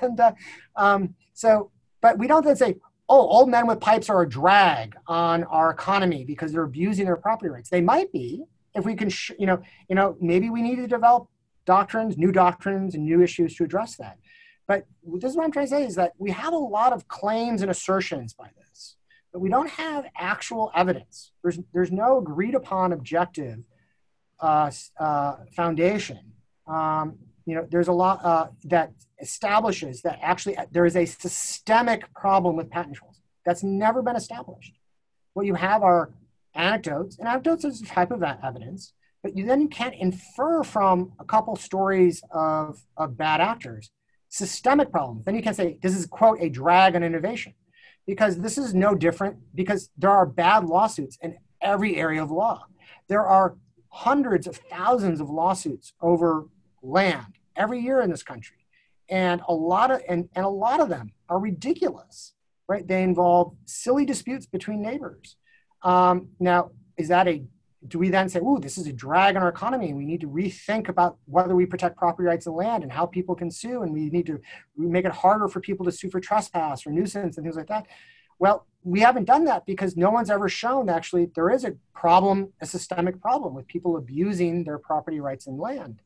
and 0.02 0.20
uh, 0.20 0.32
um, 0.76 1.14
so, 1.34 1.70
but 2.00 2.18
we 2.18 2.26
don't 2.26 2.44
then 2.44 2.56
say, 2.56 2.76
oh, 3.08 3.20
old 3.20 3.48
men 3.48 3.66
with 3.66 3.80
pipes 3.80 4.08
are 4.08 4.22
a 4.22 4.28
drag 4.28 4.96
on 5.06 5.44
our 5.44 5.70
economy 5.70 6.24
because 6.24 6.52
they're 6.52 6.62
abusing 6.62 7.04
their 7.04 7.16
property 7.16 7.50
rights. 7.50 7.68
They 7.68 7.80
might 7.80 8.12
be 8.12 8.44
if 8.74 8.84
we 8.84 8.94
can, 8.94 9.08
sh- 9.08 9.32
you 9.38 9.46
know, 9.46 9.60
you 9.88 9.96
know, 9.96 10.16
maybe 10.20 10.50
we 10.50 10.62
need 10.62 10.76
to 10.76 10.86
develop 10.86 11.28
doctrines, 11.64 12.16
new 12.16 12.30
doctrines, 12.32 12.94
and 12.94 13.04
new 13.04 13.22
issues 13.22 13.54
to 13.56 13.64
address 13.64 13.96
that. 13.96 14.18
But 14.68 14.86
this 15.04 15.30
is 15.30 15.36
what 15.36 15.44
I'm 15.44 15.52
trying 15.52 15.66
to 15.66 15.70
say 15.70 15.84
is 15.84 15.94
that 15.94 16.12
we 16.18 16.30
have 16.32 16.52
a 16.52 16.58
lot 16.58 16.92
of 16.92 17.06
claims 17.08 17.62
and 17.62 17.70
assertions 17.70 18.34
by 18.34 18.50
this, 18.58 18.96
but 19.32 19.40
we 19.40 19.48
don't 19.48 19.70
have 19.70 20.06
actual 20.16 20.72
evidence. 20.74 21.32
There's, 21.42 21.58
there's 21.72 21.92
no 21.92 22.18
agreed 22.18 22.54
upon 22.54 22.92
objective 22.92 23.60
uh, 24.40 24.70
uh, 24.98 25.36
foundation. 25.54 26.32
Um, 26.66 27.18
you 27.46 27.54
know, 27.54 27.66
there's 27.70 27.88
a 27.88 27.92
lot 27.92 28.24
uh, 28.24 28.48
that 28.64 28.92
establishes 29.20 30.02
that 30.02 30.18
actually 30.20 30.56
there 30.72 30.84
is 30.84 30.96
a 30.96 31.06
systemic 31.06 32.12
problem 32.12 32.56
with 32.56 32.68
patent 32.68 32.96
trolls 32.96 33.20
that's 33.44 33.62
never 33.62 34.02
been 34.02 34.16
established. 34.16 34.72
What 35.34 35.46
you 35.46 35.54
have 35.54 35.82
are 35.82 36.10
anecdotes, 36.54 37.18
and 37.18 37.28
anecdotes 37.28 37.64
is 37.64 37.80
a 37.82 37.86
type 37.86 38.10
of 38.10 38.22
evidence, 38.22 38.94
but 39.22 39.36
you 39.36 39.46
then 39.46 39.68
can't 39.68 39.94
infer 39.94 40.64
from 40.64 41.12
a 41.20 41.24
couple 41.24 41.54
stories 41.54 42.22
of, 42.32 42.80
of 42.96 43.16
bad 43.16 43.40
actors 43.40 43.90
systemic 44.28 44.90
problems, 44.90 45.24
then 45.24 45.34
you 45.34 45.42
can 45.42 45.54
say 45.54 45.78
this 45.82 45.96
is, 45.96 46.06
quote, 46.06 46.38
a 46.40 46.48
drag 46.48 46.96
on 46.96 47.02
innovation. 47.02 47.54
Because 48.06 48.38
this 48.38 48.56
is 48.56 48.72
no 48.72 48.94
different, 48.94 49.36
because 49.54 49.90
there 49.98 50.10
are 50.10 50.26
bad 50.26 50.64
lawsuits 50.64 51.18
in 51.22 51.36
every 51.60 51.96
area 51.96 52.22
of 52.22 52.30
law. 52.30 52.64
There 53.08 53.26
are 53.26 53.56
hundreds 53.88 54.46
of 54.46 54.56
thousands 54.56 55.20
of 55.20 55.28
lawsuits 55.28 55.92
over 56.00 56.46
land 56.82 57.38
every 57.56 57.80
year 57.80 58.00
in 58.00 58.10
this 58.10 58.22
country. 58.22 58.58
And 59.08 59.40
a 59.48 59.54
lot 59.54 59.90
of 59.90 60.02
and, 60.08 60.28
and 60.34 60.44
a 60.44 60.48
lot 60.48 60.80
of 60.80 60.88
them 60.88 61.12
are 61.28 61.38
ridiculous, 61.38 62.34
right? 62.68 62.86
They 62.86 63.02
involve 63.02 63.54
silly 63.64 64.04
disputes 64.04 64.46
between 64.46 64.82
neighbors. 64.82 65.36
Um, 65.82 66.28
now, 66.38 66.70
is 66.96 67.08
that 67.08 67.28
a 67.28 67.44
do 67.88 67.98
we 67.98 68.08
then 68.08 68.28
say, 68.28 68.40
"Ooh, 68.40 68.58
this 68.58 68.78
is 68.78 68.86
a 68.86 68.92
drag 68.92 69.36
on 69.36 69.42
our 69.42 69.48
economy, 69.48 69.88
and 69.88 69.96
we 69.96 70.06
need 70.06 70.20
to 70.20 70.28
rethink 70.28 70.88
about 70.88 71.18
whether 71.26 71.54
we 71.54 71.66
protect 71.66 71.96
property 71.96 72.26
rights 72.26 72.46
and 72.46 72.54
land 72.54 72.82
and 72.82 72.92
how 72.92 73.06
people 73.06 73.34
can 73.34 73.50
sue, 73.50 73.82
and 73.82 73.92
we 73.92 74.10
need 74.10 74.26
to 74.26 74.40
make 74.76 75.04
it 75.04 75.12
harder 75.12 75.48
for 75.48 75.60
people 75.60 75.84
to 75.86 75.92
sue 75.92 76.10
for 76.10 76.20
trespass 76.20 76.86
or 76.86 76.90
nuisance 76.90 77.36
and 77.36 77.44
things 77.44 77.56
like 77.56 77.68
that"? 77.68 77.86
Well, 78.38 78.66
we 78.84 79.00
haven't 79.00 79.24
done 79.24 79.44
that 79.44 79.66
because 79.66 79.96
no 79.96 80.10
one's 80.10 80.30
ever 80.30 80.48
shown 80.48 80.88
actually 80.88 81.26
there 81.34 81.50
is 81.50 81.64
a 81.64 81.74
problem, 81.94 82.52
a 82.60 82.66
systemic 82.66 83.20
problem 83.20 83.54
with 83.54 83.66
people 83.66 83.96
abusing 83.96 84.64
their 84.64 84.78
property 84.78 85.20
rights 85.20 85.46
and 85.46 85.58
land. 85.58 86.02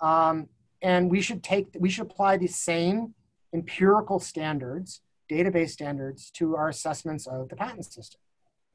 Um, 0.00 0.48
and 0.82 1.10
we 1.10 1.20
should 1.20 1.42
take, 1.42 1.68
we 1.78 1.88
should 1.88 2.06
apply 2.06 2.36
the 2.36 2.46
same 2.46 3.14
empirical 3.54 4.20
standards, 4.20 5.00
database 5.30 5.70
standards, 5.70 6.30
to 6.32 6.56
our 6.56 6.68
assessments 6.68 7.26
of 7.26 7.48
the 7.48 7.56
patent 7.56 7.84
system. 7.84 8.20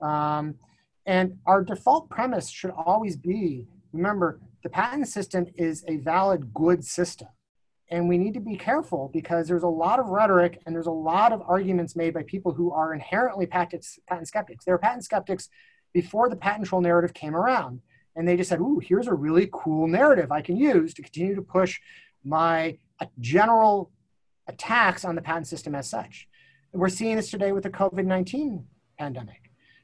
Um, 0.01 0.55
And 1.05 1.37
our 1.45 1.63
default 1.63 2.09
premise 2.09 2.49
should 2.49 2.71
always 2.71 3.17
be 3.17 3.67
remember, 3.93 4.39
the 4.63 4.69
patent 4.69 5.07
system 5.07 5.45
is 5.55 5.85
a 5.87 5.97
valid 5.97 6.53
good 6.53 6.83
system. 6.83 7.27
And 7.89 8.09
we 8.09 8.17
need 8.17 8.33
to 8.33 8.39
be 8.39 8.55
careful 8.55 9.11
because 9.13 9.47
there's 9.47 9.63
a 9.63 9.67
lot 9.67 9.99
of 9.99 10.07
rhetoric 10.07 10.59
and 10.65 10.73
there's 10.73 10.87
a 10.87 10.91
lot 10.91 11.31
of 11.31 11.43
arguments 11.45 11.95
made 11.95 12.13
by 12.13 12.23
people 12.23 12.51
who 12.51 12.71
are 12.71 12.93
inherently 12.93 13.45
patent, 13.45 13.85
skeptics. 14.23 14.65
They 14.65 14.71
were 14.71 14.79
patent 14.79 15.03
skeptics 15.03 15.49
before 15.93 16.27
the 16.27 16.35
patent 16.35 16.67
troll 16.67 16.81
narrative 16.81 17.13
came 17.13 17.35
around. 17.35 17.81
And 18.15 18.27
they 18.27 18.35
just 18.35 18.49
said, 18.49 18.59
ooh, 18.59 18.79
here's 18.83 19.07
a 19.07 19.13
really 19.13 19.49
cool 19.51 19.87
narrative 19.87 20.31
I 20.31 20.41
can 20.41 20.55
use 20.55 20.93
to 20.95 21.03
continue 21.03 21.35
to 21.35 21.41
push 21.41 21.79
my 22.23 22.77
uh, 22.99 23.05
general 23.19 23.91
attacks 24.47 25.05
on 25.05 25.15
the 25.15 25.21
patent 25.21 25.47
system 25.47 25.75
as 25.75 25.89
such. 25.89 26.27
We're 26.71 26.89
seeing 26.89 27.15
this 27.15 27.29
today 27.29 27.51
with 27.51 27.63
the 27.63 27.69
COVID 27.69 28.05
19 28.05 28.65
pandemic. 28.97 29.42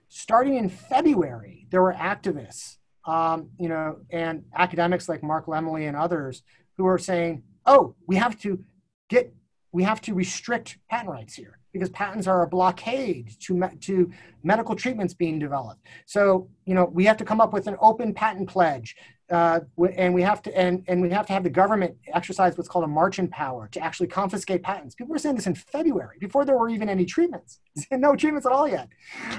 Starting 0.10 0.56
in 0.56 0.70
February, 0.70 1.68
there 1.70 1.82
were 1.82 1.94
activists, 1.94 2.78
um, 3.06 3.50
you 3.60 3.70
know, 3.70 3.98
and 4.10 4.44
academics 4.56 5.08
like 5.08 5.24
Mark 5.24 5.46
Lemley 5.46 5.88
and 5.88 5.96
others 5.96 6.44
who 6.78 6.86
are 6.86 6.98
saying, 6.98 7.44
oh, 7.66 7.96
we 8.08 8.16
have 8.16 8.40
to 8.42 8.64
get, 9.10 9.34
we 9.72 9.84
have 9.84 10.02
to 10.02 10.14
restrict 10.14 10.80
patent 10.90 11.10
rights 11.10 11.36
here 11.36 11.60
because 11.74 11.90
patents 11.90 12.26
are 12.26 12.44
a 12.44 12.48
blockade 12.48 13.36
to, 13.40 13.54
me- 13.54 13.76
to 13.82 14.12
medical 14.44 14.76
treatments 14.76 15.14
being 15.14 15.38
developed. 15.38 15.86
So, 16.08 16.50
you 16.66 16.74
know, 16.74 16.86
we 16.86 17.06
have 17.06 17.18
to 17.18 17.26
come 17.26 17.40
up 17.40 17.54
with 17.54 17.68
an 17.68 17.78
open 17.80 18.14
patent 18.14 18.50
pledge 18.50 18.96
uh, 19.32 19.60
and 19.96 20.14
we 20.14 20.22
have 20.24 20.42
to 20.42 20.58
and, 20.58 20.84
and 20.88 21.02
we 21.02 21.10
have 21.12 21.28
to 21.28 21.34
have 21.34 21.44
the 21.44 21.50
government 21.50 21.96
exercise 22.14 22.58
what's 22.58 22.70
called 22.70 22.84
a 22.84 22.88
march-in 22.88 23.28
power 23.28 23.70
to 23.72 23.80
actually 23.80 24.08
confiscate 24.08 24.64
patents. 24.64 24.96
People 24.96 25.12
were 25.12 25.20
saying 25.20 25.36
this 25.36 25.46
in 25.46 25.54
February 25.54 26.18
before 26.20 26.46
there 26.46 26.58
were 26.58 26.70
even 26.70 26.90
any 26.90 27.06
treatments, 27.06 27.60
no 27.92 28.16
treatments 28.16 28.48
at 28.48 28.52
all 28.52 28.68
yet, 28.68 28.90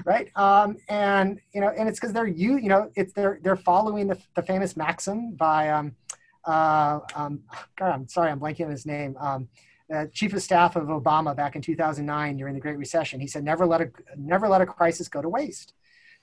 right? 0.04 0.30
Um, 0.36 0.76
and 0.88 1.40
you 1.52 1.60
know, 1.60 1.70
and 1.70 1.88
it's 1.88 1.98
because 1.98 2.12
they're 2.12 2.26
you 2.26 2.56
you 2.58 2.68
know 2.68 2.90
it's 2.94 3.12
they're 3.12 3.40
they're 3.42 3.56
following 3.56 4.06
the, 4.06 4.18
the 4.36 4.42
famous 4.42 4.76
maxim 4.76 5.32
by 5.32 5.70
um, 5.70 5.96
uh, 6.44 7.00
um, 7.16 7.40
God, 7.76 7.92
I'm 7.92 8.08
sorry, 8.08 8.30
I'm 8.30 8.40
blanking 8.40 8.66
on 8.66 8.70
his 8.70 8.86
name. 8.86 9.16
Um, 9.18 9.48
uh, 9.92 10.06
chief 10.12 10.32
of 10.32 10.42
staff 10.42 10.76
of 10.76 10.84
Obama 10.84 11.34
back 11.34 11.56
in 11.56 11.62
2009 11.62 12.36
during 12.36 12.54
the 12.54 12.60
Great 12.60 12.78
Recession. 12.78 13.18
He 13.18 13.26
said, 13.26 13.42
"Never 13.42 13.66
let 13.66 13.80
a 13.80 13.90
never 14.16 14.48
let 14.48 14.60
a 14.60 14.66
crisis 14.66 15.08
go 15.08 15.20
to 15.20 15.28
waste," 15.28 15.74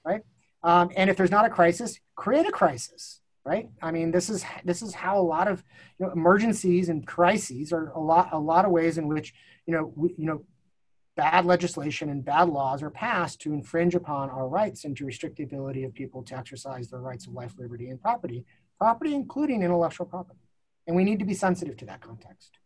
right? 0.05 0.21
Um, 0.63 0.89
and 0.95 1.09
if 1.09 1.17
there's 1.17 1.31
not 1.31 1.45
a 1.45 1.49
crisis, 1.49 1.99
create 2.15 2.47
a 2.47 2.51
crisis 2.51 3.19
right? 3.47 3.69
I 3.81 3.91
mean, 3.91 4.11
this 4.11 4.29
is 4.29 4.43
this 4.65 4.81
is 4.81 4.93
how 4.93 5.17
a 5.17 5.23
lot 5.23 5.47
of 5.47 5.63
you 5.97 6.05
know, 6.05 6.11
emergencies 6.11 6.89
and 6.89 7.07
crises 7.07 7.71
are 7.71 7.91
a 7.91 7.99
lot 7.99 8.33
a 8.33 8.37
lot 8.37 8.65
of 8.65 8.71
ways 8.71 8.97
in 8.97 9.07
which 9.07 9.33
you 9.65 9.73
know 9.73 9.93
we, 9.95 10.13
you 10.17 10.25
know 10.25 10.43
bad 11.15 11.45
legislation 11.45 12.09
and 12.09 12.25
bad 12.25 12.49
laws 12.49 12.83
are 12.83 12.91
passed 12.91 13.39
to 13.41 13.53
infringe 13.53 13.95
upon 13.95 14.29
our 14.29 14.49
rights 14.49 14.83
and 14.83 14.97
to 14.97 15.05
restrict 15.05 15.37
the 15.37 15.43
ability 15.43 15.85
of 15.85 15.93
people 15.93 16.21
to 16.23 16.37
exercise 16.37 16.89
their 16.89 16.99
rights 16.99 17.25
of 17.25 17.33
life, 17.33 17.53
liberty, 17.57 17.89
and 17.89 18.01
property, 18.01 18.45
property 18.77 19.15
including 19.15 19.63
intellectual 19.63 20.05
property. 20.05 20.39
And 20.85 20.95
we 20.95 21.05
need 21.05 21.19
to 21.19 21.25
be 21.25 21.33
sensitive 21.33 21.77
to 21.77 21.85
that 21.85 22.01
context. 22.01 22.59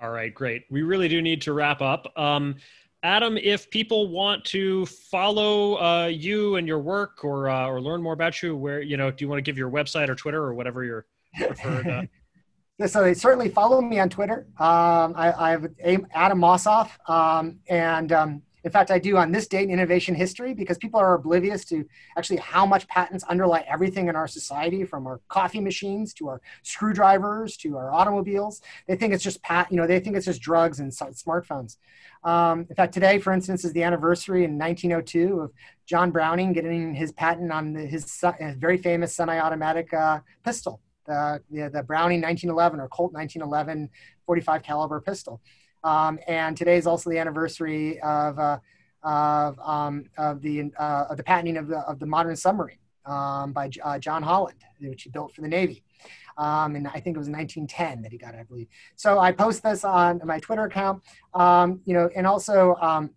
All 0.00 0.10
right, 0.10 0.34
great. 0.34 0.64
We 0.70 0.82
really 0.82 1.08
do 1.08 1.22
need 1.22 1.42
to 1.42 1.52
wrap 1.52 1.80
up. 1.80 2.16
Um, 2.18 2.56
Adam, 3.02 3.38
if 3.38 3.70
people 3.70 4.08
want 4.08 4.44
to 4.44 4.84
follow 4.86 5.76
uh, 5.76 6.06
you 6.06 6.56
and 6.56 6.66
your 6.66 6.80
work 6.80 7.24
or 7.24 7.48
uh, 7.48 7.66
or 7.66 7.80
learn 7.80 8.02
more 8.02 8.12
about 8.12 8.42
you, 8.42 8.56
where 8.56 8.80
you 8.80 8.96
know, 8.96 9.10
do 9.10 9.24
you 9.24 9.28
want 9.28 9.38
to 9.38 9.42
give 9.42 9.56
your 9.56 9.70
website 9.70 10.08
or 10.08 10.16
Twitter 10.16 10.42
or 10.42 10.54
whatever 10.54 10.84
your 10.84 11.06
preferred? 11.36 11.86
Uh... 11.86 12.02
so 12.86 13.02
they 13.02 13.14
certainly 13.14 13.48
follow 13.48 13.80
me 13.80 14.00
on 14.00 14.08
Twitter. 14.08 14.48
Um, 14.58 15.14
I, 15.16 15.32
I, 15.38 15.50
have 15.50 15.68
Adam 16.12 16.40
Mossoff, 16.40 16.90
um, 17.08 17.60
and 17.68 18.10
um, 18.10 18.42
in 18.68 18.72
fact, 18.72 18.90
I 18.90 18.98
do 18.98 19.16
on 19.16 19.32
this 19.32 19.48
date 19.48 19.62
in 19.62 19.70
innovation 19.70 20.14
history 20.14 20.52
because 20.52 20.76
people 20.76 21.00
are 21.00 21.14
oblivious 21.14 21.64
to 21.66 21.86
actually 22.18 22.36
how 22.36 22.66
much 22.66 22.86
patents 22.86 23.24
underlie 23.24 23.64
everything 23.66 24.08
in 24.08 24.14
our 24.14 24.28
society, 24.28 24.84
from 24.84 25.06
our 25.06 25.22
coffee 25.28 25.58
machines 25.60 26.12
to 26.14 26.28
our 26.28 26.42
screwdrivers 26.62 27.56
to 27.58 27.78
our 27.78 27.90
automobiles. 27.90 28.60
They 28.86 28.94
think 28.94 29.14
it's 29.14 29.24
just 29.24 29.42
pat, 29.42 29.72
you 29.72 29.78
know, 29.78 29.86
they 29.86 30.00
think 30.00 30.16
it's 30.16 30.26
just 30.26 30.42
drugs 30.42 30.80
and 30.80 30.92
smartphones. 30.92 31.78
Um, 32.24 32.66
in 32.68 32.76
fact, 32.76 32.92
today, 32.92 33.18
for 33.18 33.32
instance, 33.32 33.64
is 33.64 33.72
the 33.72 33.84
anniversary 33.84 34.44
in 34.44 34.58
1902 34.58 35.40
of 35.40 35.52
John 35.86 36.10
Browning 36.10 36.52
getting 36.52 36.92
his 36.92 37.10
patent 37.10 37.50
on 37.50 37.72
the, 37.72 37.86
his, 37.86 38.22
his, 38.38 38.56
very 38.56 38.76
famous 38.76 39.16
semi-automatic 39.16 39.94
uh, 39.94 40.20
pistol, 40.44 40.82
the, 41.06 41.40
the, 41.50 41.70
the 41.70 41.82
Browning 41.82 42.20
1911 42.20 42.80
or 42.80 42.88
Colt 42.88 43.14
1911 43.14 43.88
45 44.26 44.62
caliber 44.62 45.00
pistol. 45.00 45.40
Um, 45.88 46.18
and 46.28 46.54
today 46.54 46.76
is 46.76 46.86
also 46.86 47.08
the 47.08 47.18
anniversary 47.18 47.98
of, 48.00 48.38
uh, 48.38 48.58
of, 49.02 49.58
um, 49.60 50.04
of, 50.18 50.42
the, 50.42 50.70
uh, 50.78 51.06
of 51.08 51.16
the 51.16 51.22
patenting 51.22 51.56
of 51.56 51.66
the, 51.66 51.78
of 51.78 51.98
the 51.98 52.04
modern 52.04 52.36
submarine 52.36 52.76
um, 53.06 53.52
by 53.54 53.70
uh, 53.82 53.98
John 53.98 54.22
Holland, 54.22 54.58
which 54.80 55.04
he 55.04 55.08
built 55.08 55.34
for 55.34 55.40
the 55.40 55.48
Navy. 55.48 55.82
Um, 56.36 56.76
and 56.76 56.86
I 56.88 57.00
think 57.00 57.16
it 57.16 57.18
was 57.18 57.30
1910 57.30 58.02
that 58.02 58.12
he 58.12 58.18
got 58.18 58.34
it, 58.34 58.38
I 58.38 58.42
believe. 58.42 58.68
So 58.96 59.18
I 59.18 59.32
post 59.32 59.62
this 59.62 59.82
on 59.82 60.20
my 60.26 60.38
Twitter 60.40 60.64
account, 60.64 61.02
um, 61.32 61.80
you 61.86 61.94
know, 61.94 62.10
and 62.14 62.26
also 62.26 62.76
um, 62.82 63.10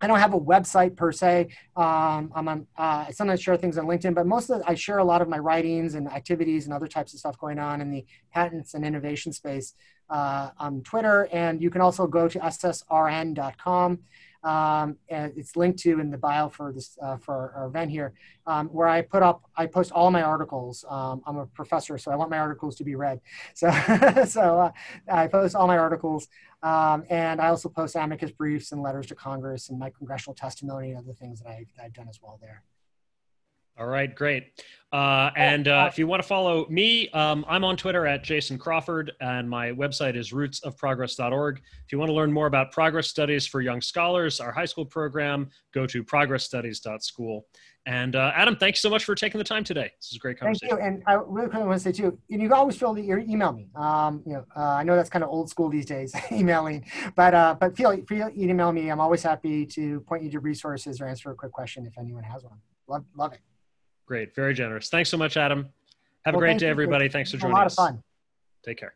I 0.00 0.06
don't 0.06 0.18
have 0.18 0.34
a 0.34 0.40
website 0.40 0.96
per 0.96 1.12
se. 1.12 1.48
Um, 1.76 2.32
I'm 2.34 2.48
on, 2.48 2.66
uh, 2.76 3.06
I 3.08 3.10
sometimes 3.12 3.42
share 3.42 3.56
things 3.56 3.78
on 3.78 3.86
LinkedIn, 3.86 4.14
but 4.14 4.26
most 4.26 4.50
of 4.50 4.62
I 4.66 4.74
share 4.74 4.98
a 4.98 5.04
lot 5.04 5.22
of 5.22 5.28
my 5.28 5.38
writings 5.38 5.94
and 5.94 6.08
activities 6.08 6.64
and 6.66 6.74
other 6.74 6.86
types 6.86 7.14
of 7.14 7.20
stuff 7.20 7.38
going 7.38 7.58
on 7.58 7.80
in 7.80 7.90
the 7.90 8.04
patents 8.32 8.74
and 8.74 8.84
innovation 8.84 9.32
space 9.32 9.74
uh, 10.10 10.50
on 10.58 10.82
Twitter. 10.82 11.28
And 11.32 11.60
you 11.60 11.70
can 11.70 11.80
also 11.80 12.06
go 12.06 12.28
to 12.28 12.38
ssrn.com 12.38 13.98
um, 14.44 14.96
and 15.08 15.32
it's 15.36 15.56
linked 15.56 15.78
to 15.80 16.00
in 16.00 16.10
the 16.10 16.18
bio 16.18 16.48
for 16.48 16.72
this 16.72 16.96
uh, 17.02 17.16
for 17.16 17.52
our, 17.56 17.66
event 17.66 17.90
here, 17.90 18.14
um, 18.46 18.68
where 18.68 18.88
I 18.88 19.02
put 19.02 19.22
up 19.22 19.42
I 19.56 19.66
post 19.66 19.92
all 19.92 20.10
my 20.10 20.22
articles. 20.22 20.84
Um, 20.88 21.22
I'm 21.26 21.36
a 21.38 21.46
professor, 21.46 21.98
so 21.98 22.10
I 22.10 22.16
want 22.16 22.30
my 22.30 22.38
articles 22.38 22.76
to 22.76 22.84
be 22.84 22.94
read. 22.94 23.20
So 23.54 23.70
so 24.26 24.60
uh, 24.60 24.72
I 25.10 25.26
post 25.26 25.54
all 25.54 25.66
my 25.66 25.78
articles, 25.78 26.28
um, 26.62 27.04
and 27.10 27.40
I 27.40 27.48
also 27.48 27.68
post 27.68 27.96
amicus 27.96 28.30
briefs 28.30 28.72
and 28.72 28.82
letters 28.82 29.06
to 29.06 29.14
Congress 29.14 29.70
and 29.70 29.78
my 29.78 29.90
congressional 29.90 30.34
testimony 30.34 30.90
and 30.90 30.98
other 30.98 31.14
things 31.14 31.40
that, 31.40 31.48
I, 31.48 31.66
that 31.76 31.84
I've 31.84 31.92
done 31.92 32.08
as 32.08 32.20
well 32.22 32.38
there. 32.40 32.62
All 33.78 33.86
right, 33.86 34.12
great. 34.12 34.64
Uh, 34.90 35.30
and 35.36 35.68
uh, 35.68 35.86
if 35.88 35.98
you 35.98 36.06
want 36.06 36.22
to 36.22 36.26
follow 36.26 36.66
me, 36.70 37.10
um, 37.10 37.44
I'm 37.46 37.62
on 37.62 37.76
Twitter 37.76 38.06
at 38.06 38.24
Jason 38.24 38.56
Crawford, 38.56 39.12
and 39.20 39.48
my 39.48 39.70
website 39.70 40.16
is 40.16 40.32
rootsofprogress.org. 40.32 41.58
If 41.58 41.92
you 41.92 41.98
want 41.98 42.08
to 42.08 42.14
learn 42.14 42.32
more 42.32 42.46
about 42.46 42.72
progress 42.72 43.06
studies 43.06 43.46
for 43.46 43.60
young 43.60 43.82
scholars, 43.82 44.40
our 44.40 44.50
high 44.50 44.64
school 44.64 44.86
program, 44.86 45.50
go 45.74 45.86
to 45.86 46.02
progressstudies.school. 46.02 47.46
And 47.84 48.16
uh, 48.16 48.32
Adam, 48.34 48.56
thanks 48.56 48.80
so 48.80 48.88
much 48.88 49.04
for 49.04 49.14
taking 49.14 49.38
the 49.38 49.44
time 49.44 49.62
today. 49.62 49.90
This 50.00 50.10
is 50.10 50.16
a 50.16 50.18
great 50.18 50.38
conversation. 50.38 50.76
Thank 50.76 50.80
you. 50.80 50.86
And 50.86 51.02
I 51.06 51.14
really 51.14 51.48
quickly 51.48 51.66
want 51.66 51.80
to 51.80 51.84
say 51.84 51.92
too, 51.92 52.18
you 52.28 52.38
can 52.38 52.52
always 52.52 52.76
feel 52.76 52.94
the 52.94 53.02
email 53.02 53.52
me. 53.52 53.68
Um, 53.76 54.22
you 54.26 54.34
know, 54.34 54.44
uh, 54.56 54.60
I 54.60 54.84
know 54.84 54.96
that's 54.96 55.10
kind 55.10 55.22
of 55.22 55.30
old 55.30 55.50
school 55.50 55.68
these 55.68 55.86
days, 55.86 56.14
emailing, 56.32 56.84
but 57.14 57.34
uh, 57.34 57.56
but 57.58 57.76
feel 57.76 57.90
free 58.06 58.18
to 58.18 58.30
email 58.36 58.72
me. 58.72 58.90
I'm 58.90 59.00
always 59.00 59.22
happy 59.22 59.66
to 59.66 60.00
point 60.00 60.22
you 60.22 60.30
to 60.30 60.40
resources 60.40 61.00
or 61.00 61.06
answer 61.06 61.30
a 61.30 61.34
quick 61.34 61.52
question 61.52 61.86
if 61.86 61.96
anyone 61.98 62.24
has 62.24 62.42
one. 62.42 62.58
Love 62.88 63.04
love 63.16 63.32
it. 63.32 63.40
Great. 64.08 64.34
Very 64.34 64.54
generous. 64.54 64.88
Thanks 64.88 65.10
so 65.10 65.18
much, 65.18 65.36
Adam. 65.36 65.68
Have 66.24 66.34
well, 66.34 66.42
a 66.42 66.46
great 66.46 66.58
day, 66.58 66.68
everybody. 66.68 67.10
Thanks 67.10 67.30
for 67.30 67.36
joining 67.36 67.58
us. 67.58 67.76
A 67.76 67.80
lot 67.82 67.90
of 67.90 67.94
fun. 67.96 68.02
Take 68.64 68.78
care. 68.78 68.94